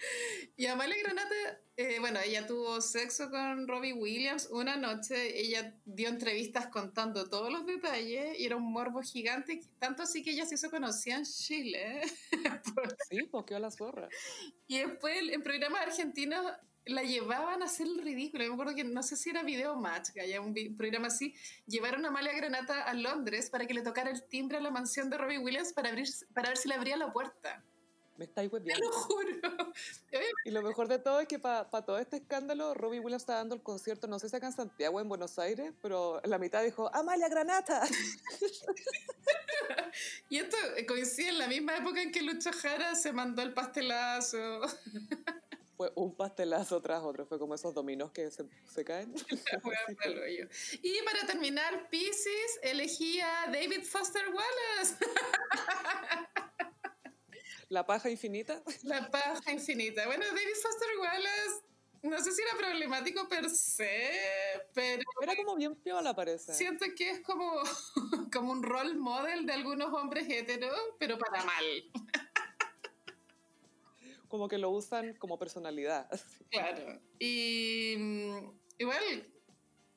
Y 0.57 0.66
Amalia 0.66 0.97
Granata, 1.03 1.35
eh, 1.77 1.99
bueno, 1.99 2.20
ella 2.20 2.47
tuvo 2.47 2.81
sexo 2.81 3.31
con 3.31 3.66
Robbie 3.66 3.93
Williams 3.93 4.49
una 4.51 4.77
noche. 4.77 5.40
Ella 5.40 5.74
dio 5.85 6.09
entrevistas 6.09 6.69
contando 6.69 7.28
todos 7.28 7.53
los 7.53 7.66
detalles 7.66 8.39
y 8.39 8.45
era 8.45 8.57
un 8.57 8.70
morbo 8.70 9.01
gigante, 9.01 9.61
tanto 9.78 10.03
así 10.03 10.23
que 10.23 10.32
ella 10.32 10.47
se 10.47 10.57
hizo 10.57 10.70
conocida 10.70 11.16
en 11.16 11.24
Chile. 11.24 12.03
Sí, 13.09 13.23
pues 13.31 13.45
quedó 13.47 13.59
la 13.59 13.70
zorra. 13.70 14.09
Y 14.66 14.78
después 14.78 15.16
en 15.32 15.43
programas 15.43 15.81
argentinos 15.82 16.45
la 16.89 17.02
llevaban 17.02 17.62
a 17.62 17.66
hacer 17.66 17.86
el 17.86 18.02
ridículo. 18.02 18.44
Yo 18.44 18.51
me 18.51 18.55
acuerdo 18.55 18.74
que 18.74 18.85
no 18.85 19.02
sé 19.02 19.16
si 19.16 19.31
era 19.31 19.43
Video 19.43 19.77
Match, 19.77 20.10
que 20.10 20.20
haya 20.20 20.40
un 20.40 20.55
programa 20.77 21.09
así. 21.09 21.35
Llevaron 21.66 22.05
a 22.05 22.09
Amalia 22.09 22.32
Granata 22.32 22.82
a 22.82 22.94
Londres 22.94 23.51
para 23.51 23.66
que 23.66 23.74
le 23.74 23.82
tocara 23.82 24.10
el 24.10 24.23
timbre 24.24 24.59
a 24.59 24.60
la 24.60 24.70
mansión 24.70 25.10
de 25.10 25.19
Robbie 25.19 25.39
Williams 25.39 25.73
para, 25.73 25.90
abrir, 25.90 26.09
para 26.35 26.48
ver 26.48 26.59
si 26.59 26.69
le 26.69 26.74
abría 26.74 26.97
la 26.97 27.12
puerta. 27.12 27.62
Me 28.16 28.24
estáis 28.24 28.51
Te 28.51 28.56
hueveando. 28.56 28.85
lo 28.85 28.93
juro. 28.93 29.73
Y 30.44 30.51
lo 30.51 30.62
mejor 30.62 30.89
de 30.89 30.98
todo 30.98 31.20
es 31.20 31.28
que 31.28 31.39
para 31.39 31.69
todo 31.69 31.98
este 31.98 32.16
escándalo, 32.16 32.74
Robbie 32.74 32.98
Williams 32.98 33.23
está 33.23 33.35
dando 33.35 33.55
el 33.55 33.62
concierto, 33.62 34.09
no 34.09 34.19
sé 34.19 34.28
si 34.28 34.35
acá 34.35 34.47
en 34.47 34.52
Santiago 34.52 34.97
o 34.97 35.01
en 35.01 35.09
Buenos 35.09 35.39
Aires, 35.39 35.73
pero 35.82 36.20
en 36.24 36.31
la 36.31 36.39
mitad 36.39 36.65
dijo, 36.65 36.90
¡Amalia 36.94 37.28
Granata! 37.28 37.82
Y 40.28 40.39
esto 40.39 40.56
coincide 40.86 41.31
en 41.31 41.39
la 41.39 41.48
misma 41.48 41.77
época 41.77 42.02
en 42.02 42.12
que 42.12 42.23
Lucho 42.23 42.51
Jara 42.52 42.94
se 42.94 43.12
mandó 43.12 43.43
el 43.43 43.55
pastelazo. 43.55 44.39
Fue 45.78 45.90
un 45.94 46.12
pastelazo 46.12 46.82
tras 46.82 47.05
otro, 47.05 47.24
fue 47.24 47.38
como 47.38 47.55
esos 47.55 47.72
dominos 47.72 48.10
que 48.10 48.28
se, 48.32 48.44
se 48.66 48.84
caen. 48.84 49.14
Y 50.82 51.02
para 51.02 51.24
terminar, 51.24 51.88
Pisces 51.88 52.59
elegí 52.62 53.20
a 53.20 53.46
David 53.46 53.84
Foster 53.84 54.24
Wallace. 54.28 54.96
La 57.68 57.86
paja 57.86 58.10
infinita. 58.10 58.60
La 58.82 59.09
paja 59.09 59.52
infinita. 59.52 60.05
Bueno, 60.06 60.24
David 60.26 60.56
Foster 60.60 60.88
Wallace, 60.98 61.62
no 62.02 62.18
sé 62.24 62.32
si 62.32 62.42
era 62.42 62.56
problemático 62.59 63.28
per 63.28 63.48
se, 63.48 64.10
pero... 64.74 65.05
Era 65.22 65.36
como 65.36 65.55
bien 65.55 65.76
piola, 65.76 66.12
parece. 66.12 66.55
Siento 66.55 66.86
que 66.96 67.10
es 67.10 67.20
como, 67.20 67.62
como 68.32 68.50
un 68.50 68.64
role 68.64 68.94
model 68.94 69.46
de 69.46 69.52
algunos 69.52 69.92
hombres 69.92 70.26
heteros, 70.28 70.76
pero 70.98 71.18
para 71.18 71.44
mal. 71.44 71.64
Como 74.28 74.48
que 74.48 74.59
lo 74.59 74.70
usan 74.70 75.14
como 75.14 75.38
personalidad. 75.38 76.09
Claro. 76.50 77.00
Y 77.18 77.94
mm, 77.98 78.50
igual, 78.78 79.26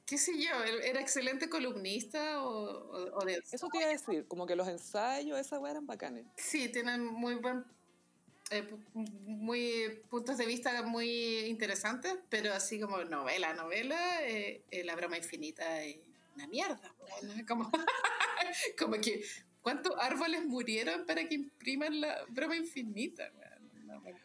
qué 0.05 0.17
sé 0.17 0.33
yo, 0.37 0.63
era 0.63 0.99
excelente 0.99 1.49
columnista 1.49 2.43
o, 2.43 3.17
o, 3.17 3.25
de... 3.25 3.41
Eso 3.51 3.69
te 3.69 3.77
iba 3.77 3.87
a 3.87 3.91
decir, 3.91 4.27
como 4.27 4.45
que 4.45 4.57
los 4.57 4.67
ensayos, 4.67 5.39
esas 5.39 5.59
weas 5.59 5.71
eran 5.71 5.87
bacanes. 5.87 6.25
Sí, 6.35 6.69
tienen 6.69 7.05
muy 7.05 7.35
buen... 7.35 7.63
Eh, 8.49 8.69
muy 8.93 10.01
puntos 10.09 10.37
de 10.37 10.45
vista 10.45 10.83
muy 10.83 11.45
interesantes, 11.45 12.17
pero 12.27 12.53
así 12.53 12.81
como 12.81 13.01
novela, 13.05 13.53
novela, 13.53 14.27
eh, 14.27 14.65
eh, 14.71 14.83
La 14.83 14.97
broma 14.97 15.17
infinita 15.17 15.81
es 15.83 15.99
una 16.35 16.47
mierda. 16.47 16.93
Como, 17.47 17.71
como 18.77 18.95
que, 18.99 19.23
¿cuántos 19.61 19.93
árboles 19.99 20.45
murieron 20.45 21.05
para 21.05 21.25
que 21.27 21.35
impriman 21.35 22.01
la 22.01 22.25
broma 22.29 22.55
infinita? 22.57 23.31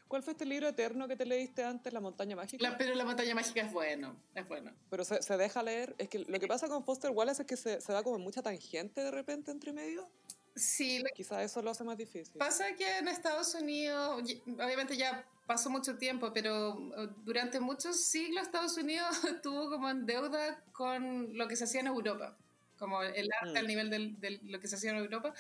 ¿Cuál 0.09 0.22
fue 0.22 0.32
este 0.32 0.47
libro 0.47 0.68
eterno 0.68 1.09
que 1.09 1.16
te 1.16 1.26
leíste 1.26 1.64
antes, 1.64 1.93
La 1.93 2.01
montaña 2.01 2.36
mágica? 2.36 2.74
pero 2.78 2.94
La 2.94 3.05
montaña 3.05 3.34
mágica 3.34 3.62
es 3.62 3.72
bueno, 3.72 4.16
es 4.34 4.47
bueno. 4.48 4.72
Pero 4.90 5.05
se, 5.05 5.22
se, 5.22 5.36
deja 5.36 5.62
leer. 5.62 5.94
Es 5.98 6.09
que 6.09 6.20
lo 6.20 6.38
que 6.38 6.47
pasa 6.47 6.68
con 6.68 6.84
Foster 6.84 7.10
Wallace 7.10 7.43
es 7.43 7.48
que 7.48 7.56
se, 7.56 7.80
se 7.80 7.93
da 7.93 8.02
como 8.02 8.18
mucha 8.18 8.43
tangente 8.43 9.02
de 9.02 9.10
repente 9.10 9.51
entre 9.51 9.72
medio. 9.72 10.09
Sí. 10.55 11.02
Quizá 11.14 11.43
eso 11.43 11.60
lo 11.60 11.70
hace 11.70 11.84
más 11.84 11.98
difícil. 11.98 12.38
Pasa 12.38 12.74
que 12.74 12.98
en 12.98 13.09
Estados 13.09 13.55
Unidos, 13.55 14.22
obviamente 14.47 14.97
ya 14.97 15.24
pasó 15.47 15.70
mucho 15.70 15.97
tiempo, 15.97 16.32
pero 16.32 16.74
uh, 16.74 17.06
durante 17.24 17.60
muchos 17.60 18.01
siglos 18.05 18.43
Estados 18.43 18.76
Unidos 18.78 19.09
estuvo 19.24 19.70
como 19.70 19.88
en 19.90 20.06
deuda 20.06 20.62
con 20.72 21.36
lo 21.36 21.47
que 21.47 21.56
se 21.56 21.64
hacía 21.64 21.80
en 21.80 21.88
Europa 21.88 22.36
como 22.78 23.03
el 23.03 23.28
arte 23.40 23.55
mm. 23.55 23.57
al 23.57 23.66
nivel 23.66 23.90
de 23.90 24.40
lo 24.44 24.61
que 24.61 24.69
se 24.69 24.77
hacía 24.77 24.90
en 24.90 24.98
Europa. 24.98 25.32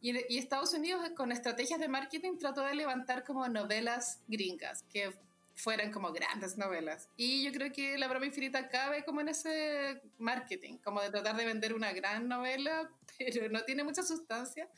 Y, 0.00 0.16
y, 0.32 0.38
Estados 0.38 0.74
Unidos, 0.74 1.08
con 1.16 1.32
estrategias 1.32 1.80
de 1.80 1.88
marketing, 1.88 2.38
trató 2.38 2.62
de 2.62 2.74
levantar 2.74 3.24
como 3.24 3.48
novelas 3.48 4.20
gringas, 4.28 4.82
que 4.92 5.12
fueran 5.54 5.92
como 5.92 6.12
grandes 6.12 6.58
novelas. 6.58 7.08
Y 7.16 7.44
yo 7.44 7.52
creo 7.52 7.72
que 7.72 7.96
La 7.98 8.08
broma 8.08 8.26
infinita 8.26 8.68
cabe 8.68 9.04
como 9.04 9.20
en 9.20 9.28
ese 9.28 10.00
marketing, 10.18 10.78
como 10.78 11.00
de 11.00 11.10
tratar 11.10 11.36
de 11.36 11.44
vender 11.44 11.74
una 11.74 11.92
gran 11.92 12.28
novela, 12.28 12.90
pero 13.18 13.48
no 13.50 13.62
tiene 13.64 13.84
mucha 13.84 14.02
sustancia. 14.02 14.68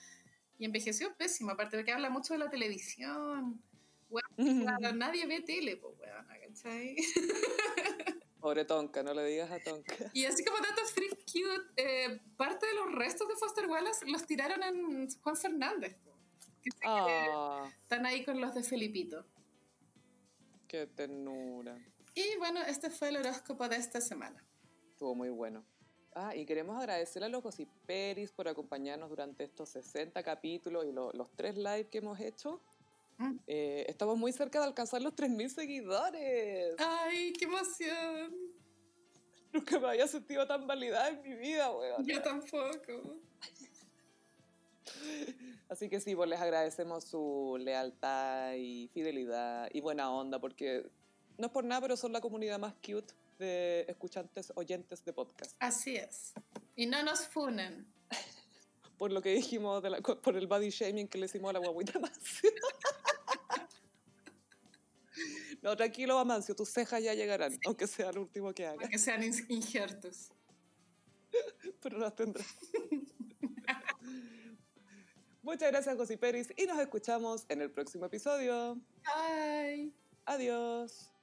Y 0.59 0.65
envejeció 0.65 1.15
pésimo, 1.17 1.51
aparte 1.51 1.77
de 1.77 1.85
que 1.85 1.93
habla 1.93 2.09
mucho 2.09 2.35
de 2.35 2.39
la 2.39 2.49
televisión. 2.49 3.63
nadie 4.95 5.27
ve 5.27 5.41
tele, 5.41 5.77
pues, 5.77 5.95
weón, 5.99 6.27
¿cachai? 6.27 6.97
Pobre 8.47 8.64
Tonka, 8.64 9.02
no 9.02 9.12
le 9.12 9.24
digas 9.24 9.51
a 9.51 9.59
Tonka. 9.59 9.97
Y 10.14 10.24
así 10.24 10.44
como 10.44 10.59
datos 10.59 10.93
free 10.93 11.09
cute, 11.09 11.66
eh, 11.77 12.20
parte 12.36 12.64
de 12.64 12.74
los 12.74 12.93
restos 12.93 13.27
de 13.27 13.35
Foster 13.35 13.66
Wallace 13.66 14.06
los 14.06 14.24
tiraron 14.24 14.62
en 14.62 15.10
Juan 15.20 15.36
Fernández. 15.36 15.97
Ah. 16.85 17.68
están 17.82 18.06
ahí 18.06 18.24
con 18.24 18.40
los 18.40 18.55
de 18.55 18.62
Felipito. 18.62 19.24
Qué 20.68 20.86
ternura. 20.86 21.77
Y 22.14 22.36
bueno, 22.39 22.60
este 22.62 22.89
fue 22.89 23.09
el 23.09 23.16
horóscopo 23.16 23.68
de 23.68 23.78
esta 23.78 24.01
semana. 24.01 24.40
Estuvo 24.93 25.16
muy 25.16 25.31
bueno. 25.31 25.64
Ah, 26.14 26.36
y 26.36 26.47
queremos 26.47 26.78
agradecer 26.78 27.24
a 27.24 27.28
los 27.28 27.43
Peris 27.85 28.31
por 28.31 28.47
acompañarnos 28.47 29.10
durante 29.10 29.43
estos 29.43 29.70
60 29.70 30.23
capítulos 30.23 30.86
y 30.86 30.93
los 30.93 31.32
tres 31.35 31.56
live 31.56 31.89
que 31.89 31.98
hemos 31.98 32.20
hecho. 32.20 32.62
Mm. 33.19 33.37
Eh, 33.47 33.87
estamos 33.89 34.19
muy 34.19 34.33
cerca 34.33 34.61
de 34.61 34.67
alcanzar 34.67 35.01
los 35.03 35.15
3.000 35.15 35.49
seguidores. 35.49 36.75
¡Ay, 36.79 37.33
qué 37.33 37.45
emoción! 37.47 38.35
Nunca 39.53 39.79
me 39.79 39.89
había 39.89 40.07
sentido 40.07 40.47
tan 40.47 40.67
validada 40.67 41.09
en 41.09 41.23
mi 41.23 41.35
vida, 41.35 41.71
weón. 41.71 42.05
Yo 42.05 42.21
tampoco. 42.23 43.17
Así 45.69 45.89
que 45.89 46.01
sí, 46.01 46.15
pues 46.15 46.29
les 46.29 46.41
agradecemos 46.41 47.05
su 47.05 47.57
lealtad 47.59 48.55
y 48.55 48.89
fidelidad 48.89 49.69
y 49.73 49.81
buena 49.81 50.11
onda, 50.13 50.39
porque 50.39 50.87
no 51.39 51.47
es 51.47 51.53
por 51.53 51.65
nada, 51.65 51.81
pero 51.81 51.97
son 51.97 52.13
la 52.13 52.21
comunidad 52.21 52.59
más 52.59 52.75
cute 52.75 53.15
de 53.39 53.85
escuchantes, 53.89 54.53
oyentes 54.55 55.05
de 55.05 55.13
podcast. 55.13 55.57
Así 55.59 55.97
es. 55.97 56.35
Y 56.77 56.87
no 56.87 57.03
nos 57.03 57.27
funen. 57.27 57.87
Por 58.98 59.12
lo 59.12 59.20
que 59.23 59.32
dijimos, 59.32 59.82
de 59.82 59.90
la, 59.90 60.01
por 60.01 60.36
el 60.36 60.47
body 60.47 60.70
shaming 60.70 61.09
que 61.09 61.18
le 61.18 61.27
hicimos 61.27 61.51
a 61.51 61.52
la 61.55 61.59
guaguita. 61.60 62.01
No, 65.62 65.77
tranquilo, 65.77 66.16
Amancio, 66.16 66.55
tus 66.55 66.68
cejas 66.68 67.02
ya 67.02 67.12
llegarán, 67.14 67.59
aunque 67.66 67.89
sea 67.89 68.10
el 68.10 68.18
último 68.18 68.52
que 68.52 68.66
haga. 68.66 68.78
Aunque 68.82 68.98
sean 68.98 69.24
injertos. 69.24 70.31
Pero 71.82 71.98
las 71.98 72.14
tendrás. 72.14 72.47
Muchas 75.43 75.73
gracias, 75.73 75.97
José 75.97 76.18
Peris, 76.18 76.52
y 76.56 76.66
nos 76.66 76.78
escuchamos 76.78 77.47
en 77.48 77.62
el 77.62 77.73
próximo 77.73 78.06
episodio. 78.06 78.81
Bye. 79.05 79.93
Adiós. 80.24 81.16